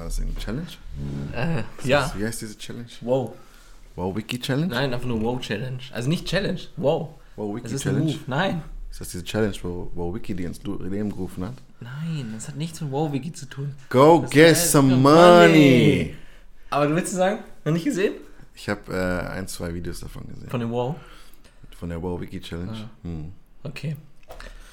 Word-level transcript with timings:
War 0.00 0.06
das 0.06 0.18
eine 0.18 0.34
Challenge? 0.34 0.66
Äh, 1.34 1.62
ja. 1.86 2.10
Wie 2.16 2.24
heißt 2.24 2.40
diese 2.40 2.56
Challenge? 2.56 2.88
Wow. 3.02 3.34
Wow 3.96 4.16
Wiki 4.16 4.40
Challenge? 4.40 4.68
Nein, 4.74 4.94
einfach 4.94 5.06
nur 5.06 5.20
Wow 5.20 5.38
Challenge. 5.42 5.82
Also 5.92 6.08
nicht 6.08 6.26
Challenge. 6.26 6.58
Wow. 6.78 7.10
Wow 7.36 7.54
Wiki 7.54 7.64
Das 7.64 7.72
ist 7.72 7.86
ein 7.86 7.92
Challenge? 7.96 8.12
Move. 8.12 8.18
Nein. 8.26 8.62
Ist 8.90 9.00
das 9.02 9.10
diese 9.10 9.24
Challenge, 9.24 9.54
wo, 9.62 9.90
wo 9.94 10.14
Wiki 10.14 10.34
die 10.34 10.44
ins 10.44 10.62
Leben 10.62 11.10
gerufen 11.10 11.44
hat? 11.44 11.52
Nein, 11.80 12.32
das 12.34 12.48
hat 12.48 12.56
nichts 12.56 12.80
mit 12.80 12.90
Wow 12.90 13.12
Wiki 13.12 13.30
zu 13.30 13.44
tun. 13.44 13.74
Go 13.90 14.20
Das 14.22 14.30
get 14.30 14.56
some 14.56 14.96
money. 14.96 15.02
money! 15.02 16.14
Aber 16.70 16.86
du 16.86 16.94
willst 16.94 17.12
sagen, 17.12 17.40
noch 17.66 17.72
nicht 17.74 17.84
gesehen? 17.84 18.14
Ich 18.54 18.70
habe 18.70 18.80
äh, 18.94 19.28
ein, 19.32 19.46
zwei 19.48 19.74
Videos 19.74 20.00
davon 20.00 20.26
gesehen. 20.28 20.48
Von 20.48 20.60
dem 20.60 20.70
Wow. 20.70 20.96
Von 21.78 21.90
der 21.90 22.00
Wow 22.00 22.18
Wiki 22.22 22.40
Challenge. 22.40 22.72
Ah. 22.72 22.90
Hm. 23.02 23.32
Okay. 23.64 23.96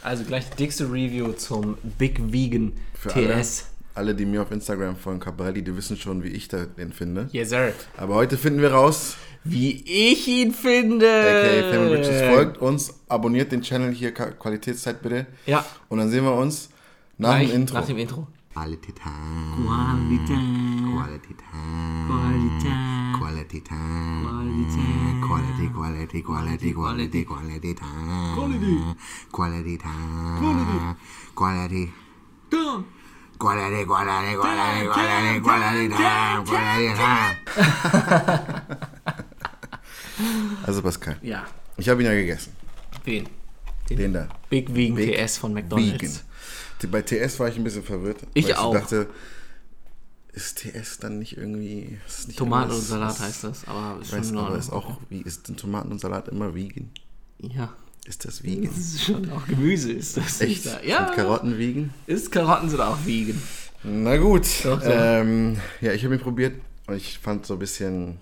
Also 0.01 0.23
gleich 0.23 0.49
die 0.51 0.55
dickste 0.55 0.85
Review 0.85 1.33
zum 1.33 1.77
Big 1.97 2.31
Vegan 2.31 2.71
Für 2.93 3.09
TS. 3.09 3.15
Alle, 3.17 3.76
die 4.15 4.25
mir 4.25 4.41
auf 4.41 4.51
Instagram 4.51 4.95
folgen, 4.95 5.19
Cabrelli, 5.19 5.61
die 5.63 5.75
wissen 5.75 5.97
schon, 5.97 6.23
wie 6.23 6.29
ich 6.29 6.47
da 6.47 6.65
den 6.65 6.93
finde. 6.93 7.29
Yes, 7.31 7.49
sir. 7.49 7.73
Aber 7.97 8.15
heute 8.15 8.37
finden 8.37 8.61
wir 8.61 8.71
raus, 8.71 9.17
Wie 9.43 9.83
ich 9.85 10.27
ihn 10.27 10.53
finde. 10.53 11.07
aka 11.07 11.71
Family 11.71 11.95
Riches 11.95 12.21
folgt 12.33 12.57
uns, 12.59 12.93
abonniert 13.07 13.51
den 13.51 13.61
Channel 13.61 13.91
hier, 13.93 14.11
Qualitätszeit 14.13 15.01
bitte. 15.01 15.25
Ja. 15.45 15.65
Und 15.89 15.99
dann 15.99 16.09
sehen 16.09 16.23
wir 16.23 16.33
uns 16.35 16.69
nach 17.17 17.35
Gleich 17.37 17.51
dem 17.51 17.61
Intro. 17.61 17.75
Nach 17.77 17.85
dem 17.85 17.97
Intro. 17.97 18.27
Quality 18.53 18.91
Time. 18.93 19.65
Qualität. 19.67 20.37
Quality 20.93 21.35
Time. 21.35 22.07
Quality 23.17 23.61
Time. 23.63 24.17
Quality, 25.27 25.69
quality, 25.69 26.21
quality, 26.21 26.73
quality, 26.73 27.23
quality 27.23 27.73
time. 27.75 28.33
Quality. 28.35 28.95
Quality 29.31 29.77
time. 29.77 30.39
Quality. 30.39 30.79
Quality, 31.35 31.91
quality, 32.49 32.96
quality, 33.37 33.85
quality, 33.85 34.35
quality 34.35 35.89
time. 35.89 36.43
Quality 36.45 36.93
time. 36.95 37.37
Also 40.65 40.81
Pascal, 40.81 41.17
Ja. 41.21 41.45
ich 41.77 41.87
habe 41.89 42.01
ihn 42.01 42.07
ja 42.07 42.13
gegessen. 42.13 42.53
Wen? 43.03 43.27
Den 43.89 44.13
da. 44.13 44.27
Big 44.49 44.73
Vegan 44.73 44.95
Big 44.95 45.15
TS 45.15 45.37
von 45.37 45.53
McDonald's. 45.53 46.23
Vegan. 46.81 46.91
Bei 46.91 47.01
TS 47.01 47.39
war 47.39 47.47
ich 47.47 47.55
ein 47.57 47.63
bisschen 47.63 47.83
verwirrt. 47.83 48.25
Ich 48.33 48.45
weil 48.45 48.55
auch. 48.55 48.73
Ich 48.75 48.81
dachte, 48.81 49.07
ist 50.33 50.57
TS 50.59 50.97
dann 50.99 51.19
nicht 51.19 51.37
irgendwie. 51.37 51.99
Ist 52.07 52.27
nicht 52.27 52.37
Tomaten 52.37 52.71
und 52.71 52.77
irgendwas- 52.77 52.89
Salat 52.89 53.19
heißt 53.19 53.43
das, 53.45 53.67
aber 53.67 53.99
ist 54.01 54.07
Ich 54.07 54.13
weiß, 54.13 54.25
schon 54.25 54.33
in 54.33 54.37
aber 54.39 54.43
Ordnung. 54.47 54.59
ist 54.59 54.71
auch, 54.71 54.97
wie 55.09 55.21
ist 55.21 55.47
denn 55.47 55.55
Tomaten 55.57 55.91
und 55.91 55.99
Salat 56.01 56.27
immer 56.27 56.53
vegan? 56.53 56.89
Ja. 57.39 57.73
Ist 58.07 58.23
das 58.23 58.41
vegan? 58.41 58.69
Das 58.73 58.77
ist 58.77 59.03
schon 59.03 59.29
auch 59.31 59.45
Gemüse 59.47 59.91
ist 59.91 60.15
das. 60.15 60.39
Echt? 60.39 60.65
Da. 60.65 60.81
Ja. 60.81 61.07
Sind 61.07 61.15
Karotten 61.17 61.57
vegan? 61.57 61.93
Ist 62.05 62.31
Karotten 62.31 62.69
sind 62.69 62.79
auch 62.79 62.97
vegan. 63.05 63.41
Na 63.83 64.15
gut. 64.15 64.45
Doch, 64.63 64.81
so. 64.81 64.89
Ähm, 64.89 65.57
ja, 65.81 65.91
ich 65.91 66.05
habe 66.05 66.15
ihn 66.15 66.21
probiert 66.21 66.61
und 66.87 66.95
ich 66.95 67.19
fand 67.19 67.45
so 67.45 67.53
ein 67.55 67.59
bisschen. 67.59 68.17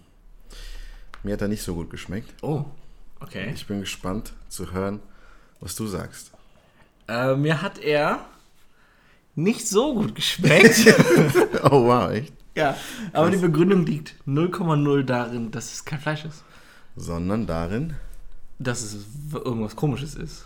Mir 1.21 1.33
hat 1.33 1.41
er 1.41 1.47
nicht 1.47 1.61
so 1.61 1.75
gut 1.75 1.91
geschmeckt. 1.91 2.33
Oh. 2.41 2.65
Okay. 3.19 3.51
Ich 3.53 3.67
bin 3.67 3.79
gespannt 3.79 4.33
zu 4.49 4.71
hören, 4.71 5.01
was 5.59 5.75
du 5.75 5.85
sagst. 5.85 6.31
Äh, 7.07 7.35
mir 7.35 7.61
hat 7.61 7.77
er 7.77 8.25
nicht 9.35 9.67
so 9.67 9.93
gut 9.93 10.15
geschmeckt. 10.15 10.81
oh 11.63 11.85
wow, 11.85 12.11
echt? 12.11 12.33
ja. 12.55 12.75
Aber 13.13 13.29
die 13.29 13.37
Begründung 13.37 13.85
liegt 13.85 14.15
0,0 14.27 15.03
darin, 15.03 15.51
dass 15.51 15.73
es 15.73 15.85
kein 15.85 15.99
Fleisch 15.99 16.25
ist. 16.25 16.43
Sondern 16.95 17.45
darin. 17.45 17.95
Dass 18.59 18.81
es 18.81 18.97
irgendwas 19.33 19.75
komisches 19.75 20.15
ist. 20.15 20.45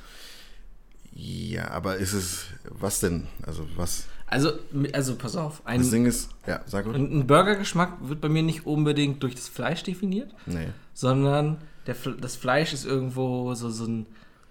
Ja, 1.13 1.69
aber 1.71 1.97
ist 1.97 2.13
es. 2.13 2.45
Was 2.69 2.99
denn? 2.99 3.27
Also, 3.45 3.67
was? 3.75 4.05
Also, 4.27 4.51
also 4.93 5.15
pass 5.15 5.35
auf. 5.35 5.61
Ein, 5.65 5.79
Das 5.81 5.89
Ding 5.89 6.05
ist. 6.05 6.29
Ja, 6.47 6.61
sag 6.65 6.85
gut. 6.85 6.95
ein 6.95 7.25
Burgergeschmack 7.27 7.97
wird 8.07 8.21
bei 8.21 8.29
mir 8.29 8.43
nicht 8.43 8.65
unbedingt 8.65 9.21
durch 9.23 9.35
das 9.35 9.47
Fleisch 9.47 9.83
definiert, 9.83 10.33
Nee. 10.45 10.67
sondern 10.93 11.57
der, 11.87 11.95
das 12.21 12.35
Fleisch 12.35 12.73
ist 12.73 12.85
irgendwo 12.85 13.53
so, 13.55 13.69
so 13.71 13.85
ein, 13.85 14.05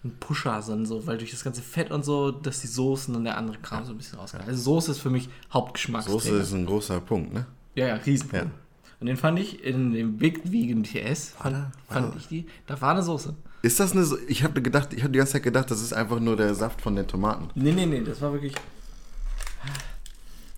ein 0.04 0.16
Pusher, 0.18 0.60
so, 0.62 0.84
so, 0.84 1.06
weil 1.06 1.18
durch 1.18 1.30
das 1.30 1.44
ganze 1.44 1.62
Fett 1.62 1.91
und 1.92 2.04
so, 2.04 2.32
dass 2.32 2.60
die 2.60 2.66
Soßen 2.66 3.14
und 3.14 3.24
der 3.24 3.36
andere 3.38 3.58
Kram 3.58 3.84
so 3.84 3.92
ein 3.92 3.98
bisschen 3.98 4.18
rauskommt. 4.18 4.47
Also 4.48 4.60
Soße 4.60 4.91
ist 4.92 4.98
für 4.98 5.10
mich 5.10 5.28
Hauptgeschmack. 5.52 6.02
Soße 6.04 6.36
ist 6.38 6.52
ein 6.52 6.66
großer 6.66 7.00
Punkt, 7.00 7.32
ne? 7.32 7.47
Ja, 7.76 7.86
ja, 7.86 7.94
riesen. 7.94 8.28
Ja. 8.32 8.47
Und 9.00 9.06
den 9.06 9.16
fand 9.16 9.38
ich 9.38 9.62
in 9.64 9.92
dem 9.92 10.16
Big 10.19 10.41
Vegan 10.50 10.82
TS, 10.82 11.34
fand, 11.41 11.54
da- 11.54 11.72
war 11.88 12.03
fand 12.03 12.16
ich 12.16 12.26
die, 12.28 12.47
da 12.66 12.81
war 12.81 12.91
eine 12.92 13.03
Soße. 13.03 13.34
Ist 13.62 13.78
das 13.81 13.92
eine. 13.92 14.04
So 14.04 14.16
ich 14.28 14.42
habe 14.44 14.60
gedacht, 14.62 14.92
ich 14.92 15.03
habe 15.03 15.12
die 15.12 15.19
ganze 15.19 15.34
Zeit 15.34 15.42
gedacht, 15.44 15.70
das 15.70 15.81
ist 15.82 15.92
einfach 15.92 16.19
nur 16.20 16.36
der 16.36 16.54
Saft 16.54 16.81
von 16.81 16.94
den 16.97 17.06
Tomaten. 17.06 17.48
Nee, 17.54 17.72
nee, 17.72 17.86
nee, 17.86 18.00
das 18.03 18.20
war 18.20 18.32
wirklich... 18.32 18.54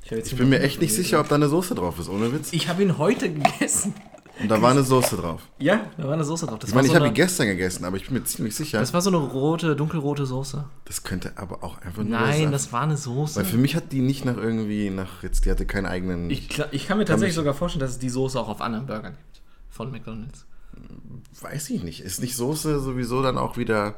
Ich, 0.04 0.12
Ich 0.12 0.36
bin 0.36 0.48
mir 0.48 0.60
echt 0.60 0.80
nicht 0.80 0.92
sicher, 0.94 1.20
ob 1.20 1.28
da 1.28 1.36
eine 1.36 1.48
Soße 1.48 1.74
drauf 1.74 1.98
ist, 1.98 2.08
ohne 2.08 2.32
Witz. 2.32 2.52
Ich 2.52 2.68
habe 2.68 2.82
ihn 2.82 2.98
heute 2.98 3.32
gegessen. 3.32 3.94
Und 4.40 4.48
da 4.48 4.60
war 4.62 4.70
eine 4.70 4.82
Soße 4.82 5.16
drauf. 5.16 5.42
Ja, 5.58 5.86
da 5.96 6.04
war 6.04 6.14
eine 6.14 6.24
Soße 6.24 6.46
drauf. 6.46 6.58
Das 6.58 6.70
Ich 6.70 6.74
meine, 6.74 6.86
ich 6.86 6.92
so 6.92 6.96
habe 6.96 7.04
eine, 7.06 7.14
die 7.14 7.20
gestern 7.20 7.46
gegessen, 7.46 7.84
aber 7.84 7.96
ich 7.96 8.06
bin 8.06 8.14
mir 8.14 8.24
ziemlich 8.24 8.54
sicher, 8.54 8.78
Das 8.80 8.92
war 8.94 9.00
so 9.02 9.10
eine 9.10 9.18
rote, 9.18 9.76
dunkelrote 9.76 10.26
Soße. 10.26 10.64
das 10.86 11.02
könnte 11.02 11.32
aber 11.36 11.62
auch 11.62 11.78
einfach 11.82 12.02
nur 12.02 12.10
Nein, 12.18 12.42
Saft. 12.42 12.54
das 12.54 12.72
war 12.72 12.82
eine 12.82 12.96
Soße. 12.96 13.36
Weil 13.36 13.44
für 13.44 13.58
mich 13.58 13.76
hat 13.76 13.92
die 13.92 14.00
nicht 14.00 14.24
nach 14.24 14.36
irgendwie, 14.36 14.90
nach 14.90 15.22
jetzt, 15.22 15.44
die 15.44 15.50
hatte 15.50 15.66
keinen 15.66 15.86
eigenen. 15.86 16.30
Ich, 16.30 16.48
ich 16.70 16.86
kann 16.86 16.98
mir 16.98 17.04
Kann 17.04 17.12
tatsächlich 17.14 17.34
sogar 17.34 17.54
vorstellen, 17.54 17.80
dass 17.80 17.90
es 17.92 17.98
die 17.98 18.08
Soße 18.08 18.38
auch 18.40 18.48
auf 18.48 18.60
anderen 18.60 18.86
Burgern 18.86 19.12
gibt. 19.16 19.42
Von 19.68 19.90
McDonalds. 19.90 20.46
weiß 21.40 21.70
ich 21.70 21.82
nicht. 21.82 22.00
Ist 22.00 22.20
nicht 22.20 22.36
Soße 22.36 22.80
sowieso 22.80 23.22
dann 23.22 23.38
auch 23.38 23.56
wieder. 23.56 23.94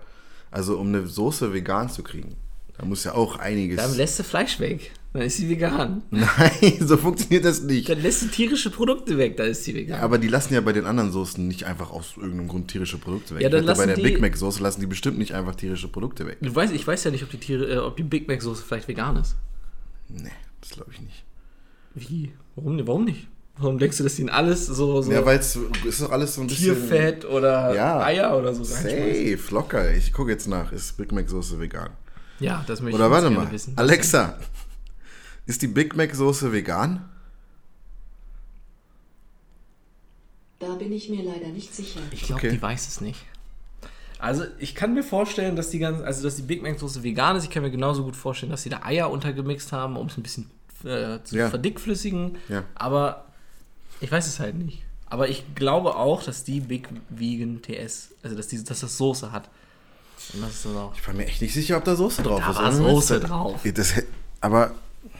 Also, 0.50 0.76
um 0.78 0.88
eine 0.88 1.06
Soße 1.06 1.54
vegan 1.54 1.88
zu 1.88 2.02
kriegen, 2.02 2.36
da 2.76 2.84
muss 2.84 3.04
ja 3.04 3.14
auch 3.14 3.38
einiges. 3.38 3.78
Dann 3.78 3.94
lässt 3.96 4.18
du 4.18 4.22
Fleisch 4.24 4.60
weg. 4.60 4.92
Dann 5.14 5.22
ist 5.22 5.36
sie 5.36 5.48
vegan. 5.50 6.02
Nein, 6.10 6.76
so 6.80 6.96
funktioniert 6.96 7.44
das 7.44 7.62
nicht. 7.62 7.86
Dann 7.88 8.00
lässt 8.00 8.22
du 8.22 8.26
tierische 8.28 8.70
Produkte 8.70 9.18
weg. 9.18 9.36
Da 9.36 9.44
ist 9.44 9.64
sie 9.64 9.74
vegan. 9.74 10.00
Aber 10.00 10.16
die 10.16 10.28
lassen 10.28 10.54
ja 10.54 10.60
bei 10.62 10.72
den 10.72 10.86
anderen 10.86 11.12
Soßen 11.12 11.46
nicht 11.46 11.64
einfach 11.64 11.90
aus 11.90 12.14
irgendeinem 12.16 12.48
Grund 12.48 12.68
tierische 12.68 12.96
Produkte 12.96 13.34
weg. 13.34 13.42
Ja, 13.42 13.50
dann 13.50 13.66
bei 13.66 13.84
der 13.86 13.96
die- 13.96 14.02
Big 14.02 14.20
Mac 14.22 14.34
Soße 14.36 14.62
lassen 14.62 14.80
die 14.80 14.86
bestimmt 14.86 15.18
nicht 15.18 15.34
einfach 15.34 15.54
tierische 15.54 15.88
Produkte 15.88 16.26
weg. 16.26 16.38
Du 16.40 16.54
weißt, 16.54 16.72
ich 16.72 16.86
weiß 16.86 17.04
ja 17.04 17.10
nicht, 17.10 17.22
ob 17.24 17.30
die, 17.30 17.36
Tiere, 17.36 17.66
äh, 17.70 17.76
ob 17.78 17.96
die 17.98 18.04
Big 18.04 18.26
Mac 18.26 18.40
Soße 18.40 18.62
vielleicht 18.66 18.88
vegan 18.88 19.16
ist. 19.16 19.36
Nee, 20.08 20.30
das 20.62 20.70
glaube 20.70 20.90
ich 20.92 21.00
nicht. 21.02 21.24
Wie? 21.94 22.32
Warum, 22.56 22.86
warum 22.86 23.04
nicht? 23.04 23.28
Warum 23.58 23.78
denkst 23.78 23.98
du, 23.98 24.04
dass 24.04 24.16
die 24.16 24.22
in 24.22 24.30
alles 24.30 24.64
so, 24.66 25.02
so 25.02 25.12
Ja, 25.12 25.26
weil 25.26 25.38
es 25.38 25.58
ist 25.86 26.00
doch 26.00 26.10
alles 26.10 26.34
so 26.36 26.40
ein 26.40 26.46
bisschen. 26.46 26.74
Tierfett 26.74 27.26
oder 27.26 27.74
Ja. 27.74 28.02
Eier 28.02 28.38
oder 28.38 28.54
so? 28.54 28.64
Safe, 28.64 29.38
locker. 29.50 29.92
Ich 29.94 30.10
gucke 30.14 30.30
jetzt 30.30 30.48
nach. 30.48 30.72
Ist 30.72 30.96
Big 30.96 31.12
Mac 31.12 31.28
Soße 31.28 31.60
vegan? 31.60 31.90
Ja, 32.40 32.64
das 32.66 32.80
möchte 32.80 32.96
Oder 32.96 33.06
ich 33.06 33.12
warte 33.12 33.30
mal. 33.30 33.52
wissen. 33.52 33.74
Alexa, 33.76 34.38
ist 35.46 35.62
die 35.62 35.66
Big 35.68 35.96
Mac 35.96 36.14
Soße 36.14 36.52
vegan? 36.52 37.08
Da 40.58 40.74
bin 40.76 40.92
ich 40.92 41.08
mir 41.08 41.22
leider 41.24 41.48
nicht 41.48 41.74
sicher. 41.74 42.00
Ich 42.12 42.22
glaube, 42.22 42.40
Okay. 42.42 42.50
die 42.52 42.62
weiß 42.62 42.86
es 42.88 43.00
nicht. 43.00 43.24
Also 44.18 44.44
ich 44.60 44.76
kann 44.76 44.94
mir 44.94 45.02
vorstellen, 45.02 45.56
dass 45.56 45.70
die 45.70 45.80
ganze, 45.80 46.04
also 46.04 46.22
dass 46.22 46.36
die 46.36 46.42
Big 46.42 46.62
Mac 46.62 46.78
Soße 46.78 47.02
vegan 47.02 47.34
ist. 47.36 47.44
Ich 47.44 47.50
kann 47.50 47.62
mir 47.64 47.72
genauso 47.72 48.04
gut 48.04 48.14
vorstellen, 48.14 48.50
dass 48.52 48.62
sie 48.62 48.68
da 48.70 48.82
Eier 48.84 49.10
untergemixt 49.10 49.72
haben, 49.72 49.96
um 49.96 50.06
es 50.06 50.16
ein 50.16 50.22
bisschen 50.22 50.48
äh, 50.84 51.18
zu 51.24 51.36
Ja. 51.36 51.50
verdickflüssigen. 51.50 52.38
Ja. 52.48 52.62
Aber 52.76 53.24
ich 54.00 54.12
weiß 54.12 54.28
es 54.28 54.38
halt 54.38 54.54
nicht. 54.56 54.84
Aber 55.06 55.28
ich 55.28 55.44
glaube 55.56 55.96
auch, 55.96 56.22
dass 56.22 56.44
die 56.44 56.60
Big 56.60 56.88
Vegan 57.10 57.60
TS, 57.62 58.10
also 58.22 58.36
dass, 58.36 58.46
die, 58.46 58.62
dass 58.62 58.80
das 58.80 58.96
Soße 58.96 59.32
hat. 59.32 59.50
Und 60.32 60.42
das 60.42 60.52
ist 60.54 60.64
dann 60.66 60.76
auch. 60.76 60.94
Ich 60.94 61.04
war 61.06 61.14
mir 61.14 61.26
echt 61.26 61.42
nicht 61.42 61.52
sicher, 61.52 61.76
ob 61.76 61.84
da 61.84 61.96
Soße 61.96 62.22
drauf 62.22 62.40
Da 62.40 62.50
ist. 62.50 62.56
war 62.56 62.66
Ohne 62.68 62.76
Soße 62.94 63.18
drauf. 63.20 63.60
Das, 63.74 63.94
aber 64.40 64.72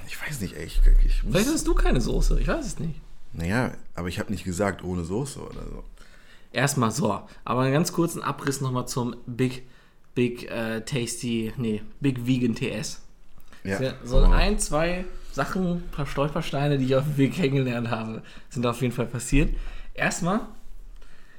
ich 0.07 0.21
weiß 0.21 0.41
nicht, 0.41 0.55
ey. 0.57 0.65
Ich, 0.67 0.81
Vielleicht 1.23 1.49
hast 1.49 1.67
du 1.67 1.75
keine 1.75 2.01
Soße, 2.01 2.41
ich 2.41 2.49
weiß 2.49 2.67
es 2.67 2.79
nicht. 2.79 3.01
naja, 3.33 3.73
aber 3.95 4.09
ich 4.09 4.19
habe 4.19 4.31
nicht 4.33 4.45
gesagt 4.45 4.85
ohne 4.85 5.05
Soße 5.05 5.41
oder 5.41 5.63
so. 5.69 5.85
Erstmal 6.53 6.91
so. 6.91 7.21
Aber 7.45 7.63
einen 7.63 7.73
ganz 7.73 7.93
kurzen 7.93 8.23
Abriss 8.23 8.61
nochmal 8.61 8.87
zum 8.87 9.17
Big, 9.27 9.63
Big 10.15 10.51
äh, 10.51 10.83
Tasty, 10.83 11.53
nee, 11.57 11.83
Big 12.01 12.27
Vegan 12.27 12.55
TS. 12.55 13.01
Ja, 13.65 13.79
so 14.05 14.19
aber- 14.19 14.35
ein, 14.35 14.59
zwei 14.59 15.05
Sachen, 15.33 15.67
ein 15.77 15.89
paar 15.93 16.05
Stolpersteine, 16.07 16.77
die 16.79 16.85
ich 16.87 16.95
auf 16.97 17.05
dem 17.05 17.17
Weg 17.17 17.33
kennengelernt 17.35 17.91
habe, 17.91 18.23
sind 18.51 18.67
auf 18.67 18.83
jeden 18.83 18.93
Fall 18.93 19.07
passiert. 19.07 19.55
Erstmal, 19.95 20.41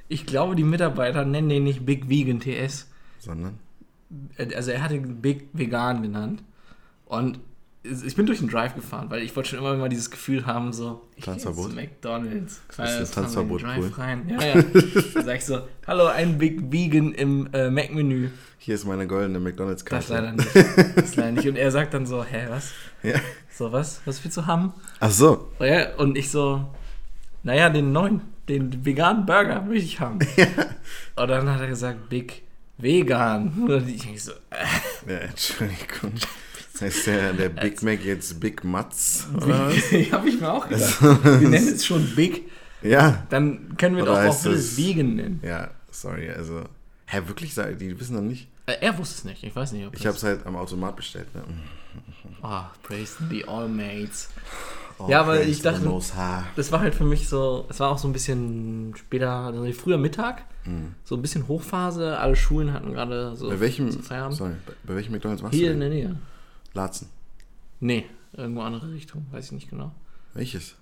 ich 0.08 0.26
glaube, 0.26 0.56
die 0.56 0.64
Mitarbeiter 0.64 1.24
nennen 1.24 1.48
den 1.48 1.62
nicht 1.64 1.86
Big 1.86 2.08
Vegan 2.08 2.40
TS. 2.40 2.88
Sondern? 3.20 3.58
Äh, 4.36 4.52
Also 4.54 4.72
er 4.72 4.82
hat 4.82 4.90
ihn 4.90 5.20
Big 5.22 5.48
Vegan 5.52 6.02
genannt. 6.02 6.42
Und 7.06 7.38
ich 7.84 8.16
bin 8.16 8.24
durch 8.26 8.38
den 8.38 8.48
Drive 8.48 8.74
gefahren, 8.74 9.10
weil 9.10 9.22
ich 9.22 9.36
wollte 9.36 9.50
schon 9.50 9.58
immer 9.58 9.74
mal 9.76 9.88
dieses 9.90 10.10
Gefühl 10.10 10.46
haben, 10.46 10.72
so, 10.72 11.02
ich 11.10 11.16
gehe 11.16 11.24
Tanzverbot? 11.34 11.70
zu 11.70 11.76
McDonalds. 11.76 12.60
Ist 12.68 12.78
Weil 12.78 12.86
das 12.86 12.98
das 12.98 13.10
Tanzverbot 13.10 13.62
Drive 13.62 13.78
cool? 13.78 13.92
rein. 13.98 14.28
Ja, 14.28 14.42
ja. 14.42 14.62
Dann 14.62 15.24
sag 15.24 15.36
ich 15.36 15.44
so, 15.44 15.60
hallo, 15.86 16.06
ein 16.06 16.38
Big 16.38 16.72
Vegan 16.72 17.12
im 17.12 17.48
äh, 17.52 17.70
Mac-Menü. 17.70 18.30
Hier 18.58 18.74
ist 18.76 18.86
meine 18.86 19.06
goldene 19.06 19.34
Das 19.34 19.42
McDonalds-Karte. 19.42 20.12
leider 20.14 20.32
nicht. 20.32 20.48
Das 20.96 21.16
leider 21.16 21.32
nicht. 21.32 21.46
Und 21.48 21.56
er 21.56 21.70
sagt 21.70 21.92
dann 21.92 22.06
so, 22.06 22.24
hä, 22.24 22.46
was? 22.48 22.70
Ja. 23.02 23.20
So, 23.50 23.70
was? 23.70 24.00
Was 24.06 24.24
willst 24.24 24.36
du 24.38 24.46
haben? 24.46 24.72
Ach 25.00 25.10
so. 25.10 25.50
Ja, 25.60 25.94
und 25.96 26.16
ich 26.16 26.30
so, 26.30 26.66
naja, 27.42 27.68
den 27.68 27.92
neuen, 27.92 28.22
den 28.48 28.84
veganen 28.86 29.26
Burger 29.26 29.60
möchte 29.60 29.84
ich 29.84 30.00
haben. 30.00 30.18
Und 31.16 31.28
dann 31.28 31.48
hat 31.50 31.60
er 31.60 31.66
gesagt, 31.68 32.08
Big 32.08 32.42
Vegan. 32.78 33.52
Und 33.68 33.88
ich 33.88 34.22
so, 34.24 34.32
äh, 34.50 35.12
Ja, 35.12 35.18
Entschuldigung. 35.18 36.12
Heißt 36.80 37.06
der, 37.06 37.32
der 37.34 37.48
Big 37.50 37.82
Mac 37.82 38.04
jetzt 38.04 38.40
Big 38.40 38.64
Mats? 38.64 39.26
Oder 39.36 39.68
was? 39.68 39.76
Habe 40.12 40.28
ich 40.28 40.40
mir 40.40 40.52
auch 40.52 40.68
gedacht. 40.68 41.02
Wir 41.02 41.48
nennen 41.48 41.68
es 41.68 41.86
schon 41.86 42.04
Big. 42.16 42.50
ja. 42.82 43.24
Dann 43.30 43.76
können 43.76 43.96
wir 43.96 44.02
Oder 44.02 44.24
doch 44.24 44.30
auch 44.34 44.42
das- 44.42 44.76
Vegan 44.76 45.14
nennen. 45.14 45.40
Ja, 45.42 45.70
sorry, 45.90 46.30
also. 46.30 46.62
Hä, 47.06 47.20
wirklich? 47.26 47.54
Die 47.54 48.00
wissen 48.00 48.16
noch 48.16 48.22
nicht? 48.22 48.48
Äh, 48.66 48.76
er 48.80 48.96
wusste 48.98 49.18
es 49.18 49.24
nicht. 49.24 49.44
Ich 49.44 49.54
weiß 49.54 49.72
nicht, 49.72 49.86
ob 49.86 49.94
Ich 49.94 50.00
das- 50.02 50.06
habe 50.08 50.16
es 50.16 50.22
halt 50.24 50.46
am 50.46 50.56
Automat 50.56 50.96
bestellt. 50.96 51.32
Ne? 51.34 51.42
Ah, 52.42 52.70
praise 52.82 53.16
the 53.30 53.46
all 53.46 53.68
mates. 53.68 54.28
Oh, 54.98 55.06
Ja, 55.08 55.20
aber 55.20 55.42
ich 55.42 55.60
dachte-. 55.62 55.88
Das 56.56 56.72
war 56.72 56.80
halt 56.80 56.94
für 56.94 57.04
mich 57.04 57.28
so, 57.28 57.66
es 57.68 57.78
war 57.80 57.90
auch 57.90 57.98
so 57.98 58.08
ein 58.08 58.12
bisschen 58.12 58.94
später, 58.96 59.30
also 59.30 59.64
früher 59.72 59.98
Mittag, 59.98 60.44
so 61.04 61.14
ein 61.14 61.22
bisschen 61.22 61.46
Hochphase. 61.46 62.18
Alle 62.18 62.36
Schulen 62.36 62.72
hatten 62.72 62.92
gerade 62.92 63.36
so 63.36 63.48
Bei 63.48 63.60
welchem, 63.60 63.90
so 63.90 64.00
sorry, 64.02 64.54
bei, 64.66 64.72
bei 64.84 64.94
welchem 64.96 65.12
McDonalds 65.12 65.42
warst 65.42 65.54
Hier 65.54 65.68
du 65.68 65.74
in 65.74 65.80
denn? 65.80 65.90
der 65.90 65.98
Nähe. 65.98 66.16
Latzen. 66.74 67.08
Nee, 67.80 68.04
irgendwo 68.32 68.62
andere 68.62 68.92
Richtung, 68.92 69.26
weiß 69.30 69.46
ich 69.46 69.52
nicht 69.52 69.70
genau. 69.70 69.92
Welches? 70.34 70.74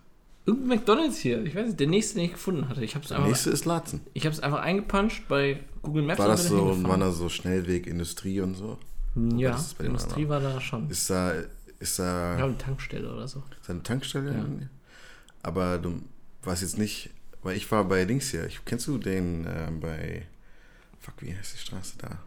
Irgendein 0.45 0.79
McDonalds 0.79 1.19
hier, 1.19 1.45
ich 1.45 1.55
weiß 1.55 1.67
nicht, 1.69 1.81
der 1.81 1.87
nächste, 1.87 2.15
den 2.17 2.25
ich 2.25 2.33
gefunden 2.33 2.69
hatte. 2.69 2.83
Ich 2.85 2.95
habe 2.95 3.03
es 3.05 3.09
Der 3.11 3.19
einfach, 3.19 3.29
nächste 3.29 3.51
ist 3.51 3.65
Latzen. 3.65 4.01
ich 4.13 4.27
hab's 4.27 4.41
einfach 4.41 4.61
eingepuncht 4.61 5.29
bei 5.29 5.61
Google 5.83 6.03
Maps 6.03 6.19
War 6.19 6.29
das 6.29 6.49
so, 6.49 6.83
war 6.83 6.99
das 6.99 7.17
so 7.17 7.29
Schnellweg, 7.29 7.87
Industrie 7.87 8.41
und 8.41 8.55
so? 8.55 8.79
Ja, 9.37 9.63
Industrie 9.79 10.29
war 10.29 10.41
da 10.41 10.61
schon. 10.61 10.89
Ist 10.91 11.09
da, 11.11 11.33
ist 11.79 11.99
da 11.99 12.39
Ja, 12.39 12.45
eine 12.47 12.59
Tankstelle 12.59 13.13
oder 13.13 13.29
so. 13.29 13.43
ist 13.61 13.69
da 13.69 13.73
eine 13.75 13.83
Tankstelle? 13.83 14.33
Ja. 14.33 14.47
Aber 15.43 15.79
du 15.79 16.01
warst 16.43 16.63
jetzt 16.63 16.79
nicht, 16.79 17.11
weil 17.43 17.57
ich 17.57 17.71
war 17.71 17.85
bei 17.85 18.05
Dings 18.05 18.31
hier. 18.31 18.47
Ich, 18.47 18.65
kennst 18.65 18.87
du 18.89 18.99
den 18.99 19.45
äh, 19.47 19.71
bei, 19.81 20.27
fuck, 20.99 21.15
wie 21.21 21.37
heißt 21.37 21.55
die 21.55 21.59
Straße 21.59 21.95
da? 21.99 22.19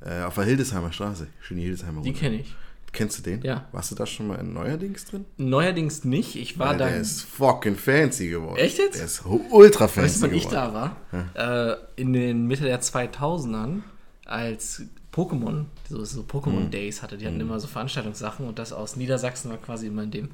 Äh, 0.00 0.24
auf 0.24 0.34
der 0.34 0.44
Hildesheimer 0.44 0.92
Straße. 0.92 1.26
Schöne 1.40 1.60
Hildesheimer 1.60 2.02
Die 2.02 2.12
kenne 2.12 2.40
ich. 2.40 2.54
Kennst 2.96 3.18
du 3.18 3.22
den? 3.22 3.42
Ja. 3.42 3.66
Warst 3.72 3.90
du 3.90 3.94
da 3.94 4.06
schon 4.06 4.26
mal 4.26 4.36
in 4.40 4.52
neuerdings 4.54 5.04
drin? 5.04 5.24
Neuerdings 5.36 6.04
nicht. 6.04 6.34
Ich 6.34 6.58
war 6.58 6.70
Weil 6.70 6.78
da. 6.78 6.88
der 6.88 6.96
ist 7.00 7.22
fucking 7.22 7.76
fancy 7.76 8.28
geworden. 8.28 8.56
Echt 8.58 8.78
jetzt? 8.78 8.96
Der 8.98 9.04
ist 9.04 9.22
ultra 9.50 9.86
fancy 9.86 10.00
Weißt 10.08 10.16
du, 10.22 10.26
wann 10.26 10.34
ich 10.34 10.48
geworden. 10.48 10.96
da 11.34 11.36
war? 11.36 11.74
Äh, 11.94 12.00
in 12.00 12.12
den 12.12 12.46
Mitte 12.46 12.64
der 12.64 12.80
2000ern, 12.80 13.82
als 14.24 14.82
Pokémon, 15.14 15.64
so, 15.88 16.04
so 16.04 16.20
Mhm. 16.22 16.26
Pokémon 16.26 16.68
Days 16.70 17.02
hatte. 17.02 17.16
Die 17.16 17.26
hatten 17.26 17.40
immer 17.40 17.60
so 17.60 17.66
Veranstaltungssachen 17.68 18.46
und 18.46 18.58
das 18.58 18.72
aus 18.72 18.96
Niedersachsen 18.96 19.50
war 19.50 19.56
quasi 19.58 19.86
immer 19.86 20.02
in 20.02 20.10
dem, 20.10 20.28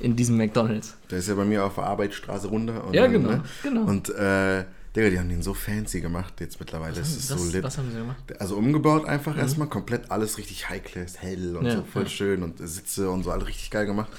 in 0.00 0.16
diesem 0.16 0.36
McDonalds. 0.36 0.96
Der 1.10 1.18
ist 1.18 1.28
ja 1.28 1.34
bei 1.34 1.44
mir 1.44 1.64
auf 1.64 1.74
der 1.76 1.84
Arbeitsstraße 1.84 2.48
runter. 2.48 2.84
Und 2.84 2.94
Ja, 2.94 3.02
dann, 3.02 3.12
genau, 3.12 3.28
Ne? 3.30 3.42
genau. 3.62 3.82
Und, 3.82 4.08
äh, 4.10 4.64
Digga, 4.96 5.10
die 5.10 5.18
haben 5.18 5.28
den 5.28 5.42
so 5.42 5.52
fancy 5.52 6.00
gemacht 6.00 6.40
jetzt 6.40 6.58
mittlerweile. 6.58 6.94
Das 6.94 7.10
ist 7.10 7.30
was, 7.30 7.42
so 7.42 7.52
lit. 7.52 7.62
was 7.62 7.76
haben 7.76 7.90
sie 7.90 7.98
gemacht? 7.98 8.40
Also 8.40 8.56
umgebaut 8.56 9.04
einfach 9.04 9.36
erstmal, 9.36 9.68
komplett 9.68 10.10
alles 10.10 10.38
richtig 10.38 10.68
high-class, 10.70 11.18
hell 11.20 11.54
und 11.56 11.66
Ja, 11.66 11.76
so 11.76 11.84
voll 11.84 12.04
ja. 12.04 12.08
schön 12.08 12.42
und 12.42 12.58
Sitze 12.66 13.10
und 13.10 13.22
so, 13.22 13.30
alles 13.30 13.46
richtig 13.46 13.70
geil 13.70 13.84
gemacht. 13.86 14.10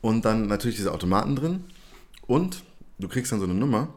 Und 0.00 0.24
dann 0.24 0.46
natürlich 0.46 0.76
diese 0.76 0.92
Automaten 0.92 1.34
drin 1.36 1.64
und 2.26 2.62
du 2.98 3.08
kriegst 3.08 3.32
dann 3.32 3.40
so 3.40 3.44
eine 3.44 3.54
Nummer, 3.54 3.92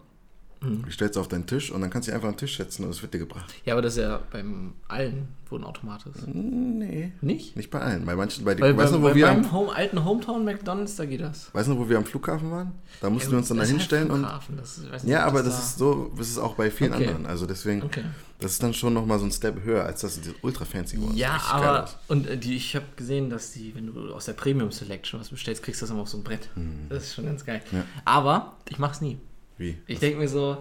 Mhm. 0.63 0.85
die 0.85 0.91
stellst 0.91 1.15
du 1.15 1.19
auf 1.19 1.27
deinen 1.27 1.45
Tisch 1.45 1.71
und 1.71 1.81
dann 1.81 1.89
kannst 1.89 2.07
du 2.07 2.11
dich 2.11 2.15
einfach 2.15 2.27
an 2.29 2.33
den 2.35 2.39
Tisch 2.39 2.57
setzen 2.57 2.83
und 2.85 2.89
es 2.91 3.01
wird 3.01 3.13
dir 3.13 3.19
gebracht. 3.19 3.53
Ja, 3.65 3.73
aber 3.73 3.81
das 3.81 3.95
ist 3.97 4.01
ja 4.03 4.19
beim 4.31 4.73
allen, 4.87 5.27
wo 5.49 5.57
ein 5.57 5.63
Automat 5.63 6.05
ist. 6.07 6.27
Nee, 6.27 7.11
Nicht? 7.21 7.55
nicht 7.55 7.69
bei 7.69 7.79
allen. 7.81 8.05
Bei 8.05 8.15
manchen, 8.15 8.43
bei, 8.45 8.59
Weil 8.59 8.75
weißt 8.77 8.91
bei, 8.91 8.97
du, 8.97 9.03
wo 9.03 9.07
bei 9.09 9.15
wir 9.15 9.27
meinem 9.27 9.45
am, 9.45 9.51
Home, 9.51 9.75
alten 9.75 10.03
Hometown 10.03 10.45
McDonalds, 10.45 10.95
da 10.95 11.05
geht 11.05 11.21
das. 11.21 11.53
weißt 11.53 11.69
du, 11.69 11.77
wo 11.77 11.87
wir 11.89 11.97
am 11.97 12.05
Flughafen 12.05 12.49
waren? 12.51 12.71
Da 13.01 13.09
mussten 13.09 13.31
wir 13.31 13.37
uns 13.39 13.47
dann 13.49 13.57
da 13.57 13.63
Das 13.63 13.69
halt 13.71 13.79
hinstellen 13.79 14.09
und 14.11 14.19
Flughafen, 14.21 14.57
das 14.57 14.77
ich 14.79 14.91
weiß 14.91 15.03
nicht, 15.03 15.11
ja, 15.11 15.25
aber 15.25 15.43
das 15.43 15.53
da- 15.55 15.59
ist 15.59 15.77
so, 15.77 16.11
das 16.17 16.29
ist 16.29 16.37
auch 16.37 16.55
bei 16.55 16.71
vielen 16.71 16.93
Okay. 16.93 17.07
anderen. 17.07 17.25
Also 17.25 17.45
deswegen, 17.45 17.83
Okay. 17.83 18.03
das 18.39 18.53
ist 18.53 18.63
dann 18.63 18.73
schon 18.73 18.93
nochmal 18.93 19.19
so 19.19 19.25
ein 19.25 19.31
Step 19.31 19.63
höher, 19.63 19.83
als 19.85 20.01
das 20.01 20.19
ultra 20.41 20.65
fancy 20.65 20.95
geworden. 20.97 21.15
Ja, 21.17 21.41
aber 21.51 21.89
und 22.07 22.27
äh, 22.27 22.37
die, 22.37 22.55
ich 22.55 22.75
habe 22.75 22.85
gesehen, 22.95 23.29
dass 23.29 23.51
die, 23.51 23.75
wenn 23.75 23.87
du 23.87 24.13
aus 24.13 24.25
der 24.25 24.33
Premium 24.33 24.71
Selection 24.71 25.19
was 25.19 25.29
bestellst, 25.29 25.61
kriegst 25.63 25.81
du 25.81 25.85
das 25.85 25.91
immer 25.91 26.01
auf 26.01 26.09
so 26.09 26.17
ein 26.17 26.23
Brett. 26.23 26.49
Das 26.89 27.03
ist 27.03 27.15
schon 27.15 27.25
ganz 27.25 27.45
geil. 27.45 27.61
Mhm. 27.71 27.77
Ja. 27.79 27.83
Aber 28.05 28.53
ich 28.69 28.79
mach's 28.79 29.01
nie. 29.01 29.17
Wie? 29.57 29.77
Ich 29.87 29.99
denke 29.99 30.19
mir 30.19 30.27
so, 30.27 30.57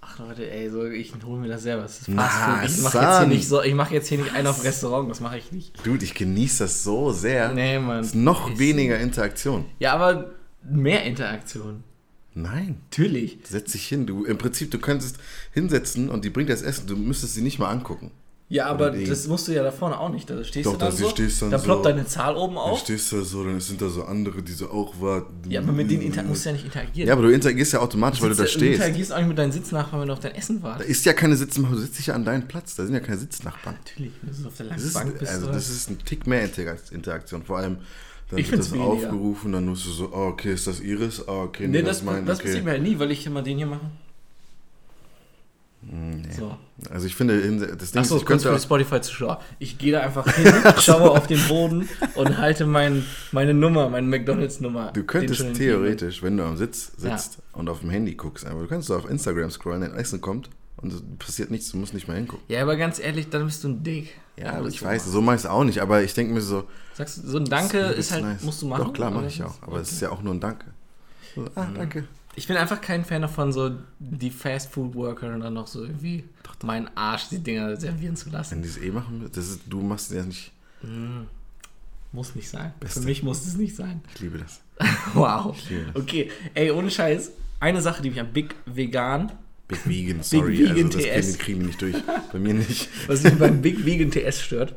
ach 0.00 0.18
Leute, 0.18 0.50
ey, 0.50 0.68
so 0.70 0.84
ich 0.86 1.12
hole 1.24 1.40
mir 1.40 1.48
das 1.48 1.62
selber. 1.62 1.82
Das 1.82 2.00
ist 2.00 2.08
Na. 2.08 2.62
Ich 2.64 2.80
mache 2.82 2.98
jetzt 2.98 3.18
hier 3.18 3.26
nicht 3.26 3.48
so, 3.48 3.62
ich 3.62 3.74
mache 3.74 3.94
jetzt 3.94 4.08
hier 4.08 4.18
nicht 4.18 4.32
einen 4.34 4.46
auf 4.46 4.64
Restaurant, 4.64 5.10
das 5.10 5.20
mache 5.20 5.38
ich 5.38 5.52
nicht. 5.52 5.86
Dude, 5.86 6.04
ich 6.04 6.14
genieße 6.14 6.64
das 6.64 6.82
so 6.82 7.12
sehr. 7.12 7.52
Nee, 7.52 7.78
Mann. 7.78 8.00
Es 8.00 8.08
ist 8.08 8.14
noch 8.14 8.50
Ich- 8.52 8.58
weniger 8.58 8.98
Interaktion. 8.98 9.64
Ja, 9.78 9.92
aber 9.94 10.32
mehr 10.62 11.04
Interaktion. 11.04 11.84
Nein. 12.34 12.78
Natürlich. 12.90 13.38
Setz 13.44 13.72
dich 13.72 13.86
hin. 13.86 14.06
Du, 14.06 14.24
Im 14.24 14.38
Prinzip, 14.38 14.70
du 14.70 14.78
könntest 14.78 15.18
hinsetzen 15.52 16.08
und 16.08 16.24
die 16.24 16.30
bringt 16.30 16.48
das 16.48 16.62
Essen. 16.62 16.86
Du 16.86 16.96
müsstest 16.96 17.34
sie 17.34 17.42
nicht 17.42 17.58
mal 17.58 17.68
angucken. 17.68 18.10
Ja, 18.52 18.66
aber 18.66 18.90
das 18.90 19.26
musst 19.28 19.48
du 19.48 19.52
ja 19.52 19.62
da 19.62 19.72
vorne 19.72 19.98
auch 19.98 20.10
nicht. 20.10 20.28
Da 20.28 20.44
stehst 20.44 20.66
Doch, 20.66 20.72
du 20.72 20.78
dann 20.78 20.90
da 20.90 20.94
so, 20.96 21.08
stehst 21.08 21.40
dann 21.40 21.50
so. 21.52 21.58
ploppt 21.58 21.86
deine 21.86 22.04
Zahl 22.06 22.36
oben 22.36 22.58
auf. 22.58 22.80
stehst 22.80 23.10
du 23.10 23.16
da 23.16 23.24
so, 23.24 23.42
dann 23.44 23.58
sind 23.60 23.80
da 23.80 23.88
so 23.88 24.04
andere, 24.04 24.42
die 24.42 24.52
so 24.52 24.70
auch 24.70 24.92
warten. 25.00 25.50
Ja, 25.50 25.60
aber 25.62 25.72
mit 25.72 25.90
denen 25.90 26.02
inter 26.02 26.22
musst 26.22 26.44
du 26.44 26.50
ja 26.50 26.52
nicht 26.52 26.66
interagieren. 26.66 27.08
Ja, 27.08 27.14
aber 27.14 27.22
du 27.22 27.32
interagierst 27.32 27.72
ja 27.72 27.80
automatisch, 27.80 28.20
weil 28.20 28.28
du 28.28 28.34
da 28.34 28.42
Sitzt- 28.42 28.56
stehst. 28.56 28.74
interagierst 28.74 29.12
auch 29.14 29.18
nicht 29.18 29.28
mit 29.28 29.38
deinen 29.38 29.52
Sitznachbarn, 29.52 30.00
wenn 30.02 30.08
du 30.08 30.12
auf 30.12 30.20
dein 30.20 30.34
Essen 30.34 30.60
Da 30.60 30.68
wartest. 30.68 30.90
ist 30.90 31.04
ja 31.06 31.14
keine 31.14 31.34
Sitznachbarn, 31.36 31.76
du 31.76 31.80
sitzt 31.80 31.98
dich 31.98 32.06
ja 32.08 32.14
an 32.14 32.24
deinem 32.26 32.46
Platz. 32.46 32.74
Da 32.74 32.84
sind 32.84 32.92
ja 32.92 33.00
keine 33.00 33.16
Sitznachbarn. 33.18 33.76
Natürlich, 33.86 34.12
wenn 34.20 34.30
du 34.30 34.36
so 34.36 34.48
auf 34.48 34.56
der 34.58 34.66
Das 34.66 34.76
langen 34.76 34.86
ist, 34.86 34.94
Bank 34.94 35.18
bist. 35.18 35.32
also 35.32 35.46
das 35.46 35.70
ist 35.70 35.88
ein 35.90 35.98
Tick 36.04 36.26
mehr 36.26 36.46
Intera- 36.46 36.76
Interaktion. 36.92 37.42
Vor 37.44 37.56
allem, 37.56 37.78
dann 38.28 38.38
Ich 38.38 38.50
wird 38.50 38.60
das 38.60 38.70
weniger. 38.70 38.90
aufgerufen, 38.90 39.52
dann 39.52 39.64
musst 39.64 39.86
du 39.86 39.90
so, 39.92 40.10
oh, 40.12 40.26
okay, 40.28 40.52
ist 40.52 40.66
das 40.66 40.80
Iris? 40.80 41.26
Oh, 41.26 41.44
okay, 41.46 41.68
nee, 41.68 41.78
das 41.80 41.88
das, 41.88 41.96
ist 42.00 42.04
mein, 42.04 42.26
das 42.26 42.38
okay. 42.38 42.48
passiert 42.48 42.64
mir 42.66 42.72
halt 42.72 42.82
nie, 42.82 42.98
weil 42.98 43.10
ich 43.12 43.24
immer 43.24 43.40
den 43.40 43.56
hier 43.56 43.66
mache. 43.66 43.90
So. 46.36 46.56
Also 46.90 47.06
ich 47.06 47.14
finde, 47.16 47.40
das 47.76 47.90
Ding 47.90 48.00
Achso, 48.02 48.14
ist, 48.16 48.22
ich 48.22 48.26
könnte 48.26 48.52
für 48.52 48.58
Spotify-Zuschauer. 48.58 49.40
Ich 49.58 49.78
gehe 49.78 49.92
da 49.92 50.00
einfach 50.00 50.26
hin, 50.32 50.52
schaue 50.78 51.10
auf 51.10 51.26
den 51.26 51.40
Boden 51.48 51.88
und 52.14 52.38
halte 52.38 52.66
mein, 52.66 53.04
meine 53.32 53.52
Nummer, 53.52 53.88
meine 53.88 54.06
McDonalds-Nummer. 54.06 54.92
Du 54.92 55.02
könntest 55.04 55.54
theoretisch, 55.54 56.22
wenn 56.22 56.36
du 56.36 56.44
am 56.44 56.56
Sitz 56.56 56.92
Ja. 57.02 57.18
sitzt 57.18 57.38
und 57.52 57.68
auf 57.68 57.80
dem 57.80 57.90
Handy 57.90 58.14
guckst, 58.14 58.46
aber 58.46 58.60
du 58.62 58.68
kannst 58.68 58.88
so 58.88 58.96
auf 58.96 59.08
Instagram 59.10 59.50
scrollen, 59.50 59.80
dein 59.82 59.94
Essen 59.94 60.20
kommt 60.20 60.50
und 60.76 60.92
es 60.92 61.02
passiert 61.18 61.50
nichts, 61.50 61.70
du 61.72 61.76
musst 61.78 61.94
nicht 61.94 62.06
mehr 62.08 62.16
hingucken. 62.16 62.44
Ja, 62.48 62.62
aber 62.62 62.76
ganz 62.76 62.98
ehrlich, 63.00 63.28
dann 63.28 63.44
bist 63.46 63.62
du 63.64 63.68
ein 63.68 63.82
Dick. 63.82 64.14
Ja, 64.36 64.60
du 64.60 64.68
ich 64.68 64.78
so 64.80 64.86
weiß, 64.86 65.02
machst. 65.02 65.12
so 65.12 65.20
mach 65.20 65.34
ich 65.34 65.40
es 65.40 65.46
auch 65.46 65.64
nicht, 65.64 65.80
aber 65.80 66.02
ich 66.02 66.14
denke 66.14 66.32
mir 66.32 66.40
so, 66.40 66.64
Sagst 66.94 67.18
du, 67.18 67.26
so 67.28 67.38
ein 67.38 67.44
Danke 67.46 67.80
das 67.82 67.96
ist 67.96 68.12
halt, 68.12 68.22
nice. 68.24 68.42
musst 68.42 68.62
du 68.62 68.66
machen. 68.66 68.84
Doch, 68.84 68.92
klar, 68.92 69.10
mache 69.10 69.26
ich 69.26 69.42
auch, 69.42 69.54
aber 69.62 69.80
es 69.80 69.88
Okay. 69.88 69.94
ist 69.96 70.00
ja 70.02 70.10
auch 70.10 70.22
nur 70.22 70.34
ein 70.34 70.40
Danke. 70.40 70.66
So, 71.34 71.44
ah, 71.54 71.66
danke. 71.74 72.04
Ich 72.34 72.46
bin 72.46 72.56
einfach 72.56 72.80
kein 72.80 73.04
Fan 73.04 73.22
davon, 73.22 73.52
so 73.52 73.72
die 73.98 74.30
Fast-Food-Worker 74.30 75.38
dann 75.38 75.52
noch 75.54 75.66
so 75.66 75.82
irgendwie 75.82 76.24
meinen 76.62 76.88
Arsch 76.94 77.28
die 77.28 77.38
Dinger 77.40 77.76
servieren 77.76 78.16
zu 78.16 78.30
lassen. 78.30 78.52
Wenn 78.56 78.62
die 78.62 78.68
es 78.68 78.78
eh 78.78 78.90
machen, 78.90 79.28
das 79.32 79.48
ist, 79.48 79.60
du 79.68 79.80
machst 79.80 80.10
es 80.10 80.16
ja 80.16 80.22
nicht, 80.22 80.52
Muss 82.12 82.34
nicht 82.34 82.48
sein. 82.48 82.72
Beste. 82.80 83.00
Für 83.00 83.06
mich 83.06 83.22
muss 83.22 83.44
es 83.46 83.56
nicht 83.56 83.74
sein. 83.76 84.00
ich 84.14 84.20
liebe 84.20 84.38
das. 84.38 84.60
Wow. 85.14 85.56
liebe 85.68 85.84
das. 85.92 86.02
Okay, 86.02 86.30
ey, 86.54 86.70
ohne 86.70 86.90
Scheiß. 86.90 87.32
Eine 87.60 87.80
Sache, 87.80 88.02
die 88.02 88.10
mich 88.10 88.20
am 88.20 88.32
Big 88.32 88.54
Vegan, 88.66 89.30
Big 89.68 89.86
Vegan, 89.86 90.22
sorry, 90.22 90.58
Vegan 90.58 90.86
also 90.86 90.98
das 90.98 91.02
TS. 91.04 91.38
kriegen, 91.38 91.38
kriegen 91.38 91.60
die 91.60 91.66
nicht 91.66 91.80
durch. 91.82 91.96
Bei 92.32 92.38
mir 92.38 92.54
nicht. 92.54 92.88
was 93.06 93.22
mich 93.22 93.38
beim 93.38 93.62
Big 93.62 93.84
Vegan 93.86 94.10
TS 94.10 94.40
stört, 94.40 94.74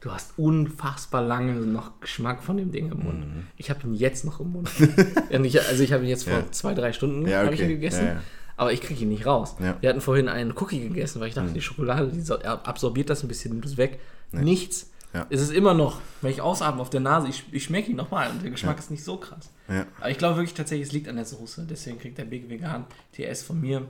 du 0.00 0.10
hast 0.10 0.32
unfassbar 0.38 1.22
lange 1.22 1.52
noch 1.54 2.00
Geschmack 2.00 2.42
von 2.42 2.56
dem 2.56 2.72
Ding 2.72 2.90
im 2.90 3.00
Mund. 3.04 3.24
Ich 3.56 3.70
habe 3.70 3.86
ihn 3.86 3.94
jetzt 3.94 4.24
noch 4.24 4.40
im 4.40 4.52
Mund. 4.52 4.70
Und 5.30 5.44
ich, 5.44 5.60
also 5.60 5.82
ich 5.82 5.92
habe 5.92 6.04
ihn 6.04 6.08
jetzt 6.10 6.24
vor 6.24 6.32
Mhm. 6.38 6.44
Ja. 6.46 6.52
zwei, 6.52 6.74
drei 6.74 6.92
Stunden 6.92 7.26
Ja, 7.28 7.42
habe 7.44 7.54
ich 7.54 7.60
ihn 7.60 7.66
okay. 7.66 7.74
gegessen. 7.74 8.06
Ja, 8.06 8.12
ja. 8.14 8.20
Aber 8.56 8.72
ich 8.72 8.80
kriege 8.82 9.02
ihn 9.02 9.08
nicht 9.08 9.26
raus. 9.26 9.56
Ja. 9.58 9.72
Mhm. 9.72 9.76
Wir 9.80 9.88
hatten 9.90 10.00
vorhin 10.00 10.28
einen 10.28 10.52
Cookie 10.56 10.80
gegessen, 10.80 11.20
weil 11.20 11.28
ich 11.28 11.34
dachte, 11.34 11.52
die 11.52 11.60
Schokolade, 11.62 12.08
die 12.08 12.20
so- 12.20 12.38
absorbiert 12.38 13.08
das 13.10 13.22
ein 13.22 13.28
bisschen, 13.28 13.52
nimmt 13.52 13.64
es 13.66 13.76
weg. 13.76 14.00
Nichts. 14.32 14.90
Ja. 15.12 15.26
Es 15.28 15.40
ist 15.40 15.50
immer 15.52 15.74
noch, 15.74 16.00
wenn 16.22 16.30
ich 16.30 16.40
ausatme 16.40 16.80
auf 16.80 16.88
der 16.90 17.00
Nase, 17.00 17.26
ich, 17.28 17.44
ich 17.52 17.64
schmecke 17.64 17.90
ihn 17.90 17.96
nochmal 17.96 18.30
und 18.30 18.42
der 18.44 18.50
Geschmack 18.52 18.78
ist 18.78 18.90
nicht 18.92 19.02
so 19.02 19.16
krass. 19.16 19.50
Ja. 19.68 19.84
Aber 19.98 20.10
ich 20.10 20.18
glaube 20.18 20.36
wirklich 20.36 20.54
tatsächlich, 20.54 20.86
es 20.88 20.92
liegt 20.92 21.08
an 21.08 21.16
der 21.16 21.24
Soße. 21.24 21.66
Deswegen 21.68 21.98
kriegt 21.98 22.16
der 22.16 22.24
Big 22.26 22.48
Vegan 22.48 22.84
TS 23.12 23.42
von 23.42 23.60
mir 23.60 23.82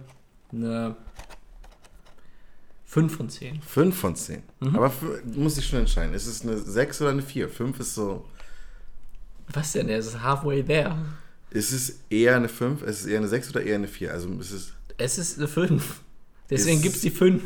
eine 0.53 0.97
5 2.91 3.17
von 3.17 3.29
10. 3.31 3.63
Fünf 3.63 3.97
von 3.97 4.17
zehn. 4.17 4.43
Mhm. 4.59 4.75
Aber 4.75 4.93
muss 5.37 5.57
ich 5.59 5.65
schon 5.67 5.79
entscheiden. 5.79 6.13
Ist 6.13 6.27
es 6.27 6.43
eine 6.43 6.59
sechs 6.59 7.01
oder 7.01 7.11
eine 7.11 7.23
vier? 7.23 7.49
Fünf 7.49 7.79
ist 7.79 7.95
so. 7.95 8.25
Was 9.53 9.71
denn? 9.73 9.87
Der 9.87 9.99
ist 9.99 10.21
halfway 10.21 10.65
there. 10.65 10.97
Ist 11.51 11.71
es 11.71 12.01
eher 12.11 12.35
eine 12.35 12.49
fünf? 12.49 12.83
Ist 12.83 13.03
es 13.03 13.07
eher 13.07 13.19
eine 13.19 13.29
sechs 13.29 13.49
oder 13.49 13.63
eher 13.63 13.77
eine 13.77 13.87
vier? 13.87 14.13
Also 14.13 14.29
ist 14.41 14.51
es. 14.51 14.73
Es 14.99 15.19
ist 15.19 15.39
eine 15.39 15.47
5. 15.47 16.01
Deswegen 16.51 16.83
gibt 16.83 16.97
es 16.97 17.03
die 17.03 17.11
5. 17.11 17.45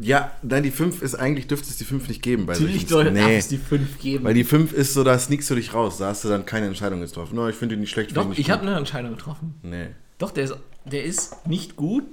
Ja, 0.00 0.32
nein, 0.42 0.62
die 0.62 0.70
5 0.70 1.02
ist 1.02 1.14
eigentlich, 1.14 1.46
dürfte 1.46 1.68
es 1.68 1.76
die 1.76 1.84
5 1.84 2.08
nicht 2.08 2.22
geben. 2.22 2.46
Bei 2.46 2.54
Natürlich 2.54 2.88
solchen- 2.88 3.12
nee, 3.12 3.36
es 3.36 3.48
die 3.48 3.58
5 3.58 3.98
geben. 3.98 4.24
weil 4.24 4.32
die 4.32 4.44
5 4.44 4.72
ist 4.72 4.94
so, 4.94 5.04
da 5.04 5.18
sneakst 5.18 5.50
du 5.50 5.54
dich 5.56 5.74
raus. 5.74 5.98
Da 5.98 6.06
hast 6.06 6.24
du 6.24 6.28
dann 6.30 6.46
keine 6.46 6.66
Entscheidung 6.66 7.00
getroffen. 7.00 7.34
No, 7.36 7.46
ich 7.50 7.56
finde 7.56 7.74
die 7.74 7.80
nicht 7.82 7.90
schlecht. 7.90 8.16
Doch, 8.16 8.30
ich 8.32 8.38
nicht 8.38 8.50
habe 8.50 8.62
eine 8.62 8.76
Entscheidung 8.76 9.10
getroffen. 9.10 9.54
Nee. 9.62 9.88
Doch, 10.16 10.30
der 10.30 10.44
ist, 10.44 10.56
der 10.86 11.04
ist 11.04 11.46
nicht 11.46 11.76
gut, 11.76 12.04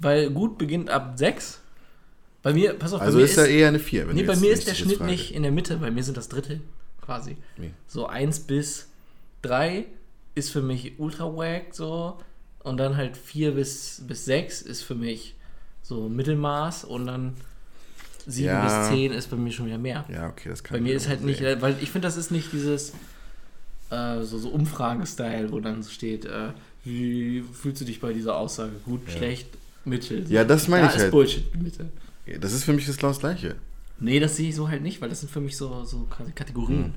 weil 0.00 0.30
gut 0.30 0.56
beginnt 0.56 0.88
ab 0.88 1.14
6. 1.18 1.60
Bei 2.42 2.52
mir, 2.52 2.74
pass 2.74 2.92
auf, 2.92 3.00
Also 3.00 3.18
mir 3.18 3.24
ist 3.24 3.36
er 3.36 3.48
eher 3.48 3.68
eine 3.68 3.78
4. 3.78 4.06
Nee, 4.06 4.22
bei 4.22 4.36
mir 4.36 4.52
ist 4.52 4.66
der 4.68 4.74
Schnitt 4.74 5.00
nicht 5.00 5.34
in 5.34 5.42
der 5.42 5.52
Mitte, 5.52 5.76
bei 5.78 5.90
mir 5.90 6.02
sind 6.04 6.16
das 6.16 6.28
Drittel 6.28 6.60
quasi. 7.00 7.36
Wie? 7.56 7.70
So 7.86 8.06
1 8.06 8.40
bis 8.40 8.86
3 9.42 9.86
ist 10.34 10.50
für 10.50 10.62
mich 10.62 10.98
ultra 10.98 11.24
wack 11.36 11.74
so 11.74 12.16
und 12.62 12.76
dann 12.76 12.96
halt 12.96 13.16
4 13.16 13.52
bis, 13.52 14.02
bis 14.06 14.24
6 14.26 14.62
ist 14.62 14.82
für 14.82 14.94
mich 14.94 15.34
so 15.82 16.08
Mittelmaß 16.08 16.84
und 16.84 17.06
dann 17.06 17.34
7 18.26 18.46
Ja. 18.46 18.64
bis 18.82 18.90
10 18.96 19.12
ist 19.12 19.30
bei 19.30 19.36
mir 19.36 19.50
schon 19.52 19.66
wieder 19.66 19.78
mehr. 19.78 20.04
Ja, 20.12 20.28
okay, 20.28 20.48
das 20.50 20.62
kann 20.62 20.74
Bei 20.74 20.78
ich 20.78 20.84
mir 20.84 20.94
ist 20.94 21.08
halt 21.08 21.22
nicht, 21.24 21.38
sehen. 21.38 21.60
weil 21.62 21.76
ich 21.80 21.90
finde, 21.90 22.06
das 22.06 22.16
ist 22.16 22.30
nicht 22.30 22.52
dieses 22.52 22.92
äh, 23.90 24.22
so, 24.22 24.38
so 24.38 24.50
Umfrage-Style, 24.50 25.50
wo 25.50 25.60
dann 25.60 25.82
so 25.82 25.90
steht, 25.90 26.24
äh, 26.26 26.50
wie 26.84 27.42
fühlst 27.52 27.80
du 27.80 27.84
dich 27.86 28.00
bei 28.00 28.12
dieser 28.12 28.36
Aussage? 28.36 28.72
Gut, 28.84 29.00
schlecht, 29.10 29.48
mittel. 29.84 30.30
Ja, 30.30 30.44
das 30.44 30.68
meine 30.68 30.84
da 30.84 30.90
ich 30.90 30.96
ist 30.96 31.02
halt. 31.04 31.10
Bullshit, 31.10 31.56
Mitte. 31.62 31.88
Das 32.38 32.52
ist 32.52 32.64
für 32.64 32.72
mich 32.72 32.86
das 32.86 32.96
genau 32.96 33.08
das 33.08 33.20
Gleiche. 33.20 33.56
Nee, 34.00 34.20
das 34.20 34.36
sehe 34.36 34.50
ich 34.50 34.54
so 34.54 34.68
halt 34.68 34.82
nicht, 34.82 35.00
weil 35.00 35.08
das 35.08 35.20
sind 35.20 35.30
für 35.30 35.40
mich 35.40 35.56
so, 35.56 35.84
so 35.84 36.06
Kategorien. 36.34 36.94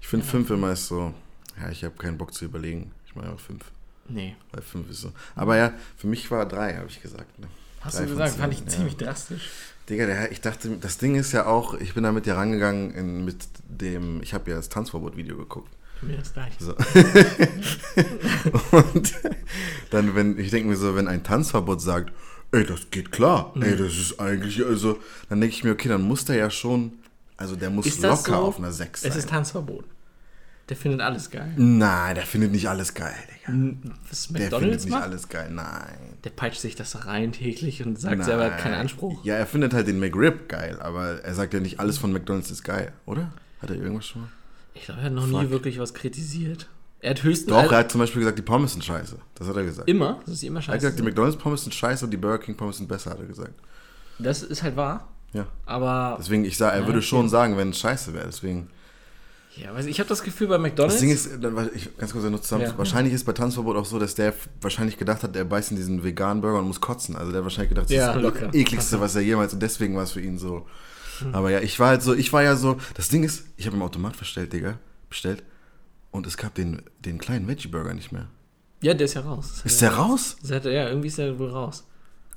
Ich 0.00 0.08
finde 0.08 0.26
fünf 0.26 0.50
immer 0.50 0.72
ist 0.72 0.86
so, 0.86 1.14
ja, 1.60 1.70
ich 1.70 1.84
habe 1.84 1.96
keinen 1.96 2.18
Bock 2.18 2.34
zu 2.34 2.44
überlegen. 2.44 2.92
Ich 3.06 3.14
meine 3.14 3.32
auch 3.32 3.40
fünf. 3.40 3.70
Nee. 4.08 4.36
Weil 4.52 4.62
fünf 4.62 4.90
ist 4.90 5.00
so. 5.00 5.12
Aber 5.34 5.56
ja, 5.56 5.72
für 5.96 6.06
mich 6.06 6.30
war 6.30 6.46
drei, 6.46 6.76
habe 6.76 6.88
ich 6.88 7.00
gesagt. 7.00 7.38
Ne? 7.38 7.46
Hast 7.80 7.98
Drei 7.98 8.04
du 8.04 8.10
gesagt, 8.10 8.36
fand 8.36 8.52
ich 8.52 8.60
ja. 8.60 8.66
ziemlich 8.66 8.96
drastisch. 8.96 9.50
Digga, 9.88 10.06
der, 10.06 10.32
ich 10.32 10.40
dachte, 10.40 10.76
das 10.80 10.98
Ding 10.98 11.14
ist 11.14 11.32
ja 11.32 11.46
auch, 11.46 11.74
ich 11.74 11.94
bin 11.94 12.04
da 12.04 12.12
mit 12.12 12.24
dir 12.24 12.34
rangegangen 12.34 12.92
in, 12.92 13.24
mit 13.24 13.36
dem, 13.68 14.22
ich 14.22 14.32
habe 14.32 14.50
ja 14.50 14.56
das 14.56 14.70
Tanzverbot-Video 14.70 15.36
geguckt. 15.36 15.70
Mich 16.00 16.16
das 16.16 16.32
gleiche. 16.32 16.62
So. 16.62 16.72
und 18.76 19.14
dann, 19.90 20.14
wenn, 20.14 20.38
ich 20.38 20.50
denke 20.50 20.68
mir 20.68 20.76
so, 20.76 20.96
wenn 20.96 21.08
ein 21.08 21.22
Tanzverbot 21.22 21.80
sagt, 21.80 22.12
ey, 22.54 22.64
das 22.64 22.90
geht 22.90 23.12
klar, 23.12 23.52
Mhm. 23.54 23.62
ey, 23.62 23.76
das 23.76 23.92
ist 23.96 24.18
eigentlich, 24.20 24.64
also, 24.64 24.98
dann 25.28 25.40
denke 25.40 25.54
ich 25.54 25.64
mir, 25.64 25.72
okay, 25.72 25.88
dann 25.88 26.02
muss 26.02 26.24
der 26.24 26.36
ja 26.36 26.50
schon, 26.50 26.92
also 27.36 27.56
der 27.56 27.70
muss 27.70 27.98
locker 28.00 28.16
so? 28.16 28.34
auf 28.34 28.58
einer 28.58 28.72
6 28.72 29.02
sein. 29.02 29.10
Es 29.10 29.16
ist 29.16 29.28
Tanzverbot. 29.28 29.84
Der 30.70 30.76
findet 30.78 31.02
alles 31.02 31.30
geil. 31.30 31.52
Nein, 31.58 32.14
der 32.14 32.24
findet 32.24 32.50
nicht 32.52 32.66
alles 32.70 32.94
geil, 32.94 33.12
Digga. 33.28 33.58
Was 34.08 34.28
Der 34.28 34.36
findet 34.36 34.52
McDonalds 34.52 34.84
nicht 34.84 34.92
macht? 34.94 35.02
alles 35.02 35.28
geil, 35.28 35.50
nein. 35.52 35.98
Der 36.24 36.30
peitscht 36.30 36.60
sich 36.62 36.74
das 36.74 37.04
rein 37.06 37.32
täglich 37.32 37.84
und 37.84 38.00
sagt 38.00 38.16
Nein. 38.16 38.24
selber, 38.24 38.44
er 38.46 38.52
hat 38.54 38.60
keinen 38.60 38.74
Anspruch. 38.74 39.22
Ja, 39.26 39.34
er 39.34 39.44
findet 39.46 39.74
halt 39.74 39.88
den 39.88 40.00
McRib 40.00 40.48
geil, 40.48 40.78
aber 40.80 41.22
er 41.22 41.34
sagt 41.34 41.52
ja 41.52 41.60
nicht, 41.60 41.80
alles 41.80 41.98
von 41.98 42.12
McDonalds 42.14 42.50
ist 42.50 42.62
geil, 42.64 42.92
oder? 43.04 43.30
Hat 43.60 43.68
er 43.70 43.76
irgendwas 43.76 44.06
schon 44.06 44.22
mal? 44.22 44.30
Ich 44.72 44.84
glaube, 44.86 45.00
er 45.02 45.06
hat 45.06 45.12
noch 45.12 45.28
Fuck. 45.28 45.42
nie 45.42 45.50
wirklich 45.50 45.78
was 45.78 45.92
kritisiert. 45.92 46.66
Er 47.04 47.10
hat 47.10 47.22
höchstens 47.22 47.48
Doch, 47.50 47.70
er 47.70 47.78
hat 47.78 47.90
zum 47.92 48.00
Beispiel 48.00 48.20
gesagt, 48.20 48.38
die 48.38 48.42
Pommes 48.42 48.72
sind 48.72 48.82
scheiße. 48.84 49.16
Das 49.34 49.46
hat 49.46 49.56
er 49.56 49.64
gesagt. 49.64 49.88
immer, 49.90 50.20
das 50.24 50.34
ist 50.36 50.42
immer 50.42 50.60
er 50.60 50.62
hat 50.62 50.64
scheiße. 50.64 50.78
gesagt, 50.78 50.98
die 50.98 51.02
McDonalds 51.02 51.36
Pommes 51.36 51.62
sind 51.64 51.74
scheiße 51.74 52.04
und 52.06 52.10
die 52.10 52.16
Burger 52.16 52.38
King 52.38 52.56
Pommes 52.56 52.78
sind 52.78 52.88
besser, 52.88 53.10
hat 53.10 53.18
er 53.20 53.26
gesagt. 53.26 53.52
das 54.18 54.42
ist 54.42 54.62
halt 54.62 54.76
wahr, 54.76 55.08
Ja. 55.34 55.46
aber 55.66 56.16
Deswegen, 56.18 56.44
ich 56.44 56.56
sag, 56.56 56.72
er 56.72 56.80
Ja, 56.80 56.86
würde 56.86 56.98
okay. 57.00 57.06
schon 57.08 57.28
sagen, 57.28 57.56
wenn 57.58 57.70
es 57.70 57.78
scheiße 57.78 58.14
wäre. 58.14 58.24
Deswegen. 58.26 58.70
ja, 59.56 59.74
weiß 59.74 59.84
ich, 59.84 59.90
ich 59.92 59.98
habe 60.00 60.08
das 60.08 60.22
Gefühl 60.22 60.48
bei 60.48 60.56
McDonalds. 60.56 60.94
Das 60.94 61.00
Ding 61.02 61.10
ist, 61.10 61.28
ich, 61.74 61.96
ganz 61.98 62.12
kurz 62.12 62.24
noch 62.24 62.40
zusammen. 62.40 62.64
Ja. 62.64 62.78
wahrscheinlich 62.78 63.12
ist 63.12 63.24
bei 63.24 63.32
Tanzverbot 63.34 63.76
auch 63.76 63.84
so, 63.84 63.98
dass 63.98 64.14
der 64.14 64.32
wahrscheinlich 64.62 64.96
gedacht 64.96 65.22
hat, 65.22 65.36
er 65.36 65.44
beißt 65.44 65.72
in 65.72 65.76
diesen 65.76 66.02
veganen 66.04 66.40
Burger 66.40 66.58
und 66.60 66.66
muss 66.68 66.80
kotzen. 66.80 67.16
Also 67.16 67.32
der 67.32 67.40
hat 67.40 67.44
wahrscheinlich 67.44 67.68
gedacht, 67.68 67.86
das 67.86 67.92
Ja, 67.96 68.12
ist 68.14 68.22
locker. 68.22 68.46
das 68.46 68.54
ekligste, 68.54 68.98
was 69.00 69.14
er 69.14 69.20
jemals 69.20 69.52
und 69.52 69.60
deswegen 69.62 69.94
war 69.94 70.04
es 70.04 70.12
für 70.12 70.22
ihn 70.22 70.38
so. 70.38 70.66
Aber 71.32 71.50
ja, 71.50 71.60
ich 71.60 71.78
war 71.78 71.88
halt 71.88 72.02
so, 72.02 72.14
ich 72.14 72.32
war 72.32 72.42
ja 72.42 72.56
so, 72.56 72.78
das 72.94 73.08
Ding 73.10 73.22
ist, 73.24 73.44
ich 73.58 73.66
habe 73.66 73.76
im 73.76 73.82
Automat 73.82 74.18
bestellt, 74.18 74.52
Digga, 74.54 74.78
bestellt 75.10 75.42
und 76.14 76.26
es 76.26 76.36
gab 76.36 76.54
den, 76.54 76.80
den 77.04 77.18
kleinen 77.18 77.48
Veggie-Burger 77.48 77.92
nicht 77.92 78.12
mehr. 78.12 78.26
ja, 78.80 78.94
der 78.94 79.04
ist 79.06 79.14
ja 79.14 79.22
raus. 79.22 79.62
Ist 79.64 79.82
der 79.82 79.90
er- 79.90 79.96
raus? 79.96 80.36
Das 80.42 80.52
hat 80.52 80.64
er, 80.66 80.72
ja, 80.72 80.88
irgendwie 80.88 81.08
ist 81.08 81.18
er 81.18 81.38
wohl 81.38 81.50
raus. 81.50 81.84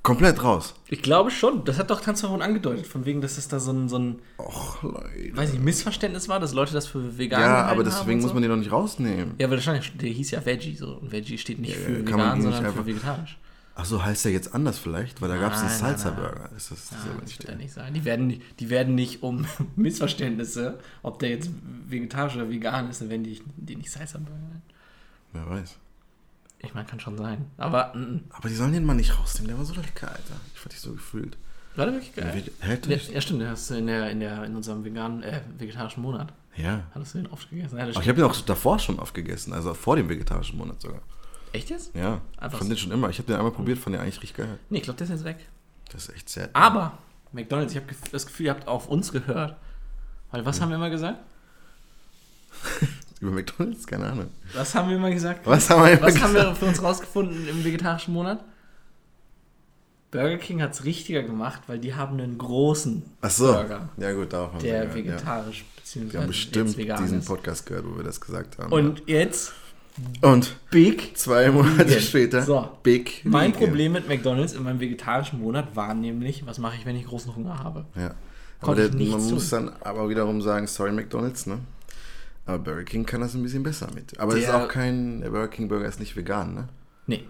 Komplett 0.04 0.42
raus. 0.44 0.74
Ich 0.88 1.02
glaube 1.02 1.30
schon, 1.32 1.66
das 1.66 1.78
hat 1.78 1.90
doch 1.90 2.00
Tanzverbot 2.02 2.42
angedeutet, 2.42 2.88
von 2.88 3.06
wegen, 3.06 3.20
dass 3.22 3.38
es 3.38 3.50
da 3.50 3.60
so 3.60 3.72
ein, 3.72 3.90
so 3.90 3.98
ein 4.00 4.20
Och, 4.40 4.82
Leute. 4.82 5.06
weiß 5.34 5.52
nicht, 5.52 5.64
Missverständnis 5.64 6.30
war, 6.30 6.40
dass 6.40 6.54
Leute 6.54 6.72
das 6.74 6.88
für 6.88 7.18
vegan 7.18 7.42
Ja, 7.42 7.64
aber 7.66 7.78
haben 7.78 7.84
deswegen 7.84 8.22
muss 8.22 8.34
man 8.34 8.42
den 8.42 8.50
doch 8.52 8.58
nicht 8.58 8.72
rausnehmen. 8.72 9.34
Ja, 9.38 9.50
weil 9.50 9.58
wahrscheinlich, 9.58 9.92
der 9.98 10.10
hieß 10.10 10.32
ja 10.32 10.46
Veggie 10.46 10.76
so. 10.76 10.94
Und 11.02 11.12
Veggie 11.12 11.38
steht 11.38 11.60
nicht 11.60 11.74
Ja, 11.76 11.82
für 11.82 12.04
kann 12.04 12.18
man 12.20 12.38
vegan, 12.38 12.38
nicht 12.40 12.44
sondern 12.56 12.74
für 12.74 12.86
vegetarisch. 12.86 13.38
Ach 13.80 13.86
so, 13.86 14.04
heißt 14.04 14.26
der 14.26 14.32
jetzt 14.32 14.56
anders 14.56 14.80
vielleicht? 14.80 15.22
Weil 15.22 15.30
da 15.30 15.38
gab 15.38 15.54
es 15.54 15.60
einen 15.60 15.68
Nein, 15.70 15.80
nein, 15.82 15.90
nein. 15.92 15.98
Salsa-Burger. 16.00 16.50
Ist 16.58 16.72
das, 16.72 16.90
das 16.90 16.92
Ja, 16.92 16.98
ist 16.98 17.04
aber 17.06 17.14
das 17.22 17.24
nicht 17.30 17.40
wird 17.40 17.50
ja 17.50 17.56
nicht 17.56 17.74
sein. 17.74 17.94
Die 17.94 18.06
werden 18.06 18.28
nicht, 18.28 18.42
die 18.60 18.70
werden 18.72 18.96
nicht 18.96 19.22
um 19.24 19.46
Missverständnisse, 19.76 20.80
ob 21.04 21.20
der 21.20 21.30
jetzt 21.30 21.50
vegetarisch 21.88 22.36
oder 22.36 22.50
vegan 22.50 22.90
ist, 22.90 23.02
dann 23.02 23.10
werden 23.10 23.24
die, 23.24 23.42
die 23.56 23.76
nicht 23.76 23.92
Salsa 23.92 24.18
Burger 24.18 24.34
nennen. 24.40 24.62
Wer 25.34 25.48
weiß. 25.50 25.76
Ich 26.60 26.74
meine, 26.74 26.88
kann 26.88 27.00
schon 27.00 27.18
sein. 27.18 27.46
Aber 27.58 27.94
mm, 27.96 28.22
Aber 28.32 28.50
die 28.50 28.56
sollen 28.56 28.74
den 28.74 28.84
mal 28.84 28.96
nicht 28.96 29.18
rausnehmen, 29.18 29.50
der 29.50 29.58
war 29.60 29.66
so 29.66 29.76
lecker, 29.76 30.08
Alter. 30.08 30.34
Ich 30.56 30.60
fand 30.60 30.74
dich 30.74 30.80
so 30.82 30.92
gefühlt. 30.94 31.38
war 31.76 31.86
der 31.86 31.94
wirklich 31.94 32.16
geil? 32.16 32.44
Hä, 32.62 32.78
Ja, 32.88 32.98
ja, 32.98 33.22
stimmt, 33.22 33.42
der 33.42 33.52
hast 33.52 33.70
du 33.70 33.76
in, 33.76 33.86
der, 33.86 34.10
in, 34.10 34.20
der, 34.22 34.44
in 34.44 34.56
unserem 34.56 34.84
veganen, 34.84 35.22
äh, 35.22 35.42
vegetarischen 35.60 36.02
Monat. 36.02 36.34
Ja. 36.56 36.86
Hattest 36.96 37.14
du 37.14 37.20
den 37.20 37.28
oft 37.28 37.48
gegessen? 37.52 37.78
Ja, 37.78 37.86
das 37.86 37.96
Aber 37.96 38.04
ich 38.04 38.10
habe 38.10 38.20
den 38.20 38.26
auch 38.28 38.36
davor 38.42 38.80
schon 38.80 38.98
oft 38.98 39.14
gegessen, 39.14 39.54
also 39.54 39.76
vor 39.76 39.96
dem 39.98 40.10
vegetarischen 40.10 40.58
Monat 40.58 40.82
sogar. 40.82 41.02
Echt 41.58 41.70
jetzt? 41.70 41.96
Ja. 41.96 42.22
Einfach 42.38 42.54
ich 42.54 42.58
fand 42.60 42.72
den 42.72 42.78
schon 42.78 42.92
immer. 42.92 43.10
Ich 43.10 43.18
habe 43.18 43.28
den 43.28 43.36
einmal 43.36 43.52
probiert, 43.52 43.80
fand 43.80 43.96
den 43.96 44.02
eigentlich 44.02 44.22
richtig 44.22 44.36
geil. 44.38 44.60
Nee, 44.70 44.78
ich 44.78 44.84
glaube, 44.84 44.98
der 44.98 45.06
ist 45.06 45.12
jetzt 45.12 45.24
weg. 45.24 45.38
Das 45.92 46.04
ist 46.08 46.16
echt 46.16 46.30
sad. 46.30 46.50
Aber, 46.54 46.98
McDonalds, 47.32 47.74
ich 47.74 47.82
habe 47.82 47.94
das 48.12 48.26
Gefühl, 48.26 48.48
ihr 48.48 48.52
habt 48.52 48.68
auf 48.68 48.88
uns 48.88 49.12
gehört. 49.12 49.58
Weil 50.32 50.46
was 50.46 50.62
haben 50.62 50.70
wir 50.70 50.76
immer 50.76 50.90
gesagt? 50.90 51.20
Über 53.20 53.32
McDonalds? 53.32 53.88
Keine 53.88 54.06
Ahnung. 54.12 54.30
Was 54.54 54.76
haben 54.76 54.90
wir 54.90 54.98
immer 54.98 55.10
gesagt? 55.10 55.46
Was 55.46 55.70
haben 55.70 55.84
wir 55.84 55.94
immer 55.94 56.02
Was 56.08 56.22
haben 56.22 56.34
wir 56.34 56.42
gesagt? 56.42 56.58
für 56.60 56.66
uns 56.66 56.84
rausgefunden 56.84 57.48
im 57.48 57.64
vegetarischen 57.64 58.14
Monat? 58.14 58.44
Burger 60.12 60.38
King 60.38 60.62
hat 60.62 60.74
es 60.74 60.86
richtiger 60.86 61.24
gemacht, 61.24 61.64
weil 61.68 61.80
die 61.80 61.94
haben 61.94 62.20
einen 62.20 62.38
großen 62.38 63.04
Ach 63.22 63.30
so. 63.30 63.52
Burger, 63.52 63.90
Ja 63.98 64.14
gut, 64.14 64.32
darauf 64.32 64.54
haben 64.54 64.62
der 64.62 64.94
wir 64.94 65.04
gehört, 65.04 65.22
vegetarisch 65.22 65.60
ja. 65.60 65.66
bzw. 65.82 66.14
Wir 66.14 66.20
haben 66.22 66.28
bestimmt 66.28 66.78
vegan 66.78 67.04
diesen 67.04 67.20
ist. 67.20 67.28
Podcast 67.28 67.66
gehört, 67.66 67.86
wo 67.86 67.98
wir 67.98 68.04
das 68.04 68.22
gesagt 68.22 68.58
haben. 68.58 68.72
Und 68.72 69.04
jetzt 69.08 69.52
Und 70.22 70.56
Big. 70.70 71.18
zwei 71.18 71.50
Monate 71.52 71.90
Vegan. 71.90 72.02
später, 72.02 72.42
So. 72.44 72.70
Big 72.84 73.22
Mein 73.24 73.54
Vegan. 73.54 73.60
Problem 73.66 73.92
mit 73.94 74.08
McDonalds 74.08 74.54
in 74.54 74.64
meinem 74.64 74.80
vegetarischen 74.80 75.40
Monat 75.40 75.76
war 75.76 75.94
nämlich, 75.94 76.46
was 76.46 76.60
mache 76.60 76.76
ich, 76.78 76.86
wenn 76.86 76.96
ich 76.96 77.06
großen 77.06 77.36
Hunger 77.36 77.60
habe? 77.64 77.86
Ja. 77.96 78.14
Der, 78.76 78.90
man 78.90 78.92
tun. 78.98 79.32
muss 79.32 79.50
dann 79.50 79.72
aber 79.82 80.10
wiederum 80.10 80.42
sagen, 80.42 80.66
sorry 80.68 80.92
McDonalds, 80.92 81.46
ne? 81.46 81.60
Aber 82.46 82.60
Burger 82.60 82.84
King 82.86 83.06
kann 83.06 83.22
das 83.22 83.34
ein 83.36 83.44
bisschen 83.44 83.62
besser 83.64 83.88
mit. 83.94 84.20
Aber 84.20 84.34
es 84.34 84.40
ist 84.40 84.48
Der- 84.48 84.64
auch 84.64 84.68
kein, 84.68 85.22
der 85.22 85.30
Burger 85.30 85.48
King 85.50 85.68
Burger 85.68 85.86
ist 85.88 86.00
nicht 86.00 86.16
vegan, 86.16 86.54
ne? 86.56 86.70
Nee, 87.06 87.24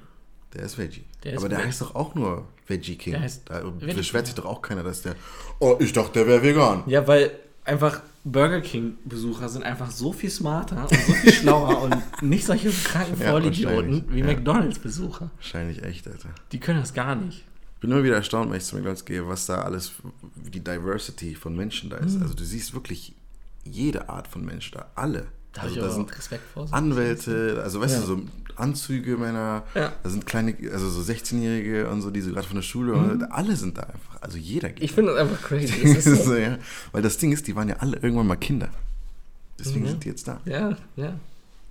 Der 0.54 0.64
ist 0.64 0.78
Veggie. 0.78 1.04
Der 1.24 1.34
ist 1.34 1.40
aber 1.40 1.50
der 1.50 1.58
Veggie. 1.60 1.68
heißt 1.70 1.82
doch 1.82 1.96
auch 1.96 2.16
nur 2.16 2.46
Veggie 2.66 2.96
King. 2.96 3.14
Der 3.14 3.22
heißt 3.22 3.42
da 3.50 3.62
beschwert 3.80 4.26
sich 4.28 4.36
doch 4.36 4.46
auch 4.46 4.62
keiner, 4.62 4.84
dass 4.84 5.02
der. 5.02 5.16
Oh, 5.60 5.76
ich 5.80 5.92
dachte, 5.92 6.14
der 6.20 6.28
wäre 6.28 6.42
vegan. 6.44 6.84
Ja, 6.88 7.06
weil 7.08 7.32
einfach 7.66 8.02
Burger 8.32 8.62
King-Besucher 8.62 9.50
sind 9.50 9.64
einfach 9.64 9.92
so 9.92 10.12
viel 10.12 10.30
smarter 10.30 10.84
und 10.90 10.90
so 11.06 11.14
viel 11.14 11.32
schlauer 11.34 11.82
und 11.84 12.22
nicht 12.22 12.46
solche 12.46 12.70
kranken 12.70 13.22
Ja, 13.22 13.32
Vollidioten 13.32 14.06
wie 14.10 14.20
ja. 14.20 14.26
McDonalds-Besucher. 14.26 15.30
Wahrscheinlich 15.36 15.84
echt, 15.84 16.08
Alter. 16.08 16.30
Die 16.52 16.60
können 16.60 16.80
das 16.80 16.94
gar 16.94 17.16
nicht. 17.16 17.46
Ich 17.76 17.82
bin 17.82 17.92
immer 17.92 18.04
wieder 18.04 18.16
erstaunt, 18.16 18.50
wenn 18.50 18.58
ich 18.58 18.64
zu 18.66 18.76
McDonalds 18.76 19.06
gehe, 19.06 19.28
was 19.28 19.46
da 19.46 19.62
alles, 19.62 19.92
wie 20.36 20.50
die 20.50 20.64
Diversity 20.64 21.36
von 21.36 21.56
Menschen 21.56 21.90
da 21.90 22.00
Mhm. 22.00 22.08
ist. 22.08 22.22
Also 22.22 22.34
du 22.34 22.44
siehst 22.44 22.74
wirklich 22.74 23.14
jede 23.64 24.10
Art 24.10 24.28
von 24.28 24.44
Mensch 24.44 24.72
da. 24.72 24.88
Alle. 24.96 25.28
Da 25.54 25.62
also 25.62 25.76
habe 25.76 25.86
ich 25.86 25.88
da 25.90 25.96
sind 25.96 26.18
Respekt 26.18 26.44
vor. 26.54 26.68
so. 26.68 26.74
Anwälte, 26.74 27.62
also 27.64 27.80
weißt 27.82 27.96
Ja. 27.96 28.00
du, 28.02 28.06
so 28.08 28.22
Anzüge 28.60 29.18
Männer, 29.18 29.64
Ja. 29.76 29.94
da 30.04 30.10
sind 30.10 30.26
kleine, 30.26 30.56
also 30.72 30.90
so 30.90 31.02
16-Jährige 31.02 31.90
und 31.90 32.02
so, 32.02 32.10
die 32.12 32.22
so 32.22 32.32
gerade 32.32 32.48
von 32.48 32.56
der 32.58 32.64
Schule, 32.64 32.94
und 32.94 33.24
alle 33.32 33.56
sind 33.56 33.78
da 33.78 33.84
einfach. 33.84 34.22
Also 34.22 34.38
jeder 34.38 34.70
geht. 34.70 34.80
Mhm. 34.80 34.86
Ich 34.86 34.92
finde 34.94 35.14
das 35.14 35.22
einfach 35.22 35.42
crazy. 35.42 35.74
da. 35.84 35.94
Das 35.94 36.06
so, 36.26 36.36
ja. 36.36 36.58
Weil 36.92 37.02
das 37.02 37.18
Ding 37.18 37.32
ist, 37.32 37.48
die 37.48 37.56
waren 37.56 37.70
ja 37.70 37.76
alle 37.80 37.98
irgendwann 37.98 38.28
mal 38.28 38.36
Kinder. 38.38 38.70
Deswegen 39.60 39.86
Mhm. 39.86 39.90
sind 39.90 40.04
die 40.06 40.10
jetzt 40.10 40.28
da. 40.28 40.40
ja, 40.46 40.76
ja. 40.96 41.14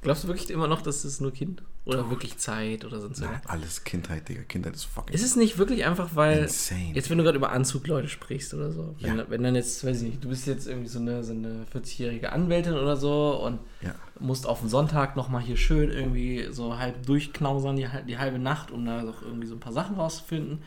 Glaubst 0.07 0.25
du 0.25 0.29
wirklich 0.29 0.51
immer 0.51 0.69
noch, 0.69 0.83
dass 0.83 1.05
es 1.05 1.21
nur 1.21 1.33
Kind? 1.33 1.63
Oder 1.85 2.09
wirklich 2.11 2.39
Zeit 2.39 2.85
oder 2.85 3.01
sonst 3.01 3.21
Nein, 3.21 3.31
irgendwas? 3.31 3.51
alles 3.51 3.85
Kindheit, 3.85 4.29
Digga. 4.29 4.43
Kindheit 4.43 4.75
ist 4.75 4.85
fucking 4.85 5.15
Ist 5.15 5.25
es 5.25 5.37
nicht 5.37 5.59
wirklich 5.59 5.85
einfach, 5.85 6.11
weil. 6.15 6.45
insane. 6.45 6.93
Jetzt, 6.95 7.11
wenn 7.11 7.19
du 7.19 7.25
gerade 7.25 7.37
über 7.37 7.51
Anzugleute 7.53 8.09
sprichst 8.09 8.55
oder 8.55 8.71
so. 8.73 8.95
Wenn, 9.01 9.19
Ja. 9.19 9.25
wenn 9.29 9.43
dann 9.43 9.55
jetzt, 9.55 9.85
weiß 9.85 9.99
ich 10.03 10.09
nicht, 10.11 10.25
du 10.25 10.29
bist 10.29 10.47
jetzt 10.47 10.67
irgendwie 10.67 10.89
so 10.89 10.99
eine, 11.01 11.23
so 11.25 11.33
eine 11.33 11.67
40-jährige 11.75 12.33
Anwältin 12.33 12.75
oder 12.75 12.97
so 12.97 13.43
und 13.45 13.59
ja. 13.83 13.95
musst 14.19 14.47
auf 14.47 14.61
den 14.61 14.69
Sonntag 14.69 15.17
nochmal 15.17 15.43
hier 15.43 15.57
schön 15.57 15.91
irgendwie 15.91 16.49
so 16.51 16.79
halb 16.79 17.05
durchknausern, 17.05 17.77
die, 17.77 17.89
die 18.09 18.17
halbe 18.19 18.39
Nacht, 18.39 18.71
um 18.71 18.87
da 18.87 19.03
doch 19.03 19.23
irgendwie 19.23 19.47
so 19.49 19.55
ein 19.55 19.61
paar 19.61 19.73
Sachen 19.73 19.97
rauszufinden. 19.97 20.63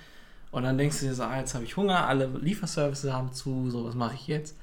Und 0.52 0.64
dann 0.64 0.78
denkst 0.78 1.00
du 1.00 1.06
dir 1.06 1.14
so, 1.14 1.24
ah, 1.24 1.38
jetzt 1.40 1.54
habe 1.54 1.64
ich 1.64 1.78
Hunger, 1.78 2.08
alle 2.08 2.28
Lieferservices 2.42 3.12
haben 3.14 3.32
zu, 3.34 3.70
so, 3.72 3.86
was 3.86 3.96
mache 3.96 4.16
ich 4.16 4.28
jetzt? 4.28 4.56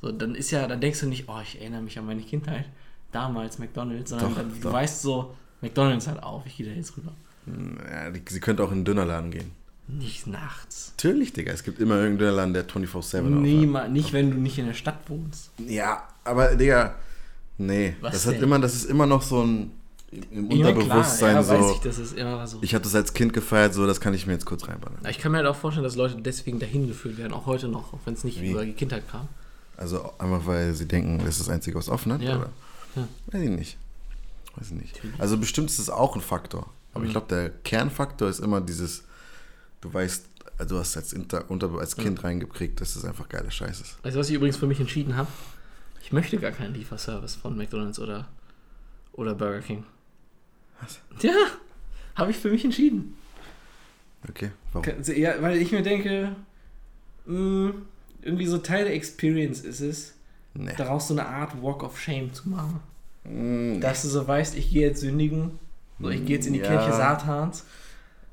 So, 0.00 0.12
dann 0.12 0.34
ist 0.34 0.50
ja, 0.50 0.66
dann 0.68 0.80
denkst 0.80 1.00
du 1.00 1.06
nicht, 1.06 1.28
oh, 1.28 1.40
ich 1.42 1.58
erinnere 1.60 1.82
mich 1.82 1.98
an 1.98 2.06
meine 2.06 2.22
Kindheit, 2.22 2.66
damals 3.16 3.58
McDonalds, 3.58 4.10
sondern 4.10 4.34
Doch, 4.34 4.42
du 4.42 4.60
doch. 4.60 4.72
weißt 4.72 5.02
so, 5.02 5.34
McDonalds 5.62 6.06
hat 6.06 6.22
auf, 6.22 6.44
ich 6.46 6.56
gehe 6.56 6.66
da 6.66 6.72
jetzt 6.72 6.92
rüber. 6.96 7.12
ja 7.90 8.10
die, 8.10 8.22
sie 8.28 8.40
könnte 8.40 8.62
auch 8.62 8.68
in 8.68 8.74
einen 8.78 8.84
Dönerladen 8.84 9.30
gehen. 9.30 9.50
Nicht 9.88 10.26
nachts. 10.26 10.92
Natürlich, 10.96 11.32
Digga. 11.32 11.52
Es 11.52 11.62
gibt 11.62 11.78
immer 11.78 11.94
irgendeinen 11.94 12.18
Dönerladen, 12.18 12.54
der 12.54 12.68
24-7 12.68 12.92
aufhat. 12.92 13.22
Niemals, 13.30 13.90
nicht 13.92 14.12
wenn 14.12 14.30
du 14.32 14.36
nicht 14.36 14.58
in 14.58 14.66
der 14.66 14.74
Stadt 14.74 14.98
wohnst. 15.08 15.50
Ja, 15.66 16.02
aber 16.24 16.56
Digga, 16.56 16.96
nee. 17.58 17.94
Was 18.00 18.12
das 18.14 18.26
hat 18.26 18.42
immer, 18.42 18.58
das 18.58 18.74
ist 18.74 18.84
immer 18.90 19.06
noch 19.06 19.22
so 19.22 19.42
ein 19.44 19.70
im 20.30 20.50
Ja, 20.50 20.68
Unterbewusstsein 20.68 21.42
klar, 21.42 21.56
ja, 21.58 21.62
so. 21.62 21.72
ich, 21.74 21.80
das 21.80 21.98
ist 21.98 22.16
immer 22.16 22.46
so. 22.46 22.58
Ich 22.62 22.74
habe 22.74 22.82
das 22.84 22.94
als 22.94 23.12
Kind 23.14 23.32
gefeiert, 23.32 23.74
so 23.74 23.86
das 23.86 24.00
kann 24.00 24.12
ich 24.14 24.26
mir 24.26 24.32
jetzt 24.34 24.44
kurz 24.46 24.66
reinballern. 24.68 24.98
Ich 25.08 25.18
kann 25.18 25.32
mir 25.32 25.38
halt 25.38 25.46
auch 25.48 25.56
vorstellen, 25.56 25.84
dass 25.84 25.96
Leute 25.96 26.16
deswegen 26.20 26.58
dahin 26.58 26.86
geführt 26.88 27.16
werden, 27.18 27.32
auch 27.32 27.46
heute 27.46 27.68
noch, 27.68 27.92
auch 27.92 27.98
wenn 28.04 28.14
es 28.14 28.24
nicht 28.24 28.40
Wie? 28.40 28.50
über 28.52 28.64
die 28.64 28.72
Kindheit 28.72 29.08
kam. 29.10 29.28
Also 29.76 30.12
einfach 30.18 30.46
weil 30.46 30.74
sie 30.74 30.86
denken, 30.86 31.18
das 31.18 31.28
ist 31.36 31.40
das 31.40 31.48
Einzige, 31.48 31.76
was 31.78 31.88
offen 31.88 32.12
hat, 32.12 32.22
Ja. 32.22 32.36
oder? 32.38 32.50
Ja. 32.96 33.06
Weiß 33.26 33.42
ich 33.42 33.50
nicht. 33.50 33.78
Weiß 34.56 34.68
ich 34.68 34.72
nicht. 34.74 35.00
Also 35.18 35.36
bestimmt 35.38 35.70
ist 35.70 35.78
es 35.78 35.90
auch 35.90 36.14
ein 36.16 36.22
Faktor. 36.22 36.70
Aber 36.92 37.00
Mhm. 37.02 37.06
ich 37.06 37.12
glaube, 37.12 37.26
der 37.28 37.50
Kernfaktor 37.50 38.28
ist 38.28 38.40
immer 38.40 38.60
dieses, 38.60 39.04
du 39.80 39.92
weißt 39.92 40.26
du 40.68 40.78
hast 40.78 40.96
als, 40.96 41.12
Inter, 41.12 41.50
unter, 41.50 41.70
als 41.78 41.96
Kind 41.96 42.24
reingekriegt, 42.24 42.80
dass 42.80 42.94
das 42.94 43.04
einfach 43.04 43.28
geiler 43.28 43.50
Scheiß 43.50 43.78
ist. 43.82 43.98
Weißt 44.02 44.16
du, 44.16 44.20
was 44.20 44.30
ich 44.30 44.34
übrigens 44.36 44.56
für 44.56 44.66
mich 44.66 44.80
entschieden 44.80 45.14
habe? 45.14 45.28
Ich 46.02 46.12
möchte 46.12 46.38
gar 46.38 46.50
keinen 46.52 46.72
Lieferservice 46.72 47.34
von 47.34 47.56
McDonalds 47.58 47.98
oder, 47.98 48.26
oder 49.12 49.34
Burger 49.34 49.60
King. 49.60 49.84
Was? 50.80 50.98
Ja, 51.22 51.34
habe 52.14 52.30
ich 52.30 52.38
für 52.38 52.48
mich 52.50 52.64
entschieden. 52.64 53.18
Okay, 54.26 54.50
warum? 54.72 54.88
Ja, 55.14 55.34
weil 55.42 55.58
ich 55.60 55.72
mir 55.72 55.82
denke, 55.82 56.34
mh, 57.26 57.74
irgendwie 58.22 58.46
so 58.46 58.56
Teil 58.56 58.84
der 58.84 58.94
Experience 58.94 59.60
ist 59.60 59.80
es, 59.80 60.14
Nee. 60.58 60.72
daraus 60.76 61.08
so 61.08 61.14
eine 61.14 61.26
Art 61.26 61.60
Walk 61.62 61.82
of 61.82 61.98
Shame 62.00 62.32
zu 62.32 62.48
machen. 62.48 62.80
Mm, 63.24 63.80
Dass 63.80 64.02
du 64.02 64.08
so 64.08 64.26
weißt, 64.26 64.56
ich 64.56 64.70
gehe 64.70 64.88
jetzt 64.88 65.00
sündigen, 65.00 65.58
so 66.00 66.08
ich 66.10 66.24
gehe 66.24 66.36
jetzt 66.36 66.46
in 66.46 66.52
die 66.54 66.60
Ja. 66.60 66.66
Kirche 66.68 66.92
Satans, 66.96 67.64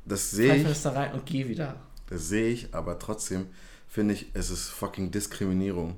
Das 0.05 0.31
sehe 0.31 0.55
ich, 0.55 0.65
es 0.65 0.81
da 0.83 0.91
rein 0.91 1.13
und 1.13 1.25
gehe 1.25 1.47
wieder. 1.47 1.75
das 2.09 2.27
sehe 2.27 2.49
ich, 2.49 2.73
aber 2.73 2.99
trotzdem 2.99 3.47
finde 3.87 4.13
ich, 4.15 4.27
es 4.33 4.49
ist 4.49 4.69
fucking 4.69 5.11
Diskriminierung. 5.11 5.95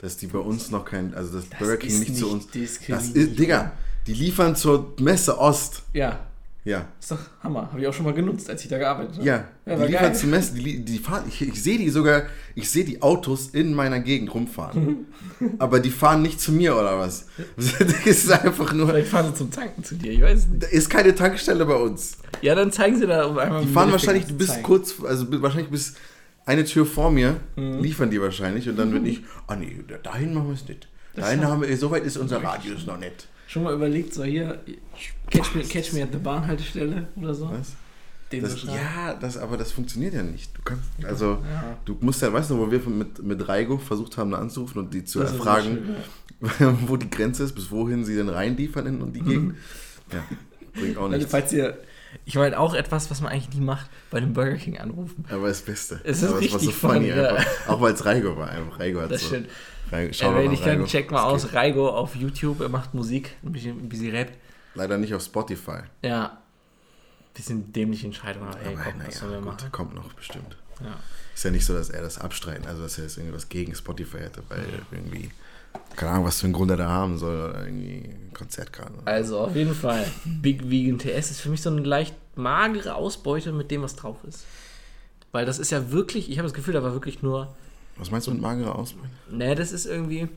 Dass 0.00 0.16
die 0.18 0.26
bei 0.26 0.38
uns 0.38 0.70
noch 0.70 0.84
kein, 0.84 1.14
also 1.14 1.38
dass 1.38 1.48
Das 1.48 1.58
Burger 1.58 1.76
King 1.78 1.90
ist 1.90 1.98
nicht 2.00 2.16
zu 2.16 2.24
nicht 2.34 2.54
uns. 2.56 2.78
Das 2.88 3.06
ist, 3.08 3.38
Digga, 3.38 3.72
die 4.06 4.12
liefern 4.12 4.54
zur 4.56 4.92
Messe 5.00 5.38
Ost. 5.38 5.82
Ja, 5.94 6.20
Ja. 6.66 6.88
ist 6.98 7.10
doch 7.10 7.18
Hammer. 7.42 7.68
Habe 7.70 7.80
ich 7.82 7.86
auch 7.86 7.92
schon 7.92 8.06
mal 8.06 8.14
genutzt, 8.14 8.48
als 8.48 8.62
ich 8.62 8.68
da 8.70 8.78
gearbeitet 8.78 9.16
habe. 9.16 9.26
Ja, 9.26 9.44
Ja, 9.66 9.74
die 9.74 9.80
war 9.80 9.86
liefern 9.86 10.02
geil. 10.04 10.14
zur 10.14 10.28
Messe, 10.30 10.54
die, 10.54 10.82
die 10.84 10.98
fahren, 10.98 11.24
ich, 11.28 11.42
ich 11.42 11.62
sehe 11.62 11.76
die 11.76 11.90
sogar, 11.90 12.22
ich 12.54 12.70
sehe 12.70 12.84
die 12.84 13.02
Autos 13.02 13.48
in 13.48 13.74
meiner 13.74 14.00
Gegend 14.00 14.32
rumfahren. 14.32 15.06
aber 15.58 15.80
die 15.80 15.90
fahren 15.90 16.22
nicht 16.22 16.40
zu 16.40 16.52
mir 16.52 16.74
oder 16.74 16.98
was? 16.98 17.26
Das 17.56 18.06
ist 18.06 18.32
einfach 18.32 18.72
nur, 18.72 18.88
Vielleicht 18.88 19.08
fahren 19.08 19.26
sie 19.26 19.34
zum 19.34 19.50
Tanken 19.50 19.84
zu 19.84 19.94
dir, 19.96 20.12
ich 20.12 20.22
weiß 20.22 20.46
nicht. 20.48 20.62
da 20.62 20.66
ist 20.68 20.88
keine 20.88 21.14
Tankstelle 21.14 21.66
bei 21.66 21.76
uns. 21.76 22.16
Ja, 22.40 22.54
dann 22.54 22.72
zeigen 22.72 22.96
sie 22.98 23.06
da 23.06 23.26
um 23.26 23.36
einmal. 23.38 23.60
Die 23.62 23.68
fahren 23.70 23.92
wahrscheinlich 23.92 24.24
zeigen. 24.46 24.62
kurz, 24.62 24.94
also 25.06 25.26
wahrscheinlich 25.42 25.70
bis 25.70 25.94
eine 26.46 26.64
Tür 26.64 26.86
vor 26.86 27.10
mir, 27.10 27.36
Mhm. 27.56 27.80
liefern 27.82 28.10
die 28.10 28.20
wahrscheinlich 28.22 28.66
und 28.68 28.76
dann 28.76 28.90
bin 28.90 29.04
ich, 29.04 29.20
ah 29.48 29.56
nee, 29.56 29.80
da- 29.86 29.98
dahin 29.98 30.32
machen 30.32 30.46
wir 30.48 30.54
es 30.54 30.66
nicht. 30.66 30.88
Dahin 31.14 31.44
haben 31.44 31.60
wir, 31.62 31.76
so 31.76 31.90
weit 31.90 32.04
ist 32.04 32.16
unser 32.16 32.42
Radius 32.42 32.86
noch 32.86 32.98
nicht. 32.98 33.28
Schon 33.46 33.62
mal 33.64 33.74
überlegt, 33.74 34.14
so 34.14 34.24
hier, 34.24 34.60
catch 35.30 35.54
me, 35.54 35.62
catch 35.62 35.92
me 35.92 36.02
at 36.02 36.08
the 36.12 36.18
Bahnhaltestelle 36.18 37.08
oder 37.16 37.34
so. 37.34 37.50
Was? 37.50 37.74
Den 38.32 38.40
so 38.40 38.48
Das, 38.48 38.60
schreiben. 38.60 38.76
ja, 38.78 39.14
das, 39.14 39.36
aber 39.36 39.56
das 39.56 39.70
funktioniert 39.72 40.14
ja 40.14 40.22
nicht. 40.22 40.56
Du 40.56 40.62
kannst, 40.62 40.84
also, 41.04 41.38
Ja. 41.52 41.76
du 41.84 41.96
musst 42.00 42.22
ja, 42.22 42.32
weißt 42.32 42.50
du, 42.50 42.58
wo 42.58 42.70
wir 42.70 42.80
mit, 42.88 43.22
mit 43.22 43.46
Reigo 43.48 43.76
versucht 43.78 44.16
haben, 44.16 44.30
da 44.30 44.38
anzurufen 44.38 44.78
und 44.78 44.94
die 44.94 45.04
zu 45.04 45.20
Das 45.20 45.32
erfragen, 45.32 45.96
schön, 46.58 46.78
wo 46.88 46.96
die 46.96 47.10
Grenze 47.10 47.44
ist, 47.44 47.54
bis 47.54 47.70
wohin 47.70 48.04
sie 48.04 48.16
denn 48.16 48.28
reinliefern 48.30 48.86
in 48.86 49.02
und 49.02 49.12
die 49.14 49.20
Gegend. 49.20 49.56
Ja, 50.12 50.24
bringt 50.74 50.96
auch 50.96 51.02
Leute, 51.02 51.18
nichts. 51.18 51.30
falls 51.30 51.52
ihr. 51.52 51.78
Ich 52.24 52.34
meine 52.36 52.58
auch 52.58 52.74
etwas, 52.74 53.10
was 53.10 53.20
man 53.20 53.32
eigentlich 53.32 53.54
nie 53.54 53.64
macht, 53.64 53.88
bei 54.10 54.20
dem 54.20 54.32
Burger 54.32 54.56
King 54.56 54.78
anrufen. 54.78 55.24
Aber 55.30 55.48
das 55.48 55.62
Beste. 55.62 56.00
Es 56.04 56.18
ist 56.18 56.24
aber 56.24 56.34
war 56.34 56.38
so 56.48 56.56
richtig 56.56 56.74
funny, 56.74 57.08
ja. 57.08 57.36
Auch 57.66 57.80
weil 57.80 57.94
es 57.94 58.04
Reigo 58.04 58.36
war. 58.36 58.50
Reigo 58.78 59.00
hat 59.00 59.10
Das 59.10 59.20
so. 59.22 59.28
stimmt. 59.28 59.48
Reigo, 59.90 60.08
Ey, 60.08 60.14
Shoutout 60.14 60.34
wenn 60.36 60.46
an 60.48 60.52
ich 60.54 60.62
kann, 60.64 60.84
check 60.86 61.10
mal 61.10 61.22
aus. 61.24 61.42
geht. 61.42 61.54
Reigo 61.54 61.88
auf 61.88 62.14
YouTube, 62.16 62.60
er 62.60 62.68
macht 62.68 62.94
Musik, 62.94 63.36
ein 63.42 63.52
bisschen, 63.52 63.78
ein 63.78 63.88
bisschen 63.88 64.14
rappt. 64.14 64.32
Leider 64.74 64.98
nicht 64.98 65.14
auf 65.14 65.22
Spotify. 65.22 65.80
Ja. 66.02 66.38
Bisschen 67.34 67.72
dämliche 67.72 68.06
Entscheidung, 68.06 68.44
aber 68.46 68.60
ey, 68.62 68.74
komm, 68.74 68.94
was 69.06 69.18
sollen 69.18 69.32
wir 69.32 69.38
gut, 69.38 69.46
machen? 69.46 69.72
kommt 69.72 69.94
noch 69.94 70.12
bestimmt. 70.12 70.56
Ja. 70.80 70.96
Ist 71.34 71.44
ja 71.44 71.50
nicht 71.50 71.64
so, 71.66 71.74
dass 71.74 71.90
er 71.90 72.02
das 72.02 72.18
abstreiten, 72.18 72.66
also 72.66 72.82
dass 72.82 72.96
er 72.98 73.04
jetzt 73.04 73.18
irgendwas 73.18 73.48
gegen 73.48 73.74
Spotify 73.74 74.18
hätte, 74.18 74.42
weil 74.48 74.64
irgendwie, 74.92 75.30
keine 75.96 76.12
Ahnung, 76.12 76.26
was 76.26 76.40
für 76.40 76.46
einen 76.46 76.52
Grund 76.54 76.70
er 76.70 76.76
da 76.76 76.88
haben 76.88 77.18
soll, 77.18 77.50
oder 77.50 77.64
irgendwie 77.64 78.04
ein 78.04 78.30
Konzert 78.34 78.72
gerade. 78.72 78.92
Also 79.04 79.40
auf 79.40 79.54
jeden 79.54 79.74
Fall, 79.74 80.04
Big 80.24 80.68
Vegan 80.68 80.98
TS 80.98 81.30
ist 81.30 81.40
für 81.40 81.50
mich 81.50 81.62
so 81.62 81.70
eine 81.70 81.82
leicht 81.82 82.14
magere 82.36 82.94
Ausbeute 82.94 83.52
mit 83.52 83.70
dem, 83.70 83.82
was 83.82 83.94
drauf 83.96 84.16
ist. 84.28 84.44
Weil 85.32 85.46
das 85.46 85.58
ist 85.58 85.70
ja 85.70 85.90
wirklich, 85.90 86.30
ich 86.30 86.38
habe 86.38 86.46
das 86.46 86.54
Gefühl, 86.54 86.74
da 86.74 86.82
war 86.82 86.92
wirklich 86.92 87.22
nur 87.22 87.54
Was 87.96 88.10
meinst 88.10 88.26
du 88.26 88.30
mit 88.32 88.40
magerer 88.40 88.76
Ausbeute? 88.76 89.08
Ne, 89.30 89.54
das 89.54 89.72
ist 89.72 89.86
irgendwie, 89.86 90.28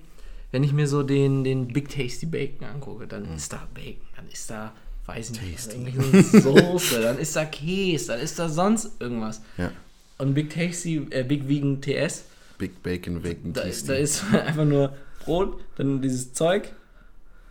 wenn 0.52 0.64
ich 0.64 0.74
mir 0.74 0.88
so 0.88 1.04
den, 1.04 1.44
den 1.44 1.68
Big 1.68 1.90
Tasty 1.90 2.26
Bacon 2.26 2.68
angucke, 2.68 3.08
dann 3.08 3.36
ist 3.36 3.54
da 3.54 3.68
Bacon, 3.74 4.08
dann 4.16 4.28
ist 4.32 4.50
da, 4.50 4.74
weiß 5.06 5.32
ich 5.32 5.42
nicht, 5.42 5.56
Tasty. 5.56 5.78
irgendwelche 5.78 6.24
Soße, 6.42 7.02
dann 7.02 7.18
ist 7.20 7.36
da 7.36 7.46
Käse, 7.46 8.08
dann 8.08 8.20
ist 8.22 8.40
da 8.40 8.50
sonst 8.50 9.00
irgendwas. 9.00 9.42
Ja. 9.58 9.72
Und 10.18 10.34
Big 10.34 10.50
Tasty, 10.50 11.06
äh, 11.12 11.24
Big 11.24 11.48
Vegan 11.48 11.82
TS, 11.82 12.24
Big 12.58 12.82
Bacon, 12.82 13.22
Bacon, 13.22 13.54
da, 13.54 13.62
Tasty. 13.62 13.88
da 13.88 13.94
ist 13.96 14.24
einfach 14.34 14.66
nur 14.66 14.96
Brot, 15.28 15.60
dann 15.76 16.02
dieses 16.02 16.34
Zeug, 16.34 16.74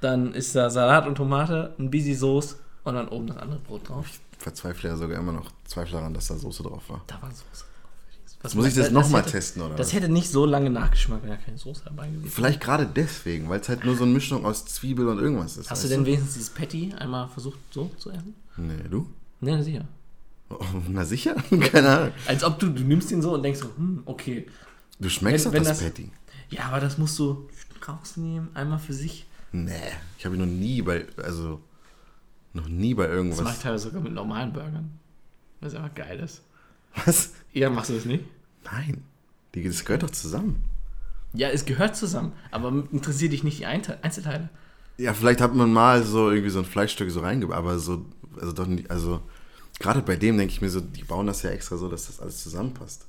dann 0.00 0.32
ist 0.34 0.54
da 0.56 0.68
Salat 0.70 1.06
und 1.06 1.14
Tomate, 1.14 1.74
ein 1.78 1.90
Busy 1.90 2.14
Soße 2.14 2.56
und 2.84 2.94
dann 2.94 3.08
oben 3.08 3.28
das 3.28 3.36
andere 3.36 3.60
Brot 3.60 3.88
drauf. 3.88 4.06
Ich 4.08 4.38
verzweifle 4.38 4.90
ja 4.90 4.96
sogar 4.96 5.18
immer 5.18 5.32
noch, 5.32 5.50
zweifle 5.64 5.96
daran, 5.98 6.12
dass 6.14 6.26
da 6.28 6.36
Soße 6.36 6.62
drauf 6.62 6.82
war. 6.88 7.02
Da 7.06 7.20
war 7.22 7.30
Soße 7.30 7.42
drauf. 7.44 7.62
Was 8.42 8.54
Muss 8.54 8.66
ich 8.66 8.74
das 8.74 8.84
das 8.86 8.92
nochmal 8.92 9.22
testen, 9.24 9.62
oder 9.62 9.74
Das 9.74 9.88
was? 9.88 9.94
hätte 9.94 10.08
nicht 10.08 10.30
so 10.30 10.44
lange 10.46 10.70
Nachgeschmack, 10.70 11.20
wenn 11.22 11.30
da 11.30 11.36
keine 11.36 11.58
Soße 11.58 11.82
dabei 11.84 12.06
gewesen 12.06 12.24
wäre. 12.24 12.32
Vielleicht 12.32 12.60
gerade 12.60 12.86
deswegen, 12.86 13.48
weil 13.48 13.60
es 13.60 13.68
halt 13.68 13.84
nur 13.84 13.96
so 13.96 14.04
eine 14.04 14.12
Mischung 14.12 14.44
aus 14.44 14.64
Zwiebel 14.66 15.08
und 15.08 15.18
irgendwas 15.18 15.56
ist. 15.56 15.70
Hast 15.70 15.82
du 15.84 15.88
denn 15.88 16.04
wenigstens 16.06 16.34
dieses 16.34 16.50
Patty 16.50 16.94
einmal 16.98 17.28
versucht 17.28 17.58
so 17.70 17.90
zu 17.98 18.10
essen? 18.10 18.34
Nee, 18.56 18.74
du? 18.90 19.08
Ne, 19.40 19.62
sicher. 19.64 19.86
Oh, 20.50 20.58
na 20.88 21.04
sicher? 21.04 21.34
Keine 21.72 21.88
Ahnung. 21.88 22.12
Als 22.26 22.44
ob 22.44 22.58
du, 22.60 22.68
du 22.68 22.82
nimmst 22.84 23.10
ihn 23.10 23.20
so 23.20 23.34
und 23.34 23.42
denkst 23.42 23.58
so, 23.60 23.70
hm, 23.76 24.02
okay. 24.04 24.46
Du 25.00 25.08
schmeckst 25.08 25.46
Wenn- 25.46 25.52
doch 25.52 25.56
wenn 25.58 25.64
das, 25.64 25.78
das- 25.80 25.88
Patty. 25.88 26.10
Ja, 26.50 26.64
aber 26.66 26.78
das 26.78 26.98
musst 26.98 27.18
du 27.18 27.48
rausnehmen, 27.88 28.48
einmal 28.54 28.78
für 28.78 28.92
sich. 28.92 29.26
Nee, 29.52 29.72
ich 30.18 30.24
habe 30.24 30.36
ihn 30.36 30.40
noch 30.40 30.46
nie 30.46 30.82
bei, 30.82 31.06
also, 31.22 31.60
noch 32.52 32.68
nie 32.68 32.94
bei 32.94 33.04
Das 33.04 33.10
mache 33.12 33.16
irgendwas. 33.16 33.56
ich 33.56 33.62
teilweise 33.62 33.84
sogar 33.84 34.02
mit 34.02 34.12
normalen 34.12 34.52
Burgern. 34.52 34.98
Was 35.60 35.74
einfach 35.74 35.94
geil 35.94 36.20
ist. 36.20 36.42
Was? 37.04 37.32
Ja, 37.52 37.70
machst 37.70 37.90
du 37.90 37.94
das 37.94 38.04
nicht? 38.04 38.24
Nein. 38.64 39.02
Die, 39.54 39.62
das 39.64 39.84
gehört 39.84 40.02
doch 40.02 40.10
zusammen. 40.10 40.62
Ja, 41.32 41.48
es 41.48 41.64
gehört 41.64 41.96
zusammen, 41.96 42.32
aber 42.50 42.68
interessiert 42.92 43.32
dich 43.32 43.44
nicht 43.44 43.58
die 43.58 43.66
Einzelteile. 43.66 44.48
Ja, 44.98 45.12
vielleicht 45.12 45.40
hat 45.40 45.54
man 45.54 45.72
mal 45.72 46.02
so 46.02 46.30
irgendwie 46.30 46.50
so 46.50 46.60
ein 46.60 46.64
Fleischstück 46.64 47.10
so 47.10 47.20
reingebaut, 47.20 47.56
aber 47.56 47.78
so, 47.78 48.06
also 48.40 48.52
doch 48.52 48.66
nicht, 48.66 48.90
also, 48.90 49.20
gerade 49.78 50.00
bei 50.02 50.16
dem 50.16 50.38
denke 50.38 50.52
ich 50.52 50.62
mir 50.62 50.70
so, 50.70 50.80
die 50.80 51.04
bauen 51.04 51.26
das 51.26 51.42
ja 51.42 51.50
extra 51.50 51.76
so, 51.76 51.88
dass 51.88 52.06
das 52.06 52.20
alles 52.20 52.42
zusammenpasst. 52.42 53.06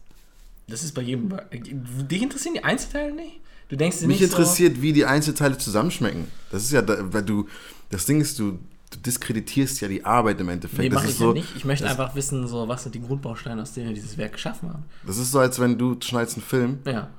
Das 0.68 0.84
ist 0.84 0.94
bei 0.94 1.02
jedem. 1.02 1.34
Dich 1.52 2.22
interessieren 2.22 2.56
die 2.56 2.64
Einzelteile 2.64 3.14
nicht? 3.14 3.40
Du 3.70 3.76
denkst 3.76 4.00
Mich 4.02 4.08
nicht 4.08 4.22
interessiert, 4.22 4.82
wie 4.82 4.94
die 4.94 5.06
Einzelteile 5.06 5.58
zusammenschmecken. 5.58 6.28
Das 6.52 6.64
ist 6.64 6.72
ja, 6.72 6.82
weil 6.88 7.24
du, 7.24 7.48
das 7.90 8.06
Ding 8.06 8.22
ist, 8.22 8.40
du, 8.40 8.52
du 8.92 8.98
diskreditierst 9.06 9.82
ja 9.82 9.88
die 9.90 10.06
Arbeit 10.06 10.40
im 10.40 10.48
so. 10.48 10.52
Endeffekt. 10.54 10.80
Nee, 10.82 10.90
das 10.90 10.96
mach 10.96 11.04
ist 11.04 11.10
ich 11.12 11.18
so, 11.18 11.28
ja 11.28 11.34
nicht. 11.34 11.56
Ich 11.56 11.66
möchte 11.66 11.90
einfach 11.90 12.16
wissen, 12.16 12.48
so, 12.48 12.68
was 12.68 12.84
sind 12.84 12.96
die 12.96 13.02
Grundbausteine, 13.02 13.62
aus 13.62 13.74
denen 13.74 13.88
wir 13.90 13.96
dieses 13.96 14.18
Werk 14.18 14.34
geschaffen 14.34 14.70
haben. 14.70 14.84
Das 15.06 15.18
ist 15.18 15.32
so, 15.32 15.40
als 15.40 15.60
wenn 15.60 15.78
du 15.78 15.98
schneidest 16.02 16.38
einen 16.38 16.46
Film 16.46 16.80
Ja. 16.86 17.10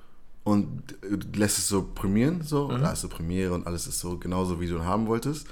und 0.45 0.83
lässt 1.35 1.59
es 1.59 1.69
so 1.69 1.83
prämieren, 1.95 2.43
so, 2.43 2.65
Mhm. 2.69 2.75
und 2.77 2.81
da 2.83 2.89
hast 2.91 3.05
du 3.05 3.09
Premiere 3.09 3.53
und 3.53 3.67
alles 3.67 3.87
ist 3.87 3.99
so 4.01 4.17
genauso, 4.17 4.59
wie 4.61 4.67
du 4.69 4.77
ihn 4.77 4.85
haben 4.85 5.07
wolltest. 5.07 5.47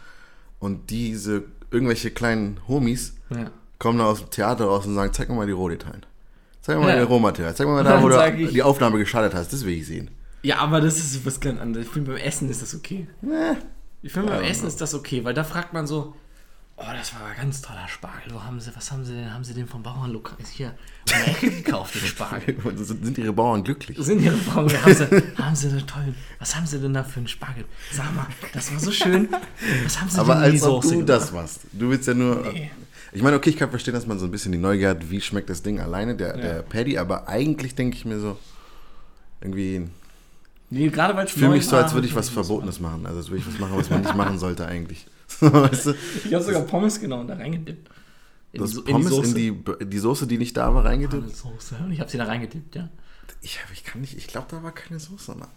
Und 0.59 0.89
diese, 0.91 1.45
irgendwelche 1.71 2.11
kleinen 2.11 2.59
Homies 2.69 3.15
ja. 3.29 3.51
kommen 3.79 3.99
da 3.99 4.07
aus 4.07 4.21
dem 4.21 4.31
Theater 4.31 4.65
raus 4.65 4.87
und 4.87 4.95
sagen, 4.95 5.13
zeig 5.13 5.29
mir 5.29 5.35
mal 5.37 5.47
die 5.47 5.53
Rohdateien. 5.53 6.07
Zeig 6.67 6.79
mir 6.79 6.83
mal 6.85 6.91
Ja. 6.91 6.97
die 6.97 7.03
Rohmaterial. 7.03 7.55
Zeig 7.55 7.65
mir 7.69 7.75
mal 7.75 7.85
da, 7.85 8.03
wo 8.03 8.09
du 8.09 8.47
die 8.49 8.63
Aufnahme 8.65 8.99
geschaltet 8.99 9.39
hast. 9.39 9.53
Das 9.53 9.65
will 9.65 9.75
ich 9.75 9.87
sehen. 9.87 10.11
Ja, 10.43 10.59
aber 10.59 10.81
das 10.81 10.99
ist 10.99 11.25
was 11.25 11.39
ganz 11.39 11.61
anderes. 11.61 11.87
Ich 11.87 11.93
finde, 11.93 12.11
beim 12.11 12.21
Essen 12.21 12.51
ist 12.51 12.61
das 12.61 12.75
okay. 12.75 13.07
Nee. 13.23 13.57
Ich 14.03 14.13
finde, 14.13 14.33
beim 14.33 14.43
Essen 14.43 14.67
ist 14.67 14.81
das 14.81 14.93
okay, 14.93 15.25
weil 15.25 15.33
da 15.33 15.45
fragt 15.45 15.73
man 15.73 15.87
so, 15.87 16.17
oh, 16.77 16.85
das 16.93 17.15
war 17.15 17.25
ein 17.29 17.37
ganz 17.37 17.63
toller 17.63 17.87
Spargel. 17.87 18.33
Wo 18.35 18.43
haben 18.43 18.59
sie, 18.59 18.75
was 18.75 18.91
haben 18.91 19.05
sie 19.05 19.15
denn? 19.15 19.33
Haben 19.33 19.45
sie 19.45 19.55
den 19.55 19.69
vom 19.69 19.85
Bauernlokal 19.85 20.37
hier 20.53 20.75
gekauft, 21.41 21.95
den 21.95 22.03
Spargel? 22.03 22.57
Sind 22.77 23.17
ihre 23.17 23.33
Bauern 23.33 23.63
glücklich? 23.63 23.97
Sind 24.01 24.23
ihre 24.23 24.37
Bauern, 24.37 24.69
haben 24.83 24.93
sie, 24.95 25.07
haben 25.39 25.55
sie 25.55 25.69
einen 25.69 25.87
tollen, 25.87 26.17
was 26.41 26.57
haben 26.57 26.67
sie 26.67 26.81
denn 26.81 26.95
da 26.95 27.05
für 27.05 27.19
einen 27.21 27.29
Spargel? 27.29 27.65
Sag 27.93 28.13
mal, 28.15 28.27
das 28.53 28.73
war 28.73 28.81
so 28.81 28.91
schön. 28.91 29.29
Was 29.85 30.01
haben 30.01 30.11
sie 30.11 30.19
Aber 30.19 30.35
denn 30.35 30.43
als 30.43 30.63
ob 30.65 30.83
du 30.83 30.91
gemacht? 30.91 31.09
das 31.11 31.33
machst. 31.33 31.61
Du 31.73 31.91
willst 31.91 32.09
ja 32.09 32.15
nur. 32.15 32.43
Nee. 32.53 32.73
Ich 33.13 33.23
meine, 33.23 33.37
okay, 33.37 33.51
ich 33.51 33.57
kann 33.57 33.71
verstehen, 33.71 33.95
dass 33.95 34.07
man 34.07 34.19
so 34.19 34.25
ein 34.27 34.31
bisschen 34.31 34.53
die 34.53 34.59
Neugier 34.59 34.91
hat, 34.91 35.11
wie 35.11 35.21
schmeckt 35.21 35.49
das 35.49 35.63
Ding 35.63 35.81
alleine, 35.81 36.17
der, 36.17 36.37
der 36.37 36.63
Paddy, 36.63 36.99
aber 36.99 37.29
eigentlich 37.29 37.75
denke 37.75 37.97
ich 37.97 38.05
mir 38.05 38.19
so, 38.19 38.37
irgendwie, 39.41 39.89
Nee, 40.69 40.89
gerade 40.89 41.15
weil 41.17 41.27
ich 41.27 41.33
fühle 41.33 41.51
mich 41.51 41.67
so, 41.67 41.77
als 41.77 41.95
würde 41.95 42.09
ich 42.09 42.15
was 42.15 42.29
Verbotenes 42.29 42.81
machen. 42.81 43.07
Also 43.07 43.19
als 43.19 43.29
würde 43.29 43.41
ich 43.41 43.47
was 43.47 43.59
machen, 43.61 43.77
was 43.77 43.89
man 43.89 44.01
nicht 44.03 44.15
machen 44.17 44.39
sollte 44.39 44.67
eigentlich. 44.67 45.07
weißt 45.41 45.87
du? 45.87 45.95
Ich 46.25 46.35
habe 46.35 46.43
sogar 46.43 46.63
Pommes 46.63 47.01
genommen 47.01 47.23
und 47.23 47.29
da 47.29 47.35
reingedippt. 47.35 47.89
In 48.53 48.61
Das 48.61 48.73
die, 48.73 48.81
Pommes 48.81 49.07
in 49.07 49.13
Soße. 49.13 49.35
die, 49.35 49.65
die 49.85 49.99
Soße, 49.99 50.27
die 50.27 50.39
nicht 50.39 50.57
da 50.57 50.75
war, 50.75 50.85
reingedippt. 50.85 51.37
Soße. 51.37 51.77
Und 51.85 51.93
ich 51.93 52.01
habe 52.01 52.11
sie 52.11 52.19
da 52.19 52.25
reingedippt, 52.25 52.75
ja. 52.75 52.89
Ich, 53.43 53.61
ich 53.73 53.85
kann 53.85 54.01
nicht, 54.01 54.17
ich 54.17 54.27
glaube, 54.27 54.49
da 54.51 54.63
war 54.63 54.73
keine 54.73 54.99
Soße. 54.99 55.35
Mann. 55.37 55.49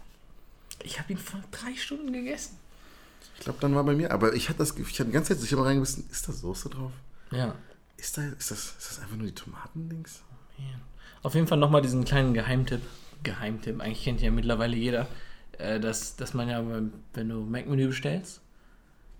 Ich 0.83 0.99
habe 0.99 1.11
ihn 1.11 1.17
vor 1.17 1.39
drei 1.51 1.75
Stunden 1.75 2.13
gegessen. 2.13 2.57
Ich 3.37 3.43
glaube, 3.43 3.59
dann 3.61 3.73
war 3.73 3.83
bei 3.83 3.95
mir, 3.95 4.11
aber 4.11 4.33
ich 4.33 4.49
hatte 4.49 4.59
das, 4.59 4.75
ich 4.77 4.99
hatte 4.99 5.05
die 5.05 5.13
ganze 5.13 5.33
Zeit 5.33 5.41
sich 5.41 5.51
immer 5.51 5.65
reingebissen, 5.65 6.05
ist 6.11 6.27
da 6.27 6.33
Soße 6.33 6.69
drauf? 6.69 6.91
Ja. 7.31 7.55
Ist, 7.97 8.17
da, 8.17 8.21
ist, 8.23 8.51
das, 8.51 8.59
ist 8.77 8.89
das 8.91 8.99
einfach 9.01 9.15
nur 9.17 9.27
die 9.27 9.35
Tomatendings? 9.35 10.23
Man. 10.57 10.67
Auf 11.23 11.35
jeden 11.35 11.47
Fall 11.47 11.57
nochmal 11.57 11.81
diesen 11.81 12.05
kleinen 12.05 12.33
Geheimtipp. 12.33 12.81
Geheimtipp, 13.23 13.81
eigentlich 13.81 14.03
kennt 14.03 14.21
ja 14.21 14.31
mittlerweile 14.31 14.75
jeder, 14.77 15.07
äh, 15.57 15.79
dass, 15.79 16.15
dass 16.15 16.33
man 16.33 16.47
ja, 16.47 16.63
wenn 17.13 17.29
du 17.29 17.41
Mac-Menü 17.41 17.87
bestellst, 17.87 18.41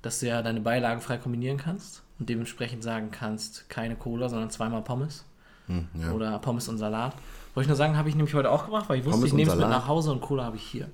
dass 0.01 0.21
du 0.21 0.27
ja 0.27 0.41
deine 0.41 0.61
Beilagen 0.61 1.01
frei 1.01 1.17
kombinieren 1.17 1.57
kannst 1.57 2.03
und 2.17 2.29
dementsprechend 2.29 2.81
sagen 2.83 3.11
kannst, 3.11 3.69
keine 3.69 3.97
Cola, 3.97 4.29
sondern 4.29 4.49
zweimal 4.49 4.81
Pommes. 4.81 5.25
Hm, 5.67 5.87
ja. 5.95 6.11
Oder 6.13 6.39
Pommes 6.39 6.69
und 6.69 6.77
Salat. 6.77 7.13
Wollte 7.53 7.65
ich 7.65 7.67
nur 7.67 7.75
sagen, 7.75 7.97
habe 7.97 8.07
ich 8.07 8.15
nämlich 8.15 8.33
heute 8.33 8.49
auch 8.49 8.65
gemacht, 8.65 8.87
weil 8.87 8.99
ich 8.99 9.05
wusste, 9.05 9.17
Pommes 9.17 9.27
ich 9.31 9.33
nehme 9.35 9.51
es 9.51 9.57
mit 9.57 9.67
nach 9.67 9.87
Hause 9.87 10.11
und 10.13 10.21
Cola 10.21 10.45
habe 10.45 10.55
ich 10.55 10.63
hier. 10.63 10.89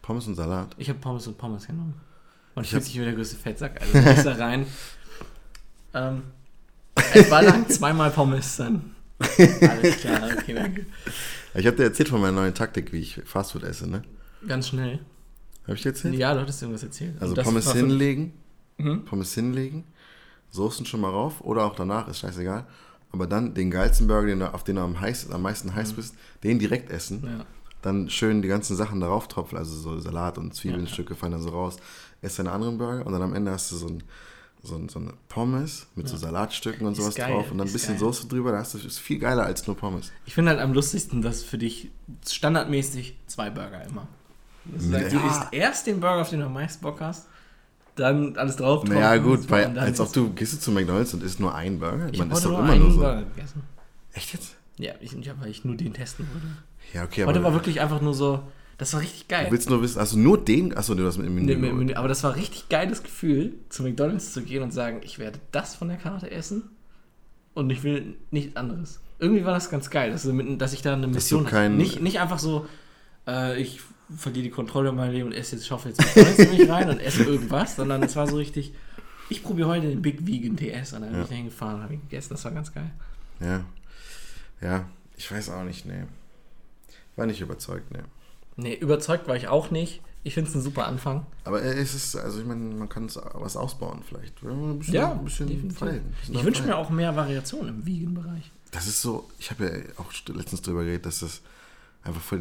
Pommes 0.00 0.26
und 0.26 0.34
Salat. 0.34 0.68
Ich 0.78 0.88
habe 0.88 0.98
Pommes 0.98 1.26
und 1.26 1.36
Pommes 1.36 1.66
genommen. 1.66 2.00
Und 2.54 2.62
ich 2.64 2.68
Ich 2.68 2.70
fühle 2.70 2.80
hab- 2.80 2.86
sich 2.86 3.00
wie 3.00 3.04
der 3.04 3.12
größte 3.14 3.36
Fettsack. 3.36 3.80
Also 3.82 3.98
ich 3.98 4.22
da 4.24 4.32
rein. 4.32 4.66
Ähm, 5.92 6.22
war 7.30 7.42
lang 7.42 7.68
zweimal 7.68 8.10
Pommes 8.10 8.56
dann. 8.56 8.94
Alles 9.20 9.96
klar, 9.98 10.28
okay, 10.38 10.54
danke. 10.54 10.86
Ich 11.54 11.66
habe 11.66 11.76
dir 11.76 11.84
erzählt 11.84 12.08
von 12.08 12.20
meiner 12.20 12.40
neuen 12.40 12.54
Taktik, 12.54 12.92
wie 12.92 12.98
ich 13.00 13.20
Fastfood 13.24 13.64
esse, 13.64 13.88
ne? 13.88 14.02
Ganz 14.46 14.68
schnell. 14.68 15.00
Habe 15.64 15.74
ich 15.74 15.82
dir 15.82 15.88
erzählt? 15.90 16.14
Ja, 16.14 16.34
du 16.34 16.40
hattest 16.40 16.62
irgendwas 16.62 16.82
erzählt. 16.84 17.14
Also 17.20 17.34
Pommes 17.34 17.72
hinlegen, 17.72 18.32
Mhm. 18.80 19.04
Pommes 19.04 19.34
hinlegen, 19.34 19.84
Soßen 20.50 20.86
schon 20.86 21.00
mal 21.00 21.10
rauf 21.10 21.40
oder 21.40 21.64
auch 21.64 21.74
danach, 21.74 22.06
ist 22.08 22.20
scheißegal. 22.20 22.64
Aber 23.10 23.26
dann 23.26 23.54
den 23.54 23.70
geilsten 23.70 24.06
Burger, 24.06 24.28
den 24.28 24.38
du, 24.40 24.54
auf 24.54 24.62
den 24.64 24.76
du 24.76 24.82
am, 24.82 25.00
heiß, 25.00 25.30
am 25.30 25.42
meisten 25.42 25.74
heiß 25.74 25.94
bist, 25.94 26.14
den 26.44 26.58
direkt 26.58 26.90
essen. 26.90 27.20
Mhm. 27.22 27.26
Ja. 27.40 27.46
Dann 27.82 28.08
schön 28.08 28.40
die 28.42 28.48
ganzen 28.48 28.76
Sachen 28.76 29.00
darauf 29.00 29.28
tropfen, 29.28 29.58
also 29.58 29.74
so 29.74 29.98
Salat 29.98 30.38
und 30.38 30.54
Zwiebelstücke 30.54 31.14
Ja. 31.14 31.16
fallen 31.18 31.32
dann 31.32 31.42
so 31.42 31.50
raus. 31.50 31.76
Ess 32.22 32.36
deinen 32.36 32.48
anderen 32.48 32.78
Burger 32.78 33.04
und 33.06 33.12
dann 33.12 33.22
am 33.22 33.34
Ende 33.34 33.50
hast 33.50 33.70
du 33.72 33.76
so 33.76 33.86
ein, 33.88 34.02
so 34.62 34.80
so 34.88 34.98
eine 34.98 35.12
Pommes 35.28 35.86
mit 35.94 36.08
so 36.08 36.14
Ja. 36.14 36.20
Salatstücken 36.20 36.86
und 36.86 36.92
Ist 36.92 36.98
sowas 36.98 37.14
geil, 37.14 37.32
drauf 37.32 37.50
und 37.50 37.58
dann 37.58 37.66
ein 37.68 37.72
bisschen 37.72 37.94
geil. 37.94 38.00
Soße 38.00 38.26
drüber. 38.28 38.52
Da 38.52 38.58
hast 38.58 38.74
du, 38.74 38.78
ist 38.78 38.98
viel 38.98 39.18
geiler 39.18 39.44
als 39.44 39.66
nur 39.66 39.76
Pommes. 39.76 40.10
Ich 40.26 40.34
finde 40.34 40.50
halt 40.50 40.60
am 40.60 40.72
lustigsten, 40.72 41.22
dass 41.22 41.42
für 41.42 41.58
dich 41.58 41.90
standardmäßig 42.26 43.16
zwei 43.26 43.50
Burger 43.50 43.84
immer. 43.84 44.08
Das 44.64 44.90
halt, 44.92 45.12
Du 45.12 45.16
Ja. 45.16 45.26
isst 45.30 45.42
erst 45.52 45.86
den 45.86 46.00
Burger, 46.00 46.22
auf 46.22 46.30
den 46.30 46.40
du 46.40 46.46
am 46.46 46.52
meisten 46.52 46.82
Bock 46.82 47.00
hast, 47.00 47.26
dann 47.94 48.36
alles 48.36 48.56
drauf. 48.56 48.84
Naja, 48.84 49.16
gut, 49.16 49.48
weil, 49.50 49.78
als 49.78 49.98
ob 50.00 50.12
du 50.12 50.30
gehst 50.32 50.52
du 50.54 50.58
zu 50.58 50.70
McDonalds 50.72 51.14
und 51.14 51.22
isst 51.22 51.40
nur 51.40 51.54
einen 51.54 51.78
Burger. 51.80 52.08
Ich 52.12 52.18
Man 52.18 52.28
habe 52.28 52.36
isst 52.36 52.44
doch 52.46 52.50
nur 52.50 52.60
immer 52.60 52.72
einen 52.72 52.82
nur 52.82 52.92
so. 52.92 52.98
Burger 52.98 53.22
gegessen. 53.24 53.62
Echt 54.12 54.32
jetzt? 54.34 54.56
Ja, 54.76 54.92
ich, 55.00 55.12
ja, 55.12 55.34
weil 55.40 55.50
ich 55.50 55.64
nur 55.64 55.76
den 55.76 55.92
testen 55.94 56.26
wollte. 56.32 56.46
Ja, 56.92 57.04
okay, 57.04 57.24
Heute 57.24 57.38
aber 57.40 57.48
war 57.48 57.52
wirklich 57.54 57.80
einfach 57.80 58.00
nur 58.00 58.14
so, 58.14 58.40
das 58.78 58.92
war 58.94 59.00
richtig 59.00 59.28
geil. 59.28 59.46
du 59.46 59.52
willst 59.52 59.68
nur 59.68 59.82
wissen, 59.82 59.98
du 60.02 60.18
nur 60.18 60.42
den, 60.42 60.76
achso, 60.76 60.94
du 60.94 61.04
hast 61.06 61.18
mit 61.18 61.26
dem 61.26 61.34
Menü. 61.34 61.56
Nee, 61.56 61.84
nee, 61.84 61.94
aber 61.94 62.08
das 62.08 62.24
war 62.24 62.34
richtig 62.36 62.68
geiles 62.68 63.02
Gefühl, 63.02 63.54
zu 63.68 63.82
McDonalds 63.82 64.32
zu 64.32 64.42
gehen 64.42 64.62
und 64.62 64.72
sagen, 64.72 65.00
ich 65.04 65.18
werde 65.18 65.38
das 65.52 65.74
von 65.74 65.88
der 65.88 65.96
Karte 65.98 66.30
essen 66.30 66.70
und 67.54 67.68
ich 67.70 67.82
will 67.82 68.16
nichts 68.30 68.56
anderes. 68.56 69.00
Irgendwie 69.18 69.44
war 69.44 69.52
das 69.52 69.68
ganz 69.68 69.90
geil, 69.90 70.10
dass, 70.12 70.24
mit- 70.24 70.60
dass 70.60 70.72
ich 70.72 70.80
da 70.82 70.94
eine 70.94 71.08
Mission 71.08 71.44
du 71.44 71.50
kein- 71.50 71.72
hatte. 71.72 71.82
Nicht, 71.82 72.00
nicht 72.00 72.20
einfach 72.20 72.38
so, 72.38 72.66
äh, 73.26 73.60
ich 73.60 73.80
verliere 74.16 74.44
die 74.44 74.50
Kontrolle 74.50 74.90
in 74.90 74.94
meinem 74.94 75.12
Leben 75.12 75.26
und 75.26 75.32
esse 75.34 75.56
jetzt, 75.56 75.66
schaffe 75.66 75.88
jetzt 75.88 76.00
McDonalds 76.00 76.38
in 76.38 76.50
mich 76.56 76.68
rein 76.70 76.88
und 76.88 77.00
esse 77.00 77.24
irgendwas, 77.24 77.74
sondern 77.76 78.02
es 78.04 78.14
war 78.16 78.26
so 78.28 78.36
richtig, 78.36 78.72
ich 79.28 79.42
probiere 79.42 79.68
heute 79.68 79.88
den 79.88 80.00
Big 80.02 80.24
Vegan 80.26 80.56
TS 80.56 80.92
und 80.92 81.00
dann 81.02 81.10
bin 81.10 81.18
Ja. 81.18 81.22
ich 81.24 81.28
dahin 81.28 81.44
gefahren 81.46 81.74
und 81.74 81.82
habe 81.82 81.94
ihn 81.94 82.00
gegessen, 82.02 82.28
das 82.30 82.44
war 82.44 82.52
ganz 82.52 82.72
geil. 82.72 82.90
Ja. 83.40 83.64
Ja, 84.62 84.88
ich 85.16 85.30
weiß 85.30 85.50
auch 85.50 85.64
nicht, 85.64 85.84
nee. 85.84 86.04
War 87.16 87.26
nicht 87.26 87.40
überzeugt, 87.40 87.90
nee. 87.92 87.98
Nee, 88.58 88.74
überzeugt 88.74 89.26
war 89.28 89.36
ich 89.36 89.48
auch 89.48 89.70
nicht. 89.70 90.02
Ich 90.24 90.34
finde 90.34 90.50
es 90.50 90.56
ein 90.56 90.60
super 90.62 90.86
Anfang. 90.86 91.24
Aber 91.44 91.62
es 91.62 91.94
ist, 91.94 92.16
also 92.16 92.40
ich 92.40 92.46
meine, 92.46 92.74
man 92.74 92.88
kann 92.88 93.06
es 93.06 93.18
was 93.34 93.56
ausbauen 93.56 94.00
vielleicht. 94.06 94.42
Ein 94.42 94.78
bisschen, 94.78 94.94
Ja, 94.94 95.12
ein 95.12 95.24
bisschen 95.24 95.46
definitiv. 95.48 95.78
frei. 95.78 95.90
ein 95.90 96.14
bisschen 96.20 96.34
Ich 96.34 96.44
wünsche 96.44 96.62
mir 96.64 96.76
auch 96.76 96.90
mehr 96.90 97.14
Variation 97.16 97.68
im 97.68 97.86
Vegan-Bereich. 97.86 98.50
Das 98.72 98.86
ist 98.86 99.00
so, 99.00 99.30
ich 99.38 99.50
habe 99.50 99.64
ja 99.64 99.72
auch 100.02 100.12
letztens 100.34 100.60
drüber 100.60 100.82
geredet, 100.84 101.06
dass 101.06 101.20
das 101.20 101.40
einfach 102.02 102.20
voll 102.20 102.40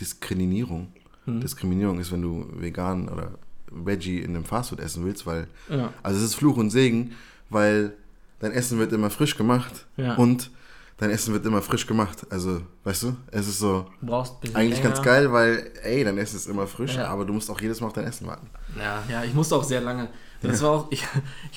Diskriminierung. 0.00 0.88
Hm. 1.26 1.40
Diskriminierung 1.40 1.98
ist, 2.00 2.10
wenn 2.12 2.22
du 2.22 2.46
vegan 2.54 3.08
oder 3.08 3.32
Veggie 3.70 4.18
in 4.20 4.34
einem 4.36 4.44
Fastfood 4.44 4.80
essen 4.80 5.04
willst, 5.04 5.26
weil, 5.26 5.46
Ja. 5.68 5.92
also 6.02 6.18
es 6.18 6.24
ist 6.24 6.34
Fluch 6.36 6.56
und 6.56 6.70
Segen, 6.70 7.12
weil 7.50 7.92
dein 8.40 8.52
Essen 8.52 8.78
wird 8.78 8.92
immer 8.92 9.10
frisch 9.10 9.36
gemacht 9.36 9.86
Ja. 9.96 10.14
und 10.16 10.50
dein 11.02 11.10
Essen 11.10 11.32
wird 11.34 11.44
immer 11.44 11.60
frisch 11.62 11.86
gemacht. 11.86 12.24
Also, 12.30 12.62
weißt 12.84 13.02
du, 13.02 13.16
es 13.30 13.48
ist 13.48 13.58
so 13.58 13.86
Du 14.00 14.06
brauchst 14.06 14.34
eigentlich 14.54 14.78
länger. 14.78 14.90
ganz 14.94 15.02
geil, 15.02 15.32
weil, 15.32 15.70
ey, 15.82 16.04
dein 16.04 16.16
Essen 16.18 16.36
ist 16.36 16.46
immer 16.48 16.66
frisch, 16.66 16.94
Ja. 16.96 17.06
aber 17.08 17.24
du 17.24 17.32
musst 17.32 17.50
auch 17.50 17.60
jedes 17.60 17.80
Mal 17.80 17.88
auf 17.88 17.92
dein 17.92 18.04
Essen 18.06 18.26
warten. 18.26 18.48
Ja, 18.78 19.02
ja, 19.10 19.24
ich 19.24 19.34
musste 19.34 19.56
auch 19.56 19.64
sehr 19.64 19.80
lange. 19.80 20.08
Das 20.42 20.62
war 20.62 20.70
auch, 20.70 20.86
ich, 20.92 21.00
ich 21.02 21.06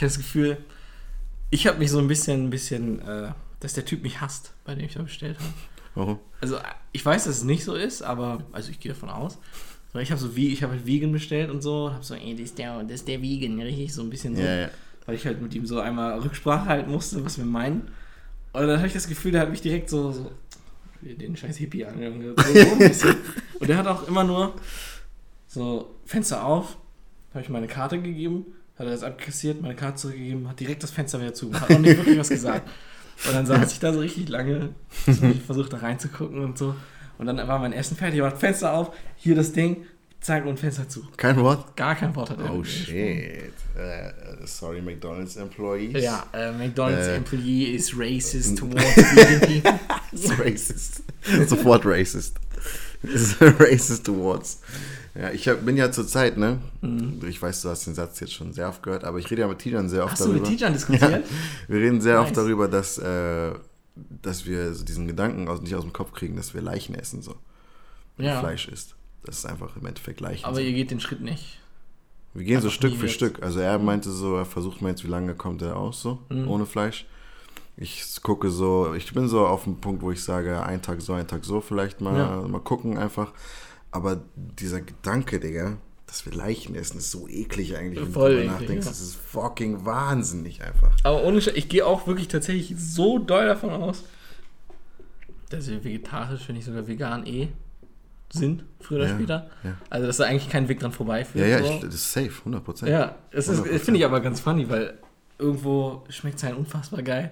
habe 0.01 0.07
das 0.07 0.17
Gefühl, 0.17 0.57
ich 1.51 1.67
habe 1.67 1.77
mich 1.79 1.91
so 1.91 1.99
ein 1.99 2.07
bisschen, 2.07 2.45
ein 2.45 2.49
bisschen, 2.49 2.99
äh, 3.01 3.31
dass 3.59 3.73
der 3.73 3.85
Typ 3.85 4.03
mich 4.03 4.19
hasst, 4.21 4.53
bei 4.63 4.75
dem 4.75 4.85
ich 4.85 4.93
da 4.95 5.01
bestellt 5.03 5.37
habe. 5.37 5.49
Warum? 5.95 6.19
Also 6.41 6.57
ich 6.91 7.05
weiß, 7.05 7.23
dass 7.25 7.37
es 7.37 7.43
nicht 7.43 7.63
so 7.63 7.73
ist, 7.75 8.01
aber, 8.01 8.41
also 8.51 8.69
ich 8.71 8.79
gehe 8.79 8.91
davon 8.93 9.09
aus. 9.09 9.37
Weil 9.93 10.03
ich 10.03 10.11
habe 10.11 10.19
so 10.19 10.35
wie, 10.35 10.49
ich 10.51 10.61
habe 10.61 10.73
halt 10.73 10.85
Vegan 10.85 11.11
bestellt 11.13 11.49
und 11.49 11.61
so, 11.61 11.91
habe 11.93 12.03
so, 12.03 12.15
ey, 12.15 12.33
das 12.33 12.41
ist 12.49 12.57
der, 12.57 12.83
das 12.83 12.91
ist 12.95 13.07
der 13.07 13.21
Vegan, 13.21 13.59
richtig, 13.61 13.93
so 13.93 14.01
ein 14.01 14.09
bisschen 14.09 14.35
so. 14.35 14.41
Ja, 14.41 14.55
ja. 14.61 14.69
Weil 15.05 15.15
ich 15.15 15.25
halt 15.25 15.41
mit 15.41 15.53
ihm 15.55 15.65
so 15.65 15.79
einmal 15.79 16.19
Rücksprache 16.19 16.65
halten 16.65 16.91
musste, 16.91 17.23
was 17.23 17.37
wir 17.37 17.45
meinen. 17.45 17.87
Und 18.55 18.67
dann 18.67 18.77
habe 18.77 18.87
ich 18.87 18.93
das 18.93 19.07
Gefühl, 19.07 19.31
der 19.31 19.41
hat 19.41 19.49
mich 19.49 19.61
direkt 19.61 19.89
so, 19.89 20.11
so 20.11 20.31
den 21.01 21.35
scheiß 21.35 21.57
Hippie 21.57 21.85
angehört. 21.85 22.39
So. 22.93 23.09
Und 23.59 23.67
der 23.69 23.77
hat 23.77 23.87
auch 23.87 24.07
immer 24.07 24.23
nur 24.23 24.55
so 25.47 25.95
Fenster 26.05 26.45
auf, 26.45 26.77
habe 27.33 27.43
ich 27.43 27.49
meine 27.49 27.67
Karte 27.67 28.01
gegeben, 28.01 28.45
hat 28.77 28.85
er 28.85 28.91
das 28.91 29.03
abkassiert, 29.03 29.61
meine 29.61 29.75
Karte 29.75 29.97
zurückgegeben, 29.97 30.47
hat 30.49 30.59
direkt 30.59 30.83
das 30.83 30.91
Fenster 30.91 31.19
wieder 31.19 31.33
zu, 31.33 31.53
hat 31.53 31.71
auch 31.71 31.79
nicht 31.79 31.97
wirklich 31.97 32.17
was 32.17 32.29
gesagt. 32.29 32.69
Und 33.27 33.33
dann 33.33 33.45
saß 33.45 33.71
ich 33.71 33.79
da 33.79 33.93
so 33.93 33.99
richtig 33.99 34.29
lange, 34.29 34.69
so 35.05 35.25
ich 35.25 35.41
versucht 35.41 35.71
da 35.73 35.77
reinzugucken 35.77 36.43
und 36.43 36.57
so. 36.57 36.75
Und 37.17 37.27
dann 37.27 37.37
war 37.37 37.59
mein 37.59 37.73
Essen 37.73 37.95
fertig, 37.95 38.21
war 38.21 38.35
Fenster 38.35 38.73
auf, 38.73 38.91
hier 39.15 39.35
das 39.35 39.53
Ding, 39.53 39.85
zack 40.25 40.45
und 40.45 40.59
Fenster 40.59 40.87
zu. 40.89 41.03
Kein 41.17 41.37
Wort? 41.37 41.75
Gar 41.75 41.95
kein 41.95 42.15
Wort 42.15 42.29
hat 42.31 42.39
er. 42.39 42.53
Oh 42.53 42.63
shit. 42.63 43.53
Äh, 43.77 44.11
sorry, 44.45 44.81
McDonald's 44.81 45.35
Employees. 45.35 46.03
Ja, 46.03 46.25
äh, 46.33 46.51
McDonald's 46.51 47.07
Äh, 47.07 47.15
employee 47.17 47.75
is 47.75 47.93
racist 47.97 48.57
towards 48.59 48.97
vegan 48.97 49.39
people. 49.61 49.79
Ist 50.11 50.39
racist. 50.39 51.03
Sofort 51.47 51.85
racist. 51.85 52.37
Ist 53.03 53.39
racist 53.41 54.05
towards. 54.05 54.61
Ja, 55.13 55.29
ich 55.31 55.47
hab, 55.47 55.63
bin 55.63 55.77
ja 55.77 55.91
zur 55.91 56.07
Zeit, 56.07 56.37
ne? 56.37 56.59
Ich 57.27 57.41
weiß, 57.41 57.61
du 57.61 57.69
hast 57.69 57.85
den 57.85 57.93
Satz 57.95 58.19
jetzt 58.19 58.33
schon 58.33 58.51
sehr 58.51 58.67
oft 58.67 58.81
gehört, 58.81 59.03
aber 59.03 59.19
ich 59.19 59.29
rede 59.29 59.41
ja 59.41 59.47
mit 59.47 59.59
Tijan 59.59 59.87
sehr 59.89 60.03
oft 60.03 60.13
Hast 60.13 60.21
du 60.21 60.29
darüber. 60.29 60.49
mit 60.49 60.57
Tijan 60.57 60.73
diskutiert? 60.73 61.01
Ja, 61.11 61.19
wir 61.67 61.79
reden 61.79 62.01
sehr 62.01 62.15
Nice. 62.15 62.23
oft 62.27 62.37
darüber, 62.37 62.67
dass, 62.67 62.97
äh, 62.97 63.51
dass 64.21 64.45
wir 64.45 64.73
so 64.73 64.83
diesen 64.83 65.07
Gedanken 65.07 65.47
aus, 65.47 65.61
nicht 65.61 65.75
aus 65.75 65.83
dem 65.83 65.93
Kopf 65.93 66.13
kriegen, 66.13 66.35
dass 66.35 66.53
wir 66.53 66.61
Leichen 66.61 66.95
essen, 66.95 67.21
so. 67.21 67.35
Wenn 68.17 68.25
Ja. 68.25 68.39
Fleisch 68.39 68.67
isst. 68.67 68.95
Das 69.25 69.39
ist 69.39 69.45
einfach 69.45 69.75
im 69.75 69.85
Endeffekt 69.85 70.19
Leichen. 70.21 70.45
Aber 70.45 70.61
ihr 70.61 70.71
geht 70.73 70.91
den 70.91 70.99
Schritt 70.99 71.21
nicht. 71.21 71.59
Wir 72.33 72.43
gehen 72.43 72.61
so 72.61 72.67
Einfach 72.67 72.75
Stück 72.75 72.91
nie 72.91 72.97
für 72.97 73.05
jetzt. 73.05 73.15
Stück. 73.15 73.41
Also 73.43 73.59
er 73.59 73.79
meinte 73.79 74.11
so, 74.11 74.35
er 74.35 74.45
versucht 74.45 74.81
mal 74.81 74.89
jetzt, 74.89 75.03
wie 75.03 75.07
lange 75.09 75.35
kommt 75.35 75.61
er 75.61 75.77
aus 75.77 76.01
so, 76.01 76.19
Mhm. 76.29 76.47
ohne 76.49 76.65
Fleisch. 76.65 77.05
Ich 77.77 78.21
gucke 78.23 78.49
so, 78.51 78.93
ich 78.93 79.11
bin 79.13 79.27
so 79.27 79.45
auf 79.47 79.63
dem 79.65 79.77
Punkt, 79.81 80.01
wo 80.01 80.11
ich 80.11 80.23
sage, 80.23 80.63
ein 80.63 80.81
Tag 80.81 81.01
so, 81.01 81.13
ein 81.13 81.27
Tag 81.27 81.43
so 81.43 81.59
vielleicht 81.61 82.01
mal, 82.01 82.17
Ja. 82.17 82.47
mal 82.47 82.59
gucken 82.61 82.97
einfach. 82.97 83.33
Aber 83.91 84.21
dieser 84.35 84.81
Gedanke, 84.81 85.39
Digga, 85.39 85.77
dass 86.07 86.25
wir 86.25 86.33
Leichen 86.33 86.75
essen, 86.75 86.97
ist 86.99 87.11
so 87.11 87.27
eklig 87.27 87.75
eigentlich, 87.77 88.05
wenn 88.05 88.11
Voll 88.13 88.31
du 88.31 88.37
darüber 88.37 88.53
nachdenkst. 88.53 88.85
ja. 88.85 88.91
Das 88.91 89.01
ist 89.01 89.15
fucking 89.15 89.85
wahnsinnig 89.85 90.61
einfach. 90.61 90.91
Aber 91.03 91.23
ohne 91.23 91.41
Sch 91.41 91.47
ich 91.55 91.67
gehe 91.69 91.85
auch 91.85 92.05
wirklich 92.07 92.27
tatsächlich 92.27 92.75
so 92.77 93.17
doll 93.19 93.45
davon 93.47 93.71
aus, 93.71 94.03
dass 95.49 95.67
wir 95.69 95.83
vegetarisch, 95.83 96.47
wenn 96.47 96.55
nicht 96.55 96.65
sogar 96.65 96.87
vegan 96.87 97.25
eh 97.25 97.47
sind, 98.35 98.63
früher 98.79 98.99
oder 98.99 99.07
Ja, 99.09 99.15
später. 99.15 99.49
ja. 99.63 99.73
Also, 99.89 100.07
dass 100.07 100.17
da 100.17 100.25
eigentlich 100.25 100.49
kein 100.49 100.67
Weg 100.69 100.79
dran 100.79 100.91
vorbeiführt. 100.91 101.43
Ja, 101.47 101.57
ja, 101.59 101.63
so. 101.63 101.73
ich, 101.73 101.79
das 101.81 101.95
ist 101.95 102.11
safe, 102.11 102.31
100 102.39 102.63
Prozent. 102.63 102.91
Ja, 102.91 103.15
es 103.31 103.49
100%. 103.49 103.79
finde 103.79 103.99
ich 103.99 104.05
aber 104.05 104.19
ganz 104.21 104.39
funny, 104.39 104.69
weil 104.69 104.95
irgendwo 105.39 106.03
schmeckt 106.09 106.37
es 106.37 106.43
halt 106.43 106.55
unfassbar 106.57 107.01
geil. 107.01 107.31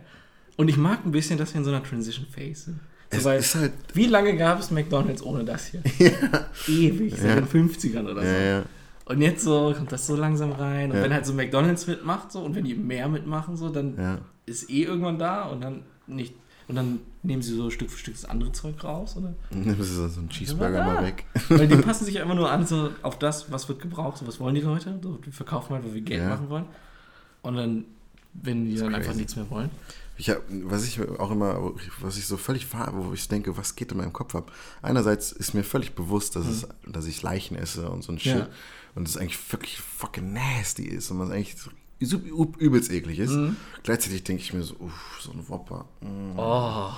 Und 0.57 0.67
ich 0.69 0.77
mag 0.77 1.05
ein 1.05 1.11
bisschen, 1.11 1.37
dass 1.37 1.53
wir 1.53 1.59
in 1.59 1.65
so 1.65 1.71
einer 1.71 1.83
Transition 1.83 2.25
Phase 2.27 2.65
sind. 2.65 2.79
So, 3.11 3.17
Es 3.19 3.25
weil, 3.25 3.39
ist 3.39 3.55
halt, 3.55 3.71
wie 3.93 4.07
lange 4.07 4.35
gab 4.37 4.59
es 4.59 4.71
McDonalds 4.71 5.21
ohne 5.23 5.43
das 5.45 5.65
hier? 5.67 5.81
Ewig, 6.67 7.15
seit 7.15 7.25
Ja. 7.29 7.35
den 7.41 7.47
50ern 7.47 8.03
oder 8.09 8.21
so. 8.21 8.27
ja, 8.27 8.39
ja. 8.41 8.63
Und 9.05 9.21
jetzt 9.21 9.43
so 9.43 9.73
kommt 9.75 9.91
das 9.91 10.07
so 10.07 10.15
langsam 10.15 10.51
rein. 10.53 10.89
Und 10.91 10.97
Ja. 10.97 11.03
wenn 11.03 11.13
halt 11.13 11.25
so 11.25 11.33
McDonalds 11.33 11.87
mitmacht 11.87 12.31
so 12.31 12.39
und 12.41 12.55
wenn 12.55 12.63
die 12.63 12.73
mehr 12.73 13.07
mitmachen, 13.09 13.57
so, 13.57 13.69
dann 13.69 13.97
ja. 13.97 14.17
ist 14.45 14.69
eh 14.69 14.83
irgendwann 14.83 15.19
da 15.19 15.43
und 15.43 15.61
dann 15.61 15.83
nicht. 16.07 16.33
Und 16.67 16.75
dann 16.75 16.99
nehmen 17.23 17.41
sie 17.41 17.55
so 17.55 17.69
Stück 17.69 17.91
für 17.91 17.97
Stück 17.97 18.13
das 18.15 18.25
andere 18.25 18.51
Zeug 18.53 18.81
raus, 18.83 19.17
oder? 19.17 19.33
Nimm 19.51 19.81
so 19.83 20.07
so 20.07 20.19
einen 20.19 20.29
Cheeseburger 20.29 20.83
mal 20.83 21.03
weg. 21.03 21.25
Weil 21.49 21.67
die 21.67 21.75
passen 21.81 22.05
sich 22.05 22.15
immer 22.15 22.35
nur 22.35 22.49
an 22.51 22.65
so 22.65 22.91
auf 23.01 23.19
das, 23.19 23.51
was 23.51 23.67
wird 23.67 23.81
gebraucht, 23.81 24.17
so 24.17 24.27
was 24.27 24.39
wollen 24.39 24.55
die 24.55 24.61
Leute. 24.61 24.99
So, 25.01 25.19
wir 25.21 25.33
verkaufen 25.33 25.73
halt, 25.73 25.83
wo 25.85 25.93
wir 25.93 26.01
Geld 26.01 26.21
Ja. 26.21 26.29
machen 26.29 26.49
wollen. 26.49 26.65
Und 27.41 27.55
dann, 27.55 27.85
wenn 28.33 28.65
die 28.65 28.75
dann 28.77 28.95
einfach 28.95 29.13
nichts 29.13 29.35
mehr 29.35 29.49
wollen. 29.49 29.69
Ich 30.15 30.29
hab, 30.29 30.41
was 30.47 30.85
ich 30.85 31.01
auch 31.01 31.31
immer, 31.31 31.71
was 31.99 32.17
ich 32.17 32.27
so 32.27 32.37
völlig 32.37 32.65
fahre, 32.67 32.93
wo 33.07 33.13
ich 33.13 33.27
denke, 33.27 33.57
was 33.57 33.75
geht 33.75 33.91
in 33.91 33.97
meinem 33.97 34.13
Kopf 34.13 34.35
ab. 34.35 34.51
Einerseits 34.83 35.31
ist 35.31 35.53
mir 35.53 35.63
völlig 35.63 35.95
bewusst, 35.95 36.35
dass, 36.35 36.45
es, 36.45 36.67
dass 36.87 37.07
ich 37.07 37.21
Leichen 37.23 37.57
esse 37.57 37.89
und 37.89 38.03
so 38.03 38.11
ein 38.11 38.19
Shit. 38.19 38.35
Mhm. 38.35 38.39
Ja. 38.41 38.47
Und 38.95 39.07
es 39.07 39.17
eigentlich 39.17 39.39
wirklich 39.51 39.79
fucking 39.79 40.31
nasty 40.33 40.83
ist 40.83 41.09
und 41.09 41.17
man 41.17 41.31
eigentlich 41.31 41.55
übelst 41.99 42.91
eklig 42.91 43.19
ist. 43.19 43.31
Mhm. 43.31 43.55
Gleichzeitig 43.83 44.23
denke 44.23 44.41
ich 44.41 44.53
mir 44.53 44.63
so, 44.63 44.75
uff, 44.79 45.19
so 45.21 45.31
ein 45.31 45.47
Whopper. 45.47 45.85
Mm, 46.01 46.37
Oh. 46.37 46.91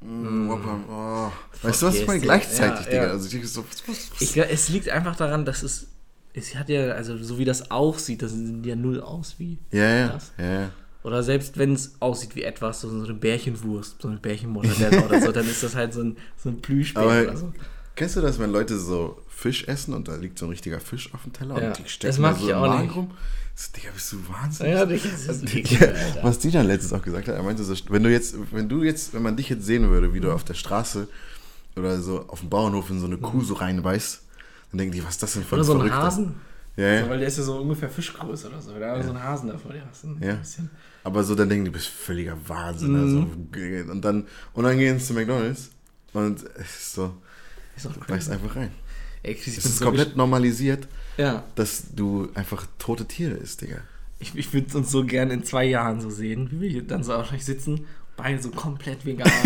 mm, 0.00 0.48
Whopper, 0.48 0.80
oh. 0.90 1.66
Weißt 1.66 1.82
du, 1.82 1.86
was 1.86 1.94
ich 1.96 2.06
meine? 2.06 2.20
Gleichzeitig, 2.20 2.86
ja, 2.86 2.90
Digga. 2.90 3.04
ja. 3.04 3.10
Also 3.10 3.26
ich 3.26 3.32
denke 3.32 3.46
so, 3.46 3.64
was, 3.68 3.88
was? 3.88 4.10
Ich, 4.20 4.32
glaub, 4.32 4.50
es 4.50 4.68
liegt 4.68 4.88
einfach 4.88 5.16
daran, 5.16 5.44
dass 5.44 5.62
es. 5.62 5.86
Es 6.34 6.54
hat 6.54 6.70
ja, 6.70 6.92
also 6.92 7.18
so 7.22 7.38
wie 7.38 7.44
das 7.44 7.70
aussieht, 7.70 8.22
das 8.22 8.32
sieht 8.32 8.64
ja 8.64 8.74
null 8.74 9.02
aus 9.02 9.34
wie 9.38 9.58
ja, 9.70 9.84
ja, 9.96 10.08
das. 10.08 10.32
ja, 10.38 10.60
ja. 10.62 10.70
Oder 11.02 11.22
selbst 11.22 11.58
wenn 11.58 11.74
es 11.74 11.96
aussieht 12.00 12.34
wie 12.36 12.42
etwas, 12.42 12.80
so 12.80 12.88
eine 12.88 13.12
Bärchenwurst, 13.12 14.00
so 14.00 14.08
eine 14.08 14.16
Bärchenmodelle 14.16 15.04
oder 15.04 15.20
so, 15.20 15.30
dann 15.30 15.46
ist 15.46 15.62
das 15.62 15.74
halt 15.74 15.92
so 15.92 16.00
ein, 16.00 16.16
so 16.38 16.48
ein 16.48 16.62
Plüschbär 16.62 17.04
oder 17.04 17.36
so. 17.36 17.52
Kennst 17.96 18.16
du 18.16 18.20
das, 18.20 18.38
wenn 18.38 18.50
Leute 18.52 18.78
so 18.78 19.20
Fisch 19.28 19.66
essen 19.68 19.94
und 19.94 20.08
da 20.08 20.16
liegt 20.16 20.38
so 20.38 20.46
ein 20.46 20.50
richtiger 20.50 20.78
Fisch 20.80 21.12
auf 21.14 21.22
dem 21.24 21.32
Teller 21.32 21.60
Ja, 21.60 21.68
und 21.68 21.78
die 21.78 21.82
das 21.82 21.92
stecken 21.92 22.22
da 22.22 22.34
so 22.34 22.44
ich 22.44 22.50
im 22.50 22.56
auch 22.56 22.66
Magen 22.66 22.82
nicht. 22.86 22.96
rum? 22.96 23.10
So, 23.54 23.70
Digga, 23.76 23.88
bist 23.92 24.12
du 24.12 24.16
wahnsinnig? 24.28 24.72
Ja, 24.74 24.86
das 24.86 25.04
ist 25.04 25.28
Also, 25.28 25.46
ja, 25.46 25.80
Alter. 25.88 26.20
was 26.22 26.38
die 26.38 26.50
dann 26.50 26.66
letztens 26.66 26.92
auch 26.94 27.02
gesagt 27.02 27.28
hat, 27.28 27.34
er 27.34 27.42
meinte 27.42 27.62
so, 27.64 27.74
wenn 27.90 28.02
du 28.02 28.10
jetzt, 28.10 28.34
wenn 28.52 28.68
du 28.68 28.82
jetzt, 28.82 29.12
wenn 29.12 29.22
man 29.22 29.36
dich 29.36 29.48
jetzt 29.50 29.66
sehen 29.66 29.90
würde, 29.90 30.14
wie 30.14 30.18
Mhm. 30.18 30.22
du 30.22 30.32
auf 30.32 30.44
der 30.44 30.54
Straße 30.54 31.06
oder 31.76 32.00
so 32.00 32.24
auf 32.28 32.40
dem 32.40 32.48
Bauernhof 32.48 32.88
in 32.90 32.98
so 33.00 33.06
eine 33.06 33.18
Kuh 33.18 33.42
so 33.42 33.54
reinbeißt, 33.54 34.22
dann 34.70 34.78
denken 34.78 34.94
die, 34.94 35.02
was 35.04 35.10
ist 35.10 35.22
das 35.22 35.32
denn 35.34 35.44
für 35.44 35.56
Oder 35.56 35.64
so 35.64 35.78
ein? 35.78 35.92
Hasen. 35.92 36.34
Ja, 36.76 36.86
ja. 36.88 37.08
weil 37.10 37.18
der 37.18 37.28
ist 37.28 37.36
ja 37.36 37.44
so 37.44 37.58
ungefähr 37.58 37.90
Fischgröße 37.90 38.48
oder 38.48 38.62
so. 38.62 38.72
Da 38.72 38.96
ja. 38.96 39.02
so 39.02 39.10
einen 39.10 39.22
Hasen 39.22 39.48
da 39.50 39.58
vor 39.58 39.72
dir 39.72 39.82
hast. 39.90 40.04
Ein 40.04 40.18
Ja. 40.22 40.36
bisschen. 40.36 40.70
Aber 41.04 41.22
so 41.22 41.34
dann 41.34 41.50
denken 41.50 41.66
die, 41.66 41.70
du 41.70 41.74
bist 41.76 41.88
völliger 41.88 42.36
Wahnsinn. 42.46 42.92
Mhm. 42.92 43.28
Also, 43.82 43.90
und 43.92 44.00
dann, 44.02 44.26
und 44.54 44.64
dann 44.64 44.78
gehen 44.78 44.98
sie 44.98 45.04
zu 45.06 45.12
McDonalds 45.12 45.70
und 46.14 46.42
es 46.56 46.76
ist 46.76 46.94
so, 46.94 47.14
Ist 47.76 47.86
auch 47.86 47.92
beißt 47.92 48.08
crazy. 48.28 48.32
einfach 48.32 48.56
rein. 48.56 48.70
Ey, 49.22 49.34
Chris, 49.34 49.58
Es 49.58 49.64
ist 49.64 49.78
so 49.78 49.84
komplett 49.84 50.16
normalisiert, 50.16 50.88
Ja, 51.16 51.44
dass 51.54 51.84
du 51.94 52.28
einfach 52.34 52.66
tote 52.78 53.04
Tiere 53.06 53.34
isst, 53.34 53.60
Digga. 53.62 53.78
ich, 54.18 54.34
ich 54.36 54.52
würde 54.52 54.76
uns 54.78 54.90
so 54.90 55.04
gern 55.04 55.30
in 55.30 55.44
zwei 55.44 55.64
Jahren 55.64 56.00
so 56.00 56.10
sehen, 56.10 56.48
wie 56.50 56.60
wir 56.60 56.70
hier 56.70 56.82
dann 56.82 57.04
so 57.04 57.12
wahrscheinlich 57.12 57.44
sitzen, 57.44 57.86
beide 58.16 58.42
so 58.42 58.50
komplett 58.50 59.04
vegan. 59.06 59.30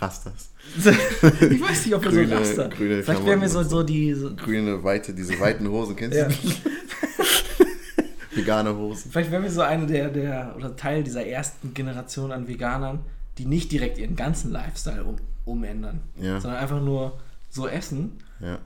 Rastas. 0.00 0.50
ich 0.78 1.60
weiß 1.60 1.84
nicht, 1.86 1.94
ob 1.94 2.04
wir 2.04 2.10
so 2.10 2.16
Grüne- 2.16 2.40
Raster. 2.40 2.68
grüne 2.70 3.02
Vielleicht 3.02 3.26
wären 3.26 3.40
wir 3.40 3.48
so, 3.48 3.62
so 3.62 3.82
die. 3.82 4.14
So, 4.14 4.34
Grüne, 4.34 4.82
weite, 4.82 5.12
diese 5.12 5.38
weiten 5.40 5.68
Hosen, 5.68 5.96
kennst 5.96 6.16
ja. 6.16 6.28
du? 6.28 6.34
Vegane 8.36 8.74
Hosen. 8.76 9.10
Vielleicht 9.12 9.30
wären 9.30 9.42
wir 9.44 9.50
so 9.50 9.60
eine 9.62 9.86
der, 9.86 10.08
der 10.10 10.54
oder 10.56 10.74
Teil 10.76 11.04
dieser 11.04 11.24
ersten 11.26 11.72
Generation 11.74 12.32
an 12.32 12.48
Veganern, 12.48 13.00
die 13.38 13.46
nicht 13.46 13.70
direkt 13.70 13.98
ihren 13.98 14.16
ganzen 14.16 14.50
Lifestyle 14.50 15.04
um, 15.04 15.16
umändern, 15.44 16.00
Ja. 16.20 16.40
sondern 16.40 16.60
einfach 16.60 16.80
nur 16.80 17.18
so 17.54 17.68
essen 17.68 18.12
Ja. 18.40 18.58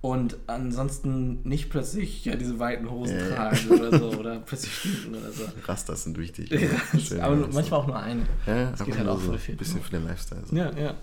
und 0.00 0.36
ansonsten 0.48 1.40
nicht 1.44 1.70
plötzlich 1.70 2.24
ja 2.24 2.34
diese 2.36 2.58
weiten 2.58 2.90
Hosen 2.90 3.16
Ja, 3.18 3.28
ja. 3.28 3.34
tragen 3.36 3.68
oder 3.70 3.98
so 3.98 4.10
oder 4.18 4.40
plötzlich 4.40 4.74
stinken 4.74 5.14
oder 5.14 5.30
so. 5.30 5.44
Rastas 5.64 6.04
sind 6.04 6.18
wichtig. 6.18 6.48
Schön, 7.00 7.20
Aber 7.20 7.36
Rastas. 7.36 7.54
manchmal 7.54 7.80
auch 7.80 7.86
nur 7.86 7.98
eine. 7.98 8.26
Ja, 8.46 8.70
das 8.72 8.84
geht 8.84 8.98
halt 8.98 9.08
auch 9.08 9.20
so 9.20 9.32
voll 9.32 9.40
ein 9.48 9.56
bisschen 9.56 9.80
für 9.82 9.90
den 9.90 10.04
Lifestyle. 10.06 10.42
So. 10.44 10.56
Ja, 10.56 10.70
ja. 10.76 10.94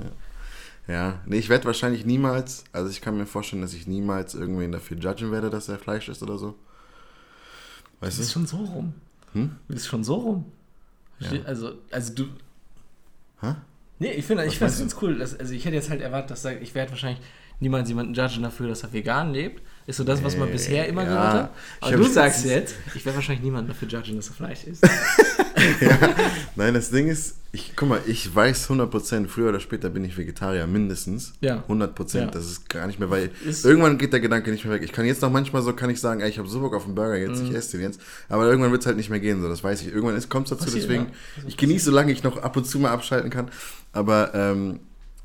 Ja, 0.88 1.22
nee, 1.28 1.38
ich 1.38 1.50
werde 1.50 1.66
wahrscheinlich 1.66 2.04
niemals, 2.06 2.64
also 2.74 2.90
ich 2.90 3.00
kann 3.00 3.16
mir 3.16 3.28
vorstellen, 3.28 3.62
dass 3.62 3.74
ich 3.76 3.86
niemals 3.86 4.34
irgendwen 4.34 4.72
dafür 4.72 4.98
judgen 4.98 5.32
werde, 5.32 5.50
dass 5.52 5.70
er 5.70 5.78
Fleisch 5.78 6.10
isst 6.10 6.24
oder 6.24 6.38
so. 6.40 6.56
Du 8.02 8.08
Weißt 8.08 8.18
bist 8.18 8.30
du? 8.30 8.34
schon 8.34 8.48
so 8.48 8.58
rum. 8.58 8.94
Hm? 9.34 9.52
Du 9.68 9.74
bist 9.76 9.88
schon 9.88 10.04
so 10.04 10.16
rum. 10.16 10.46
Ja. 11.20 11.30
Also, 11.46 11.74
also 11.92 12.14
du. 12.16 12.24
Hä? 13.42 13.54
Nee, 14.00 14.12
ich 14.12 14.26
finde 14.26 14.46
ich 14.46 14.60
ganz 14.60 14.96
cool. 15.02 15.18
Dass, 15.18 15.38
also 15.38 15.54
ich 15.54 15.66
hätte 15.66 15.76
jetzt 15.76 15.90
halt 15.90 16.02
erwartet, 16.02 16.32
dass 16.32 16.46
ich 16.46 16.74
werde 16.74 16.92
wahrscheinlich 16.92 17.22
niemals 17.60 17.90
jemanden 17.90 18.14
judgen 18.14 18.44
dafür, 18.44 18.70
dass 18.70 18.84
er 18.84 18.94
vegan 18.94 19.34
lebt. 19.34 19.62
Ist 19.86 19.98
so 19.98 20.04
das, 20.04 20.24
was 20.24 20.38
man 20.38 20.50
bisher 20.52 20.88
immer 20.88 21.04
ja. 21.04 21.10
gehört 21.10 21.34
hat. 21.34 21.52
Aber 21.82 21.98
du 21.98 22.04
sagst 22.06 22.46
jetzt, 22.46 22.76
ich 22.96 23.06
werde 23.06 23.18
wahrscheinlich 23.18 23.44
niemanden 23.44 23.70
dafür 23.70 23.88
judgen, 23.88 24.16
dass 24.16 24.30
er 24.30 24.36
Fleisch 24.36 24.64
isst. 24.64 24.84
Nein, 26.56 26.74
das 26.74 26.90
Ding 26.92 27.08
ist, 27.08 27.36
ich, 27.52 27.74
guck 27.76 27.90
mal, 27.90 28.02
ich 28.06 28.34
weiß 28.34 28.70
100%, 28.70 29.28
früher 29.28 29.50
oder 29.50 29.60
später 29.60 29.90
bin 29.90 30.04
ich 30.04 30.18
Vegetarier, 30.18 30.68
mindestens. 30.68 31.34
Ja. 31.42 31.64
100%, 31.68 32.18
Ja. 32.20 32.26
das 32.28 32.46
ist 32.46 32.70
gar 32.70 32.86
nicht 32.88 33.00
mehr, 33.00 33.10
weil 33.10 33.32
Ist- 33.46 33.66
irgendwann 33.66 33.98
geht 33.98 34.14
der 34.14 34.20
Gedanke 34.20 34.52
nicht 34.52 34.66
mehr 34.66 34.74
weg. 34.76 34.84
Ich 34.84 34.92
kann 34.92 35.06
jetzt 35.06 35.22
noch 35.22 35.32
manchmal 35.32 35.62
so, 35.62 35.74
kann 35.74 35.90
ich 35.90 36.00
sagen, 36.00 36.22
ey, 36.22 36.30
ich 36.30 36.38
habe 36.38 36.48
so 36.48 36.60
Bock 36.60 36.76
auf 36.76 36.86
einen 36.86 36.96
Burger 36.96 37.18
jetzt, 37.18 37.42
Mhm. 37.42 37.50
ich 37.50 37.56
esse 37.56 37.78
den 37.78 37.82
jetzt. 37.88 38.00
Aber 38.30 38.46
irgendwann 38.46 38.72
wird 38.72 38.82
es 38.82 38.88
halt 38.88 38.98
nicht 38.98 39.10
mehr 39.10 39.20
gehen, 39.20 39.42
so, 39.42 39.50
das 39.50 39.64
weiß 39.64 39.82
ich. 39.82 39.88
Irgendwann 39.94 40.22
kommt 40.30 40.46
es 40.46 40.58
dazu, 40.58 40.66
Passiert, 40.66 40.84
deswegen, 40.84 41.06
ja. 41.38 41.44
Ich 41.48 41.58
genieße, 41.58 41.86
solange 41.86 42.12
ich 42.12 42.24
noch 42.24 42.38
ab 42.38 42.56
und 42.58 42.66
zu 42.66 42.78
mal 42.80 42.92
abschalten 42.92 43.30
kann. 43.32 43.50
Aber 43.94 44.32
ähm, 44.36 44.80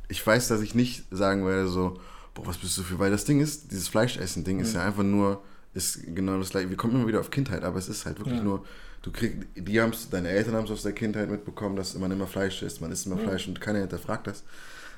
ich 0.08 0.26
weiß, 0.26 0.48
dass 0.48 0.60
ich 0.62 0.74
nicht 0.74 1.04
sagen 1.10 1.44
werde, 1.46 1.68
so, 1.68 1.98
boah, 2.34 2.46
was 2.46 2.56
bist 2.56 2.76
du 2.78 2.82
für, 2.82 2.98
weil 2.98 3.10
das 3.10 3.24
Ding 3.26 3.40
ist, 3.40 3.70
dieses 3.70 3.88
Fleischessen-Ding 3.88 4.60
ist 4.60 4.70
Mhm. 4.70 4.74
ja 4.76 4.86
einfach 4.86 5.02
nur, 5.02 5.42
ist 5.74 6.00
genau 6.14 6.38
das 6.38 6.50
gleiche. 6.50 6.70
Wir 6.70 6.76
kommen 6.76 6.94
immer 6.94 7.06
wieder 7.06 7.20
auf 7.20 7.30
Kindheit, 7.30 7.62
aber 7.64 7.78
es 7.78 7.88
ist 7.88 8.06
halt 8.06 8.18
wirklich 8.18 8.38
Ja. 8.38 8.42
nur, 8.44 8.64
du 9.02 9.10
kriegst, 9.10 9.38
die 9.56 9.80
haben's, 9.80 10.08
deine 10.08 10.28
Eltern 10.28 10.54
haben 10.54 10.64
es 10.64 10.70
aus 10.70 10.82
der 10.82 10.92
Kindheit 10.92 11.30
mitbekommen, 11.30 11.76
dass 11.76 11.94
man 11.98 12.10
immer 12.10 12.26
Fleisch 12.26 12.62
isst, 12.62 12.80
man 12.80 12.92
isst 12.92 13.06
immer 13.06 13.18
Fleisch 13.18 13.46
und 13.48 13.60
keiner 13.60 13.80
hinterfragt 13.80 14.26
das. 14.26 14.44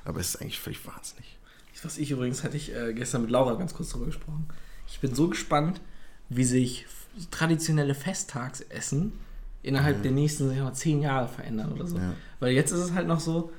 Aber 0.05 0.19
es 0.19 0.29
ist 0.29 0.41
eigentlich 0.41 0.59
völlig 0.59 0.85
wahnsinnig. 0.85 1.37
Was 1.83 1.97
ich 1.99 2.09
übrigens 2.09 2.43
hatte 2.43 2.57
ich 2.57 2.75
äh, 2.75 2.93
gestern 2.93 3.21
mit 3.21 3.29
Laura 3.29 3.53
ganz 3.53 3.73
kurz 3.73 3.89
drüber 3.89 4.07
gesprochen. 4.07 4.47
Ich 4.87 4.99
bin 4.99 5.13
so 5.13 5.27
gespannt, 5.27 5.79
wie 6.29 6.43
sich 6.43 6.87
traditionelle 7.29 7.93
Festtagsessen 7.93 9.13
innerhalb 9.61 10.01
der 10.01 10.11
nächsten 10.11 10.47
sagen 10.47 10.59
wir 10.61 10.73
zehn 10.73 11.01
Jahre 11.01 11.27
verändern 11.27 11.71
oder 11.73 11.85
so. 11.87 11.97
Ja. 11.97 12.13
Weil 12.39 12.53
jetzt 12.53 12.71
ist 12.71 12.79
es 12.79 12.93
halt 12.93 13.07
noch 13.07 13.19
so, 13.19 13.51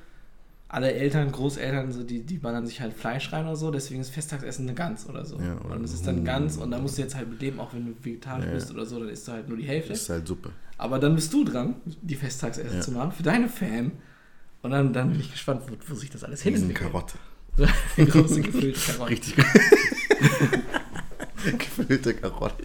alle 0.71 0.93
Eltern, 0.93 1.33
Großeltern, 1.33 1.93
so, 1.93 2.03
die, 2.03 2.21
die 2.23 2.37
ballern 2.39 2.67
sich 2.67 2.81
halt 2.81 2.93
Fleisch 2.93 3.33
rein 3.33 3.47
oder 3.47 3.57
so, 3.57 3.71
deswegen 3.71 4.01
ist 4.03 4.11
Festtagsessen 4.11 4.67
eine 4.67 4.75
Gans 4.75 5.09
oder 5.09 5.25
so. 5.25 5.39
Ja, 5.41 5.59
oder 5.65 5.77
und 5.77 5.85
es 5.85 5.95
ist 5.95 6.07
dann 6.07 6.25
Gans 6.25 6.59
und 6.59 6.71
da 6.71 6.79
musst 6.79 6.99
du 6.99 7.03
jetzt 7.03 7.15
halt 7.15 7.29
mit 7.31 7.41
leben, 7.41 7.59
auch 7.59 7.73
wenn 7.73 7.87
du 7.87 7.95
vegetarisch 8.03 8.45
Ja, 8.45 8.53
bist 8.53 8.71
oder 8.71 8.85
so, 8.85 8.99
dann 9.01 9.09
isst 9.09 9.27
du 9.27 9.33
halt 9.33 9.49
nur 9.49 9.57
die 9.57 9.65
Hälfte. 9.65 9.91
Das 9.91 10.03
ist 10.03 10.11
halt 10.11 10.29
Suppe. 10.29 10.51
Aber 10.77 10.99
dann 10.99 11.15
bist 11.15 11.33
du 11.33 11.45
dran, 11.45 11.77
die 12.03 12.15
Festtagsessen 12.15 12.77
Ja. 12.77 12.81
zu 12.83 12.93
machen 12.93 13.13
für 13.13 13.23
deine 13.23 13.49
Fan. 13.49 13.93
Und 14.61 14.73
dann, 14.73 14.93
dann 14.93 15.13
bin 15.13 15.21
ich 15.21 15.31
gespannt, 15.33 15.63
wo, 15.69 15.75
wo 15.89 15.95
sich 15.95 16.11
das 16.11 16.23
alles 16.25 16.45
Riesen 16.45 16.69
hinentwickelt. 16.69 16.93
Karotte. 16.93 17.19
Große 18.11 18.41
gefüllte 18.43 18.79
Karotte. 18.81 19.11
Richtig 19.11 19.37
gefüllte 21.59 22.15
Karotte. 22.15 22.65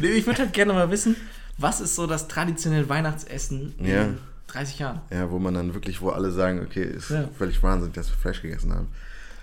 Nee, 0.00 0.08
ich 0.08 0.26
würde 0.26 0.40
halt 0.40 0.52
gerne 0.52 0.72
mal 0.72 0.90
wissen, 0.90 1.16
was 1.58 1.80
ist 1.80 1.94
so 1.94 2.06
das 2.06 2.28
traditionelle 2.28 2.88
Weihnachtsessen 2.88 3.74
in 3.78 3.86
Ja. 3.86 4.08
30 4.52 4.78
Jahren? 4.78 5.00
Ja, 5.10 5.30
wo 5.30 5.38
man 5.38 5.54
dann 5.54 5.74
wirklich, 5.74 6.00
wo 6.00 6.10
alle 6.10 6.30
sagen, 6.30 6.60
okay, 6.60 6.82
ist 6.84 7.10
Ja. 7.10 7.28
völlig 7.38 7.62
wahnsinnig, 7.62 7.94
dass 7.94 8.08
wir 8.10 8.16
Fleisch 8.16 8.42
gegessen 8.42 8.72
haben. 8.74 8.88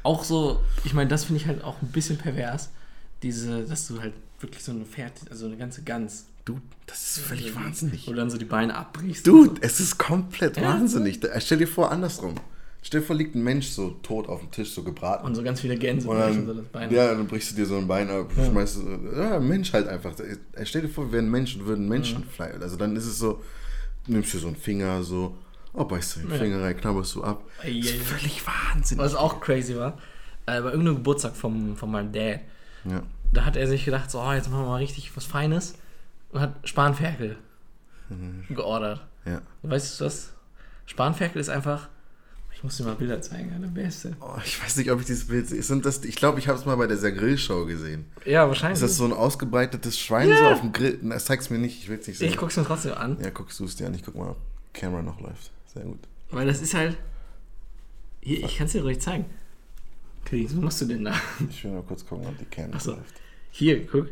Auch 0.03 0.23
so, 0.23 0.61
ich 0.83 0.93
meine, 0.93 1.09
das 1.09 1.25
finde 1.25 1.41
ich 1.41 1.47
halt 1.47 1.63
auch 1.63 1.81
ein 1.81 1.89
bisschen 1.89 2.17
pervers, 2.17 2.69
diese, 3.23 3.63
dass 3.63 3.87
du 3.87 3.99
halt 3.99 4.13
wirklich 4.39 4.63
so 4.63 4.71
eine 4.71 4.85
fertig, 4.85 5.29
also 5.31 5.45
eine 5.47 5.57
ganze 5.57 5.81
Gans. 5.83 6.25
Du, 6.45 6.61
das 6.85 7.01
ist 7.17 7.19
völlig 7.25 7.47
Also, 7.47 7.59
wahnsinnig. 7.59 8.07
Wo 8.07 8.11
du 8.11 8.17
dann 8.17 8.29
so 8.29 8.37
die 8.37 8.45
Beine 8.45 8.75
abbrichst. 8.75 9.27
Dude, 9.27 9.59
es 9.61 9.79
ist 9.81 9.97
komplett 9.97 10.55
Ja. 10.57 10.63
wahnsinnig. 10.63 11.19
Stell 11.39 11.57
dir 11.57 11.67
vor, 11.67 11.91
andersrum. 11.91 12.35
Stell 12.83 13.01
dir 13.01 13.07
vor, 13.07 13.15
liegt 13.17 13.35
ein 13.35 13.43
Mensch 13.43 13.67
so 13.67 13.89
tot 14.01 14.29
auf 14.29 14.39
dem 14.39 14.51
Tisch, 14.51 14.69
so 14.69 14.81
So. 14.81 14.85
gebraten. 14.85 15.25
Und 15.25 15.35
so 15.35 15.43
ganz 15.43 15.59
viele 15.59 15.75
Gänse 15.75 16.07
Und 16.07 16.15
brechen 16.15 16.45
so 16.45 16.53
dann, 16.53 16.63
das 16.63 16.71
Bein. 16.71 16.93
ja, 16.93 17.13
dann 17.13 17.27
brichst 17.27 17.51
du 17.51 17.55
dir 17.55 17.65
so 17.65 17.75
ein 17.77 17.87
Bein 17.87 18.09
ab, 18.09 18.31
Ja. 18.37 18.45
schmeißt 18.45 18.77
du, 18.77 19.19
ja, 19.19 19.39
Mensch 19.41 19.73
halt 19.73 19.89
einfach. 19.89 20.17
Äh, 20.19 20.37
Stell 20.63 20.83
dir 20.83 20.87
vor, 20.89 21.07
wir 21.07 21.13
wären 21.13 21.29
Menschen, 21.29 21.65
würden 21.65 21.89
Menschenfleisch. 21.89 22.61
Also 22.61 22.77
dann 22.77 22.95
ist 22.95 23.07
es 23.07 23.17
so, 23.19 23.41
nimmst 24.07 24.33
du 24.33 24.39
so 24.39 24.47
einen 24.47 24.55
Finger, 24.55 25.03
so, 25.03 25.35
oh, 25.73 25.83
beißt 25.85 26.15
du 26.15 26.19
den 26.21 26.31
Ja. 26.31 26.37
Finger 26.37 26.61
rein, 26.63 26.77
knabberst 26.77 27.15
du 27.15 27.23
ab. 27.23 27.43
Ei, 27.63 27.79
Das 27.81 27.91
ist 27.91 28.03
völlig 28.03 28.41
wahnsinnig. 28.45 29.03
Was 29.03 29.15
auch 29.15 29.39
crazy 29.39 29.75
war, 29.77 29.97
äh, 30.45 30.61
bei 30.61 30.69
irgendeinem 30.71 30.95
Geburtstag 30.95 31.35
vom, 31.35 31.75
von 31.75 31.91
meinem 31.91 32.11
Dad, 32.11 32.39
Ja. 32.85 33.03
da 33.33 33.45
hat 33.45 33.55
er 33.57 33.67
sich 33.67 33.85
gedacht, 33.85 34.09
so, 34.11 34.21
oh, 34.21 34.31
jetzt 34.33 34.49
machen 34.49 34.61
wir 34.63 34.67
mal 34.69 34.77
richtig 34.77 35.15
was 35.15 35.25
Feines 35.25 35.75
und 36.31 36.39
hat 36.41 36.53
Spanferkel 36.67 37.37
geordert. 38.49 39.05
ja. 39.25 39.41
Weißt 39.63 39.99
du 39.99 40.05
das? 40.05 40.33
Spanferkel 40.85 41.41
ist 41.41 41.49
einfach, 41.49 41.89
ich 42.57 42.63
muss 42.63 42.77
dir 42.77 42.85
mal 42.85 42.95
Bilder 42.95 43.21
zeigen, 43.21 43.51
der 43.61 43.67
Beste. 43.67 44.17
Oh, 44.19 44.33
ich 44.43 44.61
weiß 44.63 44.77
nicht, 44.77 44.89
ob 44.91 44.99
ich 44.99 45.05
dieses 45.05 45.27
Bild 45.27 45.47
sehe. 45.47 45.61
Sind 45.61 45.85
das, 45.85 46.03
ich 46.03 46.15
glaube, 46.15 46.39
ich 46.39 46.47
habe 46.47 46.57
es 46.57 46.65
mal 46.65 46.75
bei 46.75 46.87
dieser 46.87 47.11
Grillshow 47.11 47.65
gesehen. 47.67 48.05
Ja, 48.25 48.47
wahrscheinlich. 48.47 48.77
Ist 48.81 48.89
das 48.89 48.97
so 48.97 49.05
ein 49.05 49.13
ausgebreitetes 49.13 49.99
Schwein 49.99 50.27
Ja. 50.29 50.37
so 50.37 50.43
auf 50.45 50.61
dem 50.61 50.71
Grill? 50.73 50.99
Das 51.03 51.25
zeig's 51.25 51.51
mir 51.51 51.59
nicht, 51.59 51.83
ich 51.83 51.87
will 51.89 51.99
es 51.99 52.07
nicht 52.07 52.17
sehen. 52.17 52.29
ich 52.29 52.37
guck's 52.37 52.57
mir 52.57 52.63
trotzdem 52.65 52.93
an, 52.93 53.17
ja, 53.21 53.29
guckst 53.29 53.59
du 53.59 53.65
es 53.65 53.75
dir 53.75 53.85
an. 53.87 53.93
Ich 53.93 54.03
guck 54.03 54.15
mal, 54.15 54.31
ob 54.31 54.37
Camera 54.73 55.03
noch 55.03 55.21
läuft. 55.21 55.51
Sehr 55.71 55.83
gut. 55.83 55.99
weil 56.31 56.47
das 56.47 56.59
ist 56.61 56.73
halt, 56.73 56.97
hier, 58.21 58.43
ich 58.43 58.57
kann 58.57 58.65
es 58.65 58.71
dir 58.73 58.81
ruhig 58.81 58.99
zeigen. 59.01 59.25
Okay, 60.25 60.43
was 60.45 60.53
machst 60.55 60.81
du 60.81 60.85
denn 60.85 61.05
da? 61.05 61.13
Ich 61.49 61.63
will 61.63 61.71
nur 61.71 61.85
kurz 61.85 62.05
gucken, 62.05 62.25
ob 62.27 62.37
die 62.39 62.45
Camera 62.45 62.73
Ach 62.77 62.81
so. 62.81 62.91
läuft. 62.93 63.13
Hier, 63.51 63.85
guck. 63.85 64.07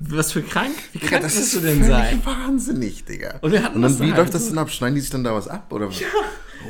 Was 0.00 0.32
für 0.32 0.42
krank? 0.42 0.74
Wie 0.92 0.98
krank 0.98 1.22
das 1.22 1.36
musst 1.36 1.54
du 1.54 1.60
denn 1.60 1.84
sein? 1.84 2.20
wahnsinnig, 2.24 3.04
Digga. 3.04 3.38
Und 3.42 3.52
wir 3.52 3.62
hatten 3.62 3.76
Und 3.76 3.82
das 3.82 3.92
dann, 3.98 4.00
da 4.00 4.06
wie 4.06 4.10
halt 4.16 4.18
läuft 4.22 4.34
das 4.34 4.44
so. 4.44 4.48
denn 4.48 4.58
ab? 4.58 4.70
Schneiden 4.70 4.94
die 4.96 5.00
sich 5.02 5.10
dann 5.10 5.22
da 5.22 5.34
was 5.34 5.46
ab? 5.46 5.70
Oder? 5.70 5.88
Ja. 5.90 6.06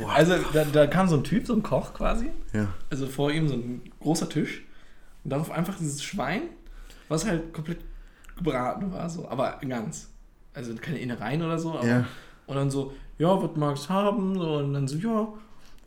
Also 0.07 0.35
da, 0.53 0.65
da 0.65 0.87
kam 0.87 1.07
so 1.07 1.15
ein 1.17 1.23
Typ, 1.23 1.45
so 1.47 1.53
ein 1.53 1.63
Koch 1.63 1.93
quasi, 1.93 2.29
ja. 2.53 2.67
also 2.89 3.07
vor 3.07 3.31
ihm 3.31 3.47
so 3.47 3.55
ein 3.55 3.81
großer 3.99 4.29
Tisch 4.29 4.63
und 5.23 5.29
darauf 5.31 5.51
einfach 5.51 5.77
dieses 5.77 6.03
Schwein, 6.03 6.43
was 7.09 7.25
halt 7.25 7.53
komplett 7.53 7.79
gebraten 8.35 8.91
war, 8.91 9.09
so, 9.09 9.27
aber 9.29 9.59
ganz. 9.67 10.09
Also 10.53 10.73
keine 10.75 10.99
Innereien 10.99 11.41
oder 11.41 11.57
so, 11.59 11.73
aber 11.77 11.87
Ja. 11.87 12.05
und 12.47 12.55
dann 12.55 12.69
so, 12.71 12.93
ja, 13.17 13.41
was 13.41 13.55
magst 13.55 13.85
du 13.85 13.89
haben? 13.89 14.35
So, 14.35 14.57
und 14.57 14.73
dann 14.73 14.87
so, 14.87 14.97
ja, 14.97 15.27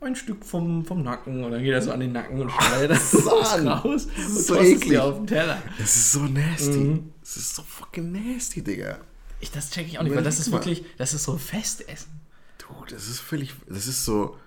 ein 0.01 0.15
Stück 0.15 0.45
vom, 0.45 0.85
vom 0.85 1.03
Nacken. 1.03 1.43
Und 1.43 1.51
dann 1.51 1.63
geht 1.63 1.73
er 1.73 1.81
so 1.81 1.91
an 1.91 1.99
den 2.01 2.11
Nacken 2.11 2.39
und 2.41 2.51
schneidet 2.51 2.91
das 2.91 3.13
Mann, 3.25 3.67
raus 3.67 4.07
das 4.15 4.27
und 4.27 4.37
ist 4.37 4.47
so 4.47 4.55
eklig. 4.59 4.99
auf 4.99 5.15
den 5.17 5.27
Teller. 5.27 5.57
Es 5.79 5.95
ist 5.95 6.11
so 6.11 6.19
nasty. 6.21 6.77
Mhm. 6.77 7.11
Es 7.23 7.37
ist 7.37 7.55
so 7.55 7.63
fucking 7.63 8.11
nasty, 8.11 8.61
Digga. 8.61 8.97
Ich, 9.39 9.51
das 9.51 9.69
check 9.71 9.87
ich 9.87 9.97
auch 9.99 10.03
nicht, 10.03 10.15
weil 10.15 10.23
das 10.23 10.39
ist 10.39 10.51
wirklich, 10.51 10.83
das 10.97 11.13
ist 11.13 11.23
so 11.23 11.37
Festessen. 11.37 12.11
Du, 12.69 12.93
das 12.93 13.07
ist 13.07 13.19
völlig, 13.19 13.53
das 13.67 13.87
ist 13.87 14.05
so, 14.05 14.37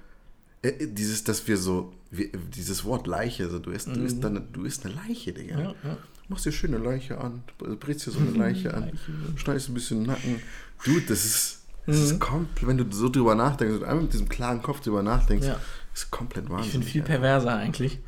äh, 0.63 0.87
dieses, 0.87 1.25
dass 1.25 1.47
wir 1.49 1.57
so, 1.57 1.93
wir, 2.11 2.29
dieses 2.55 2.85
Wort 2.85 3.07
Leiche, 3.07 3.45
also 3.45 3.59
du 3.59 3.71
isst, 3.71 3.89
du 3.89 4.01
isst, 4.01 4.23
dann, 4.23 4.47
du 4.53 4.65
isst 4.65 4.85
eine 4.85 4.95
Leiche, 4.95 5.33
Digga. 5.33 5.57
Mhm. 5.57 5.63
Ja, 5.63 5.75
ja. 5.85 5.97
Machst 6.29 6.45
dir 6.47 6.53
schön 6.53 6.75
eine 6.75 6.85
Leiche 6.85 7.19
an, 7.19 7.43
brätst 7.59 8.07
dir 8.07 8.11
so 8.13 8.21
eine 8.21 8.31
Leiche 8.37 8.73
an, 8.75 8.91
schneidest 9.37 9.69
ein 9.69 9.75
bisschen 9.75 9.99
den 10.01 10.07
Nacken. 10.09 10.41
Dude, 10.85 11.03
das 11.07 11.25
ist, 11.25 11.57
Mhm. 11.87 11.95
ist 11.95 12.21
komplett, 12.21 12.67
wenn 12.69 12.77
du 12.79 12.85
so 12.95 13.09
drüber 13.09 13.35
nachdenkst 13.35 13.77
und 13.79 13.85
einmal 13.85 14.03
mit 14.05 14.13
diesem 14.13 14.29
klaren 14.29 14.61
Kopf 14.63 14.81
drüber 14.81 15.03
nachdenkst, 15.03 15.47
Ja. 15.47 15.59
ist 15.95 16.11
komplett 16.11 16.49
Wahnsinn. 16.51 16.67
Ich 16.67 16.71
finde 16.73 16.87
viel 16.87 17.03
perverser 17.03 17.55
eigentlich. 17.57 17.99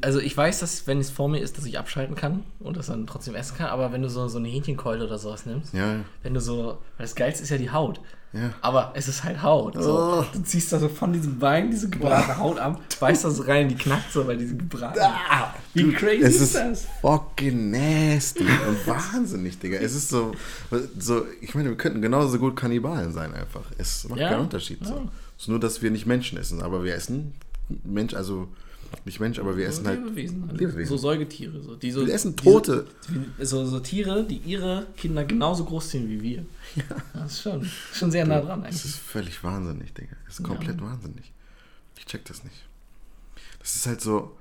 Also 0.00 0.20
ich 0.20 0.34
weiß, 0.36 0.60
dass 0.60 0.86
wenn 0.86 0.98
es 0.98 1.10
vor 1.10 1.28
mir 1.28 1.38
ist, 1.40 1.56
dass 1.58 1.64
ich 1.66 1.78
abschalten 1.78 2.14
kann 2.16 2.44
und 2.60 2.76
das 2.78 2.86
dann 2.86 3.06
trotzdem 3.06 3.34
essen 3.34 3.56
kann, 3.58 3.66
aber 3.68 3.92
wenn 3.92 4.02
du 4.02 4.08
so, 4.10 4.26
so 4.28 4.38
eine 4.38 4.48
Hähnchenkeule 4.48 5.04
oder 5.06 5.18
sowas 5.18 5.46
nimmst, 5.46 5.72
Ja, 5.74 6.00
wenn 6.22 6.34
du 6.34 6.40
so, 6.40 6.78
weil 6.96 7.04
das 7.06 7.14
Geilste 7.14 7.42
ist 7.42 7.50
ja 7.50 7.58
die 7.58 7.70
Haut. 7.70 8.00
Ja. 8.32 8.50
Aber 8.60 8.92
es 8.94 9.08
ist 9.08 9.24
halt 9.24 9.42
Haut. 9.42 9.74
So. 9.74 9.98
Oh. 9.98 10.24
Du 10.32 10.42
ziehst 10.42 10.72
da 10.72 10.78
so 10.78 10.88
von 10.88 11.12
diesem 11.12 11.38
Bein 11.38 11.70
diese 11.70 11.88
gebratene 11.90 12.38
Haut 12.38 12.58
ab, 12.58 12.80
beißt 13.00 13.24
da 13.24 13.30
so 13.30 13.42
rein, 13.42 13.68
die 13.68 13.74
knackt 13.74 14.10
so 14.12 14.24
bei 14.24 14.36
diesem 14.36 14.58
gebratenen. 14.58 15.06
Ah, 15.30 15.54
Wie 15.74 15.82
Dude, 15.82 15.96
crazy 15.96 16.22
ist 16.22 16.40
ist 16.40 16.54
das? 16.54 16.86
fucking 17.00 17.70
nasty 17.70 18.44
und 18.44 18.86
wahnsinnig, 18.86 19.58
Digga. 19.58 19.78
Es 19.78 19.94
ist 19.94 20.08
so, 20.08 20.32
so, 20.98 21.26
ich 21.40 21.54
meine, 21.54 21.68
wir 21.70 21.76
könnten 21.76 22.00
genauso 22.02 22.38
gut 22.38 22.56
Kannibalen 22.56 23.12
sein 23.12 23.34
einfach. 23.34 23.62
Es 23.78 24.08
macht 24.08 24.20
Ja, 24.20 24.30
keinen 24.30 24.40
Unterschied. 24.40 24.84
So. 24.84 24.94
ja. 24.94 25.02
Es 25.36 25.42
ist 25.44 25.48
nur, 25.48 25.60
dass 25.60 25.82
wir 25.82 25.90
nicht 25.90 26.06
Menschen 26.06 26.38
essen, 26.38 26.62
aber 26.62 26.84
wir 26.84 26.94
essen 26.94 27.34
Mensch, 27.84 28.14
also 28.14 28.48
nicht 29.04 29.20
Mensch, 29.20 29.38
aber 29.38 29.56
wir 29.56 29.66
essen 29.66 29.86
halt 29.86 30.00
Lebewesen. 30.00 30.46
halt. 30.48 30.60
Lebewesen. 30.60 30.88
So 30.88 30.96
Säugetiere. 30.96 31.62
So, 31.62 31.76
die 31.76 31.90
so, 31.90 32.06
Wir 32.06 32.14
essen 32.14 32.36
die 32.36 32.42
Tote. 32.44 32.86
So, 33.38 33.44
so, 33.64 33.66
so 33.66 33.80
Tiere, 33.80 34.24
die 34.24 34.36
ihre 34.38 34.86
Kinder 34.96 35.24
genauso 35.24 35.64
groß 35.64 35.90
sind 35.90 36.08
wie 36.08 36.22
wir. 36.22 36.44
Ja. 36.76 36.82
Das 37.14 37.32
ist 37.32 37.42
schon, 37.42 37.68
schon 37.92 38.10
sehr 38.10 38.26
nah 38.26 38.40
dran 38.40 38.62
eigentlich. 38.64 38.84
ist 38.84 38.96
völlig 38.96 39.42
wahnsinnig, 39.44 39.92
Digga. 39.94 40.16
Es 40.28 40.38
ist 40.38 40.44
komplett 40.44 40.80
wahnsinnig. 40.80 41.32
Ich 41.98 42.06
check 42.06 42.24
das 42.24 42.42
nicht. 42.44 42.56
Das 43.60 43.76
ist 43.76 43.86
halt 43.86 44.00
so, 44.00 44.36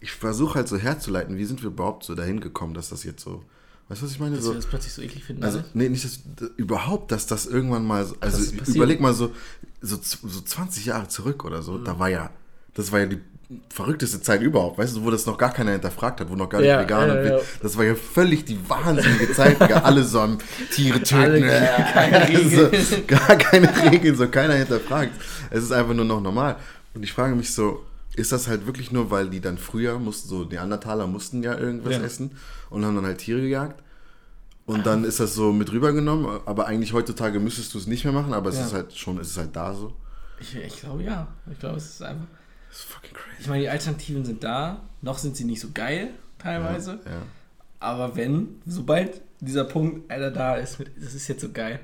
ich 0.00 0.10
versuche 0.12 0.56
halt 0.56 0.68
so 0.68 0.76
herzuleiten, 0.76 1.36
wie 1.38 1.44
sind 1.44 1.62
wir 1.62 1.68
überhaupt 1.70 2.04
so 2.04 2.14
dahin 2.14 2.40
gekommen, 2.40 2.74
dass 2.74 2.88
das 2.88 3.04
jetzt 3.04 3.22
so, 3.22 3.44
weißt 3.88 4.00
du, 4.02 4.06
was 4.06 4.12
ich 4.12 4.18
meine? 4.20 4.36
Dass 4.36 4.44
So, 4.44 4.50
wir 4.50 4.56
das 4.56 4.66
plötzlich 4.66 4.92
so 4.92 5.02
eklig 5.02 5.24
finden. 5.24 5.42
Also, 5.44 5.62
nee, 5.72 5.88
nicht 5.88 6.04
das, 6.04 6.20
d- 6.24 6.46
überhaupt, 6.56 7.12
dass 7.12 7.26
das 7.26 7.46
irgendwann 7.46 7.84
mal, 7.86 8.04
so, 8.04 8.16
also 8.20 8.56
dass 8.56 8.68
überleg 8.74 9.00
mal 9.00 9.14
so, 9.14 9.32
so, 9.80 9.98
so 10.02 10.40
20 10.40 10.86
Jahre 10.86 11.08
zurück 11.08 11.44
oder 11.44 11.62
so, 11.62 11.72
Mhm. 11.78 11.84
da 11.84 11.98
war 11.98 12.08
ja, 12.08 12.30
das 12.74 12.92
war 12.92 13.00
ja 13.00 13.06
die 13.06 13.20
verrückteste 13.72 14.20
Zeit 14.22 14.40
überhaupt, 14.42 14.78
weißt 14.78 14.96
du, 14.96 15.04
wo 15.04 15.10
das 15.10 15.26
noch 15.26 15.36
gar 15.38 15.52
keiner 15.52 15.72
hinterfragt 15.72 16.20
hat, 16.20 16.30
wo 16.30 16.34
noch 16.34 16.48
gar 16.48 16.58
nicht 16.60 16.68
Ja, 16.68 16.80
vegan 16.80 17.08
ja, 17.08 17.22
ja. 17.36 17.38
das 17.62 17.76
war 17.76 17.84
ja 17.84 17.94
völlig 17.94 18.44
die 18.44 18.58
wahnsinnige 18.68 19.32
Zeit, 19.32 19.60
Digga. 19.60 19.80
alle 19.80 20.02
so 20.02 20.20
am 20.20 20.38
Tiere 20.72 21.00
töten, 21.02 21.44
keine 21.46 22.26
so, 22.50 22.66
Regeln. 22.66 23.06
gar 23.06 23.36
keine 23.36 23.90
Regeln, 23.90 24.16
so 24.16 24.28
keiner 24.28 24.54
hinterfragt. 24.54 25.12
Es 25.50 25.62
ist 25.62 25.72
einfach 25.72 25.94
nur 25.94 26.04
noch 26.06 26.20
normal. 26.20 26.56
Und 26.94 27.02
ich 27.02 27.12
frage 27.12 27.34
mich 27.34 27.52
so, 27.52 27.84
ist 28.16 28.32
das 28.32 28.48
halt 28.48 28.66
wirklich 28.66 28.92
nur, 28.92 29.10
weil 29.10 29.28
die 29.28 29.40
dann 29.40 29.58
früher 29.58 29.98
mussten, 29.98 30.28
so 30.28 30.44
Neandertaler 30.44 31.06
mussten 31.06 31.42
ja 31.42 31.56
irgendwas 31.56 31.98
essen 31.98 32.32
und 32.70 32.84
haben 32.84 32.96
dann 32.96 33.04
halt 33.06 33.18
Tiere 33.18 33.40
gejagt? 33.40 33.82
Und 34.66 34.86
dann 34.86 35.04
ist 35.04 35.20
das 35.20 35.34
so 35.34 35.52
mit 35.52 35.70
rübergenommen, 35.70 36.40
aber 36.46 36.66
eigentlich 36.66 36.94
heutzutage 36.94 37.38
müsstest 37.38 37.74
du 37.74 37.78
es 37.78 37.86
nicht 37.86 38.04
mehr 38.04 38.14
machen, 38.14 38.32
aber 38.32 38.48
es 38.48 38.58
ist 38.58 38.72
halt 38.72 38.94
schon, 38.96 39.18
es 39.18 39.28
ist 39.28 39.36
halt 39.36 39.54
da 39.54 39.74
so. 39.74 39.92
Ich, 40.40 40.56
ich 40.56 40.80
glaube 40.80 41.02
ja. 41.02 41.28
Ich 41.52 41.58
glaube, 41.58 41.76
es 41.76 41.84
ist 41.86 42.02
einfach. 42.02 42.24
Das 42.74 42.80
ist 42.80 42.90
fucking 42.90 43.12
crazy. 43.12 43.36
Ich 43.38 43.46
meine, 43.46 43.62
die 43.62 43.68
Alternativen 43.68 44.24
sind 44.24 44.42
da. 44.42 44.80
Noch 45.00 45.18
sind 45.18 45.36
sie 45.36 45.44
nicht 45.44 45.60
so 45.60 45.68
geil, 45.72 46.10
teilweise. 46.40 46.98
Ja. 47.04 47.22
Aber 47.78 48.16
wenn, 48.16 48.60
sobald 48.66 49.20
dieser 49.38 49.62
Punkt 49.62 50.10
einer 50.10 50.32
da 50.32 50.56
ist, 50.56 50.78
das 51.00 51.14
ist 51.14 51.28
jetzt 51.28 51.40
so 51.40 51.52
geil. 51.52 51.78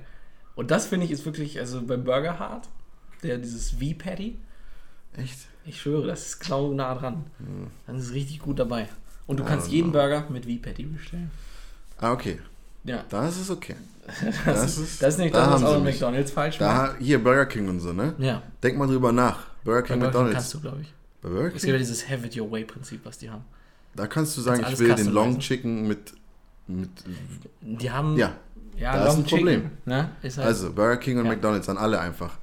Und 0.56 0.72
das 0.72 0.86
finde 0.86 1.06
ich 1.06 1.12
ist 1.12 1.24
wirklich, 1.24 1.60
also 1.60 1.80
beim 1.82 2.02
Burger 2.02 2.40
Hard, 2.40 2.68
der 3.22 3.38
dieses 3.38 3.70
V-Patty, 3.70 4.36
Echt? 5.16 5.38
ich 5.64 5.80
schwöre, 5.80 6.08
das 6.08 6.26
ist 6.26 6.40
genau 6.40 6.72
nah 6.72 6.92
dran. 6.96 7.24
Dann 7.86 7.96
ist 7.96 8.06
es 8.06 8.12
richtig 8.12 8.40
gut 8.40 8.58
dabei. 8.58 8.88
Und 9.28 9.38
du 9.38 9.44
I 9.44 9.46
kannst 9.46 9.68
don't 9.68 9.70
jeden 9.72 9.92
know. 9.92 10.00
Burger 10.00 10.24
mit 10.28 10.46
V-Patty 10.46 10.82
bestellen. 10.86 11.30
Ah, 11.98 12.10
okay. 12.12 12.40
Ja. 12.82 13.04
Da 13.08 13.28
ist 13.28 13.38
es 13.38 13.48
okay. 13.48 13.76
Das, 14.44 14.62
Das 14.62 14.78
ist, 14.78 15.00
das 15.00 15.14
ist 15.14 15.20
nicht 15.20 15.34
da 15.36 15.52
das, 15.52 15.62
was 15.62 15.70
auch. 15.70 15.84
McDonalds 15.84 16.32
falsch 16.32 16.58
macht. 16.58 16.94
Da, 16.94 16.96
hier 16.98 17.22
Burger 17.22 17.46
King 17.46 17.68
und 17.68 17.78
so, 17.78 17.92
ne? 17.92 18.14
Ja. 18.18 18.42
Denk 18.60 18.76
mal 18.76 18.88
drüber 18.88 19.12
nach. 19.12 19.49
Burger 19.64 19.82
Bei 19.82 19.86
King, 19.88 20.00
Burger 20.00 20.02
King 20.02 20.02
McDonalds. 20.02 20.34
kannst 20.34 20.54
du, 20.54 20.60
glaube 20.60 20.80
ich. 20.82 20.94
Bei 21.22 21.28
Burger 21.28 21.46
Es 21.48 21.52
gibt 21.54 21.64
King? 21.64 21.72
ja 21.72 21.78
dieses 21.78 22.08
Have 22.08 22.26
it 22.26 22.36
your 22.40 22.50
way 22.50 22.64
Prinzip, 22.64 23.04
was 23.04 23.18
die 23.18 23.30
haben. 23.30 23.44
Da 23.94 24.06
kannst 24.06 24.36
du 24.36 24.40
sagen, 24.40 24.62
Kannst 24.62 24.80
ich 24.80 24.86
will 24.88 24.94
den 24.94 25.12
Long. 25.12 25.38
Chicken 25.38 25.86
mit, 25.88 26.12
mit 26.68 26.90
Die 27.60 27.90
haben. 27.90 28.16
ja. 28.16 28.36
ja 28.76 28.92
da 28.94 29.02
ist 29.02 29.08
Long 29.08 29.16
ein 29.18 29.24
Problem. 29.24 29.60
Chicken, 29.62 29.78
Ne? 29.86 30.10
Ist 30.22 30.38
halt, 30.38 30.46
Also 30.46 30.72
Burger 30.72 30.96
King 30.98 31.18
und 31.18 31.24
Ja. 31.26 31.32
McDonalds 31.32 31.68
an 31.68 31.76
alle 31.78 31.98
einfach. 32.00 32.38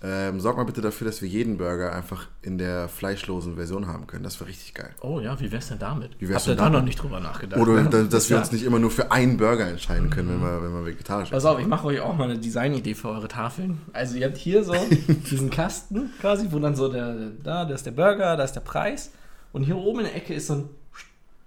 Ähm, 0.00 0.38
sorg 0.38 0.56
mal 0.56 0.62
bitte 0.62 0.80
dafür, 0.80 1.06
dass 1.08 1.22
wir 1.22 1.28
jeden 1.28 1.56
Burger 1.58 1.92
einfach 1.92 2.28
in 2.42 2.56
der 2.56 2.88
fleischlosen 2.88 3.56
Version 3.56 3.88
haben 3.88 4.06
können. 4.06 4.22
Das 4.22 4.38
wäre 4.38 4.48
richtig 4.48 4.72
geil. 4.74 4.90
oh 5.00 5.18
ja, 5.18 5.40
wie 5.40 5.50
wär's 5.50 5.68
denn 5.68 5.80
damit? 5.80 6.12
Wie 6.20 6.28
wär's 6.28 6.42
Habt 6.46 6.56
ihr 6.56 6.62
da 6.64 6.70
noch 6.70 6.82
nicht 6.84 7.02
drüber 7.02 7.18
nachgedacht? 7.18 7.60
Oder 7.60 7.82
ne? 7.82 7.90
da- 7.90 8.02
dass 8.04 8.28
wir 8.30 8.36
Ja. 8.36 8.42
uns 8.42 8.52
nicht 8.52 8.62
immer 8.62 8.78
nur 8.78 8.92
für 8.92 9.10
einen 9.10 9.36
Burger 9.38 9.66
entscheiden 9.66 10.08
können, 10.08 10.28
wenn, 10.28 10.40
wir, 10.40 10.62
wenn 10.62 10.72
wir 10.72 10.86
vegetarisch 10.86 11.30
Pass 11.30 11.44
auf, 11.44 11.58
ich 11.58 11.66
mache 11.66 11.88
euch 11.88 11.98
auch 12.00 12.16
mal 12.16 12.30
eine 12.30 12.38
Designidee 12.38 12.94
für 12.94 13.08
eure 13.08 13.26
Tafeln. 13.26 13.80
Also 13.92 14.16
ihr 14.16 14.26
habt 14.26 14.36
hier 14.36 14.62
so 14.62 14.72
diesen 15.30 15.50
Kasten 15.50 16.10
quasi, 16.20 16.46
wo 16.52 16.60
dann 16.60 16.76
so 16.76 16.86
der, 16.92 17.16
da, 17.42 17.64
da 17.64 17.74
ist 17.74 17.84
der 17.84 17.90
Burger, 17.90 18.36
da 18.36 18.44
ist 18.44 18.52
der 18.52 18.60
Preis. 18.60 19.10
Und 19.52 19.64
hier 19.64 19.76
oben 19.76 19.98
in 19.98 20.04
der 20.06 20.14
Ecke 20.14 20.32
ist 20.32 20.46
so 20.46 20.54
ein, 20.54 20.68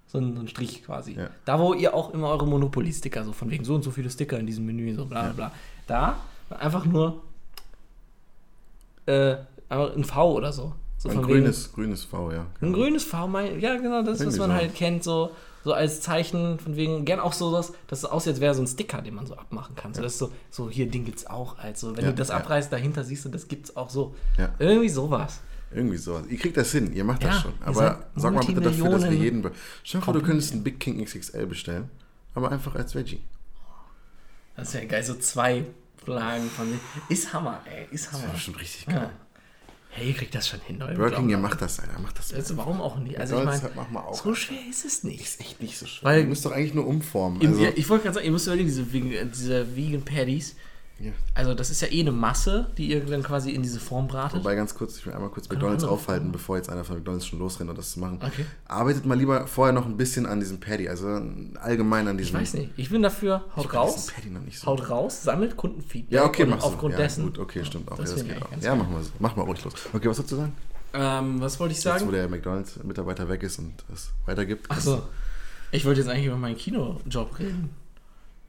so 0.07 0.17
ein, 0.17 0.35
so 0.35 0.41
ein 0.41 0.49
Strich 0.49 0.83
quasi. 0.83 1.13
Ja. 1.13 1.29
Da, 1.45 1.57
wo 1.57 1.73
ihr 1.73 1.93
auch 1.93 2.13
immer 2.13 2.27
eure 2.27 2.45
Monopoly-Sticker, 2.47 3.23
so 3.23 3.31
von 3.31 3.49
wegen 3.49 3.63
so 3.63 3.75
und 3.75 3.83
so 3.83 3.91
viele 3.91 4.09
Sticker 4.09 4.37
in 4.37 4.45
diesem 4.45 4.65
Menü, 4.65 4.93
so 4.93 5.05
bla 5.05 5.21
bla 5.29 5.31
bla. 5.31 5.51
Da 5.87 6.17
einfach 6.59 6.83
nur 6.85 7.21
äh, 9.11 9.37
ein 9.69 10.03
V 10.03 10.33
oder 10.33 10.51
so. 10.53 10.73
so 10.97 11.09
Ein 11.09 11.15
von 11.15 11.27
wegen- 11.27 11.39
grünes, 11.41 11.73
grünes 11.73 12.03
V, 12.03 12.31
ja. 12.31 12.45
Ein 12.61 12.73
grünes 12.73 13.03
V, 13.03 13.27
mein, 13.27 13.59
ja 13.59 13.75
genau, 13.77 14.01
das, 14.03 14.15
was 14.15 14.21
Irgendwie 14.21 14.39
man 14.39 14.49
so. 14.51 14.55
halt 14.55 14.75
kennt, 14.75 15.03
so, 15.03 15.31
so 15.63 15.73
als 15.73 16.01
Zeichen 16.01 16.59
von 16.59 16.75
wegen, 16.75 17.05
gern 17.05 17.19
auch 17.19 17.33
so 17.33 17.51
was, 17.53 17.73
dass 17.87 17.99
es 17.99 18.05
aussieht, 18.05 18.33
als 18.33 18.41
wäre 18.41 18.53
so 18.53 18.61
ein 18.61 18.67
Sticker, 18.67 19.01
den 19.01 19.15
man 19.15 19.25
so 19.25 19.35
abmachen 19.35 19.75
kann. 19.75 19.93
So, 19.93 20.01
das 20.01 20.13
ist 20.13 20.19
so, 20.19 20.31
so 20.49 20.69
hier, 20.69 20.87
Ding 20.89 21.05
gibt's 21.05 21.25
auch. 21.27 21.57
Also, 21.59 21.95
wenn 21.97 22.03
Ja, 22.05 22.11
du 22.11 22.15
das 22.17 22.29
ja. 22.29 22.37
abreißt, 22.37 22.71
dahinter 22.71 23.03
siehst 23.03 23.25
du, 23.25 23.29
das 23.29 23.47
gibt's 23.47 23.75
auch 23.75 23.89
so. 23.89 24.15
Ja. 24.37 24.49
Irgendwie 24.59 24.89
sowas. 24.89 25.39
Irgendwie 25.73 25.97
sowas. 25.97 26.23
Ihr 26.29 26.37
kriegt 26.37 26.57
das 26.57 26.71
hin, 26.71 26.93
ihr 26.93 27.03
macht 27.03 27.23
das 27.23 27.35
Ja, 27.35 27.41
schon. 27.41 27.53
Aber 27.65 28.05
sag 28.15 28.33
mal 28.33 28.43
bitte 28.45 28.59
dafür, 28.61 28.89
dass 28.89 29.03
wir 29.05 29.13
jeden. 29.13 29.41
Dir 29.41 30.01
vor, 30.01 30.13
du 30.13 30.21
könntest 30.21 30.51
einen 30.51 30.63
Big 30.63 30.79
King 30.79 31.03
XXL 31.03 31.45
bestellen, 31.47 31.89
aber 32.35 32.51
einfach 32.51 32.75
als 32.75 32.93
Veggie. 32.93 33.21
Das 34.55 34.67
ist 34.67 34.73
ja 34.73 34.85
geil, 34.85 35.03
so 35.03 35.15
zwei 35.15 35.63
Flaggen 36.03 36.49
von 36.49 36.67
Ist 37.09 37.31
Hammer, 37.33 37.61
ey, 37.65 37.87
ist 37.91 38.07
Das 38.07 38.13
Hammer. 38.13 38.27
wäre 38.29 38.37
schon 38.39 38.55
richtig 38.55 38.85
geil. 38.87 38.95
Ja. 38.95 39.11
Hey, 39.93 40.07
ihr 40.07 40.13
kriegt 40.15 40.33
das 40.33 40.47
schon 40.47 40.61
hin, 40.61 40.79
Leute. 40.79 40.95
Burger 40.95 41.17
King, 41.17 41.29
ihr 41.29 41.37
macht 41.37 41.61
das, 41.61 41.79
Alter. 41.81 41.99
Macht 41.99 42.17
das. 42.17 42.33
Also, 42.33 42.55
warum 42.55 42.79
auch 42.79 42.95
nicht? 42.97 43.19
Also, 43.19 43.39
ich 43.39 43.45
meine, 43.45 43.61
halt, 43.61 44.15
so 44.15 44.33
schwer 44.33 44.57
ist 44.69 44.85
es 44.85 45.03
nicht. 45.03 45.21
Ist 45.21 45.41
echt 45.41 45.61
nicht 45.61 45.77
so 45.77 45.85
schwer. 45.85 46.09
Weil- 46.09 46.21
ihr 46.21 46.27
müsst 46.27 46.45
doch 46.45 46.53
eigentlich 46.53 46.73
nur 46.73 46.87
umformen. 46.87 47.41
Im- 47.41 47.49
Also, 47.51 47.65
ich 47.75 47.89
wollte 47.89 48.03
gerade 48.05 48.13
sagen, 48.15 48.25
ihr 48.25 48.31
müsst 48.31 48.47
überlegen, 48.47 48.69
diese, 48.69 48.83
Vegan- 48.93 49.31
diese 49.31 49.75
Vegan 49.75 50.01
Patties, 50.03 50.55
ja. 51.03 51.11
also 51.33 51.53
das 51.53 51.69
ist 51.69 51.81
ja 51.81 51.87
eh 51.89 51.99
eine 52.01 52.11
Masse, 52.11 52.67
die 52.77 52.87
ihr 52.89 53.05
dann 53.05 53.23
quasi 53.23 53.51
in 53.51 53.61
diese 53.63 53.79
Form 53.79 54.07
bratet. 54.07 54.39
Wobei 54.39 54.55
ganz 54.55 54.73
kurz, 54.75 54.97
ich 54.97 55.05
will 55.05 55.13
einmal 55.13 55.29
kurz 55.29 55.49
McDonalds 55.49 55.83
wir 55.83 55.91
aufhalten, 55.91 56.31
bevor 56.31 56.57
jetzt 56.57 56.69
einer 56.69 56.83
von 56.83 56.95
McDonalds 56.97 57.25
schon 57.27 57.39
losrennt 57.39 57.69
und 57.69 57.77
das 57.77 57.91
zu 57.93 57.99
machen. 57.99 58.19
Okay. 58.21 58.45
Arbeitet 58.67 59.05
mal 59.05 59.17
lieber 59.17 59.47
vorher 59.47 59.73
noch 59.73 59.85
ein 59.85 59.97
bisschen 59.97 60.25
an 60.25 60.39
diesem 60.39 60.59
Patty, 60.59 60.87
also 60.89 61.21
allgemein 61.59 62.07
an 62.07 62.17
Ich 62.19 62.25
diesem. 62.27 62.39
weiß 62.39 62.53
nicht. 62.55 62.71
Ich 62.77 62.89
bin 62.89 63.01
dafür, 63.01 63.43
Ich 63.51 63.57
haut 63.57 63.73
raus, 63.73 64.07
Patty 64.13 64.29
noch 64.29 64.41
nicht 64.41 64.59
so. 64.59 64.67
haut 64.67 64.89
raus, 64.89 65.23
sammelt 65.23 65.57
Kundenfeedback. 65.57 66.11
ja, 66.13 66.25
okay, 66.25 66.45
mach 66.45 66.63
aufgrund 66.63 66.93
so. 66.95 66.99
ja, 66.99 67.05
dessen. 67.05 67.23
Gut, 67.25 67.39
okay, 67.39 67.65
stimmt 67.65 67.91
auch. 67.91 67.97
Das 67.97 68.09
ja, 68.11 68.15
das 68.17 68.25
geht 68.25 68.37
ich 68.37 68.43
auch. 68.43 68.51
Ja, 68.51 68.57
geil. 68.57 68.75
mach 68.77 68.89
mal 68.89 69.03
so. 69.03 69.09
Mach 69.19 69.35
mal 69.35 69.43
ruhig 69.43 69.63
los. 69.63 69.73
Okay, 69.93 70.07
was 70.09 70.17
hast 70.19 70.25
du 70.31 70.35
zu 70.35 70.41
sagen? 70.41 70.53
Ähm, 70.93 71.39
was 71.39 71.59
wollte 71.59 71.71
ich 71.71 71.77
Jetzt, 71.77 71.83
sagen? 71.85 72.05
wo 72.07 72.11
der 72.11 72.27
McDonalds-Mitarbeiter 72.27 73.29
weg 73.29 73.43
ist 73.43 73.59
und 73.59 73.73
es 73.93 74.11
weitergibt. 74.25 74.69
Achso. 74.69 75.01
Ich 75.71 75.85
wollte 75.85 76.01
jetzt 76.01 76.09
eigentlich 76.09 76.25
über 76.25 76.35
meinen 76.35 76.57
Kinojob 76.57 77.39
reden. 77.39 77.69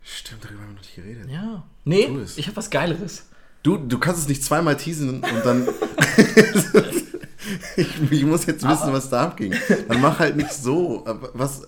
Stimmt, 0.04 0.44
darüber 0.44 0.60
haben 0.62 0.70
wir 0.70 0.74
noch 0.74 0.80
nicht 0.82 0.96
geredet. 0.96 1.30
Ja. 1.30 1.64
Nee, 1.84 2.08
ich 2.36 2.46
habe 2.46 2.56
was 2.56 2.70
Geileres. 2.70 3.26
Du, 3.62 3.76
du 3.76 3.98
kannst 3.98 4.22
es 4.22 4.28
nicht 4.28 4.42
zweimal 4.42 4.76
teasen 4.76 5.22
und 5.22 5.44
dann. 5.46 5.68
ich, 7.76 8.12
ich 8.12 8.24
muss 8.24 8.46
jetzt 8.46 8.62
wissen, 8.66 8.82
Aber- 8.82 8.92
was 8.94 9.08
da 9.08 9.24
abging. 9.24 9.54
Dann 9.88 10.00
mach 10.00 10.18
halt 10.18 10.36
nicht 10.36 10.52
so. 10.52 11.04
Was, 11.34 11.62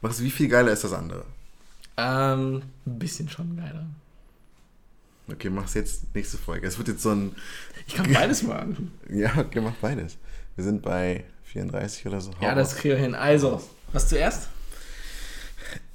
was, 0.00 0.22
wie 0.22 0.30
viel 0.30 0.48
geiler 0.48 0.72
ist 0.72 0.84
das 0.84 0.92
andere? 0.92 1.24
Ähm, 1.96 2.62
ein 2.86 2.98
bisschen 2.98 3.28
schon 3.28 3.56
geiler. 3.56 3.86
Okay, 5.30 5.50
mach's 5.50 5.74
jetzt 5.74 6.14
nächste 6.14 6.38
Folge. 6.38 6.66
Es 6.66 6.78
wird 6.78 6.88
jetzt 6.88 7.02
so 7.02 7.10
ein. 7.10 7.34
Ich 7.86 7.94
kann 7.94 8.12
beides 8.12 8.42
machen. 8.42 8.92
Ja, 9.10 9.36
okay, 9.38 9.60
mach 9.60 9.74
beides. 9.74 10.16
Wir 10.56 10.64
sind 10.64 10.82
bei 10.82 11.24
34 11.44 12.06
oder 12.06 12.20
so. 12.20 12.32
Hau 12.40 12.44
Ja, 12.44 12.54
das 12.54 12.76
kriegen 12.76 12.96
wir 12.96 13.02
hin. 13.02 13.14
Also, 13.14 13.62
was 13.92 14.08
zuerst? 14.08 14.48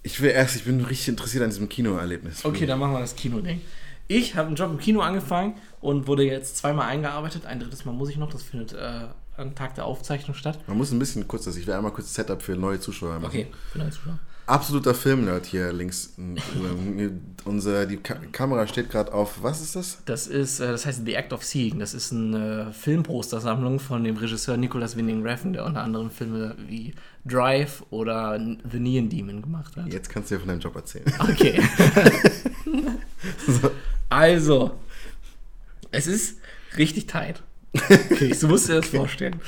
Ich 0.04 0.22
will 0.22 0.32
erst, 0.32 0.56
ich 0.56 0.64
bin 0.64 0.84
richtig 0.84 1.10
interessiert 1.10 1.43
an 1.43 1.49
diesem 1.49 1.70
Kinoerlebnis. 1.70 2.43
Okay, 2.43 2.66
dann 2.66 2.80
machen 2.80 2.93
wir 2.93 2.99
das 2.99 3.16
Kino-Ding. 3.16 3.62
Ich 4.08 4.36
habe 4.36 4.47
einen 4.47 4.56
Job 4.56 4.72
im 4.72 4.78
Kino 4.78 5.02
angefangen 5.02 5.56
und 5.80 6.08
wurde 6.08 6.24
jetzt 6.24 6.58
zweimal 6.58 6.88
eingearbeitet. 6.89 7.45
Ein 7.45 7.60
drittes 7.60 7.86
Mal 7.86 7.93
muss 7.93 8.10
ich 8.10 8.18
noch. 8.18 8.30
Das 8.30 8.43
findet 8.43 8.74
äh, 8.74 9.08
am 9.38 9.56
Tag 9.56 9.76
der 9.76 9.86
Aufzeichnung 9.86 10.36
statt. 10.36 10.60
Man 10.68 10.78
muss 10.78 10.91
ein 10.91 10.99
bisschen 10.99 11.28
kurz, 11.28 11.45
das, 11.45 11.56
ich 11.56 11.66
will 11.66 11.74
einmal 11.74 11.93
kurz 11.93 12.14
Setup 12.14 12.41
für 12.41 12.56
neue 12.56 12.80
Zuschauer 12.80 13.20
machen. 13.20 13.26
Okay, 13.26 13.47
für 13.72 13.80
neue 13.80 13.91
Zuschauer. 13.91 14.20
Absoluter 14.52 14.93
Filmnerd 14.93 15.45
hier 15.45 15.72
links. 15.72 16.14
Unser, 17.45 17.86
die 17.86 17.95
Ka 17.97 18.16
Kamera 18.34 18.68
steht 18.68 18.89
gerade 18.89 19.14
auf, 19.14 19.41
was 19.41 19.62
ist 19.62 19.78
das? 19.78 19.99
Das 20.04 20.28
ist, 20.28 20.60
äh, 20.60 20.68
das 20.68 20.86
heißt 20.86 21.06
The 21.06 21.14
Act 21.14 21.32
of 21.32 21.45
Seeing. 21.45 21.80
Das 21.80 21.93
ist 21.93 22.12
eine 22.12 22.74
Filmpostersammlung 22.74 23.80
von 23.80 24.04
dem 24.04 24.18
Regisseur 24.18 24.58
Nicholas 24.58 24.97
Winding 24.97 25.24
Refn, 25.24 25.54
der 25.54 25.64
unter 25.66 25.82
anderem 25.82 26.12
Filme 26.12 26.56
wie 26.68 26.93
Drive 27.24 27.82
oder 27.91 28.38
The 28.70 28.80
Neon 28.80 29.08
Demon 29.08 29.41
gemacht 29.41 29.78
hat. 29.78 29.88
Jetzt 29.88 30.10
kannst 30.10 30.30
du 30.30 30.36
dir 30.36 30.39
von 30.39 30.49
deinem 30.49 30.60
Job 30.60 30.76
erzählen. 30.76 31.06
Okay. 31.20 31.62
Also, 34.10 34.78
es 35.91 36.08
ist 36.08 36.39
richtig 36.78 37.08
tight. 37.08 37.41
Okay, 38.12 38.34
so 38.34 38.49
musst 38.49 38.68
du 38.68 38.74
dir 38.74 38.82
das 38.82 38.89
vorstellen. 38.89 39.39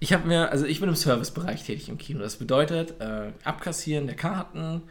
Ich 0.00 0.12
habe 0.12 0.26
mir, 0.26 0.50
also 0.50 0.64
ich 0.64 0.80
bin 0.80 0.88
im 0.88 0.96
Servicebereich 0.96 1.64
tätig 1.64 1.88
im 1.88 1.98
Kino. 1.98 2.20
Das 2.20 2.36
bedeutet, 2.36 3.00
äh, 3.00 3.32
abkassieren 3.44 4.06
der 4.06 4.16
Karten, 4.16 4.82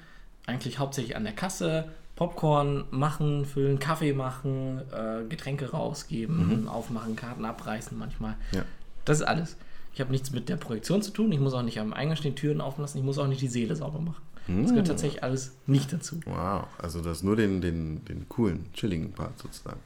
eigentlich 0.45 0.80
hauptsächlich 0.80 1.16
an 1.16 1.24
der 1.24 1.34
Kasse, 1.34 1.89
Popcorn 2.16 2.86
machen, 2.91 3.45
füllen, 3.45 3.80
Kaffee 3.80 4.14
machen, 4.14 4.82
äh, 4.91 5.24
Getränke 5.28 5.72
rausgeben, 5.72 6.68
aufmachen, 6.68 7.16
Karten 7.16 7.45
abreißen 7.45 7.97
manchmal. 7.97 8.36
Ja. 8.51 8.64
Das 9.05 9.20
ist 9.20 9.26
alles. 9.26 9.57
Ich 9.93 10.01
habe 10.01 10.12
nichts 10.12 10.32
mit 10.32 10.47
der 10.47 10.57
Projektion 10.57 11.01
zu 11.01 11.12
tun. 11.12 11.32
Ich 11.32 11.39
muss 11.39 11.53
auch 11.53 11.64
nicht 11.64 11.80
am 11.80 11.93
Eingang 11.93 12.16
stehen, 12.16 12.36
Türen 12.36 12.62
offen 12.62 12.82
lassen. 12.82 12.97
Ich 12.99 13.03
muss 13.03 13.18
auch 13.18 13.28
nicht 13.28 13.41
die 13.41 13.47
Seele 13.47 13.76
sauber 13.76 13.99
machen. 13.99 14.22
Das 14.47 14.72
gehört 14.72 14.88
tatsächlich 14.88 15.24
alles 15.24 15.55
nicht 15.68 15.93
dazu. 15.93 16.20
Wow, 16.26 16.66
also 16.80 17.01
das 17.01 17.18
ist 17.18 17.24
nur 17.24 17.36
den, 17.36 17.62
den, 17.62 18.03
den 18.05 18.28
coolen, 18.30 18.66
chilligen 18.74 19.12
Part 19.12 19.38
sozusagen. 19.38 19.80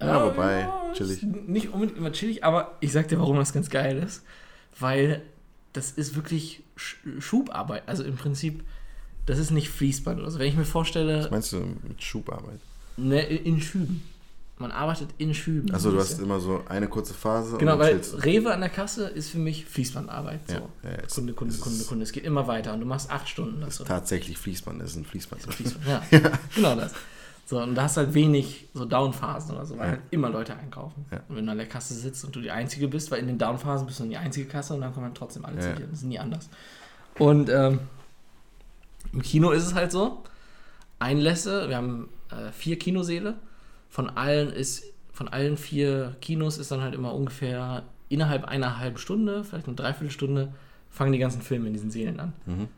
Ja, 0.00 0.24
wobei, 0.24 0.60
ja, 0.60 0.92
chillig. 0.94 1.22
Nicht 1.22 1.72
unbedingt 1.72 1.98
immer 1.98 2.12
chillig, 2.12 2.42
aber 2.42 2.76
ich 2.80 2.92
sag 2.92 3.08
dir, 3.08 3.18
warum 3.18 3.36
das 3.36 3.52
ganz 3.52 3.68
geil 3.68 3.98
ist. 3.98 4.22
Weil 4.78 5.22
das 5.72 5.90
ist 5.92 6.14
wirklich 6.16 6.62
Sch- 6.76 7.20
Schubarbeit. 7.20 7.82
Also 7.86 8.02
im 8.04 8.16
Prinzip, 8.16 8.64
das 9.26 9.38
ist 9.38 9.50
nicht 9.50 9.68
Fließband 9.70 10.20
oder 10.20 10.30
so. 10.30 10.38
Wenn 10.38 10.48
ich 10.48 10.56
mir 10.56 10.64
vorstelle, 10.64 11.24
Was 11.24 11.30
meinst 11.30 11.52
du 11.52 11.58
mit 11.86 12.02
Schubarbeit? 12.02 12.60
ne, 12.96 13.22
in 13.26 13.60
Schüben. 13.60 14.02
Man 14.58 14.70
arbeitet 14.72 15.10
in 15.18 15.34
Schüben. 15.34 15.70
Also 15.74 15.90
du 15.90 15.98
ist 15.98 16.04
hast 16.12 16.18
ja- 16.18 16.24
immer 16.24 16.40
so 16.40 16.62
eine 16.66 16.88
kurze 16.88 17.12
Phase 17.12 17.58
Genau, 17.58 17.78
weil 17.78 17.92
chillst. 18.00 18.24
Rewe 18.24 18.54
an 18.54 18.60
der 18.60 18.70
Kasse 18.70 19.06
ist 19.08 19.28
für 19.28 19.38
mich 19.38 19.66
Fließbandarbeit. 19.66 20.40
So. 20.48 20.54
Ja, 20.54 20.60
ja, 20.60 20.96
Kunde, 21.14 21.34
Kunde, 21.34 21.58
Kunde, 21.58 21.78
ist- 21.78 21.86
Kunde. 21.88 22.02
Es 22.04 22.12
geht 22.12 22.24
immer 22.24 22.46
weiter 22.46 22.72
und 22.72 22.80
du 22.80 22.86
machst 22.86 23.10
acht 23.10 23.28
Stunden. 23.28 23.60
Das 23.60 23.76
so. 23.76 23.84
Tatsächlich 23.84 24.38
Fließband, 24.38 24.80
das 24.80 24.92
ist 24.92 24.96
ein 24.96 25.04
Fließband. 25.04 25.42
Fließband, 25.42 25.86
ja. 25.86 26.02
Genau 26.54 26.74
das. 26.74 26.92
So, 27.48 27.62
und 27.62 27.76
da 27.76 27.84
hast 27.84 27.96
du 27.96 28.00
halt 28.00 28.12
wenig 28.12 28.68
so 28.74 28.84
Downphasen 28.84 29.54
oder 29.54 29.64
so, 29.64 29.78
weil 29.78 29.90
halt 29.90 30.00
immer 30.10 30.28
Leute 30.28 30.56
einkaufen. 30.56 31.06
Ja. 31.12 31.20
Und 31.28 31.36
wenn 31.36 31.46
du 31.46 31.52
an 31.52 31.58
der 31.58 31.68
Kasse 31.68 31.94
sitzt 31.94 32.24
und 32.24 32.34
du 32.34 32.40
die 32.40 32.50
Einzige 32.50 32.88
bist, 32.88 33.10
weil 33.12 33.20
in 33.20 33.28
den 33.28 33.38
Downphasen 33.38 33.86
bist 33.86 34.00
du 34.00 34.02
dann 34.02 34.10
die 34.10 34.16
einzige 34.16 34.48
Kasse 34.48 34.74
und 34.74 34.80
dann 34.80 34.92
kommen 34.92 35.06
dann 35.06 35.14
trotzdem 35.14 35.44
alle 35.44 35.60
zu 35.60 35.68
Ja. 35.68 35.74
dir. 35.76 35.86
Das 35.86 36.00
ist 36.00 36.04
nie 36.04 36.18
anders. 36.18 36.50
Und 37.20 37.48
ähm, 37.48 37.78
im 39.12 39.22
Kino 39.22 39.52
ist 39.52 39.64
es 39.64 39.74
halt 39.74 39.92
so, 39.92 40.24
Einlässe, 40.98 41.68
wir 41.68 41.76
haben 41.76 42.08
äh, 42.30 42.50
vier 42.50 42.78
Kinosäle, 42.78 43.34
von 43.88 44.10
allen 44.10 44.50
ist, 44.50 44.82
von 45.12 45.28
allen 45.28 45.56
vier 45.56 46.16
Kinos 46.20 46.58
ist 46.58 46.72
dann 46.72 46.82
halt 46.82 46.94
immer 46.94 47.14
ungefähr 47.14 47.84
innerhalb 48.08 48.44
einer 48.44 48.78
halben 48.78 48.98
Stunde, 48.98 49.44
vielleicht 49.44 49.66
eine 49.68 49.76
Dreiviertelstunde, 49.76 50.52
fangen 50.90 51.12
die 51.12 51.18
ganzen 51.18 51.42
Filme 51.42 51.68
in 51.68 51.74
diesen 51.74 51.90
Sälen 51.92 52.18
an. 52.18 52.32
Mhm. 52.46 52.68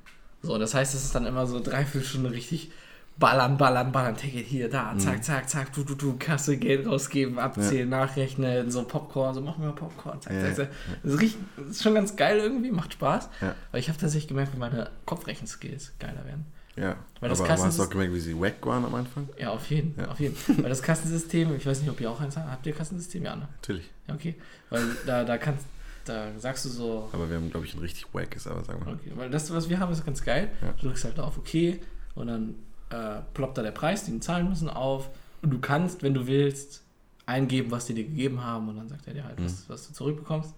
So, 0.42 0.58
das 0.58 0.74
heißt, 0.74 0.94
es 0.94 1.04
ist 1.04 1.14
dann 1.14 1.26
immer 1.26 1.46
so 1.46 1.58
Dreiviertelstunde 1.58 2.30
richtig 2.32 2.70
ballern, 3.18 3.56
ballern, 3.58 3.90
ballern, 3.90 4.16
Ticket 4.16 4.46
hier, 4.46 4.68
da, 4.70 4.92
Mhm. 4.94 5.00
zack, 5.00 5.24
zack, 5.24 5.48
zack, 5.50 5.72
du, 5.72 5.82
du, 5.82 5.94
du, 5.94 6.16
Kasse, 6.18 6.56
Geld 6.56 6.86
rausgeben, 6.86 7.38
abzählen, 7.38 7.88
nachrechnen, 7.88 8.70
so 8.70 8.84
Popcorn, 8.84 9.34
so 9.34 9.40
machen 9.40 9.62
wir 9.64 9.72
Popcorn, 9.72 10.20
zack, 10.20 10.32
Ja, 10.32 10.44
zack, 10.46 10.56
zack. 10.56 10.68
Das 11.02 11.14
ist, 11.14 11.20
richtig, 11.20 11.40
das 11.56 11.66
ist 11.70 11.82
schon 11.82 11.94
ganz 11.94 12.14
geil 12.16 12.38
irgendwie, 12.38 12.70
macht 12.70 12.92
Spaß. 12.92 13.28
Ja. 13.40 13.54
Aber 13.70 13.78
ich 13.78 13.88
habe 13.88 13.98
tatsächlich 13.98 14.28
gemerkt, 14.28 14.54
wie 14.54 14.58
meine 14.58 14.90
Kopfrechenskills 15.04 15.92
geiler 15.98 16.24
werden. 16.24 16.46
Ja, 16.76 16.94
Weil 17.18 17.30
das 17.30 17.40
aber 17.40 17.48
hast 17.58 17.76
du 17.76 17.82
auch 17.82 17.90
gemerkt, 17.90 18.14
wie 18.14 18.20
sie 18.20 18.38
wack 18.40 18.64
waren 18.64 18.84
am 18.84 18.94
Anfang? 18.94 19.28
Ja, 19.36 19.50
auf 19.50 19.68
jeden, 19.68 19.96
Ja. 19.98 20.06
auf 20.12 20.20
jeden. 20.20 20.36
Weil 20.62 20.68
das 20.68 20.80
Kassensystem, 20.80 21.52
ich 21.56 21.66
weiß 21.66 21.80
nicht, 21.80 21.90
ob 21.90 22.00
ihr 22.00 22.08
auch 22.08 22.20
eins 22.20 22.36
habt. 22.36 22.48
Habt 22.48 22.66
ihr 22.68 22.72
Kassensystem? 22.72 23.24
Ja, 23.24 23.34
ne? 23.34 23.48
Natürlich. 23.60 23.90
Ja, 24.06 24.14
okay. 24.14 24.36
Weil 24.70 24.82
da, 25.04 25.24
da 25.24 25.38
kannst, 25.38 25.64
da 26.04 26.28
sagst 26.38 26.64
du 26.66 26.68
so, 26.68 27.08
Aber 27.12 27.28
wir 27.28 27.34
haben, 27.36 27.50
glaube 27.50 27.66
ich, 27.66 27.74
ein 27.74 27.80
richtig 27.80 28.06
wackes, 28.14 28.46
aber 28.46 28.62
sagen 28.62 28.80
wir. 28.86 28.92
Okay, 28.92 29.10
weil 29.16 29.28
das, 29.28 29.50
was 29.52 29.68
wir 29.68 29.80
haben, 29.80 29.92
ist 29.92 30.06
ganz 30.06 30.22
geil. 30.24 30.50
Ja. 30.62 30.72
Du 30.80 30.86
drückst 30.86 31.04
halt 31.04 31.18
auf 31.18 31.36
OK 31.38 31.80
und 32.14 32.28
dann 32.28 32.54
äh, 32.90 33.20
ploppt 33.34 33.58
da 33.58 33.62
der 33.62 33.70
Preis, 33.72 34.04
den 34.04 34.14
die 34.14 34.20
zahlen 34.20 34.48
müssen, 34.48 34.68
auf. 34.70 35.08
Und 35.42 35.50
du 35.50 35.58
kannst, 35.58 36.02
wenn 36.02 36.14
du 36.14 36.26
willst, 36.26 36.82
eingeben, 37.26 37.70
was 37.70 37.84
die 37.86 37.94
dir 37.94 38.04
gegeben 38.04 38.42
haben 38.42 38.68
und 38.68 38.76
dann 38.76 38.88
sagt 38.88 39.06
er 39.06 39.14
dir 39.14 39.24
halt, 39.24 39.38
Mhm. 39.38 39.44
was, 39.44 39.68
was 39.68 39.88
du 39.88 39.92
zurückbekommst. 39.94 40.54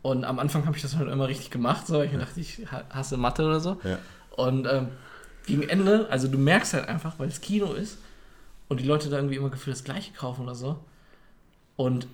Und 0.00 0.24
am 0.24 0.38
Anfang 0.38 0.64
habe 0.66 0.76
ich 0.76 0.82
das 0.82 0.96
halt 0.96 1.10
immer 1.10 1.28
richtig 1.28 1.50
gemacht, 1.50 1.86
so. 1.86 2.00
Ich 2.02 2.12
dachte, 2.12 2.40
ich 2.40 2.70
ha- 2.72 2.84
hasse 2.90 3.16
Mathe 3.16 3.44
oder 3.44 3.60
so. 3.60 3.78
Ja. 3.84 3.98
Und 4.36 4.66
ähm, 4.66 4.88
gegen 5.44 5.62
Ende, 5.68 6.06
also 6.10 6.28
du 6.28 6.38
merkst 6.38 6.72
halt 6.74 6.88
einfach, 6.88 7.18
weil 7.18 7.28
es 7.28 7.40
Kino 7.40 7.72
ist 7.74 7.98
und 8.68 8.80
die 8.80 8.84
Leute 8.86 9.10
da 9.10 9.16
irgendwie 9.16 9.36
immer 9.36 9.50
gefühlt 9.50 9.76
das 9.76 9.84
Gleiche 9.84 10.12
kaufen 10.12 10.42
oder 10.42 10.54
so. 10.54 10.78
Und 11.76 12.06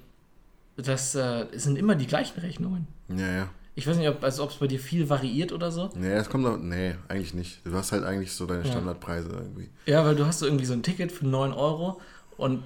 das 0.77 1.15
äh, 1.15 1.47
sind 1.53 1.77
immer 1.77 1.95
die 1.95 2.07
gleichen 2.07 2.41
Rechnungen. 2.41 2.87
Ja, 3.09 3.31
ja. 3.31 3.49
Ich 3.77 3.87
weiß 3.87 3.97
nicht, 3.97 4.09
ob 4.09 4.23
also, 4.23 4.47
es 4.47 4.55
bei 4.55 4.69
dir 4.69 4.79
viel 4.79 5.09
variiert 5.09 5.51
oder 5.53 5.73
so. 5.73 5.91
Nee, 5.97 6.13
es 6.13 6.29
kommt 6.29 6.45
doch. 6.47 6.57
Nee, 6.59 6.95
eigentlich 7.09 7.35
nicht. 7.35 7.61
Du 7.67 7.75
hast 7.75 7.91
halt 7.93 8.05
eigentlich 8.05 8.33
so 8.33 8.47
deine 8.47 8.63
Ja. 8.65 8.71
Standardpreise 8.71 9.31
irgendwie. 9.31 9.69
Ja, 9.87 10.05
weil 10.05 10.15
du 10.15 10.25
hast 10.27 10.39
so 10.39 10.47
irgendwie 10.47 10.65
so 10.65 10.75
ein 10.75 10.83
Ticket 10.83 11.11
für 11.11 11.27
9 11.27 11.53
Euro 11.53 12.01
und 12.37 12.63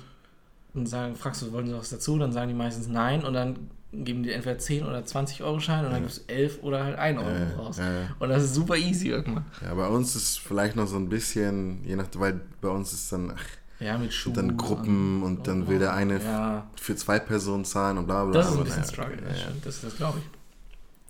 dann 0.75 0.87
sagen, 0.87 1.17
fragst 1.17 1.41
du, 1.43 1.53
wollen 1.53 1.67
sie 1.67 1.73
was 1.75 1.89
dazu? 1.91 2.19
Dann 2.19 2.33
sagen 2.33 2.49
die 2.49 2.55
meistens 2.55 2.89
nein 2.89 3.25
und 3.25 3.33
dann 3.33 3.71
geben 3.91 4.23
die 4.23 4.33
entweder 4.33 4.59
10 4.59 4.85
oder 4.85 5.03
20 5.03 5.43
Euro 5.43 5.61
Schein 5.61 5.79
und 5.87 5.93
dann 5.93 6.03
Ja. 6.03 6.07
gibst 6.09 6.29
du 6.29 6.35
11 6.35 6.59
oder 6.63 6.85
halt 6.85 6.99
1 6.99 7.19
Euro 7.19 7.31
Ja, 7.31 7.57
raus. 7.57 7.81
Und 8.19 8.29
das 8.29 8.45
ist 8.45 8.55
super 8.55 8.77
easy 8.77 9.09
irgendwann. 9.09 9.47
Ja, 9.65 9.73
bei 9.75 9.87
uns 9.89 10.15
ist 10.15 10.39
vielleicht 10.39 10.77
noch 10.77 10.87
so 10.87 10.97
ein 10.97 11.09
bisschen, 11.09 11.83
je 11.87 11.97
nach, 11.97 12.07
weil 12.17 12.39
bei 12.61 12.69
uns 12.69 12.93
ist 12.93 13.11
dann 13.11 13.33
ach, 13.35 13.43
Ja, 13.83 13.97
mit 13.97 14.13
Schuhen. 14.13 14.35
dann 14.35 14.57
Gruppen 14.59 15.23
und 15.23 15.47
dann 15.47 15.67
will 15.69 15.79
der 15.79 15.95
eine 15.95 16.23
Ja, 16.23 16.67
für 16.77 16.97
zwei 16.97 17.19
Personen 17.19 17.65
zahlen 17.65 17.97
und 17.97 18.05
bla 18.07 18.25
bla. 18.27 18.35
das 18.35 18.51
ist 18.51 18.59
ein 18.59 18.65
bisschen 18.65 18.85
Struggle. 18.85 19.23
Ja, 19.23 19.35
ja. 19.37 19.47
Das, 19.65 19.81
das 19.81 19.97
glaube 19.97 20.19
ich. 20.19 20.38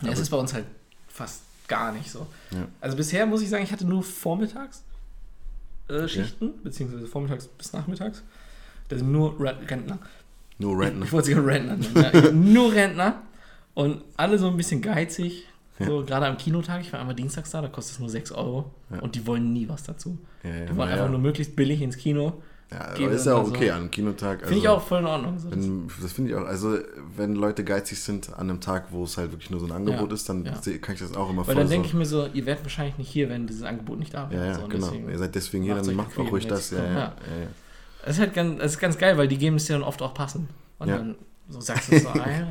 Ja, 0.02 0.10
es 0.10 0.18
ist 0.20 0.30
bei 0.30 0.36
uns 0.36 0.52
halt 0.54 0.64
fast 1.08 1.42
gar 1.66 1.92
nicht 1.92 2.10
so. 2.10 2.26
Ja. 2.50 2.66
Also 2.80 2.96
bisher 2.96 3.26
muss 3.26 3.42
ich 3.42 3.48
sagen, 3.48 3.64
ich 3.64 3.72
hatte 3.72 3.86
nur 3.86 4.02
vormittags 4.02 4.82
äh, 5.88 6.06
Schichten, 6.08 6.52
beziehungsweise 6.62 7.06
vormittags 7.06 7.46
bis 7.48 7.72
nachmittags. 7.72 8.22
Das 8.88 9.00
sind 9.00 9.10
nur 9.12 9.38
Re- 9.40 9.56
Rentner. 9.68 9.98
Nur 10.58 10.78
Rentner. 10.78 11.04
Ich 11.06 11.12
wollte 11.12 11.26
sie 11.26 11.32
Rentner 11.34 11.76
nennen. 11.76 11.94
Ja. 11.94 12.14
Ich- 12.14 12.32
Nur 12.32 12.72
Rentner. 12.72 13.22
Und 13.74 14.02
alle 14.16 14.38
so 14.38 14.48
ein 14.48 14.56
bisschen 14.56 14.82
geizig. 14.82 15.46
So, 15.80 16.04
gerade 16.04 16.26
am 16.26 16.36
Kinotag, 16.36 16.80
ich 16.80 16.92
war 16.92 16.98
einmal 16.98 17.14
dienstags 17.14 17.50
da, 17.50 17.62
da 17.62 17.68
kostet 17.68 17.94
es 17.94 18.00
nur 18.00 18.10
6 18.10 18.32
Euro. 18.32 18.72
Ja. 18.90 18.98
Und 18.98 19.14
die 19.14 19.24
wollen 19.28 19.52
nie 19.52 19.68
was 19.68 19.84
dazu. 19.84 20.18
Ja, 20.42 20.50
ja, 20.50 20.66
Die 20.66 20.76
wollen 20.76 20.88
einfach 20.88 21.04
ja. 21.04 21.10
nur 21.10 21.20
möglichst 21.20 21.54
billig 21.54 21.80
ins 21.82 21.96
Kino. 21.96 22.42
Ja, 22.70 22.80
aber 22.84 22.94
geben 22.94 23.12
ist 23.12 23.24
ja 23.24 23.34
auch 23.34 23.46
so. 23.46 23.52
okay 23.54 23.70
an 23.70 23.80
einem 23.80 23.90
Kinotag. 23.90 24.40
Finde 24.40 24.56
ich 24.58 24.68
also, 24.68 24.76
auch 24.82 24.86
voll 24.86 24.98
in 24.98 25.06
Ordnung. 25.06 25.38
So, 25.38 25.48
das- 25.48 25.58
Wenn, 25.58 25.90
das 26.02 26.12
finde 26.12 26.30
ich 26.30 26.36
auch. 26.36 26.44
Also, 26.44 26.78
wenn 27.16 27.34
Leute 27.34 27.64
geizig 27.64 27.98
sind 27.98 28.28
an 28.34 28.50
einem 28.50 28.60
Tag, 28.60 28.88
wo 28.90 29.04
es 29.04 29.16
halt 29.16 29.30
wirklich 29.32 29.48
nur 29.50 29.58
so 29.60 29.66
ein 29.66 29.72
Angebot 29.72 30.08
Ja, 30.10 30.14
ist, 30.14 30.28
dann 30.28 30.44
ja. 30.44 30.52
kann 30.52 30.94
ich 30.94 31.00
das 31.00 31.14
auch 31.16 31.30
immer 31.30 31.46
Weil 31.46 31.54
dann 31.54 31.68
denke 31.70 31.86
so. 31.88 31.92
ich 31.92 31.94
mir 31.98 32.04
so, 32.04 32.26
ihr 32.26 32.44
werdet 32.44 32.64
wahrscheinlich 32.64 32.98
nicht 32.98 33.08
hier, 33.10 33.30
wenn 33.30 33.46
dieses 33.46 33.62
Angebot 33.62 33.98
nicht 33.98 34.12
da 34.12 34.30
wäre. 34.30 34.40
Ja, 34.42 34.52
ja, 34.52 34.54
so, 34.60 34.68
genau. 34.68 34.86
deswegen- 34.86 35.08
Ihr 35.08 35.18
seid 35.18 35.34
deswegen 35.34 35.64
hier, 35.64 35.76
dann 35.76 35.96
macht 35.96 36.18
auch 36.18 36.30
ruhig 36.30 36.46
das. 36.46 36.70
Ja, 36.70 36.84
ja, 36.84 36.94
ja. 36.94 37.12
Das 38.04 38.16
ist 38.16 38.20
halt 38.20 38.34
ganz, 38.34 38.58
das 38.60 38.72
ist 38.72 38.78
ganz 38.78 38.98
geil, 38.98 39.16
weil 39.16 39.28
die 39.28 39.38
geben 39.38 39.56
es 39.56 39.64
dir 39.64 39.72
dann 39.72 39.82
oft 39.82 40.02
auch 40.02 40.12
passend. 40.12 40.48
Und 40.78 40.88
dann 40.88 41.14
so 41.48 41.60
sagst 41.62 41.90
du 41.90 41.98
so, 41.98 42.08
ah, 42.14 42.30
ja, 42.30 42.46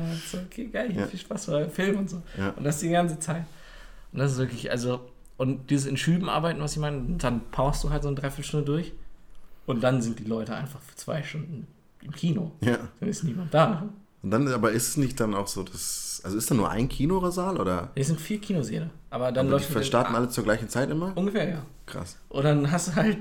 okay, 0.46 0.66
geil, 0.66 1.06
viel 1.08 1.20
Spaß 1.20 1.46
bei 1.46 1.68
Film 1.68 1.98
und 1.98 2.10
so. 2.10 2.20
Und 2.56 2.64
das 2.64 2.80
die 2.80 2.88
ganze 2.90 3.20
Zeit. 3.20 3.44
Und 4.12 4.18
das 4.18 4.32
ist 4.32 4.38
wirklich, 4.38 4.70
also, 4.72 5.00
und 5.36 5.70
dieses 5.70 5.86
in 5.86 5.96
Schüben 5.96 6.28
arbeiten, 6.28 6.60
was 6.60 6.72
ich 6.72 6.78
meine, 6.78 7.02
dann 7.18 7.42
powerst 7.52 7.84
du 7.84 7.90
halt 7.90 8.02
so 8.02 8.08
eine 8.08 8.16
Dreiviertelstunde 8.16 8.66
durch 8.66 8.92
und 9.68 9.80
dann 9.82 10.02
sind 10.02 10.18
die 10.18 10.24
Leute 10.24 10.54
einfach 10.54 10.80
für 10.80 10.96
zwei 10.96 11.22
Stunden 11.22 11.66
im 12.02 12.10
Kino. 12.12 12.52
ja. 12.60 12.78
Dann 13.00 13.08
ist 13.08 13.22
niemand 13.22 13.54
da. 13.54 13.88
Und 14.22 14.30
dann, 14.32 14.48
aber 14.48 14.72
ist 14.72 14.88
es 14.88 14.96
nicht 14.96 15.20
dann 15.20 15.34
auch 15.34 15.46
so, 15.46 15.62
dass. 15.62 16.20
Also 16.24 16.36
ist 16.36 16.50
da 16.50 16.54
nur 16.56 16.68
ein 16.68 16.88
Kinosaal 16.88 17.60
oder? 17.60 17.90
Es 17.94 18.08
sind 18.08 18.20
vier 18.20 18.40
Kinosäle. 18.40 18.90
Aber 19.10 19.30
dann 19.30 19.46
aber 19.46 19.58
die 19.58 19.62
läuft 19.62 19.74
mit- 19.76 19.86
starten 19.86 20.14
alle 20.16 20.28
zur 20.28 20.42
gleichen 20.42 20.68
Zeit 20.68 20.90
immer? 20.90 21.16
Ungefähr, 21.16 21.48
ja. 21.48 21.62
Krass. 21.86 22.16
Und 22.28 22.42
dann 22.44 22.70
hast 22.72 22.88
du 22.88 22.94
halt 22.96 23.18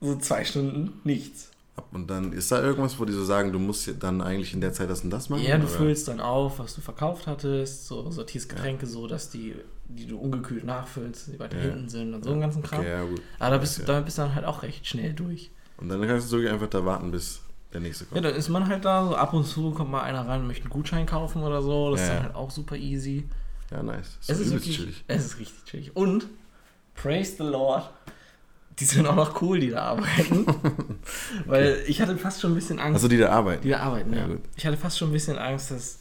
so 0.00 0.16
zwei 0.18 0.44
Stunden 0.44 0.94
nichts. 1.04 1.49
Und 1.92 2.08
dann 2.08 2.32
ist 2.32 2.50
da 2.52 2.62
irgendwas, 2.62 2.98
wo 2.98 3.04
die 3.04 3.12
so 3.12 3.24
sagen, 3.24 3.52
du 3.52 3.58
musst 3.58 3.86
ja 3.86 3.92
dann 3.92 4.20
eigentlich 4.20 4.52
in 4.54 4.60
der 4.60 4.72
Zeit 4.72 4.90
das 4.90 5.02
und 5.04 5.10
das 5.10 5.28
machen? 5.28 5.42
Ja, 5.42 5.56
du 5.58 5.64
oder? 5.64 5.72
füllst 5.72 6.08
dann 6.08 6.20
auf, 6.20 6.58
was 6.58 6.74
du 6.74 6.80
verkauft 6.80 7.26
hattest, 7.26 7.86
so 7.86 8.10
sortierst 8.10 8.48
Getränke 8.48 8.86
so, 8.86 9.06
dass 9.06 9.30
die, 9.30 9.54
die 9.88 10.06
du 10.06 10.18
ungekühlt 10.18 10.64
nachfüllst, 10.64 11.28
die 11.32 11.38
weiter 11.38 11.56
Ja. 11.58 11.64
hinten 11.70 11.88
sind 11.88 12.14
und 12.14 12.24
so 12.24 12.30
einen 12.30 12.40
ganzen 12.40 12.62
Kram. 12.62 12.80
Okay, 12.80 12.90
ja, 12.90 13.02
gut. 13.04 13.20
Aber 13.38 13.50
da 13.50 13.58
bist, 13.58 13.78
du, 13.78 13.82
Ja. 13.82 13.86
da 13.86 14.00
bist 14.00 14.18
du 14.18 14.22
dann 14.22 14.34
halt 14.34 14.44
auch 14.46 14.62
recht 14.62 14.86
schnell 14.86 15.12
durch. 15.12 15.50
Und 15.78 15.88
dann 15.88 16.00
kannst 16.06 16.30
du 16.30 16.36
wirklich 16.36 16.52
einfach 16.52 16.68
da 16.68 16.84
warten, 16.84 17.10
bis 17.10 17.40
der 17.72 17.80
nächste 17.80 18.04
Ja, 18.04 18.10
kommt. 18.10 18.24
dann 18.24 18.34
ist 18.34 18.48
man 18.48 18.66
halt 18.68 18.84
da, 18.84 19.06
so 19.06 19.14
ab 19.16 19.32
und 19.32 19.46
zu 19.46 19.70
kommt 19.70 19.90
mal 19.90 20.02
einer 20.02 20.26
rein, 20.26 20.46
möchte 20.46 20.64
einen 20.64 20.70
Gutschein 20.70 21.06
kaufen 21.06 21.42
oder 21.42 21.62
so. 21.62 21.92
Das 21.92 22.00
Ja, 22.00 22.04
ist 22.06 22.08
ja. 22.10 22.14
dann 22.16 22.24
halt 22.26 22.34
auch 22.36 22.50
super 22.50 22.76
easy. 22.76 23.26
Ja, 23.70 23.82
nice. 23.82 24.18
Das 24.26 24.30
Es 24.40 24.46
ist 24.46 24.52
wirklich, 24.52 24.76
chillig. 24.76 25.04
es 25.06 25.24
ist 25.24 25.38
richtig 25.38 25.64
chillig. 25.64 25.96
Und, 25.96 26.26
praise 26.94 27.36
the 27.38 27.44
Lord, 27.44 27.88
die 28.80 28.84
sind 28.86 29.06
auch 29.06 29.14
noch 29.14 29.40
cool, 29.42 29.60
die 29.60 29.70
da 29.70 29.82
arbeiten. 29.82 30.46
Weil 31.46 31.82
ich 31.86 32.00
hatte 32.00 32.16
fast 32.16 32.40
schon 32.40 32.52
ein 32.52 32.54
bisschen 32.54 32.78
Angst. 32.78 32.94
Also 32.94 33.08
die 33.08 33.18
da 33.18 33.28
arbeiten. 33.28 33.62
Die 33.62 33.68
da 33.68 33.80
arbeiten, 33.80 34.12
Ja, 34.12 34.20
ja. 34.20 34.26
gut. 34.26 34.40
Ich 34.56 34.66
hatte 34.66 34.76
fast 34.76 34.98
schon 34.98 35.10
ein 35.10 35.12
bisschen 35.12 35.38
Angst, 35.38 35.70
dass 35.70 35.98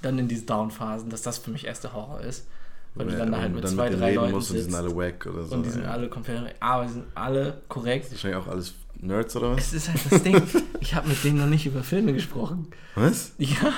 dann 0.00 0.18
in 0.18 0.28
diese 0.28 0.44
Down-Phasen, 0.44 1.10
dass 1.10 1.22
das 1.22 1.38
für 1.38 1.50
mich 1.50 1.66
erst 1.66 1.84
der 1.84 1.92
Horror 1.92 2.20
ist. 2.20 2.46
Weil 2.94 3.06
du 3.06 3.16
dann 3.16 3.32
da 3.32 3.38
halt 3.40 3.54
mit 3.54 3.64
dann 3.64 3.72
zwei, 3.74 3.88
denen 3.88 4.00
drei 4.00 4.14
Leuten 4.14 4.32
musst 4.32 4.50
und 4.50 4.56
die 4.56 4.62
sind 4.62 4.74
alle 4.74 4.94
wack 4.94 5.26
oder 5.26 5.44
so. 5.44 5.54
und 5.54 5.64
die 5.64 5.70
sind 5.70 5.84
ja. 5.84 5.90
alle 5.90 6.08
komplett, 6.08 6.54
aber 6.60 6.84
die 6.84 6.92
sind 6.92 7.04
alle 7.14 7.62
korrekt. 7.68 8.10
Wahrscheinlich 8.10 8.38
auch 8.38 8.48
alles 8.48 8.74
Nerds 9.00 9.34
oder 9.34 9.52
was? 9.56 9.68
Es 9.68 9.72
ist 9.72 9.88
halt 9.88 10.00
das 10.10 10.22
Ding, 10.22 10.42
ich 10.80 10.94
habe 10.94 11.08
mit 11.08 11.24
denen 11.24 11.38
noch 11.38 11.46
nicht 11.46 11.64
über 11.64 11.82
Filme 11.82 12.12
gesprochen. 12.12 12.66
Was? 12.94 13.32
Ja, 13.38 13.72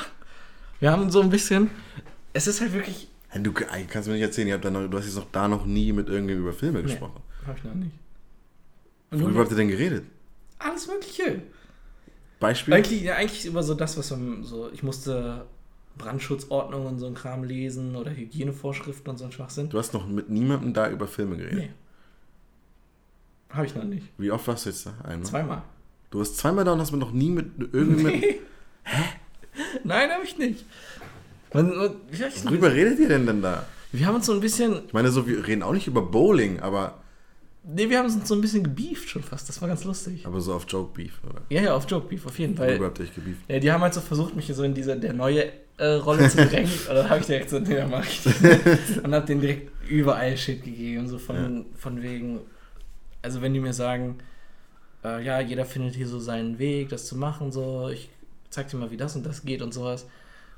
wir 0.81 0.91
haben 0.91 1.11
so 1.11 1.21
ein 1.21 1.31
bisschen, 1.31 1.71
es 2.33 2.49
ist 2.49 2.61
halt 2.61 2.73
wirklich, 2.73 3.09
Du 3.37 3.53
kannst 3.53 4.07
mir 4.09 4.15
nicht 4.15 4.23
erzählen, 4.23 4.49
ihr 4.49 4.55
habt 4.55 4.65
da 4.65 4.71
noch, 4.71 4.89
du 4.89 4.97
hast 4.97 5.07
jetzt 5.07 5.17
noch 5.17 5.31
da 5.33 5.49
noch 5.49 5.65
nie 5.65 5.93
mit 5.93 6.09
irgendwem 6.09 6.39
über 6.41 6.53
Filme 6.53 6.83
gesprochen. 6.83 7.21
hab 7.47 7.57
ich 7.57 7.65
noch 7.65 7.75
nicht. 7.75 7.93
Und 9.15 9.23
Worüber 9.23 9.41
habt 9.41 9.51
ihr 9.51 9.57
denn 9.57 9.69
geredet? 9.69 10.05
alles 10.59 10.87
Mögliche. 10.89 11.43
Beispiel? 12.41 12.75
Eigentlich, 12.75 13.03
ja, 13.03 13.17
eigentlich 13.17 13.45
über 13.47 13.63
so 13.63 13.75
das, 13.75 13.97
was 13.99 14.11
man 14.11 14.43
so, 14.45 14.71
ich 14.73 14.83
musste 14.83 15.47
Brandschutzordnung 15.99 16.87
und 16.87 16.99
so 16.99 17.07
ein 17.07 17.15
Kram 17.15 17.45
lesen 17.45 17.97
oder 17.97 18.11
Hygienevorschriften 18.11 19.11
und 19.11 19.19
so 19.19 19.25
ein 19.25 19.33
Schwachsinn. 19.33 19.69
Du 19.69 19.79
hast 19.79 19.93
noch 19.93 20.07
mit 20.07 20.31
niemandem 20.31 20.73
da 20.73 20.91
über 20.91 21.07
Filme 21.07 21.37
geredet. 21.37 21.59
Nee. 21.59 21.71
Habe 23.51 23.67
ich 23.67 23.75
noch 23.75 23.85
nicht. 23.85 24.07
Wie 24.19 24.31
oft 24.31 24.47
warst 24.49 24.67
du 24.67 24.71
jetzt 24.71 24.87
da? 24.87 24.95
Einmal? 25.05 25.27
Zweimal. 25.27 25.63
Du 26.11 26.19
warst 26.19 26.37
zweimal 26.39 26.65
da 26.65 26.73
und 26.73 26.81
hast 26.81 26.93
mir 26.93 26.99
noch 26.99 27.13
nie 27.13 27.31
mit 27.31 27.47
irgendjemandem. 27.73 28.21
Nee. 28.21 28.41
Nein, 29.85 30.11
habe 30.11 30.25
ich 30.25 30.37
nicht. 30.37 30.65
Man, 31.53 31.77
man. 31.77 31.95
Worüber 32.45 32.73
redet 32.73 32.99
ihr 32.99 33.09
denn 33.09 33.27
denn 33.27 33.43
da? 33.43 33.67
Wir 33.93 34.07
haben 34.07 34.17
uns 34.17 34.27
so 34.27 34.33
ein 34.33 34.41
bisschen, 34.41 34.87
Ich 34.87 34.93
meine, 34.93 35.11
so, 35.11 35.29
wir 35.29 35.47
reden 35.47 35.63
auch 35.63 35.73
nicht 35.73 35.87
über 35.87 36.03
Bowling, 36.03 36.59
aber, 36.59 37.01
nee, 37.67 37.89
wir 37.89 37.99
haben 37.99 38.07
uns 38.07 38.29
so 38.29 38.35
ein 38.35 38.41
bisschen 38.41 38.63
gebieft 38.63 39.09
schon 39.09 39.23
fast. 39.23 39.49
Das 39.49 39.61
war 39.61 39.69
ganz 39.69 39.85
lustig. 39.85 40.27
aber 40.27 40.41
so 40.41 40.55
auf 40.55 40.67
Joke 40.69 40.93
Beef. 40.95 41.21
Oder? 41.25 41.43
Ja, 41.51 41.63
ja, 41.63 41.75
auf 41.75 41.89
Joke 41.91 42.09
Beef 42.09 42.27
auf 42.27 42.39
jeden 42.39 42.57
Fall. 42.57 42.69
Worüber 42.71 42.87
habt 42.87 42.99
ihr 42.99 43.05
euch 43.05 43.15
gebieft? 43.15 43.41
Ja, 43.49 43.59
die 43.59 43.73
haben 43.73 43.83
halt 43.83 43.95
so 43.95 44.01
versucht, 44.01 44.37
mich 44.37 44.47
so 44.47 44.63
in 44.63 44.75
diese 44.75 44.99
der 44.99 45.13
neue 45.13 45.51
äh, 45.77 45.87
Rolle 45.87 46.29
zu 46.29 46.37
drängen. 46.47 46.71
Und 46.89 46.95
dann 46.95 47.09
habe 47.09 47.21
ich 47.21 47.27
direkt 47.27 47.51
so, 47.51 47.59
nee, 47.59 47.75
dann 47.75 47.91
mach 47.91 48.07
ich 48.07 48.23
das 48.23 48.41
nicht. 48.41 49.05
Und 49.05 49.15
hab 49.15 49.27
denen 49.27 49.41
direkt 49.41 49.71
überall 49.89 50.37
Shit 50.37 50.65
gegeben. 50.65 51.09
So 51.09 51.19
von, 51.19 51.67
von 51.77 52.03
wegen, 52.03 52.41
also 53.23 53.41
wenn 53.43 53.55
die 53.55 53.61
mir 53.61 53.73
sagen, 53.73 54.19
äh, 55.05 55.25
ja, 55.25 55.41
jeder 55.41 55.65
findet 55.65 55.95
hier 55.95 56.09
so 56.09 56.19
seinen 56.19 56.59
Weg, 56.59 56.89
das 56.89 57.07
zu 57.07 57.17
machen, 57.17 57.53
so, 57.53 57.89
ich 57.89 58.09
zeig 58.51 58.69
dir 58.69 58.77
mal, 58.77 58.91
wie 58.91 58.97
das 58.97 59.17
und 59.17 59.27
das 59.27 59.45
geht 59.45 59.63
und 59.63 59.75
sowas. 59.75 60.07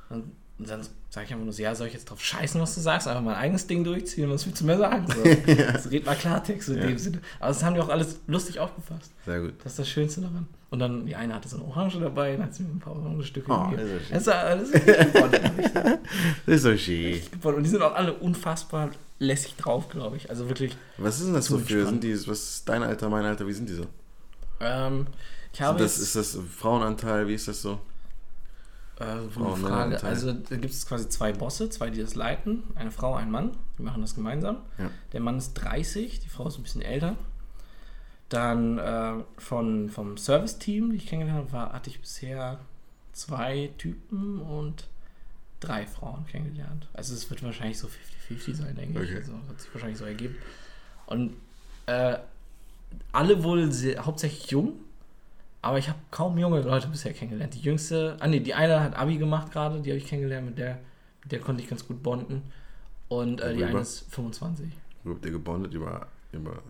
Und, 0.08 0.32
und 0.58 0.68
dann 0.70 0.80
sage 1.10 1.26
ich 1.26 1.32
einfach 1.32 1.44
nur 1.44 1.52
so, 1.52 1.62
ja, 1.62 1.74
soll 1.74 1.86
ich 1.88 1.92
jetzt 1.92 2.06
drauf 2.10 2.22
scheißen, 2.22 2.60
was 2.60 2.74
du 2.74 2.80
sagst? 2.80 3.06
Einfach 3.08 3.22
mein 3.22 3.34
eigenes 3.36 3.66
Ding 3.66 3.84
durchziehen, 3.84 4.30
was 4.30 4.46
willst 4.46 4.60
du 4.62 4.66
mir 4.66 4.78
sagen? 4.78 5.06
So, 5.06 5.22
Das 5.72 5.90
red 5.90 6.06
mal 6.06 6.14
Klartext 6.16 6.68
in 6.70 6.76
Ja. 6.78 6.86
dem 6.86 6.98
Sinne. 6.98 7.20
Aber 7.40 7.48
das 7.48 7.62
haben 7.62 7.74
die 7.74 7.80
auch 7.80 7.88
alles 7.90 8.18
lustig 8.26 8.58
aufgefasst. 8.58 9.12
Sehr 9.26 9.40
gut. 9.40 9.54
Das 9.62 9.72
ist 9.72 9.78
das 9.80 9.88
Schönste 9.88 10.22
daran. 10.22 10.46
Und 10.70 10.78
dann, 10.80 11.06
die 11.06 11.14
eine 11.14 11.34
hatte 11.34 11.48
so 11.48 11.56
eine 11.56 11.64
Orange 11.66 12.00
dabei, 12.00 12.32
dann 12.32 12.44
hat 12.46 12.54
sie 12.54 12.62
mir 12.64 12.70
ein 12.70 12.80
paar 12.80 12.94
Orangenstücke 12.96 13.50
Oh, 13.50 13.68
gegeben. 13.70 13.88
das 14.10 14.20
ist 14.20 14.26
Das 14.26 14.62
ist, 14.62 14.74
das 14.74 15.64
ist. 15.64 15.98
Das 16.46 16.62
so 16.62 16.76
schön. 16.76 17.20
Und 17.42 17.62
die 17.62 17.68
sind 17.70 17.82
auch 17.82 17.94
alle 17.94 18.12
unfassbar 18.14 18.90
lässig 19.18 19.54
drauf, 19.56 19.88
glaube 19.88 20.16
ich. 20.16 20.28
Also 20.30 20.48
wirklich. 20.48 20.76
Was 20.98 21.18
ist 21.20 21.26
denn 21.26 21.34
das 21.34 21.46
so 21.46 21.58
für? 21.58 21.86
Sind 21.86 22.02
die, 22.02 22.12
was 22.26 22.26
ist 22.56 22.68
dein 22.68 22.82
Alter, 22.82 23.08
mein 23.08 23.24
Alter, 23.24 23.46
wie 23.46 23.52
sind 23.52 23.68
die 23.68 23.74
so? 23.74 23.86
Ähm, 24.60 25.06
ich 25.52 25.60
habe 25.62 25.78
das, 25.78 25.98
ist 25.98 26.16
das 26.16 26.38
Frauenanteil, 26.58 27.28
wie 27.28 27.34
ist 27.34 27.46
das 27.48 27.62
so? 27.62 27.78
Äh, 28.98 29.22
so 29.22 29.30
Frauen, 29.30 29.64
eine 29.72 29.98
Frage. 29.98 30.02
Also 30.04 30.32
da 30.32 30.56
gibt 30.56 30.72
es 30.72 30.86
quasi 30.86 31.08
zwei 31.08 31.32
Bosse, 31.32 31.68
zwei, 31.70 31.90
die 31.90 32.00
das 32.00 32.14
leiten. 32.14 32.64
Eine 32.74 32.90
Frau, 32.90 33.14
ein 33.14 33.30
Mann. 33.30 33.52
Die 33.78 33.82
machen 33.82 34.02
das 34.02 34.14
gemeinsam. 34.14 34.58
Ja. 34.78 34.90
Der 35.12 35.20
Mann 35.20 35.38
ist 35.38 35.54
30, 35.54 36.20
die 36.20 36.28
Frau 36.28 36.48
ist 36.48 36.56
ein 36.56 36.62
bisschen 36.62 36.82
älter. 36.82 37.16
Dann 38.28 38.78
äh, 38.78 39.22
von, 39.38 39.90
vom 39.90 40.16
Service-Team, 40.16 40.90
die 40.90 40.96
ich 40.96 41.06
kennengelernt 41.06 41.52
habe, 41.52 41.52
war, 41.52 41.72
hatte 41.72 41.90
ich 41.90 42.00
bisher 42.00 42.58
zwei 43.12 43.70
Typen 43.78 44.40
und 44.40 44.88
drei 45.60 45.86
Frauen 45.86 46.26
kennengelernt. 46.26 46.88
Also 46.92 47.14
es 47.14 47.28
wird 47.30 47.42
wahrscheinlich 47.42 47.78
so 47.78 47.88
50-50 48.28 48.54
sein, 48.54 48.76
denke 48.76 49.02
ich. 49.02 49.10
Okay. 49.10 49.18
Also 49.18 49.32
hat 49.48 49.60
sich 49.60 49.72
wahrscheinlich 49.72 49.98
so 49.98 50.04
ergeben. 50.04 50.36
Und 51.06 51.34
äh, 51.86 52.18
alle 53.12 53.42
wohl 53.44 53.70
sehr, 53.72 54.04
hauptsächlich 54.04 54.50
jung, 54.50 54.74
aber 55.66 55.78
ich 55.78 55.88
habe 55.88 55.98
kaum 56.10 56.38
junge 56.38 56.60
Leute 56.60 56.86
bisher 56.88 57.12
kennengelernt. 57.12 57.54
Die 57.54 57.60
jüngste, 57.60 58.16
ah 58.20 58.28
nee, 58.28 58.40
die 58.40 58.54
eine 58.54 58.80
hat 58.80 58.96
Abi 58.96 59.18
gemacht 59.18 59.50
gerade, 59.50 59.80
die 59.80 59.90
habe 59.90 59.98
ich 59.98 60.06
kennengelernt, 60.06 60.46
mit 60.46 60.58
der, 60.58 60.78
mit 61.22 61.32
der 61.32 61.40
konnte 61.40 61.62
ich 61.62 61.68
ganz 61.68 61.86
gut 61.86 62.02
bonden. 62.02 62.42
Und 63.08 63.40
äh, 63.40 63.54
die 63.54 63.64
eine 63.64 63.80
ist 63.80 64.06
25. 64.10 64.68
Wo 65.04 65.10
habt 65.10 65.24
ihr 65.24 65.32
gebondet 65.32 65.74
über, 65.74 66.06
über 66.32 66.62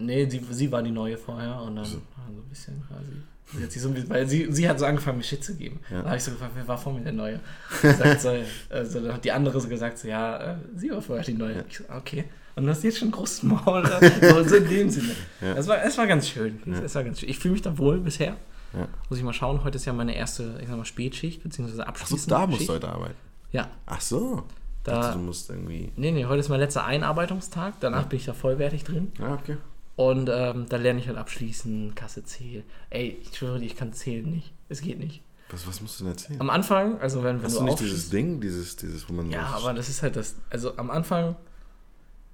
Nee, 0.00 0.28
sie, 0.28 0.40
sie 0.50 0.72
war 0.72 0.82
die 0.82 0.90
neue 0.90 1.16
vorher 1.16 1.60
und 1.62 1.76
dann 1.76 1.84
So. 1.84 1.92
so, 1.92 1.98
so 2.34 2.40
ein 2.40 2.48
bisschen 2.48 2.82
quasi. 2.88 3.56
Sie 3.56 3.62
hat 3.64 3.72
sich 3.72 3.82
so 3.82 3.88
ein 3.88 3.94
bisschen, 3.94 4.10
weil 4.10 4.28
sie, 4.28 4.46
sie 4.52 4.68
hat 4.68 4.78
so 4.78 4.84
angefangen, 4.86 5.18
mir 5.18 5.24
Shit 5.24 5.42
zu 5.44 5.54
geben. 5.56 5.80
Ja. 5.90 6.02
Da 6.02 6.06
habe 6.08 6.16
ich 6.16 6.22
so 6.24 6.30
gefragt, 6.30 6.52
wer 6.54 6.66
war 6.68 6.78
vor 6.78 6.92
mir 6.92 7.00
der 7.00 7.12
Neue? 7.12 7.40
Sagt 7.82 8.20
so, 8.20 8.32
also, 8.70 9.00
dann 9.00 9.12
hat 9.14 9.24
die 9.24 9.32
andere 9.32 9.60
so 9.60 9.68
gesagt, 9.68 9.98
so, 9.98 10.06
ja, 10.08 10.52
äh, 10.52 10.56
sie 10.76 10.90
war 10.90 11.02
vorher 11.02 11.24
die 11.24 11.34
Neue. 11.34 11.56
Ja. 11.56 11.64
Ich 11.68 11.78
so, 11.78 11.84
okay. 11.94 12.24
Und 12.56 12.64
du 12.64 12.70
hast 12.70 12.82
jetzt 12.84 12.98
schon 12.98 13.08
ein 13.08 13.12
großes 13.12 13.42
Maul. 13.44 13.84
so, 14.20 14.44
so 14.44 14.56
in 14.56 14.68
dem 14.68 14.90
Sinne. 14.90 15.14
Ja. 15.40 15.54
Es, 15.54 15.66
war, 15.66 15.82
es 15.82 15.96
war 15.98 16.06
ganz 16.06 16.28
schön. 16.28 16.60
Ja. 16.66 16.80
Es 16.80 16.94
war 16.94 17.02
ganz 17.04 17.20
schön. 17.20 17.28
Ich 17.28 17.38
fühle 17.38 17.52
mich 17.52 17.62
da 17.62 17.76
wohl 17.78 17.98
bisher. 18.00 18.36
Ja. 18.72 18.86
Muss 19.08 19.18
ich 19.18 19.24
mal 19.24 19.32
schauen. 19.32 19.64
Heute 19.64 19.76
ist 19.76 19.84
ja 19.84 19.92
meine 19.92 20.14
erste, 20.14 20.58
ich 20.62 20.68
sag 20.68 20.76
mal, 20.76 20.84
Spätschicht, 20.84 21.42
beziehungsweise 21.42 21.86
abschließende 21.86 22.30
da 22.34 22.46
musst 22.46 22.58
Schicht. 22.58 22.68
du 22.70 22.74
heute 22.74 22.88
arbeiten. 22.88 23.14
Ja. 23.50 23.68
Ach 23.86 24.00
so. 24.00 24.44
Da- 24.84 25.00
Also, 25.00 25.18
du 25.18 25.24
musst 25.24 25.50
irgendwie. 25.50 25.90
Nee, 25.96 26.12
nee, 26.12 26.24
heute 26.24 26.38
ist 26.40 26.48
mein 26.48 26.60
letzter 26.60 26.84
Einarbeitungstag. 26.84 27.74
Danach 27.80 28.06
bin 28.06 28.18
ich 28.18 28.26
da 28.26 28.32
vollwertig 28.32 28.84
drin. 28.84 29.10
Ah, 29.20 29.34
okay. 29.34 29.56
Und 30.00 30.30
ähm, 30.32 30.64
da 30.66 30.78
lerne 30.78 30.98
ich 30.98 31.08
halt 31.08 31.18
abschließen, 31.18 31.94
Kasse 31.94 32.24
zählen. 32.24 32.64
Ey, 32.88 33.18
ich 33.20 33.36
schwöre 33.36 33.58
dir, 33.58 33.66
ich 33.66 33.76
kann 33.76 33.92
zählen 33.92 34.30
nicht. 34.30 34.50
Es 34.70 34.80
geht 34.80 34.98
nicht. 34.98 35.20
Was, 35.50 35.66
was 35.66 35.82
musst 35.82 36.00
du 36.00 36.04
denn 36.04 36.14
erzählen? 36.14 36.40
Am 36.40 36.48
Anfang, 36.48 36.98
also 37.02 37.22
wenn, 37.22 37.36
wenn 37.36 37.44
Hast 37.44 37.56
du 37.56 37.60
du 37.60 37.66
nicht 37.66 37.80
dieses 37.80 38.08
Ding, 38.08 38.40
dieses, 38.40 38.76
dieses, 38.76 39.06
wo 39.10 39.12
man 39.12 39.30
Ja, 39.30 39.46
so. 39.50 39.56
aber 39.66 39.74
das 39.74 39.90
ist 39.90 40.02
halt 40.02 40.16
das. 40.16 40.36
Also 40.48 40.78
am 40.78 40.90
Anfang 40.90 41.36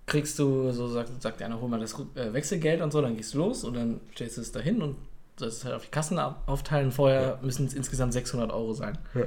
kriegst 0.07 0.39
du, 0.39 0.71
so 0.71 0.87
sagt, 0.87 1.21
sagt 1.21 1.43
einer, 1.43 1.61
hol 1.61 1.69
mal 1.69 1.81
das 1.81 1.95
äh, 2.15 2.33
Wechselgeld 2.33 2.83
und 2.83 2.93
so, 2.93 3.03
dann 3.03 3.17
gehst 3.17 3.35
du 3.35 3.39
los 3.39 3.65
und 3.65 3.75
dann 3.75 4.01
stellst 4.15 4.37
du 4.37 4.43
es 4.43 4.53
dahin 4.53 4.81
und 4.81 4.97
sollst 5.37 5.59
es 5.59 5.65
halt 5.65 5.75
auf 5.75 5.83
die 5.83 5.91
Kassen 5.91 6.21
aufteilen. 6.21 6.93
Vorher 6.93 7.41
müssen 7.43 7.67
es 7.67 7.75
insgesamt 7.75 8.13
600 8.13 8.53
Euro 8.53 8.75
sein. 8.75 8.97
Ja. 9.13 9.23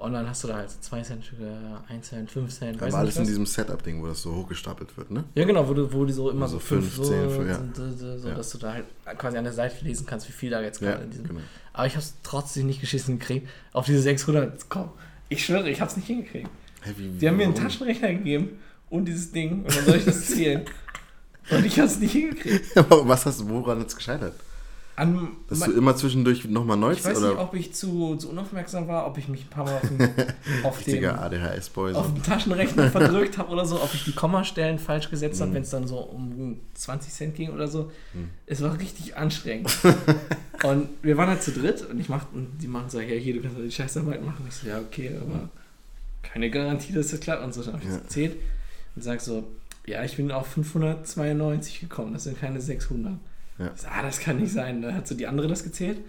Und 0.00 0.12
dann 0.12 0.28
hast 0.28 0.44
du 0.44 0.48
da 0.48 0.54
halt 0.58 0.70
so 0.70 0.76
2 0.80 1.02
Cent 1.02 1.24
Stücke, 1.24 1.50
1 1.88 2.08
Cent, 2.08 2.30
5 2.30 2.54
Cent, 2.56 2.80
Aber 2.80 2.94
alles 2.98 3.16
in 3.16 3.24
diesem 3.24 3.44
Setup-Ding, 3.46 4.00
wo 4.00 4.06
das 4.06 4.22
so 4.22 4.32
hochgestapelt 4.32 4.96
wird, 4.96 5.10
ne? 5.10 5.24
Ja, 5.34 5.44
genau, 5.44 5.68
wo, 5.68 5.74
du, 5.74 5.92
wo 5.92 6.04
die 6.04 6.12
so 6.12 6.30
immer 6.30 6.42
Also 6.42 6.58
so 6.58 6.60
5, 6.60 6.84
fünf, 6.84 6.94
so, 6.96 7.02
zehn, 7.04 7.30
fünf, 7.30 7.48
ja. 7.48 7.54
sind, 7.56 7.76
so, 7.76 8.18
so, 8.18 8.28
Ja. 8.28 8.34
dass 8.34 8.50
du 8.50 8.58
da 8.58 8.74
halt 8.74 8.84
quasi 9.18 9.36
an 9.38 9.42
der 9.44 9.52
Seite 9.52 9.84
lesen 9.84 10.06
kannst, 10.06 10.28
wie 10.28 10.32
viel 10.32 10.50
da 10.50 10.60
jetzt 10.62 10.80
Ja, 10.80 10.92
gerade 10.92 11.04
in 11.04 11.10
diesem. 11.10 11.26
genau. 11.26 11.40
Aber 11.72 11.86
ich 11.86 11.94
habe 11.94 12.02
es 12.04 12.14
trotzdem 12.22 12.66
nicht 12.66 12.80
geschissen 12.80 13.18
gekriegt, 13.18 13.48
auf 13.72 13.86
diese 13.86 14.00
600 14.00 14.60
zu 14.60 14.66
kommen. 14.68 14.90
Ich 15.30 15.44
schwöre, 15.44 15.68
ich 15.68 15.80
habe 15.80 15.90
es 15.90 15.96
nicht 15.96 16.06
hingekriegt. 16.06 16.48
Hä, 16.82 16.92
wie, 16.96 17.08
Die 17.18 17.28
haben 17.28 17.36
mir 17.36 17.44
einen? 17.44 17.54
Taschenrechner 17.56 18.12
gegeben 18.14 18.50
und 18.90 19.04
dieses 19.06 19.32
Ding 19.32 19.64
und 19.64 19.76
dann 19.76 19.84
soll 19.84 19.96
ich 19.96 20.04
das 20.04 20.26
zählen. 20.26 20.62
und 21.50 21.66
ich 21.66 21.76
habe 21.76 21.88
es 21.88 21.98
nicht 21.98 22.12
hingekriegt. 22.12 22.76
Aber 22.78 23.08
was 23.08 23.26
hast 23.26 23.40
du, 23.40 23.48
woran 23.48 23.80
es 23.82 23.96
gescheitert? 23.96 24.34
An, 24.98 25.28
Dass 25.48 25.60
du 25.60 25.72
immer 25.72 25.94
zwischendurch 25.94 26.44
nochmal 26.46 26.76
neu 26.76 26.92
ich 26.92 27.04
weiß 27.04 27.18
oder 27.18 27.28
nicht, 27.30 27.38
ob 27.38 27.54
ich 27.54 27.72
zu, 27.72 28.16
zu 28.16 28.30
unaufmerksam 28.30 28.88
war, 28.88 29.06
ob 29.06 29.16
ich 29.16 29.28
mich 29.28 29.44
ein 29.44 29.48
paar 29.48 29.64
Mal 29.64 29.76
auf 29.76 29.88
den, 29.88 30.00
auf 30.64 30.82
den, 30.82 31.06
auf 31.94 32.12
den 32.12 32.22
Taschenrechner 32.24 32.90
verdrückt 32.90 33.38
habe 33.38 33.50
oder 33.50 33.64
so, 33.64 33.76
ob 33.80 33.94
ich 33.94 34.04
die 34.04 34.12
Kommastellen 34.12 34.78
falsch 34.78 35.08
gesetzt 35.08 35.40
habe, 35.40 35.50
Mhm. 35.50 35.54
wenn 35.54 35.62
es 35.62 35.70
dann 35.70 35.86
so 35.86 35.98
um 35.98 36.58
20 36.74 37.12
Cent 37.12 37.34
ging 37.36 37.50
oder 37.50 37.68
so. 37.68 37.92
Mhm. 38.12 38.30
Es 38.46 38.60
war 38.60 38.76
richtig 38.78 39.16
anstrengend. 39.16 39.70
und 40.64 40.88
wir 41.02 41.16
waren 41.16 41.28
halt 41.28 41.42
zu 41.42 41.52
dritt 41.52 41.82
und 41.88 42.00
ich 42.00 42.08
mach, 42.08 42.26
und 42.32 42.58
die 42.60 42.66
machen 42.68 42.90
so, 42.90 42.98
ja, 42.98 43.14
hier, 43.14 43.34
du 43.34 43.40
kannst 43.42 43.56
die 43.58 43.70
Scheißarbeit 43.70 44.24
machen. 44.24 44.44
Ich 44.48 44.54
so, 44.54 44.66
ja, 44.68 44.78
okay, 44.80 45.12
aber 45.20 45.48
keine 46.22 46.50
Garantie, 46.50 46.92
dass 46.92 47.08
das 47.08 47.20
klappt. 47.20 47.44
Und 47.44 47.54
so, 47.54 47.62
dann 47.62 47.74
habe 47.74 47.84
ich 47.84 47.88
Ja. 47.90 47.96
das 47.98 48.04
gezählt 48.08 48.36
und 48.96 49.02
sag 49.02 49.20
so, 49.20 49.44
ja, 49.86 50.02
ich 50.04 50.16
bin 50.16 50.30
auf 50.32 50.48
592 50.48 51.80
gekommen, 51.80 52.12
das 52.12 52.24
sind 52.24 52.38
keine 52.40 52.60
600. 52.60 53.12
Ja. 53.58 53.72
So, 53.74 53.88
ah, 53.88 54.02
das 54.02 54.20
kann 54.20 54.38
nicht 54.38 54.52
sein. 54.52 54.82
Dann 54.82 54.94
hat 54.94 55.06
so 55.08 55.14
die 55.14 55.26
andere 55.26 55.48
das 55.48 55.64
gezählt. 55.64 56.00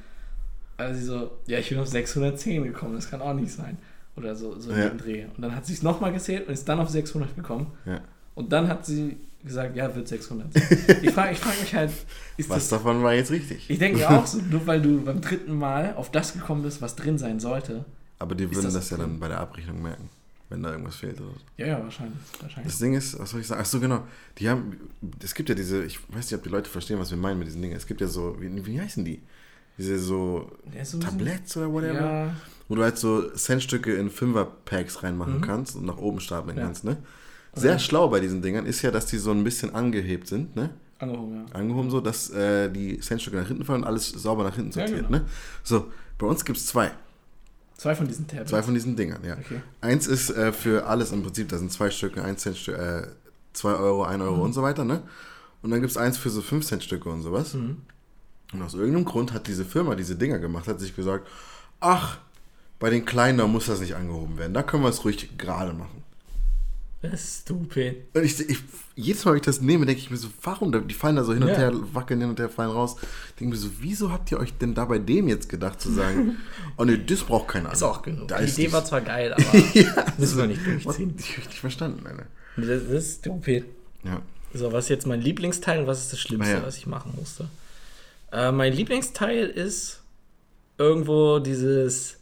Also 0.77 0.99
sie 0.99 1.05
so, 1.05 1.31
ja, 1.47 1.59
ich 1.59 1.69
bin 1.69 1.79
auf 1.79 1.87
610 1.87 2.63
gekommen, 2.63 2.95
das 2.95 3.09
kann 3.09 3.21
auch 3.21 3.33
nicht 3.33 3.51
sein. 3.51 3.77
Oder 4.15 4.35
so, 4.35 4.57
so 4.59 4.71
in 4.71 4.77
Ja. 4.79 4.89
dem 4.89 4.97
Dreh. 4.97 5.25
Und 5.35 5.41
dann 5.41 5.55
hat 5.55 5.65
sie 5.65 5.73
es 5.73 5.83
nochmal 5.83 6.11
gezählt 6.13 6.47
und 6.47 6.53
ist 6.53 6.67
dann 6.67 6.79
auf 6.79 6.89
600 6.89 7.35
gekommen. 7.35 7.67
Ja. 7.85 8.01
Und 8.35 8.51
dann 8.53 8.67
hat 8.67 8.85
sie 8.85 9.17
gesagt, 9.43 9.75
ja, 9.75 9.93
wird 9.95 10.07
600 10.07 10.53
sein. 10.53 10.63
ich 11.01 11.11
frage 11.11 11.31
ich 11.33 11.39
frag 11.39 11.59
mich 11.59 11.73
halt, 11.75 11.91
Was 12.37 12.47
das... 12.47 12.69
davon 12.69 13.03
war 13.03 13.13
jetzt 13.13 13.31
richtig? 13.31 13.69
Ich 13.69 13.79
denke 13.79 14.09
auch 14.09 14.25
so, 14.25 14.39
nur 14.49 14.65
weil 14.67 14.81
du 14.81 15.01
beim 15.03 15.21
dritten 15.21 15.53
Mal 15.57 15.93
auf 15.95 16.11
das 16.11 16.33
gekommen 16.33 16.63
bist, 16.63 16.81
was 16.81 16.95
drin 16.95 17.17
sein 17.17 17.39
sollte. 17.39 17.85
Aber 18.19 18.35
die 18.35 18.49
würden 18.49 18.63
das 18.63 18.73
das, 18.73 18.89
ja 18.89 18.97
dann 18.97 19.19
bei 19.19 19.29
der 19.29 19.39
Abrechnung 19.39 19.81
merken, 19.81 20.09
wenn 20.49 20.63
da 20.63 20.71
irgendwas 20.71 20.95
fehlt 20.97 21.19
oder 21.21 21.29
so. 21.31 21.35
Ja, 21.57 21.67
ja, 21.67 21.83
wahrscheinlich. 21.83 22.17
wahrscheinlich. 22.41 22.71
Das 22.71 22.79
Ding 22.79 22.93
ist, 22.95 23.17
was 23.19 23.29
soll 23.31 23.41
ich 23.41 23.47
sagen? 23.47 23.61
Achso, 23.61 23.79
genau. 23.79 24.03
Die 24.37 24.49
haben, 24.49 24.77
es 25.23 25.33
gibt 25.35 25.49
ja 25.49 25.55
diese, 25.55 25.83
ich 25.83 25.99
weiß 26.13 26.25
nicht, 26.31 26.33
ob 26.35 26.43
die 26.43 26.49
Leute 26.49 26.69
verstehen, 26.69 26.99
was 26.99 27.11
wir 27.11 27.17
meinen 27.17 27.39
mit 27.39 27.47
diesen 27.47 27.61
Dingen. 27.61 27.75
Es 27.75 27.85
gibt 27.87 28.01
ja 28.01 28.07
so, 28.07 28.35
wie, 28.39 28.65
wie 28.65 28.81
heißen 28.81 29.05
die? 29.05 29.21
Diese 29.77 29.97
so 29.97 30.51
so 30.83 30.99
Tabletts 30.99 31.55
oder 31.55 31.71
whatever. 31.71 31.93
Ja, 32.01 32.35
Wo 32.67 32.75
du 32.75 32.83
halt 32.83 32.97
so 32.97 33.29
Centstücke 33.29 33.93
in 33.95 34.09
Fünfer-Packs 34.09 35.03
reinmachen 35.03 35.37
Mhm. 35.37 35.41
kannst 35.41 35.75
und 35.75 35.85
nach 35.85 35.97
oben 35.97 36.19
stapeln 36.19 36.57
Ja. 36.57 36.63
kannst, 36.65 36.83
ne? 36.83 36.97
Sehr 37.53 37.73
Ja. 37.73 37.79
schlau 37.79 38.09
bei 38.09 38.19
diesen 38.19 38.41
Dingern 38.41 38.65
ist 38.65 38.81
ja, 38.81 38.91
dass 38.91 39.05
die 39.05 39.17
so 39.17 39.31
ein 39.31 39.43
bisschen 39.43 39.73
angehebt 39.73 40.27
sind, 40.27 40.55
ne? 40.55 40.71
angehoben, 40.99 41.33
ja. 41.47 41.55
Angehoben 41.55 41.89
so, 41.89 42.01
dass 42.01 42.29
äh, 42.31 42.69
die 42.69 42.99
Centstücke 42.99 43.37
nach 43.37 43.47
hinten 43.47 43.63
fallen 43.63 43.83
und 43.83 43.87
alles 43.87 44.09
sauber 44.09 44.43
nach 44.43 44.55
hinten 44.55 44.73
sortiert, 44.73 44.97
genau. 45.07 45.09
ne? 45.11 45.25
So, 45.63 45.87
bei 46.17 46.27
uns 46.27 46.43
gibt 46.43 46.57
es 46.57 46.65
zwei. 46.65 46.91
Zwei 47.79 47.95
von 47.95 48.07
diesen 48.07 48.27
Tablets. 48.27 48.49
Zwei 48.51 48.61
von 48.61 48.73
diesen 48.73 48.95
Dingern, 48.95 49.23
ja. 49.23 49.37
Okay. 49.37 49.61
Eins 49.81 50.05
ist 50.05 50.29
äh, 50.31 50.51
für 50.51 50.85
alles 50.85 51.11
im 51.13 51.23
Prinzip, 51.23 51.47
da 51.49 51.57
sind 51.57 51.71
zwei 51.71 51.89
Stücke, 51.89 52.23
ein 52.23 52.37
Cent, 52.37 52.57
Stück, 52.57 52.77
äh, 52.77 53.07
zwei 53.53 53.73
Euro, 53.73 54.03
ein 54.03 54.21
Euro 54.21 54.35
Mhm. 54.35 54.41
und 54.41 54.53
so 54.53 54.61
weiter, 54.61 54.83
ne? 54.83 55.01
Und 55.61 55.71
dann 55.71 55.79
gibt 55.79 55.91
es 55.91 55.97
eins 55.97 56.17
für 56.17 56.29
so 56.29 56.41
5 56.41 56.65
Cent 56.65 56.83
Stücke 56.83 57.09
und 57.09 57.21
sowas. 57.21 57.53
Mhm. 57.53 57.77
Und 58.53 58.61
aus 58.61 58.73
irgendeinem 58.73 59.05
Grund 59.05 59.33
hat 59.33 59.47
diese 59.47 59.63
Firma 59.65 59.95
diese 59.95 60.15
Dinger 60.15 60.39
gemacht, 60.39 60.67
hat 60.67 60.79
sich 60.79 60.95
gesagt, 60.95 61.27
ach, 61.79 62.17
bei 62.79 62.89
den 62.89 63.05
Kleinen, 63.05 63.37
da 63.37 63.47
muss 63.47 63.65
das 63.67 63.79
nicht 63.79 63.95
angehoben 63.95 64.37
werden. 64.37 64.53
Da 64.53 64.63
können 64.63 64.83
wir 64.83 64.89
es 64.89 65.03
ruhig 65.05 65.37
gerade 65.37 65.73
machen. 65.73 66.03
Das 67.01 67.13
ist 67.13 67.41
stupid. 67.43 67.95
Und 68.13 68.23
ich, 68.23 68.39
ich, 68.49 68.57
jedes 68.95 69.23
Mal, 69.23 69.31
wenn 69.31 69.37
ich 69.37 69.45
das 69.45 69.61
nehme, 69.61 69.85
denke 69.85 70.01
ich 70.01 70.11
mir 70.11 70.17
so, 70.17 70.27
warum? 70.43 70.87
Die 70.87 70.93
fallen 70.93 71.15
da 71.15 71.23
so 71.23 71.33
hin 71.33 71.43
und 71.43 71.49
Ja. 71.49 71.55
her, 71.55 71.73
wackeln 71.93 72.19
hin 72.19 72.29
und 72.29 72.39
her, 72.39 72.49
fallen 72.49 72.71
raus. 72.71 72.97
Denke 73.39 73.55
mir 73.55 73.59
so, 73.59 73.69
wieso 73.79 74.11
habt 74.11 74.29
ihr 74.31 74.39
euch 74.39 74.53
denn 74.57 74.75
da 74.75 74.83
bei 74.83 74.99
dem 74.99 75.29
jetzt 75.29 75.47
gedacht 75.47 75.79
zu 75.79 75.91
sagen, 75.93 76.37
oh 76.77 76.83
ne, 76.83 76.99
das 76.99 77.23
braucht 77.23 77.47
keiner. 77.47 77.71
Ist 77.71 77.83
auch 77.83 78.01
genug. 78.01 78.27
Da 78.27 78.41
Die 78.41 78.51
Idee 78.51 78.73
war 78.73 78.83
zwar 78.83 78.99
geil, 78.99 79.33
aber 79.37 79.57
ja, 79.73 80.05
müssen 80.17 80.37
wir 80.37 80.47
nicht 80.47 80.65
durchziehen. 80.65 81.15
Ich 81.17 81.37
hab 81.37 81.45
nicht 81.45 81.59
verstanden, 81.59 82.05
Alter. 82.05 82.25
Das, 82.57 82.83
ist 82.83 83.19
stupid. 83.19 83.63
Ja. 84.03 84.21
So, 84.53 84.73
was 84.73 84.85
ist 84.85 84.89
jetzt 84.89 85.07
mein 85.07 85.21
Lieblingsteil 85.21 85.79
und 85.81 85.87
was 85.87 86.01
ist 86.01 86.11
das 86.11 86.19
Schlimmste, 86.19 86.55
ja. 86.55 86.63
was 86.63 86.75
ich 86.77 86.85
machen 86.85 87.13
musste? 87.17 87.47
Äh, 88.33 88.51
mein 88.51 88.73
Lieblingsteil 88.73 89.45
ist 89.47 90.01
irgendwo 90.77 91.39
dieses, 91.39 92.17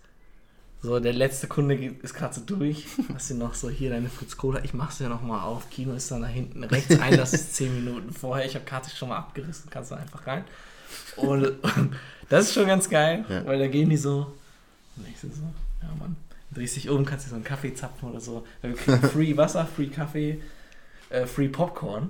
so 0.82 1.00
der 1.00 1.14
letzte 1.14 1.48
Kunde 1.48 1.76
ist 1.76 2.14
gerade 2.14 2.34
so 2.36 2.42
durch. 2.42 2.86
Hast 3.14 3.30
du 3.30 3.36
noch 3.36 3.54
so 3.54 3.70
hier 3.70 3.90
deine 3.90 4.10
Fritz 4.10 4.38
Cola? 4.38 4.64
Ich 4.64 4.74
mach's 4.74 5.00
ja 5.00 5.10
nochmal 5.10 5.42
auf. 5.42 5.70
Kino 5.70 5.94
ist 5.94 6.10
dann 6.12 6.22
da 6.22 6.28
hinten 6.28 6.64
rechts 6.64 7.00
ein, 7.00 7.18
das 7.18 7.34
ist 7.34 7.56
10 7.56 7.84
Minuten 7.84 8.12
vorher. 8.14 8.46
Ich 8.46 8.56
habe 8.56 8.66
Karte 8.66 8.90
schon 8.96 9.10
mal 9.10 9.18
abgerissen, 9.18 9.70
kannst 9.70 9.92
du 9.92 9.96
einfach 9.96 10.26
rein. 10.28 10.44
Und, 11.16 11.46
und 11.64 11.96
das 12.30 12.46
ist 12.46 12.54
schon 12.54 12.68
ganz 12.68 12.90
geil, 12.90 13.26
Ja. 13.30 13.46
weil 13.46 13.60
da 13.60 13.68
gehen 13.68 13.90
die 13.90 13.98
so. 13.98 14.34
Und 14.96 15.08
ich 15.08 15.20
so, 15.20 15.28
ja 15.82 15.90
Mann, 16.00 16.16
drehst 16.52 16.76
dich 16.76 16.90
um, 16.90 17.06
kannst 17.06 17.26
dir 17.26 17.30
so 17.30 17.36
einen 17.36 17.44
Kaffee 17.44 17.74
zapfen 17.74 18.10
oder 18.10 18.20
so. 18.20 18.46
Weil 18.62 18.72
wir 18.72 18.78
kriegen 18.78 19.02
Free 19.10 19.36
Wasser, 19.38 19.66
Free 19.66 19.88
Kaffee, 19.88 20.42
äh, 21.10 21.26
Free 21.26 21.48
Popcorn. 21.50 22.10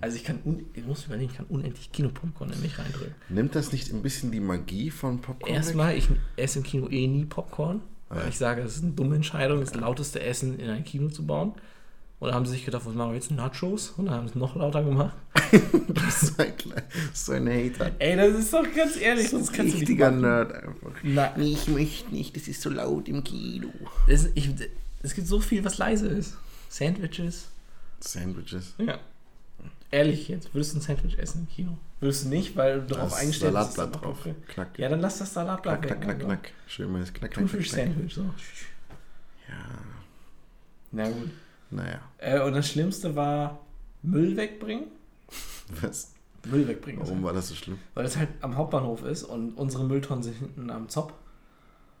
Also 0.00 0.16
ich 0.16 0.24
kann, 0.24 0.40
ich 0.74 0.84
muss 0.84 1.04
überlegen, 1.06 1.30
ich 1.30 1.36
kann 1.36 1.46
unendlich 1.46 1.92
Kinopopcorn 1.92 2.50
in 2.52 2.60
mich 2.60 2.76
reindrücken. 2.76 3.14
Nimmt 3.28 3.54
das 3.54 3.70
nicht 3.70 3.92
ein 3.92 4.02
bisschen 4.02 4.32
die 4.32 4.40
Magie 4.40 4.90
von 4.90 5.20
Popcorn 5.20 5.48
weg? 5.48 5.56
Erstmal, 5.56 5.96
ich 5.96 6.08
esse 6.36 6.58
im 6.58 6.64
Kino 6.64 6.88
eh 6.88 7.06
nie 7.06 7.24
Popcorn, 7.24 7.80
weil 8.10 8.22
Ja. 8.24 8.28
ich 8.28 8.36
sage, 8.36 8.60
es 8.60 8.76
ist 8.76 8.82
eine 8.82 8.92
dumme 8.92 9.16
Entscheidung, 9.16 9.60
das 9.60 9.74
lauteste 9.74 10.20
Essen 10.20 10.58
in 10.60 10.68
ein 10.68 10.84
Kino 10.84 11.08
zu 11.08 11.24
bauen. 11.26 11.54
Da 12.20 12.34
haben 12.34 12.44
sie 12.44 12.52
sich 12.52 12.66
gedacht, 12.66 12.84
was 12.84 12.92
machen 12.94 13.12
wir 13.12 13.14
jetzt? 13.14 13.30
Nachos? 13.30 13.94
Und 13.96 14.04
dann 14.04 14.14
haben 14.16 14.26
sie 14.28 14.32
es 14.32 14.38
noch 14.38 14.54
lauter 14.54 14.82
gemacht. 14.84 15.14
Du 15.72 15.94
bist 15.94 16.20
so 16.36 16.42
ein, 16.42 16.52
so 17.14 17.32
ein 17.32 17.48
Hater. 17.48 17.92
Ey, 17.98 18.14
das 18.14 18.38
ist 18.38 18.52
doch 18.52 18.62
ganz 18.76 18.98
ehrlich, 19.00 19.30
kannst 19.30 19.56
du 19.56 19.62
nicht 19.62 19.76
Richtiger. 19.76 20.10
Nerd 20.10 20.52
einfach. 20.52 20.90
Na, 21.02 21.34
Ich 21.38 21.66
möchte 21.68 22.14
nicht, 22.14 22.36
das 22.36 22.46
ist 22.46 22.60
so 22.60 22.68
laut 22.68 23.08
im 23.08 23.24
Kino. 23.24 23.68
es, 24.06 24.28
ich, 24.34 24.50
es 25.02 25.14
gibt 25.14 25.28
so 25.28 25.40
viel, 25.40 25.64
was 25.64 25.78
leise 25.78 26.08
ist. 26.08 26.36
Sandwiches. 26.68 27.48
Sandwiches. 28.00 28.74
Ja. 28.76 28.98
Ehrlich 29.92 30.28
jetzt, 30.28 30.54
würdest 30.54 30.72
du 30.74 30.78
ein 30.78 30.80
Sandwich 30.82 31.18
essen 31.18 31.40
im 31.40 31.48
Kino? 31.48 31.78
Würdest 31.98 32.24
du 32.24 32.28
nicht, 32.28 32.56
weil 32.56 32.80
du 32.82 32.94
darauf 32.94 33.12
eingestellt 33.14 33.54
bist. 33.54 33.72
Salatblatt 33.74 33.94
es 33.96 34.00
drauf. 34.00 34.18
okay. 34.20 34.34
Knack. 34.48 34.78
Ja, 34.78 34.88
dann 34.88 35.00
lass 35.00 35.18
das 35.18 35.34
Salatblatt 35.34 35.82
Knack, 35.82 36.00
knack, 36.00 36.08
weg. 36.08 36.18
knack, 36.18 36.30
Alter. 36.30 36.42
knack. 36.42 36.52
Schönes 36.68 37.12
Knack, 37.12 37.30
knack, 37.32 37.32
knack, 37.32 37.50
knack. 37.50 37.50
Thunfisch-Sandwich, 37.50 38.14
so. 38.14 38.22
Ja, 39.48 39.54
Na 40.92 41.08
gut. 41.08 41.30
naja. 41.70 42.00
Äh, 42.18 42.40
und 42.40 42.52
das 42.54 42.68
Schlimmste 42.68 43.14
war 43.16 43.58
Müll 44.02 44.36
wegbringen. 44.36 44.84
Was? 45.80 46.12
Müll 46.46 46.66
wegbringen. 46.68 47.00
Warum 47.02 47.22
war 47.22 47.32
das 47.32 47.48
so 47.48 47.54
schlimm? 47.54 47.78
Weil 47.94 48.06
es 48.06 48.16
halt 48.16 48.28
am 48.40 48.56
Hauptbahnhof 48.56 49.02
ist 49.02 49.24
und 49.24 49.54
unsere 49.54 49.84
Mülltonnen 49.84 50.22
sind 50.22 50.36
hinten 50.38 50.70
am 50.70 50.88
Zopf. 50.88 51.12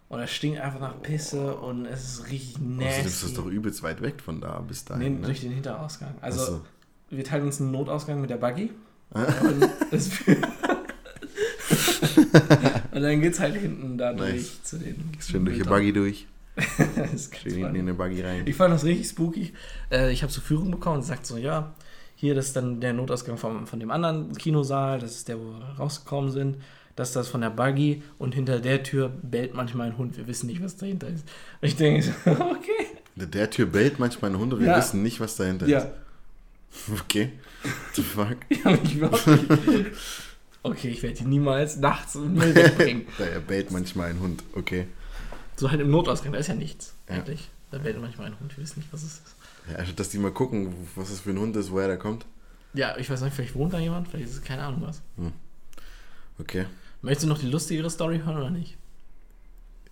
Und 0.08 0.18
es 0.20 0.30
stinkt 0.32 0.58
einfach 0.60 0.80
nach 0.80 1.00
Pisse 1.02 1.54
und 1.56 1.86
es 1.86 2.02
ist 2.04 2.30
richtig 2.30 2.54
Außerdem 2.56 2.80
ist 2.80 3.06
das 3.06 3.22
nasty. 3.22 3.36
doch 3.36 3.46
übelst 3.46 3.82
weit 3.84 4.00
weg 4.02 4.20
von 4.20 4.40
da 4.40 4.58
bis 4.60 4.84
Nee, 4.88 4.94
dahin. 4.96 5.20
ne? 5.20 5.26
durch 5.26 5.40
den 5.40 5.52
Hinterausgang. 5.52 6.14
Also, 6.20 6.44
so. 6.44 6.66
Wir 7.10 7.24
teilen 7.24 7.44
uns 7.44 7.60
einen 7.60 7.72
Notausgang 7.72 8.20
mit 8.20 8.30
der 8.30 8.36
Buggy. 8.36 8.70
und, 9.12 9.24
und 12.92 13.02
dann 13.02 13.20
geht's 13.20 13.40
halt 13.40 13.56
hinten 13.56 13.98
da 13.98 14.12
Nice. 14.12 14.30
durch 14.32 14.62
zu 14.62 14.78
den. 14.78 15.10
Schön 15.20 15.44
durch 15.44 15.58
die. 15.58 15.64
Buggy 15.64 15.92
durch. 15.92 16.26
Schön 17.42 17.54
hinten 17.54 17.76
in 17.76 17.86
den 17.86 17.96
Buggy 17.96 18.22
rein. 18.22 18.42
Ich 18.46 18.56
fand 18.56 18.74
das 18.74 18.84
richtig 18.84 19.08
spooky. 19.08 19.52
Äh, 19.90 20.12
ich 20.12 20.22
habe 20.22 20.32
zur 20.32 20.42
Führung 20.42 20.70
bekommen 20.70 20.96
und 20.96 21.02
sagt 21.02 21.26
so, 21.26 21.36
ja, 21.36 21.72
hier 22.16 22.34
das 22.34 22.48
ist 22.48 22.56
dann 22.56 22.80
der 22.80 22.92
Notausgang 22.92 23.38
vom, 23.38 23.66
von 23.66 23.80
dem 23.80 23.90
anderen 23.90 24.32
Kinosaal, 24.36 24.98
das 24.98 25.12
ist 25.16 25.28
der, 25.28 25.38
wo 25.38 25.44
wir 25.44 25.76
rausgekommen 25.78 26.30
sind. 26.30 26.56
Das 26.96 27.08
ist 27.10 27.16
das 27.16 27.28
von 27.28 27.40
der 27.40 27.50
Buggy 27.50 28.02
und 28.18 28.34
hinter 28.34 28.60
der 28.60 28.82
Tür 28.82 29.08
bellt 29.22 29.54
manchmal 29.54 29.86
ein 29.86 29.96
Hund. 29.96 30.18
Wir 30.18 30.26
wissen 30.26 30.48
nicht, 30.48 30.62
was 30.62 30.76
dahinter 30.76 31.08
ist. 31.08 31.24
Und 31.62 31.68
ich 31.68 31.76
denke 31.76 32.02
so, 32.02 32.10
okay. 32.30 32.86
Der, 33.16 33.26
der 33.26 33.48
Tür 33.50 33.66
bellt 33.66 33.98
manchmal 33.98 34.32
ein 34.32 34.38
Hund 34.38 34.52
und 34.52 34.60
wir 34.60 34.66
Ja. 34.66 34.76
wissen 34.76 35.02
nicht, 35.02 35.18
was 35.20 35.36
dahinter 35.36 35.66
Ja, 35.66 35.78
ist. 35.78 35.88
Okay. 36.92 37.32
What 37.62 37.72
the 37.94 38.02
fuck? 38.02 38.36
ich 38.48 38.64
mich 38.64 38.94
überhaupt 38.96 39.26
nicht. 39.26 39.92
Okay, 40.62 40.88
ich 40.88 41.02
werde 41.02 41.16
die 41.16 41.24
niemals 41.24 41.76
nachts 41.76 42.14
im 42.14 42.34
Müll 42.34 42.54
wegbringen. 42.54 43.06
Da 43.18 43.24
bellt 43.40 43.70
manchmal 43.70 44.10
ein 44.10 44.20
Hund. 44.20 44.42
Okay. 44.54 44.86
So 45.56 45.70
halt 45.70 45.80
im 45.80 45.90
Notausgang, 45.90 46.32
da 46.32 46.38
ist 46.38 46.46
ja 46.48 46.54
nichts 46.54 46.94
Ja. 47.08 47.16
eigentlich. 47.16 47.48
Da 47.70 47.78
bellt 47.78 48.00
manchmal 48.00 48.26
ein 48.28 48.40
Hund, 48.40 48.56
wir 48.56 48.62
wissen 48.62 48.80
nicht, 48.80 48.92
was 48.92 49.02
es 49.02 49.14
ist. 49.14 49.34
Ja, 49.70 49.76
also, 49.76 49.92
dass 49.92 50.08
die 50.08 50.18
mal 50.18 50.32
gucken, 50.32 50.74
was 50.96 51.10
das 51.10 51.20
für 51.20 51.30
ein 51.30 51.38
Hund 51.38 51.54
ist, 51.56 51.70
woher 51.70 51.86
der 51.86 51.98
kommt. 51.98 52.24
Ja, 52.74 52.96
ich 52.96 53.08
weiß 53.10 53.20
nicht, 53.22 53.34
vielleicht 53.34 53.54
wohnt 53.54 53.72
da 53.74 53.78
jemand, 53.78 54.08
vielleicht 54.08 54.28
ist 54.30 54.36
es 54.36 54.42
keine 54.42 54.62
Ahnung 54.62 54.82
was. 54.82 55.02
Okay. 56.38 56.66
Möchtest 57.02 57.24
du 57.24 57.28
noch 57.28 57.38
die 57.38 57.48
lustigere 57.48 57.90
Story 57.90 58.20
hören 58.24 58.36
oder 58.38 58.50
nicht? 58.50 58.76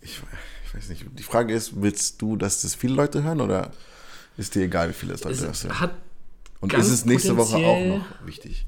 Ich, 0.00 0.20
ich 0.66 0.74
weiß 0.74 0.88
nicht. 0.90 1.04
Die 1.18 1.22
Frage 1.22 1.54
ist, 1.54 1.80
willst 1.80 2.20
du, 2.22 2.36
dass 2.36 2.62
das 2.62 2.74
viele 2.74 2.94
Leute 2.94 3.22
hören 3.22 3.40
oder 3.40 3.72
ist 4.36 4.54
dir 4.54 4.62
egal, 4.62 4.88
wie 4.90 4.94
viele 4.94 5.14
es 5.14 5.24
Leute 5.24 5.46
das 5.46 5.58
Es 5.58 5.64
hören? 5.64 5.80
hat 5.80 5.94
Und 6.60 6.72
ist 6.74 6.88
es 6.90 7.04
nächste 7.04 7.36
Woche 7.36 7.56
auch 7.56 7.98
noch 7.98 8.04
wichtig? 8.26 8.66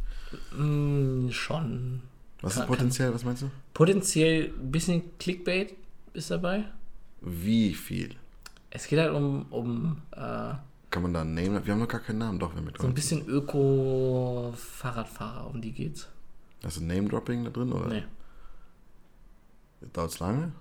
mh, 0.57 1.32
schon 1.32 2.03
Was 2.41 2.55
Kann- 2.55 2.62
ist 2.62 2.68
potenziell? 2.68 3.12
Was 3.14 3.24
meinst 3.24 3.43
du? 3.43 3.51
potenziell 3.74 4.53
ein 4.59 4.70
bisschen 4.70 5.03
Clickbait 5.18 5.74
ist 6.12 6.30
dabei. 6.30 6.64
Wie 7.20 7.74
viel? 7.74 8.14
Es 8.70 8.86
geht 8.86 9.01
halt 9.01 9.12
um, 9.12 9.47
um 9.51 10.01
äh, 10.12 10.55
Kann 10.91 11.03
man 11.03 11.12
da 11.14 11.22
einen 11.22 11.34
Name? 11.34 11.64
Wir 11.66 11.72
haben 11.72 11.80
noch 11.80 11.88
gar 11.88 12.01
keinen 12.01 12.18
Namen, 12.18 12.38
doch, 12.38 12.55
wir 12.55 12.62
mit 12.62 12.78
so 12.78 12.86
ein 12.86 12.95
bisschen 12.95 13.26
Öko-Fahrradfahrer, 13.26 15.49
um 15.49 15.61
die 15.61 15.72
geht's. 15.72 16.09
Hast 16.64 16.76
du 16.78 16.84
Name-Dropping 16.84 17.43
da 17.45 17.51
drin 17.51 17.72
oder 17.72 17.88
Nee. 17.88 18.05
dauert 19.93 20.12
es 20.12 20.20
lange? 20.20 20.53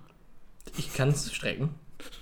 Ich 0.76 0.92
kann 0.94 1.08
es 1.10 1.32
strecken. 1.32 1.70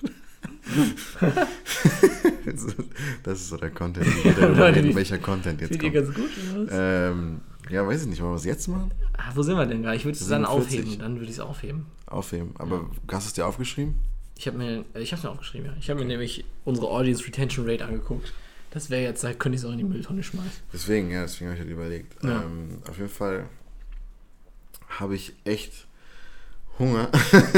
das 3.22 3.40
ist 3.40 3.48
so 3.48 3.56
der 3.56 3.70
Content. 3.70 4.06
Darüber 4.24 4.48
Leute, 4.58 4.76
reden, 4.76 4.94
welcher 4.94 5.18
Content 5.18 5.60
jetzt 5.60 5.78
kommt. 5.78 5.94
ganz 5.94 6.14
gut? 6.14 6.30
Ähm, 6.70 7.40
ja, 7.70 7.86
weiß 7.86 8.02
ich 8.02 8.08
nicht. 8.08 8.22
Wollen 8.22 8.32
wir 8.32 8.36
es 8.36 8.44
jetzt 8.44 8.68
machen? 8.68 8.90
Ah, 9.16 9.32
wo 9.34 9.42
sind 9.42 9.56
wir 9.56 9.66
denn 9.66 9.82
gerade? 9.82 9.96
Ich 9.96 10.04
würde 10.04 10.18
es 10.18 10.26
dann 10.28 10.44
47. 10.44 10.80
aufheben. 10.80 10.98
Dann 11.00 11.14
würde 11.14 11.24
ich 11.24 11.30
es 11.30 11.40
aufheben. 11.40 11.86
Aufheben. 12.06 12.54
Aber 12.58 12.90
hast 13.10 13.26
du 13.26 13.28
es 13.28 13.32
dir 13.34 13.46
aufgeschrieben? 13.46 13.94
Ich 14.36 14.46
habe 14.46 14.56
mir, 14.56 14.84
ich 14.94 15.12
habe 15.12 15.22
mir 15.22 15.30
aufgeschrieben, 15.30 15.66
ja. 15.66 15.72
Ich 15.80 15.90
habe 15.90 16.00
mir 16.00 16.06
nämlich 16.06 16.44
unsere 16.64 16.88
Audience 16.88 17.26
Retention 17.26 17.68
Rate 17.68 17.84
angeguckt. 17.84 18.32
Das 18.70 18.90
wäre 18.90 19.02
jetzt, 19.02 19.24
da 19.24 19.32
könnte 19.32 19.56
ich 19.56 19.62
es 19.62 19.68
auch 19.68 19.72
in 19.72 19.78
die 19.78 19.84
Mülltonne 19.84 20.22
schmeißen. 20.22 20.50
Deswegen, 20.72 21.10
ja, 21.10 21.22
deswegen 21.22 21.50
habe 21.50 21.56
ich 21.56 21.60
halt 21.60 21.70
überlegt. 21.70 22.22
Ja. 22.22 22.42
Ähm, 22.42 22.78
auf 22.88 22.98
jeden 22.98 23.10
Fall 23.10 23.46
habe 24.88 25.16
ich 25.16 25.32
echt 25.44 25.86
Hunger. 26.78 27.08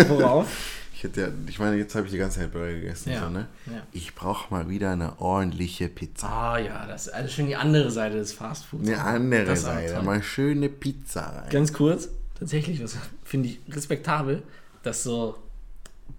Worauf? 0.08 0.48
Ich 1.00 1.04
hätte 1.04 1.20
ja, 1.22 1.28
ich 1.46 1.58
meine, 1.58 1.76
jetzt 1.76 1.94
habe 1.94 2.04
ich 2.04 2.12
die 2.12 2.18
ganze 2.18 2.40
Zeit 2.40 2.52
Burger 2.52 2.74
gegessen. 2.74 3.12
Ja. 3.12 3.22
So, 3.22 3.30
ne? 3.30 3.46
ja. 3.64 3.80
Ich 3.90 4.14
brauche 4.14 4.52
mal 4.52 4.68
wieder 4.68 4.90
eine 4.90 5.18
ordentliche 5.18 5.88
Pizza. 5.88 6.28
Ah 6.28 6.58
ja, 6.58 6.86
das 6.86 7.06
ist 7.06 7.14
also 7.14 7.30
schon 7.30 7.46
die 7.46 7.56
andere 7.56 7.90
Seite 7.90 8.16
des 8.16 8.34
Fast 8.34 8.66
Foods. 8.66 8.86
Eine 8.86 9.02
andere 9.02 9.44
Das 9.46 9.62
Seite. 9.62 10.02
Mal 10.02 10.22
schöne 10.22 10.68
Pizza 10.68 11.22
rein. 11.22 11.48
Ganz 11.48 11.72
kurz, 11.72 12.10
tatsächlich, 12.38 12.84
was 12.84 12.98
finde 13.24 13.48
ich 13.48 13.60
respektabel, 13.74 14.42
dass 14.82 15.02
so, 15.02 15.38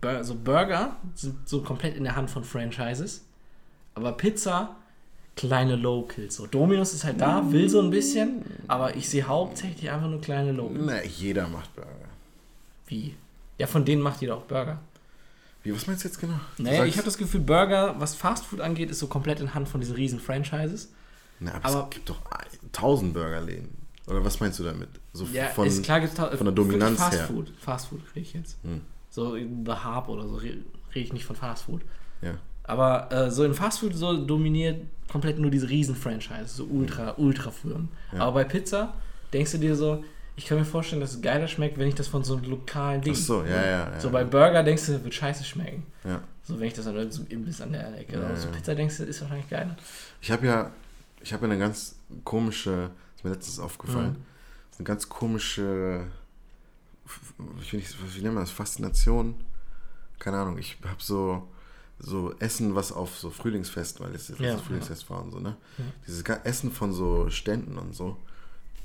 Bur 0.02 0.24
so 0.24 0.34
Burger 0.34 0.96
sind 1.14 1.48
so 1.48 1.62
komplett 1.62 1.96
in 1.96 2.04
der 2.04 2.16
Hand 2.16 2.32
von 2.32 2.44
Franchises, 2.44 3.22
aber 3.94 4.14
Pizza 4.14 4.78
kleine 5.36 5.76
Locals. 5.76 6.38
So 6.38 6.48
Domino's 6.48 6.96
ist 6.96 7.04
halt 7.04 7.22
da, 7.22 7.52
will 7.52 7.70
so 7.70 7.82
ein 7.82 7.92
bisschen, 7.92 8.44
aber 8.68 8.96
ich 8.96 9.08
sehe 9.08 9.28
hauptsächlich 9.28 9.92
einfach 9.92 10.10
nur 10.10 10.22
kleine 10.22 10.54
Locals. 10.54 10.82
Na, 10.84 11.04
jeder 11.04 11.48
macht 11.48 11.76
Burger. 11.76 11.92
Wie? 12.88 13.14
Ja, 13.62 13.68
von 13.68 13.86
denen 13.86 14.02
macht 14.02 14.22
jeder 14.22 14.36
auch 14.38 14.42
Burger. 14.44 14.80
Wie, 15.64 15.74
was 15.76 15.86
meinst 15.86 16.04
du 16.04 16.08
jetzt 16.08 16.20
genau? 16.20 16.40
Du 16.58 16.64
Naja, 16.64 16.78
sagst- 16.78 16.90
ich 16.90 16.96
habe 16.98 17.06
das 17.06 17.18
Gefühl, 17.20 17.42
Burger, 17.42 17.96
was 18.00 18.16
Fast 18.16 18.46
Food 18.46 18.62
angeht, 18.62 18.90
ist 18.90 18.98
so 19.00 19.06
komplett 19.08 19.40
in 19.40 19.54
Hand 19.54 19.70
von 19.70 19.80
diesen 19.80 19.96
riesen 19.96 20.20
Franchises. 20.20 20.92
Na, 21.40 21.54
aber, 21.56 21.66
aber- 21.66 21.84
es 21.84 21.90
gibt 21.92 22.10
doch 22.10 22.20
tausend 22.72 23.14
Burgerläden. 23.14 23.70
Oder 24.08 24.26
was 24.26 24.40
meinst 24.40 24.58
du 24.60 24.64
damit? 24.64 24.90
So 25.14 25.26
Ja, 25.32 25.46
von, 25.50 25.68
ist 25.68 25.84
klar, 25.84 26.00
gibt's 26.00 26.16
von 26.18 26.30
der 26.46 26.52
Dominanz 26.52 26.98
Fast 26.98 27.18
her. 27.20 27.28
Food. 27.28 27.54
Fast 27.60 27.88
Food 27.88 28.02
rede 28.16 28.22
ich 28.26 28.34
jetzt. 28.34 28.58
Hm. 28.64 28.82
So 29.12 29.36
in 29.36 29.64
The 29.64 29.74
Harp 29.74 30.10
oder 30.10 30.28
so 30.28 30.36
re- 30.38 30.58
rede 30.96 31.06
ich 31.06 31.14
nicht 31.14 31.26
von 31.26 31.36
Fast 31.36 31.66
Food. 31.66 31.82
Ja. 32.24 32.32
Aber 32.64 33.12
äh, 33.12 33.30
so 33.30 33.44
in 33.44 33.54
Fast 33.54 33.80
Food 33.80 33.94
so 33.96 34.26
dominiert 34.26 34.82
komplett 35.08 35.38
nur 35.38 35.52
diese 35.52 35.70
riesen 35.70 35.96
Franchises, 35.96 36.56
so 36.56 36.64
ultra, 36.66 37.14
ultra 37.18 37.52
Firmen. 37.52 37.90
Ja. 38.14 38.22
Aber 38.22 38.32
bei 38.34 38.44
Pizza 38.46 38.94
denkst 39.32 39.52
du 39.52 39.58
dir 39.60 39.76
so, 39.76 40.04
ich 40.36 40.46
kann 40.46 40.58
mir 40.58 40.66
vorstellen, 40.66 41.02
dass 41.02 41.14
es 41.14 41.22
geiler 41.22 41.48
schmeckt, 41.48 41.78
wenn 41.78 41.88
ich 41.88 41.96
das 41.96 42.08
von 42.08 42.24
so 42.24 42.36
einem 42.38 42.50
lokalen 42.50 43.02
Ding. 43.02 43.14
Ach 43.16 43.20
so, 43.20 43.44
ja, 43.44 43.50
ja, 43.66 43.92
ja. 43.92 44.00
So 44.00 44.10
bei 44.10 44.24
Burger 44.24 44.64
denkst 44.64 44.86
du, 44.88 45.04
wird 45.04 45.14
scheiße 45.14 45.44
schmecken. 45.44 45.84
ja. 46.04 46.22
So 46.44 46.60
wenn 46.60 46.68
ich 46.68 46.74
das 46.74 46.88
an 46.88 47.12
so 47.12 47.22
einem 47.22 47.30
Imbiss 47.32 47.62
an 47.62 47.72
der 47.72 47.96
Ecke. 48.00 48.14
Ja, 48.20 48.26
aber 48.26 48.36
so. 48.36 48.50
Pizza 48.50 48.74
denkst 48.74 48.98
du, 48.98 49.04
ist 49.04 49.22
wahrscheinlich 49.22 49.48
geiler. 49.50 49.78
Ich 50.22 50.32
habe 50.32 50.48
ja, 50.48 50.72
ich 51.22 51.32
habe 51.34 51.46
ja 51.46 51.52
eine 51.54 51.60
ganz 51.60 51.96
komische, 52.24 52.90
ist 53.16 53.24
mir 53.24 53.30
letztens 53.30 53.60
aufgefallen, 53.60 54.14
Mhm. 54.14 54.24
eine 54.80 54.86
ganz 54.86 55.08
komische, 55.08 56.08
ich 57.62 57.74
nicht, 57.74 57.96
wie 58.16 58.22
nennt 58.22 58.34
man 58.36 58.44
das, 58.44 58.52
Faszination? 58.52 59.36
Keine 60.18 60.38
Ahnung, 60.38 60.58
ich 60.58 60.78
habe 60.84 60.96
so, 61.00 61.48
so 62.00 62.34
Essen, 62.40 62.74
was 62.76 62.92
auf 62.92 63.18
so 63.18 63.30
Frühlingsfest, 63.30 64.00
weil 64.00 64.14
es 64.16 64.28
jetzt 64.30 64.40
Ja, 64.40 64.54
das 64.54 64.62
Frühlingsfest 64.62 65.10
war 65.10 65.22
und 65.24 65.32
so, 65.32 65.40
ne? 65.40 65.56
Dieses 66.08 66.24
Essen 66.24 66.72
von 66.72 66.92
so 66.94 67.30
Ständen 67.30 67.78
und 67.78 67.94
so, 67.96 68.18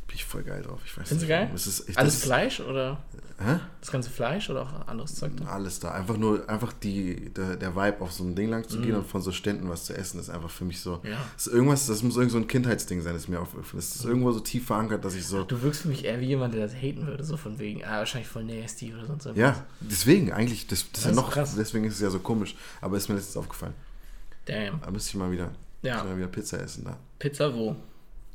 bin 0.06 0.16
ich 0.16 0.24
voll 0.24 0.42
geil 0.44 0.62
drauf. 0.62 0.80
Ich 0.84 0.96
weiß 0.96 1.08
du 1.08 1.14
nicht, 1.16 1.28
geil? 1.28 1.50
ist, 1.54 1.88
ich, 1.88 1.98
Alles 1.98 2.14
das 2.14 2.24
Fleisch 2.24 2.60
oder 2.60 2.98
Hä? 3.38 3.58
das 3.80 3.90
ganze 3.90 4.08
Fleisch 4.08 4.48
oder 4.48 4.62
auch 4.62 4.86
anderes 4.88 5.14
Zeug 5.16 5.32
da? 5.36 5.46
Alles 5.46 5.80
da. 5.80 5.90
Einfach 5.90 6.16
nur, 6.16 6.48
einfach 6.48 6.72
die, 6.72 7.28
der, 7.34 7.56
der 7.56 7.74
Vibe 7.74 8.00
auf 8.00 8.12
so 8.12 8.22
ein 8.24 8.34
Ding 8.34 8.48
lang 8.48 8.68
zu 8.68 8.80
gehen 8.80 8.92
Mhm. 8.92 8.98
und 8.98 9.06
von 9.08 9.20
so 9.20 9.32
Ständen 9.32 9.68
was 9.68 9.84
zu 9.84 9.94
essen, 9.96 10.20
ist 10.20 10.30
einfach 10.30 10.48
für 10.48 10.64
mich 10.64 10.80
so. 10.80 11.00
Ja. 11.02 11.18
Das 11.34 11.48
ist 11.48 11.52
irgendwas, 11.52 11.86
das 11.86 12.02
muss 12.02 12.16
irgend 12.16 12.30
so 12.32 12.38
ein 12.38 12.46
Kindheitsding 12.46 13.02
sein, 13.02 13.14
das 13.14 13.26
mir 13.28 13.40
aufgefallen 13.40 13.78
ist. 13.78 13.90
Das 13.90 13.96
ist 13.96 14.04
Mhm. 14.04 14.10
irgendwo 14.10 14.32
so 14.32 14.40
tief 14.40 14.64
verankert, 14.66 15.04
dass 15.04 15.14
ich 15.14 15.26
so. 15.26 15.42
Du 15.42 15.60
wirkst 15.62 15.82
für 15.82 15.88
mich 15.88 16.04
eher 16.04 16.20
wie 16.20 16.26
jemand, 16.26 16.54
der 16.54 16.62
das 16.62 16.74
haten 16.74 17.06
würde, 17.06 17.24
so 17.24 17.36
von 17.36 17.58
wegen, 17.58 17.84
ah, 17.84 17.98
wahrscheinlich 17.98 18.28
voll 18.28 18.44
nasty 18.44 18.94
oder 18.94 19.06
sonst 19.06 19.26
irgendwas. 19.26 19.56
Ja, 19.58 19.66
deswegen 19.80 20.32
eigentlich, 20.32 20.66
das, 20.68 20.86
das 20.92 21.00
ist 21.02 21.06
ja 21.08 21.12
noch 21.12 21.30
krass. 21.30 21.54
deswegen 21.56 21.84
ist 21.84 21.94
es 21.94 22.00
ja 22.00 22.10
so 22.10 22.20
komisch. 22.20 22.54
Aber 22.80 22.96
ist 22.96 23.08
mir 23.08 23.16
letztens 23.16 23.36
aufgefallen. 23.36 23.74
Damn. 24.46 24.80
Da 24.80 24.90
müsste 24.90 25.10
ich 25.10 25.14
mal 25.16 25.30
wieder, 25.30 25.50
Ja. 25.82 25.94
müsste 25.94 26.06
ich 26.06 26.12
mal 26.12 26.18
wieder 26.18 26.28
Pizza 26.28 26.60
essen 26.62 26.84
da. 26.84 26.96
Pizza 27.18 27.52
wo? 27.52 27.74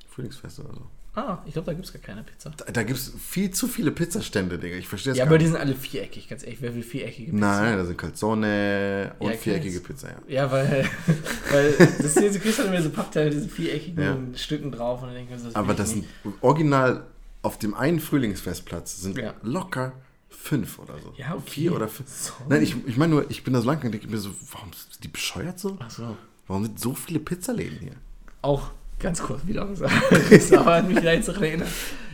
Frühlingsfest 0.10 0.60
oder 0.60 0.74
so. 0.74 0.82
Ah, 1.14 1.40
ich 1.46 1.52
glaube, 1.54 1.66
da 1.66 1.74
gibt 1.74 1.86
es 1.86 1.92
gar 1.92 2.02
keine 2.02 2.24
Pizza. 2.24 2.52
Da, 2.56 2.72
da 2.72 2.84
gibt 2.84 2.98
es 2.98 3.12
viel 3.20 3.52
zu 3.52 3.68
viele 3.68 3.92
Pizzastände, 3.92 4.58
Digga. 4.58 4.78
Ich 4.78 4.88
verstehe 4.88 5.12
das 5.12 5.18
Ja, 5.18 5.26
aber 5.26 5.38
die 5.38 5.44
nicht. 5.46 5.52
sind 5.54 5.62
alle 5.62 5.76
viereckig, 5.76 6.30
ganz 6.30 6.44
ehrlich. 6.44 6.62
Wer 6.62 6.74
will 6.74 6.84
viereckige 6.84 7.32
Pizza? 7.34 7.38
Nein, 7.46 7.78
da 7.78 7.86
sind 7.86 7.98
Calzone 7.98 9.12
und 9.20 9.32
Ja, 9.32 9.38
viereckige 9.38 9.82
kennst. 9.82 9.88
Pizza, 9.88 10.08
ja. 10.10 10.16
Ja, 10.30 10.52
weil, 10.52 10.90
weil 11.52 11.74
das 12.02 12.14
hier, 12.18 12.32
du 12.32 12.40
kriegst 12.40 12.60
halt 12.60 12.70
immer 12.70 12.82
so 12.82 12.90
Pappteile 12.92 13.26
mit 13.26 13.34
diesen 13.36 13.50
viereckigen 13.50 14.02
Ja. 14.34 14.38
Stücken 14.38 14.72
drauf 14.72 15.02
und 15.02 15.10
dann 15.10 15.16
denke 15.16 15.36
ich, 15.36 15.44
das 15.44 15.54
Aber 15.56 15.74
das 15.74 15.90
sind 15.90 16.06
original 16.40 17.06
auf 17.42 17.58
dem 17.60 17.74
einen 17.74 18.00
Frühlingsfestplatz 18.00 19.02
sind 19.02 19.18
Ja. 19.18 19.34
locker 19.42 19.94
fünf 20.30 20.80
oder 20.80 20.98
so. 21.00 21.14
Ja, 21.18 21.34
okay. 21.36 21.44
Vier 21.50 21.76
oder 21.76 21.88
fünf. 21.90 22.10
Sorry. 22.10 22.44
Nein, 22.48 22.62
ich, 22.64 22.76
ich 22.88 22.96
meine 22.98 23.14
nur, 23.16 23.30
ich 23.30 23.44
bin 23.44 23.54
da 23.54 23.60
so 23.62 23.68
lang 23.68 23.84
und 23.84 23.92
denke 23.92 24.08
mir 24.08 24.18
so, 24.18 24.30
warum 24.52 24.72
sind 24.72 25.04
die 25.04 25.08
bescheuert 25.10 25.60
so? 25.60 25.76
Ach 25.82 25.90
so. 25.90 26.16
Warum 26.48 26.64
sind 26.64 26.80
so 26.80 26.94
viele 26.94 27.20
Pizzaläden 27.20 27.80
hier? 27.80 27.96
Auch 28.42 28.72
ganz 29.02 29.22
kurz 29.22 29.46
wieder 29.46 29.66
gesagt. 29.68 29.94
Das 30.30 30.52
aber 30.54 30.76
hat 30.76 30.88
mich 30.88 31.00
daran 31.00 31.44
erinnert. 31.44 31.70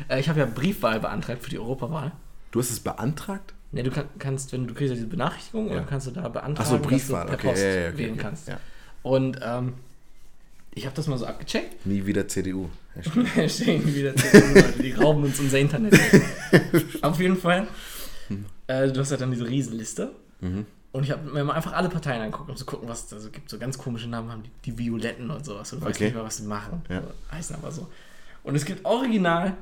Äh, 0.09 0.19
Ich 0.19 0.29
habe 0.29 0.39
ja 0.39 0.45
Briefwahl 0.45 0.99
beantragt 0.99 1.43
für 1.43 1.49
die 1.49 1.59
Europawahl. 1.59 2.11
Du 2.51 2.59
hast 2.59 2.71
es 2.71 2.79
beantragt? 2.79 3.53
Ne, 3.71 3.83
du 3.83 3.91
kann, 3.91 4.05
kannst, 4.17 4.53
wenn 4.53 4.65
du 4.67 4.73
kriegst 4.73 4.89
ja 4.89 4.95
diese 4.95 5.07
Benachrichtigung, 5.07 5.67
Ja. 5.67 5.73
oder 5.73 5.81
kannst 5.83 6.07
du 6.07 6.11
da 6.11 6.27
beantragen, 6.29 6.69
so, 6.69 6.79
Briefwahl, 6.79 7.25
dass 7.27 7.31
du 7.35 7.37
per 7.37 7.39
okay, 7.39 7.47
Post 7.49 7.63
ja, 7.63 7.69
ja, 7.69 7.89
okay, 7.89 7.97
wählen 7.97 8.13
okay, 8.13 8.21
kannst. 8.21 8.47
ja. 8.47 8.59
Und 9.03 9.39
ähm, 9.43 9.73
ich 10.73 10.85
habe 10.85 10.95
das 10.95 11.07
mal 11.07 11.17
so 11.17 11.25
abgecheckt. 11.25 11.85
Nie 11.85 12.05
wieder 12.05 12.27
CDU. 12.27 12.69
Hashtag. 12.95 13.49
Stehen 13.49 13.95
wieder 13.95 14.15
CDU, 14.15 14.53
Leute, 14.55 14.81
die 14.83 14.91
rauben 14.93 15.23
uns 15.23 15.39
unser 15.39 15.59
Internet. 15.59 15.93
Auf 17.01 17.19
jeden 17.19 17.37
Fall. 17.37 17.67
Äh, 18.67 18.91
du 18.91 18.99
hast 19.01 19.11
ja 19.11 19.17
dann 19.17 19.31
diese 19.31 19.47
Riesenliste. 19.47 20.11
Mhm. 20.41 20.65
Und 20.97 21.03
ich 21.03 21.11
habe 21.11 21.29
mir 21.29 21.43
mal 21.43 21.53
einfach 21.53 21.73
alle 21.73 21.89
Parteien 21.89 22.23
angucken, 22.23 22.49
um 22.49 22.57
zu 22.57 22.65
gucken, 22.65 22.89
was 22.89 23.03
es 23.03 23.07
da 23.09 23.19
so 23.19 23.29
gibt. 23.29 23.51
So 23.51 23.59
ganz 23.59 23.77
komische 23.77 24.07
Namen 24.07 24.31
haben 24.31 24.41
die, 24.41 24.49
die 24.65 24.77
Violetten 24.79 25.29
und 25.29 25.45
sowas. 25.45 25.69
Du 25.69 25.75
weißt 25.79 25.95
Okay. 25.95 26.05
nicht 26.05 26.15
mehr, 26.15 26.23
was 26.23 26.37
sie 26.37 26.43
machen. 26.47 26.81
Ja. 26.89 27.01
So, 27.03 27.07
heißen 27.31 27.55
aber 27.55 27.71
so. 27.71 27.87
Und 28.43 28.55
es 28.55 28.65
gibt 28.65 28.83
original, 28.83 29.55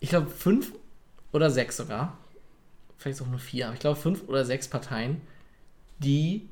ich 0.00 0.08
glaube, 0.08 0.28
fünf 0.28 0.72
oder 1.30 1.50
sechs 1.50 1.76
sogar. 1.76 2.18
Vielleicht 2.98 3.22
auch 3.22 3.28
nur 3.28 3.38
vier, 3.38 3.66
aber 3.66 3.74
ich 3.74 3.80
glaube, 3.80 4.00
fünf 4.00 4.24
oder 4.26 4.44
sechs 4.44 4.66
Parteien, 4.66 5.20
die 5.98 6.48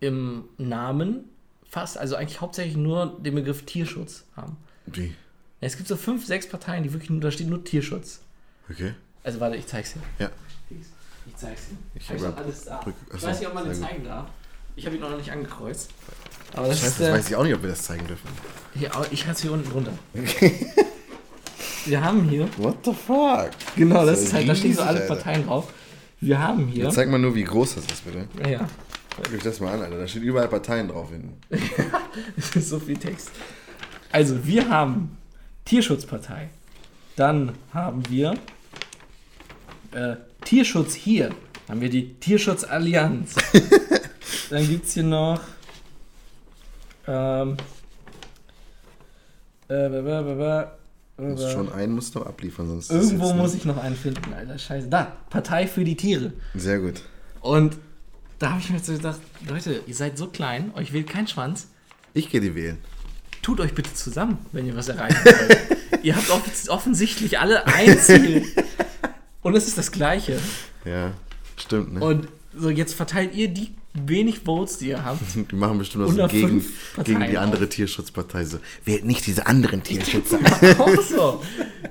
im 0.00 0.44
Namen 0.58 1.24
fast, 1.66 1.96
also 1.96 2.16
eigentlich 2.16 2.42
hauptsächlich 2.42 2.76
nur 2.76 3.18
den 3.20 3.34
Begriff 3.34 3.64
Tierschutz 3.64 4.24
haben. 4.36 4.58
Wie? 4.84 5.14
Es 5.62 5.78
gibt 5.78 5.88
so 5.88 5.96
fünf, 5.96 6.26
sechs 6.26 6.46
Parteien, 6.46 6.82
die 6.82 6.92
wirklich 6.92 7.08
nur, 7.08 7.20
da 7.22 7.30
steht 7.30 7.48
nur 7.48 7.64
Tierschutz. 7.64 8.20
Okay. 8.70 8.92
Also 9.22 9.40
warte, 9.40 9.56
ich 9.56 9.66
zeig's 9.66 9.94
dir. 9.94 10.00
Ja. 10.18 10.30
Ich 11.26 11.36
zeig's 11.36 11.62
dir. 11.68 11.76
Ich 11.94 12.10
Hab 12.10 12.20
hab 12.20 12.38
alles 12.38 12.64
da. 12.64 12.80
Brück- 12.80 12.94
Ich 13.16 13.22
weiß 13.22 13.38
nicht, 13.38 13.48
ob 13.48 13.54
man 13.54 13.64
den 13.64 13.74
zeigen 13.74 14.04
darf. 14.04 14.26
Ich 14.76 14.84
habe 14.86 14.96
ihn 14.96 15.02
noch 15.02 15.16
nicht 15.16 15.30
angekreuzt. 15.30 15.90
Aber 16.54 16.68
das 16.68 16.78
Scheiße, 16.80 16.86
ist 16.88 17.00
das 17.00 17.06
der, 17.06 17.14
weiß 17.16 17.28
ich 17.28 17.36
auch 17.36 17.44
nicht, 17.44 17.54
ob 17.54 17.62
wir 17.62 17.70
das 17.70 17.82
zeigen 17.82 18.06
dürfen. 18.06 18.28
hier, 18.74 18.90
ich 19.10 19.26
hatte 19.26 19.42
hier 19.42 19.52
unten 19.52 19.70
drunter. 19.70 19.92
Wir 21.86 22.02
haben 22.02 22.26
hier, 22.28 22.48
What 22.56 22.78
the 22.84 22.94
fuck? 22.94 23.50
genau, 23.76 24.06
das 24.06 24.20
ist 24.20 24.26
ist 24.28 24.32
halt, 24.34 24.48
da 24.48 24.54
stehen 24.54 24.72
so 24.74 24.80
alle 24.82 25.00
Alter. 25.02 25.14
Parteien 25.16 25.44
drauf. 25.46 25.70
Wir 26.20 26.38
haben 26.38 26.66
hier, 26.68 26.84
Jetzt 26.84 26.94
zeig 26.94 27.10
mal 27.10 27.18
nur, 27.18 27.34
wie 27.34 27.44
groß 27.44 27.74
das 27.74 27.84
ist, 27.84 28.04
bitte. 28.06 28.26
ja, 28.42 28.48
ja, 28.48 28.68
Guck 29.16 29.34
euch 29.34 29.42
das 29.42 29.60
mal 29.60 29.74
an, 29.74 29.82
Alter. 29.82 29.98
Da 29.98 30.08
steht 30.08 30.22
überall 30.22 30.48
Parteien 30.48 30.88
drauf 30.88 31.10
hinten. 31.10 31.38
das 32.36 32.56
ist 32.56 32.70
so 32.70 32.80
viel 32.80 32.96
Text. 32.96 33.30
Also, 34.10 34.46
wir 34.46 34.68
haben 34.70 35.18
Tierschutzpartei. 35.66 36.48
Dann 37.16 37.52
haben 37.74 38.02
wir 38.08 38.32
äh, 39.92 40.16
Tierschutz 40.44 40.94
hier. 40.94 41.30
Haben 41.68 41.80
wir 41.80 41.90
die 41.90 42.14
Tierschutzallianz. 42.14 43.34
Dann 44.50 44.68
gibt 44.68 44.86
es 44.86 44.94
hier 44.94 45.02
noch. 45.02 45.40
Ähm, 47.06 47.56
äh, 49.68 49.88
ba, 49.88 50.72
Du 51.16 51.22
musst 51.22 51.44
ba. 51.44 51.50
schon 51.50 51.72
einen 51.72 51.94
musst 51.94 52.14
du 52.14 52.18
noch 52.18 52.26
abliefern, 52.26 52.68
sonst 52.68 52.90
Irgendwo 52.90 53.32
muss 53.34 53.54
ich 53.54 53.64
noch 53.64 53.76
einen 53.78 53.96
finden, 53.96 54.32
Alter. 54.34 54.58
Scheiße. 54.58 54.88
Da, 54.88 55.16
Partei 55.30 55.66
für 55.66 55.84
die 55.84 55.96
Tiere. 55.96 56.32
Sehr 56.54 56.80
gut. 56.80 57.02
Und 57.40 57.78
da 58.38 58.50
habe 58.50 58.60
ich 58.60 58.70
mir 58.70 58.78
so 58.80 58.92
gedacht, 58.92 59.20
Leute, 59.48 59.80
ihr 59.86 59.94
seid 59.94 60.18
so 60.18 60.26
klein, 60.26 60.72
euch 60.74 60.92
wählt 60.92 61.08
kein 61.08 61.28
Schwanz. 61.28 61.68
Ich 62.14 62.30
gehe 62.30 62.40
die 62.40 62.54
wählen. 62.54 62.78
Tut 63.42 63.60
euch 63.60 63.74
bitte 63.74 63.92
zusammen, 63.94 64.38
wenn 64.52 64.66
ihr 64.66 64.76
was 64.76 64.88
erreichen 64.88 65.24
wollt. 65.24 65.58
ihr 66.02 66.16
habt 66.16 66.30
off 66.30 66.68
offensichtlich 66.68 67.38
alle 67.38 67.66
ein 67.66 67.98
Ziel. 67.98 68.44
Und 69.44 69.54
es 69.54 69.68
ist 69.68 69.76
das 69.76 69.92
Gleiche. 69.92 70.40
Ja, 70.86 71.12
stimmt, 71.56 71.92
ne? 71.92 72.00
Und 72.00 72.28
so 72.56 72.70
jetzt 72.70 72.94
verteilt 72.94 73.34
ihr 73.34 73.48
die 73.48 73.74
wenig 73.92 74.40
Votes, 74.40 74.78
die 74.78 74.88
ihr 74.88 75.04
habt. 75.04 75.20
die 75.50 75.54
machen 75.54 75.76
bestimmt 75.76 76.06
Unter 76.06 76.28
gegen, 76.28 76.64
gegen 77.04 77.20
die 77.20 77.36
andere 77.36 77.68
Tierschutzpartei 77.68 78.46
so. 78.46 78.58
Wählt 78.86 79.04
nicht 79.04 79.26
diese 79.26 79.46
anderen 79.46 79.82
Tierschützer. 79.84 80.38
Auch 80.78 81.00
so. 81.02 81.42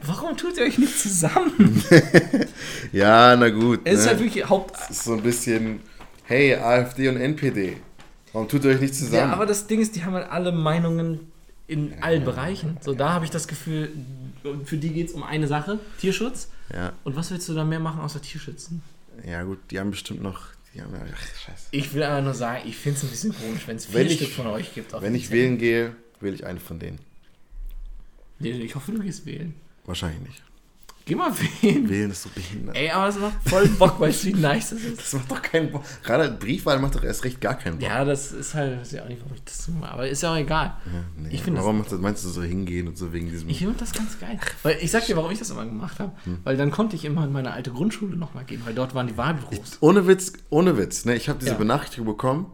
Warum 0.01 0.35
tut 0.35 0.57
ihr 0.57 0.63
euch 0.63 0.79
nicht 0.79 0.99
zusammen? 0.99 1.83
ja, 2.91 3.35
na 3.35 3.49
gut. 3.49 3.81
Es 3.83 3.99
ist 3.99 4.05
ne? 4.05 4.09
halt 4.09 4.19
wirklich 4.19 4.49
Haupt. 4.49 4.75
Das 4.75 4.89
ist 4.89 5.03
so 5.03 5.13
ein 5.13 5.21
bisschen, 5.21 5.79
hey, 6.23 6.55
AfD 6.55 7.07
und 7.07 7.17
NPD. 7.17 7.77
Warum 8.31 8.49
tut 8.49 8.65
ihr 8.65 8.71
euch 8.71 8.81
nicht 8.81 8.95
zusammen? 8.95 9.13
Ja, 9.13 9.31
aber 9.31 9.45
das 9.45 9.67
Ding 9.67 9.79
ist, 9.79 9.95
die 9.95 10.03
haben 10.03 10.15
halt 10.15 10.31
alle 10.31 10.51
Meinungen 10.51 11.19
in 11.67 11.93
allen 12.01 12.25
Bereichen. 12.25 12.77
So, 12.81 12.95
da 12.95 13.13
habe 13.13 13.25
ich 13.25 13.31
das 13.31 13.47
Gefühl, 13.47 13.91
für 14.65 14.77
die 14.77 14.89
geht 14.89 15.09
es 15.09 15.13
um 15.13 15.21
eine 15.21 15.47
Sache: 15.47 15.77
Tierschutz. 15.99 16.49
Ja, 16.71 16.93
Und 17.03 17.15
was 17.15 17.31
willst 17.31 17.49
du 17.49 17.53
da 17.53 17.63
mehr 17.63 17.79
machen 17.79 17.99
außer 18.01 18.21
Tierschützen? 18.21 18.81
ja, 19.25 19.43
gut, 19.43 19.59
die 19.71 19.79
haben 19.79 19.91
bestimmt 19.91 20.21
noch. 20.21 20.47
Die 20.73 20.81
haben, 20.81 20.91
ach, 20.95 21.21
scheiße. 21.45 21.67
Ich 21.71 21.93
will 21.93 22.01
einfach 22.03 22.23
nur 22.23 22.33
sagen, 22.33 22.67
ich 22.67 22.75
finde 22.77 22.97
es 22.97 23.03
ein 23.03 23.09
bisschen 23.09 23.35
komisch, 23.35 23.67
wenn 23.67 23.75
es 23.75 23.85
vier 23.85 24.09
Stück 24.09 24.29
von 24.29 24.47
euch 24.47 24.73
gibt. 24.73 24.91
Wenn 24.99 25.13
ich 25.13 25.29
wählen 25.29 25.57
gehe, 25.59 25.95
wähle 26.19 26.35
ich 26.35 26.45
einen 26.45 26.59
von 26.59 26.79
denen. 26.79 26.99
Nee, 28.39 28.51
Ich 28.51 28.73
hoffe, 28.75 28.91
du 28.91 28.99
gehst 28.99 29.25
wählen. 29.25 29.53
Wahrscheinlich 29.85 30.21
nicht. 30.21 30.43
Geh 31.05 31.15
mal 31.15 31.31
wählen. 31.61 31.89
Wählen 31.89 32.11
ist 32.11 32.23
so 32.23 32.29
behindert. 32.33 32.77
Ey, 32.77 32.89
aber 32.89 33.07
das 33.07 33.19
macht 33.19 33.33
voll 33.49 33.67
Bock, 33.67 33.99
weißt 33.99 34.23
du, 34.23 34.27
wie 34.27 34.33
nice 34.35 34.69
das 34.69 34.79
ist. 34.81 34.99
Das 34.99 35.13
macht 35.13 35.31
doch 35.31 35.41
keinen 35.41 35.71
Bock. 35.71 35.83
Gerade 36.03 36.31
Briefwahl 36.31 36.79
macht 36.79 36.95
doch 36.95 37.03
erst 37.03 37.25
recht 37.25 37.41
gar 37.41 37.55
keinen 37.57 37.77
Bock. 37.79 37.89
Ja, 37.89 38.05
das 38.05 38.31
ist 38.31 38.53
halt, 38.53 38.79
weiß 38.79 38.93
ich 38.93 39.01
auch 39.01 39.07
nicht, 39.09 39.19
warum 39.21 39.33
ich 39.35 39.43
das 39.43 39.65
so 39.65 39.71
mache, 39.73 39.91
aber 39.91 40.07
ist 40.07 40.23
ja 40.23 40.31
auch 40.31 40.37
egal. 40.37 40.77
Ja, 40.85 41.03
nee. 41.17 41.29
Ich 41.31 41.43
Warum 41.45 41.83
das, 41.83 41.99
meinst 41.99 42.23
du 42.23 42.29
so 42.29 42.41
hingehen 42.41 42.87
und 42.87 42.97
so 42.97 43.11
wegen 43.11 43.29
diesem. 43.29 43.49
Ich 43.49 43.59
finde 43.59 43.75
das 43.77 43.91
ganz 43.91 44.17
geil. 44.19 44.39
Weil 44.63 44.77
ich 44.81 44.91
sag 44.91 45.05
dir, 45.05 45.17
warum 45.17 45.31
ich 45.31 45.39
das 45.39 45.49
immer 45.49 45.65
gemacht 45.65 45.99
habe. 45.99 46.13
Hm. 46.23 46.39
Weil 46.43 46.55
dann 46.55 46.71
konnte 46.71 46.95
ich 46.95 47.03
immer 47.03 47.25
in 47.25 47.31
meine 47.33 47.51
alte 47.51 47.71
Grundschule 47.71 48.15
nochmal 48.15 48.45
gehen, 48.45 48.61
weil 48.65 48.73
dort 48.73 48.95
waren 48.95 49.07
die 49.07 49.17
Wahlbüros. 49.17 49.77
ohne 49.81 50.07
Witz, 50.07 50.33
ohne 50.49 50.77
Witz. 50.77 51.05
Ne? 51.05 51.15
Ich 51.15 51.27
habe 51.27 51.39
diese 51.39 51.51
Ja. 51.51 51.57
Benachrichtigung 51.57 52.07
bekommen 52.07 52.45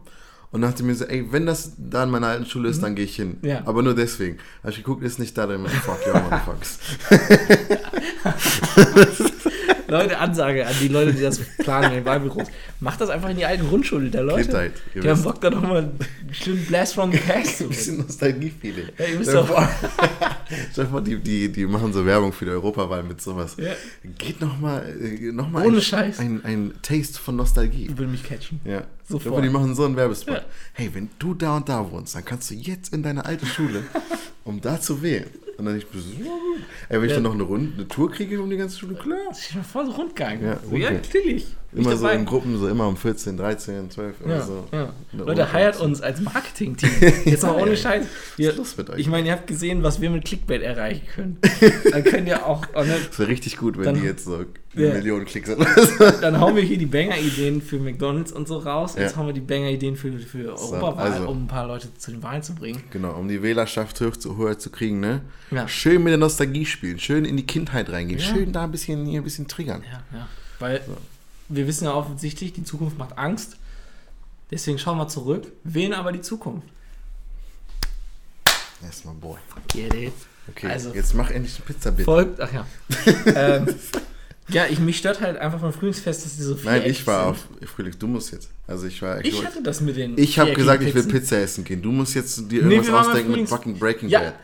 und 0.52 0.62
dachte 0.62 0.82
mir 0.82 0.94
so, 0.94 1.04
ey, 1.04 1.32
wenn 1.32 1.46
das 1.46 1.72
da 1.78 2.04
in 2.04 2.10
meiner 2.10 2.28
alten 2.28 2.46
Schule 2.46 2.68
ist, 2.68 2.82
dann 2.82 2.94
gehe 2.94 3.04
ich 3.04 3.16
hin. 3.16 3.38
Mhm. 3.40 3.48
Ja. 3.48 3.62
Aber 3.66 3.82
nur 3.82 3.94
deswegen. 3.94 4.38
Habe 4.62 4.72
ich 4.72 4.78
geguckt, 4.78 5.02
ist 5.02 5.18
nicht 5.18 5.36
da, 5.38 5.46
dann 5.46 5.56
immer, 5.56 5.68
fuck 5.68 5.98
you, 6.06 6.12
motherfuckers. 6.12 6.78
Leute, 9.90 10.18
Ansage 10.18 10.66
an 10.66 10.74
die 10.80 10.88
Leute, 10.88 11.12
die 11.12 11.22
das 11.22 11.38
planen 11.38 11.90
in 11.90 11.94
den 11.98 12.04
Wahlbüros. 12.04 12.48
Macht 12.80 13.00
das 13.00 13.10
einfach 13.10 13.28
in 13.28 13.36
die 13.36 13.44
alten 13.44 13.68
Grundschule 13.68 14.08
der 14.10 14.22
Leute. 14.22 14.44
Kindheit, 14.44 14.72
Die 14.94 15.08
haben. 15.08 15.22
Bock, 15.22 15.40
da 15.40 15.50
nochmal 15.50 15.78
einen 15.78 15.98
schönen 16.32 16.64
Blast 16.66 16.94
from 16.94 17.12
the 17.12 17.18
Past 17.26 17.58
zu 17.58 17.64
Ein 17.64 17.70
bisschen 17.70 17.96
Nostalgie-Feeling. 17.98 18.88
Ja, 18.98 19.04
ihr 19.06 19.18
wisst 19.20 19.34
doch- 19.34 19.48
Stell 20.72 20.84
dir 20.84 20.90
vor, 20.90 21.00
die, 21.00 21.16
die, 21.18 21.50
die 21.52 21.66
machen 21.66 21.92
so 21.92 22.04
Werbung 22.04 22.32
für 22.32 22.44
die 22.44 22.50
Europawahl 22.52 23.02
mit 23.02 23.20
sowas. 23.20 23.56
Ja. 23.58 23.72
Geht 24.18 24.40
nochmal 24.40 24.94
noch 25.32 25.48
mal 25.50 25.66
Ohne 25.66 25.76
ein, 25.78 25.82
Scheiß. 25.82 26.18
Ein, 26.18 26.44
ein 26.44 26.72
Taste 26.82 27.18
von 27.18 27.36
Nostalgie. 27.36 27.88
Würde 27.88 28.06
mich 28.10 28.22
catchen. 28.24 28.60
Ja. 28.64 28.82
Sofort. 29.08 29.44
Die 29.44 29.48
machen 29.48 29.74
so 29.74 29.84
einen 29.84 29.96
Werbespot. 29.96 30.36
Ja. 30.36 30.42
Hey, 30.72 30.90
wenn 30.92 31.08
du 31.18 31.34
da 31.34 31.56
und 31.56 31.68
da 31.68 31.90
wohnst, 31.90 32.14
dann 32.14 32.24
kannst 32.24 32.50
du 32.50 32.54
jetzt 32.54 32.92
in 32.94 33.02
deine 33.02 33.24
alte 33.24 33.44
Schule, 33.46 33.82
um 34.44 34.60
da 34.60 34.80
zu 34.80 35.02
wählen. 35.02 35.30
Und 35.58 35.66
dann 35.66 35.76
ich. 35.76 35.86
Ey, 36.88 37.00
wenn 37.00 37.04
ich 37.04 37.12
dann 37.14 37.22
noch 37.22 37.34
eine 37.34 37.42
Runde, 37.42 37.72
eine 37.74 37.88
Tour 37.88 38.10
kriege 38.10 38.40
um 38.40 38.48
die 38.48 38.56
ganze 38.56 38.78
Schule, 38.78 38.94
klar. 38.94 39.18
Dir 39.18 39.56
mal 39.58 39.62
vor, 39.62 39.84
so 39.84 39.92
Rundgang. 39.92 40.42
Ja, 40.42 40.58
so, 40.58 40.76
ja 40.76 40.88
Rundgang. 40.88 40.94
natürlich. 40.94 41.46
Immer 41.72 41.96
so 41.96 42.08
in 42.08 42.24
Gruppen, 42.24 42.58
so 42.58 42.66
immer 42.68 42.88
um 42.88 42.96
14, 42.96 43.36
13, 43.36 43.90
12 43.90 44.20
oder 44.24 44.34
Ja, 44.36 44.42
so. 44.42 44.64
ja. 44.72 44.92
Leute, 45.12 45.52
heiert 45.52 45.80
uns 45.80 46.00
als 46.00 46.20
Marketing-Team. 46.20 46.90
Jetzt 47.24 47.44
mal 47.44 47.54
ohne. 47.54 47.76
Scheiß. 47.76 48.06
Wir, 48.36 48.52
Schluss 48.52 48.76
mit 48.76 48.90
euch. 48.90 48.98
ich 48.98 49.06
meine, 49.06 49.28
ihr 49.28 49.32
habt 49.34 49.46
gesehen, 49.46 49.82
was 49.84 50.00
wir 50.00 50.10
mit 50.10 50.24
Clickbait 50.24 50.62
erreichen 50.62 51.06
können. 51.14 51.38
Dann 51.92 52.02
könnt 52.02 52.26
ihr 52.26 52.44
auch, 52.44 52.66
oh, 52.74 52.82
ne, 52.82 52.96
Das 53.08 53.18
wäre 53.20 53.28
richtig 53.28 53.56
gut, 53.56 53.76
wenn 53.78 53.84
Dann- 53.84 53.94
die 53.94 54.02
jetzt 54.02 54.24
so 54.24 54.34
eine 54.34 54.46
Ja. 54.86 54.94
Million 54.94 55.24
Klicks 55.24 55.48
haben. 55.50 55.64
dann 56.20 56.40
hauen 56.40 56.56
wir 56.56 56.62
hier 56.62 56.78
die 56.78 56.86
Banger-Ideen 56.86 57.62
für 57.62 57.78
McDonalds 57.78 58.32
und 58.32 58.48
so 58.48 58.58
raus. 58.58 58.94
Jetzt 58.98 59.16
hauen 59.16 59.26
wir 59.26 59.32
die 59.32 59.40
Banger-Ideen 59.40 59.94
für, 59.96 60.10
für 60.18 60.50
Europawahl, 60.50 61.12
also- 61.12 61.28
um 61.28 61.44
ein 61.44 61.48
paar 61.48 61.66
Leute 61.68 61.88
zu 61.98 62.10
den 62.10 62.22
Wahlen 62.22 62.42
zu 62.42 62.54
bringen. 62.56 62.82
genau, 62.90 63.12
um 63.14 63.28
die 63.28 63.42
Wählerschaft 63.44 64.00
hoch 64.00 64.16
zu, 64.16 64.36
höher 64.36 64.58
zu 64.58 64.70
kriegen, 64.70 64.98
ne? 64.98 65.20
Schön 65.66 66.02
mit 66.02 66.10
der 66.10 66.18
Nostalgie 66.18 66.66
spielen, 66.66 66.98
schön 66.98 67.24
in 67.24 67.36
die 67.36 67.46
Kindheit 67.46 67.90
reingehen, 67.90 68.18
schön 68.20 68.52
da 68.52 68.64
ein 68.64 68.72
bisschen, 68.72 69.06
hier 69.06 69.20
ein 69.20 69.24
bisschen 69.24 69.46
triggern. 69.46 69.82
Ja, 69.90 70.02
ja. 70.18 70.28
Weil 70.58 70.80
wir 71.50 71.66
wissen 71.66 71.84
ja 71.84 71.94
offensichtlich, 71.94 72.52
die 72.52 72.64
Zukunft 72.64 72.96
macht 72.98 73.18
Angst. 73.18 73.56
Deswegen 74.50 74.78
schauen 74.78 74.98
wir 74.98 75.08
zurück, 75.08 75.46
wählen 75.64 75.92
aber 75.92 76.12
die 76.12 76.20
Zukunft. 76.22 76.66
Erstmal, 78.82 79.14
boy. 79.14 79.38
Get 79.68 79.94
it. 79.94 80.12
Okay, 80.48 80.66
Also- 80.68 80.94
jetzt 80.94 81.14
mach 81.14 81.30
endlich 81.30 81.54
eine 81.56 81.64
Pizza 81.66 81.90
bitte. 81.90 82.04
Folgt, 82.04 82.40
ach 82.40 82.52
ja. 82.52 82.66
ähm, 83.34 83.68
ja, 84.48 84.66
ich, 84.66 84.80
mich 84.80 84.98
stört 84.98 85.20
halt 85.20 85.36
einfach 85.38 85.60
beim 85.60 85.72
Frühlingsfest, 85.72 86.24
dass 86.24 86.36
die 86.36 86.42
so 86.42 86.54
Nein, 86.54 86.60
viereckig 86.62 86.90
ich 87.00 87.06
war 87.06 87.34
sind. 87.36 87.62
auf 87.62 87.70
Frühlings, 87.70 87.98
du 87.98 88.08
musst 88.08 88.32
jetzt. 88.32 88.48
Also 88.66 88.86
ich 88.86 89.00
war 89.02 89.24
Ich 89.24 89.44
hatte 89.44 89.62
das 89.62 89.80
mit 89.80 89.96
den. 89.96 90.18
Ich 90.18 90.38
habe 90.38 90.52
gesagt, 90.54 90.82
ich 90.82 90.94
will. 90.94 91.04
Pizza 91.04 91.36
essen 91.38 91.62
gehen. 91.62 91.82
Du 91.82 91.92
musst 91.92 92.14
jetzt 92.14 92.36
dir 92.50 92.64
Nee, 92.64 92.76
irgendwas 92.76 92.86
beim 92.88 93.06
ausdenken 93.06 93.32
mit 93.32 93.48
fucking 93.48 93.78
Breaking 93.78 94.08
Ja, 94.08 94.20
Bad. 94.20 94.34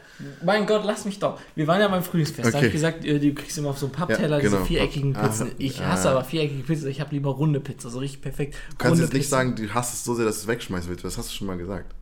Mein 0.45 0.67
Gott, 0.67 0.83
lass 0.85 1.05
mich 1.05 1.19
doch. 1.19 1.39
Wir 1.55 1.67
waren 1.67 1.81
ja 1.81 1.89
beim 1.89 2.03
Frühlingsfest. 2.03 2.45
Da 2.45 2.49
Okay. 2.49 2.57
habe 2.57 2.67
ich 2.69 2.73
gesagt, 2.73 3.05
äh, 3.05 3.19
du 3.19 3.35
kriegst 3.35 3.57
immer 3.59 3.71
auf 3.71 3.79
so 3.79 3.87
einen 3.87 3.93
Pappteller 3.93 4.37
Ja, 4.39 4.43
genau. 4.43 4.57
diese 4.59 4.67
viereckigen 4.67 5.15
Ah, 5.17 5.27
Pizzen. 5.29 5.53
Ich 5.59 5.81
ah. 5.81 5.89
hasse 5.93 6.11
aber 6.11 6.25
viereckige 6.25 6.63
Pizzen. 6.63 6.89
Ich 6.89 7.01
habe 7.01 7.15
lieber 7.15 7.31
runde 7.31 7.61
Pizza, 7.61 7.91
so 7.91 7.99
richtig 7.99 8.23
perfekt. 8.23 8.55
Du 8.71 8.77
kannst 8.77 8.93
runde 8.93 9.03
jetzt 9.05 9.13
nicht 9.13 9.23
Pizza. 9.23 9.37
sagen, 9.37 9.55
du 9.57 9.69
hast 9.75 9.95
es 9.95 10.05
so 10.05 10.15
sehr, 10.15 10.25
dass 10.25 10.37
du 10.37 10.41
es 10.43 10.49
wegschmeißen 10.49 10.89
willst. 10.91 11.05
Das 11.05 11.19
hast 11.19 11.31
du 11.31 11.35
schon 11.35 11.47
mal 11.47 11.59
gesagt. 11.59 11.95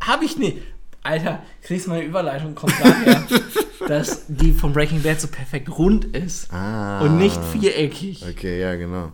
Hab 0.00 0.22
ich 0.22 0.36
nicht. 0.36 0.58
Alter, 1.02 1.42
kriegst 1.62 1.86
meine 1.86 2.02
Überleitung 2.04 2.54
kommt 2.54 2.72
daher, 2.82 3.24
dass 3.88 4.24
die 4.28 4.52
von 4.52 4.72
Breaking 4.72 5.02
Bad 5.02 5.20
so 5.20 5.28
perfekt 5.28 5.68
rund 5.78 6.04
ist 6.06 6.50
Ah. 6.52 7.00
und 7.02 7.18
nicht 7.18 7.38
viereckig. 7.52 8.24
Okay, 8.28 8.58
ja, 8.60 8.74
genau. 8.76 9.12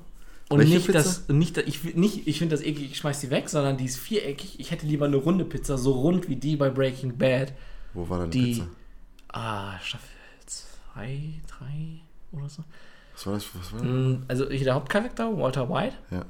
Und 0.49 0.61
Welche 0.61 0.74
nicht 0.74 0.86
Pizza? 0.86 0.99
das, 0.99 1.28
nicht, 1.28 1.59
ich 1.59 1.95
nicht, 1.95 2.26
ich 2.26 2.38
finde 2.38 2.57
das 2.57 2.64
eklig, 2.64 2.91
ich 2.93 2.97
schmeiß 2.99 3.20
die 3.20 3.30
weg, 3.30 3.49
sondern 3.49 3.76
die 3.76 3.84
ist 3.84 3.99
viereckig. 3.99 4.59
Ich 4.59 4.70
hätte 4.70 4.86
lieber 4.86 5.07
eine 5.07 5.16
runde 5.16 5.45
Pizza, 5.45 5.78
so 5.78 5.93
rund 5.93 6.28
wie 6.28 6.36
die 6.36 6.57
bei 6.57 6.70
Breaking 6.70 7.16
Bad. 7.18 7.53
Wo 7.95 8.09
war 8.09 8.18
deine 8.18 8.30
Die, 8.30 8.55
Pizza? 8.55 8.66
ah, 9.28 9.78
Staffel 9.80 10.09
2, 10.47 11.34
3 11.59 11.66
oder 12.32 12.49
so. 12.49 12.64
Was 13.14 13.26
war 13.26 13.34
das? 13.34 13.47
Was 13.55 13.72
war 13.72 13.80
das? 13.80 13.88
Mm, 13.88 14.14
Also 14.28 14.49
hier 14.51 14.64
der 14.64 14.74
Hauptcharakter, 14.74 15.36
Walter 15.36 15.68
White, 15.68 15.97
Ja. 16.11 16.24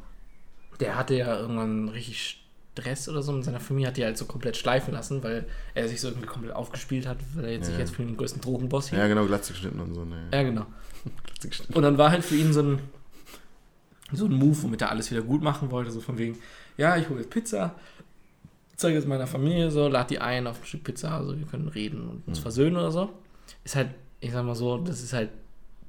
der 0.81 0.97
hatte 0.97 1.15
ja 1.15 1.39
irgendwann 1.39 1.89
richtig 1.91 2.43
Stress 2.73 3.09
oder 3.09 3.23
so 3.23 3.33
mit 3.33 3.45
seiner 3.45 3.61
Familie, 3.61 3.89
hat 3.89 3.97
die 3.97 4.05
halt 4.05 4.17
so 4.17 4.25
komplett 4.25 4.57
schleifen 4.57 4.95
lassen, 4.95 5.23
weil 5.23 5.47
er 5.75 5.89
sich 5.89 6.01
so 6.01 6.09
irgendwie 6.09 6.27
komplett 6.27 6.55
aufgespielt 6.55 7.07
hat, 7.07 7.19
weil 7.35 7.45
er 7.45 7.53
jetzt 7.53 7.67
sich 7.67 7.75
Ja. 7.75 7.81
jetzt 7.81 7.95
für 7.95 8.03
den 8.05 8.17
größten 8.17 8.41
Drogenboss 8.41 8.89
hielt. 8.91 9.01
Ja, 9.03 9.09
genau, 9.09 9.27
Glatze 9.27 9.53
geschnitten 9.53 9.81
und 9.81 9.95
so. 9.95 10.05
Ne. 10.05 10.29
Ja, 10.33 10.43
genau. 10.43 10.67
Und 11.75 11.83
dann 11.83 11.97
war 11.99 12.11
halt 12.11 12.25
für 12.25 12.37
ihn 12.37 12.53
so 12.53 12.61
ein, 12.63 12.79
so 14.13 14.27
ein 14.27 14.33
Move, 14.33 14.63
womit 14.63 14.83
er 14.83 14.91
alles 14.91 15.11
wieder 15.11 15.23
gut 15.23 15.43
machen 15.43 15.71
wollte, 15.71 15.91
so 15.91 16.01
von 16.01 16.17
wegen, 16.19 16.39
ja, 16.77 16.97
ich 16.97 17.09
hole 17.09 17.21
jetzt 17.21 17.31
Pizza, 17.31 17.75
zeige 18.81 18.99
es 18.99 19.07
meiner 19.07 19.27
Familie 19.27 19.71
so, 19.71 19.89
lad 19.89 20.11
die 20.11 20.19
ein 20.19 20.47
auf 20.47 20.61
ein 20.61 20.67
Stück 20.67 20.85
Pizza, 20.85 21.17
also 21.17 21.39
wir 21.39 21.47
können 21.47 21.69
reden 21.69 22.09
und 22.09 22.27
uns 22.27 22.39
versöhnen 22.39 22.77
oder 22.77 22.91
so. 22.91 23.11
Ist 23.65 23.77
halt, 23.77 23.91
ich 24.21 24.33
sag 24.33 24.45
mal 24.45 24.55
so, 24.55 24.79
das 24.79 25.03
ist 25.03 25.13
halt 25.13 25.31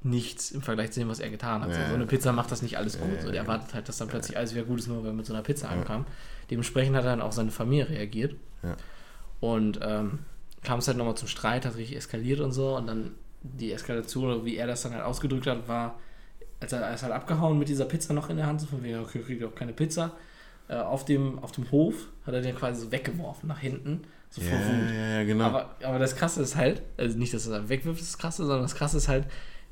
nichts 0.04 0.50
im 0.50 0.62
Vergleich 0.62 0.92
zu 0.92 1.00
dem, 1.00 1.08
was 1.08 1.20
er 1.20 1.30
getan 1.30 1.62
hat. 1.62 1.70
Ja, 1.70 1.84
so, 1.84 1.88
so 1.90 1.94
eine 1.94 2.06
Pizza 2.06 2.32
macht 2.32 2.50
das 2.50 2.62
nicht 2.62 2.76
alles 2.76 2.98
gut. 2.98 3.12
Ja, 3.16 3.22
so, 3.22 3.30
der 3.30 3.42
erwartet 3.42 3.74
halt, 3.74 3.88
dass 3.88 3.98
dann 3.98 4.08
plötzlich 4.08 4.36
alles 4.36 4.54
wieder 4.54 4.64
gut 4.64 4.80
ist, 4.80 4.88
nur 4.88 5.02
weil 5.02 5.10
er 5.10 5.14
mit 5.14 5.26
so 5.26 5.32
einer 5.32 5.42
Pizza 5.42 5.68
ankam. 5.68 6.06
Dementsprechend 6.50 6.96
hat 6.96 7.04
dann 7.04 7.20
auch 7.20 7.32
seine 7.32 7.50
Familie 7.50 7.88
reagiert. 7.88 8.34
Und 9.40 9.80
ähm, 9.82 10.20
kam 10.62 10.78
es 10.78 10.88
halt 10.88 10.98
nochmal 10.98 11.16
zum 11.16 11.28
Streit, 11.28 11.64
hat 11.64 11.76
richtig 11.76 11.96
eskaliert 11.96 12.40
und 12.40 12.52
so. 12.52 12.76
Und 12.76 12.86
dann 12.86 13.12
die 13.42 13.72
Eskalation, 13.72 14.24
oder 14.24 14.44
wie 14.44 14.56
er 14.56 14.66
das 14.66 14.82
dann 14.82 14.92
halt 14.92 15.04
ausgedrückt 15.04 15.46
hat, 15.46 15.66
war, 15.66 15.98
als 16.60 16.72
er, 16.72 16.80
er 16.80 16.94
ist 16.94 17.02
halt 17.02 17.12
abgehauen 17.12 17.58
mit 17.58 17.68
dieser 17.68 17.84
Pizza 17.84 18.12
noch 18.12 18.28
in 18.28 18.36
der 18.36 18.46
Hand, 18.46 18.60
so 18.60 18.66
von 18.66 18.82
wegen, 18.82 18.98
okay, 18.98 19.20
kriegt 19.20 19.42
auch 19.44 19.54
keine 19.54 19.72
Pizza. 19.72 20.12
Äh, 20.68 20.74
auf, 20.76 21.04
dem, 21.04 21.38
auf 21.40 21.52
dem 21.52 21.70
Hof 21.70 21.94
hat 22.26 22.34
er 22.34 22.40
den 22.40 22.56
quasi 22.56 22.80
so 22.80 22.92
weggeworfen 22.92 23.48
nach 23.48 23.58
hinten, 23.58 24.02
so 24.30 24.40
vor 24.40 24.58
Ja, 24.58 24.66
Wut. 24.66 24.90
ja, 24.90 25.18
ja, 25.18 25.24
genau. 25.24 25.44
Aber, 25.44 25.76
aber 25.82 25.98
das 25.98 26.16
Krasse 26.16 26.42
ist 26.42 26.56
halt, 26.56 26.82
also 26.96 27.18
nicht, 27.18 27.34
dass 27.34 27.46
er 27.46 27.60
da 27.60 27.68
wegwirft, 27.68 28.00
ist 28.00 28.14
das 28.14 28.18
Krasse, 28.18 28.44
sondern 28.44 28.62
das 28.62 28.74
Krasse 28.74 28.96
ist 28.96 29.08
halt, 29.08 29.26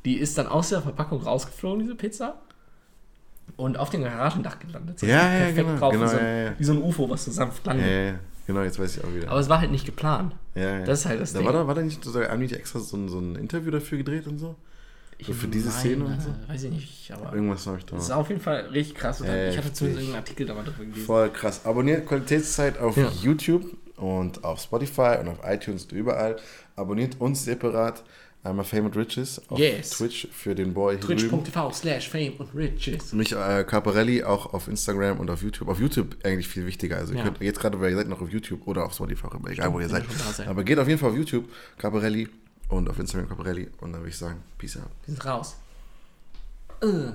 die 0.05 0.16
ist 0.18 0.36
dann 0.36 0.47
aus 0.47 0.70
der 0.70 0.82
Verpackung 0.82 1.22
rausgeflogen, 1.22 1.80
diese 1.80 1.95
Pizza. 1.95 2.41
Und 3.57 3.78
auf 3.78 3.91
dem 3.91 4.03
Garagendach 4.05 4.59
gelandet. 4.61 5.03
Ja, 5.03 5.09
ja, 5.09 5.28
perfekt 5.28 5.57
genau, 5.57 5.78
drauf, 5.78 5.93
genau, 5.93 6.05
wie, 6.05 6.09
so 6.09 6.16
ein, 6.18 6.24
ja, 6.24 6.43
ja. 6.45 6.55
wie 6.59 6.64
so 6.64 6.72
ein 6.72 6.82
UFO, 6.82 7.11
was 7.11 7.24
so 7.24 7.30
sanft 7.32 7.66
ja, 7.66 7.72
landet. 7.72 7.91
ja, 7.91 8.03
ja, 8.03 8.14
genau, 8.47 8.62
jetzt 8.62 8.78
weiß 8.78 8.97
ich 8.97 9.05
auch 9.05 9.12
wieder. 9.14 9.28
Aber 9.28 9.41
es 9.41 9.49
war 9.49 9.61
halt 9.61 9.70
nicht 9.72 9.84
geplant. 9.86 10.34
ja, 10.55 10.78
ja. 10.78 10.84
Das 10.84 11.01
ist 11.01 11.07
halt 11.07 11.20
das 11.20 11.32
da 11.32 11.38
Ding. 11.41 11.47
war, 11.47 11.53
da, 11.53 11.66
war 11.66 11.74
da 11.74 11.82
nicht, 11.82 12.03
so, 12.05 12.22
haben 12.22 12.41
die 12.41 12.47
nicht 12.47 12.57
extra 12.57 12.78
so 12.78 12.97
ein, 12.97 13.09
so 13.09 13.18
ein 13.18 13.34
Interview 13.36 13.70
dafür 13.70 13.99
gedreht 13.99 14.26
und 14.26 14.38
so? 14.38 14.55
So 15.27 15.33
für 15.33 15.49
diese 15.49 15.71
Szene 15.71 16.05
und 16.05 16.21
so? 16.21 16.31
Weiß 16.49 16.62
ich 16.64 16.71
nicht, 16.71 17.11
aber 17.12 17.35
Irgendwas 17.35 17.66
habe 17.66 17.79
ich 17.79 17.85
da. 17.87 17.97
es 17.97 18.05
ist 18.05 18.11
auf 18.11 18.29
jeden 18.29 18.41
Fall 18.41 18.66
richtig 18.73 18.95
krass. 18.97 19.21
Ja, 19.21 19.49
ich 19.49 19.57
hatte 19.59 19.73
zumindest 19.73 20.03
irgendeinen 20.03 20.16
Artikel 20.25 20.47
da 20.47 20.55
mal 20.55 20.64
drüber 20.64 20.85
gelesen. 20.85 21.05
Voll 21.07 21.31
krass. 21.31 21.64
Abonniert 21.64 22.07
Qualitätszeit 22.07 22.79
auf 22.79 22.97
Ja. 22.97 23.11
YouTube 23.23 23.64
und 23.97 24.43
auf 24.45 24.61
Spotify 24.61 25.16
und 25.21 25.29
auf 25.29 25.39
iTunes 25.45 25.85
und 25.85 25.93
überall. 25.93 26.37
Abonniert 26.77 27.21
uns 27.21 27.45
separat. 27.45 28.03
Einmal 28.43 28.64
Fame 28.64 28.87
and 28.87 28.97
Riches 28.97 29.43
auf 29.51 29.59
Yes. 29.59 29.91
Twitch 29.91 30.27
für 30.33 30.55
den 30.55 30.73
Boy. 30.73 30.97
Twitch.tv 30.99 31.73
slash 31.75 32.09
fame 32.09 32.33
und 32.39 32.55
riches. 32.55 33.12
Mich 33.12 33.33
äh, 33.33 33.64
Caparelli 33.64 34.25
auch 34.25 34.55
auf 34.55 34.66
Instagram 34.66 35.21
und 35.21 35.29
auf 35.29 35.43
YouTube. 35.43 35.68
Auf 35.68 35.79
YouTube 35.79 36.16
eigentlich 36.25 36.49
viel 36.49 36.64
wichtiger. 36.64 36.97
Also 36.97 37.12
ihr 37.12 37.18
Ja. 37.18 37.25
könnt 37.25 37.39
jetzt 37.43 37.61
gerade, 37.61 37.79
weil 37.83 37.91
ihr 37.91 37.97
seid 37.97 38.09
noch 38.09 38.23
auf 38.23 38.31
YouTube 38.31 38.66
oder 38.66 38.87
auf 38.87 38.95
Spotify, 38.95 39.27
egal 39.51 39.71
wo 39.75 39.79
ihr 39.79 39.85
ihr 39.85 39.91
seid. 39.91 40.05
Aber 40.49 40.64
geht 40.64 40.79
auf 40.79 40.89
jeden 40.89 40.99
Fall 40.99 41.11
auf 41.11 41.16
YouTube, 41.16 41.45
Caparelli 41.77 42.31
und 42.71 42.89
auf 42.89 42.99
Instagram 42.99 43.29
Caparelli 43.29 43.68
und 43.81 43.93
dann 43.93 44.01
würde 44.01 44.11
ich 44.11 44.18
sagen, 44.18 44.43
Peace 44.59 44.77
out. 44.77 44.91
Wir 45.05 45.14
sind 45.14 45.25
raus. 45.25 45.57
Äh. 46.83 47.12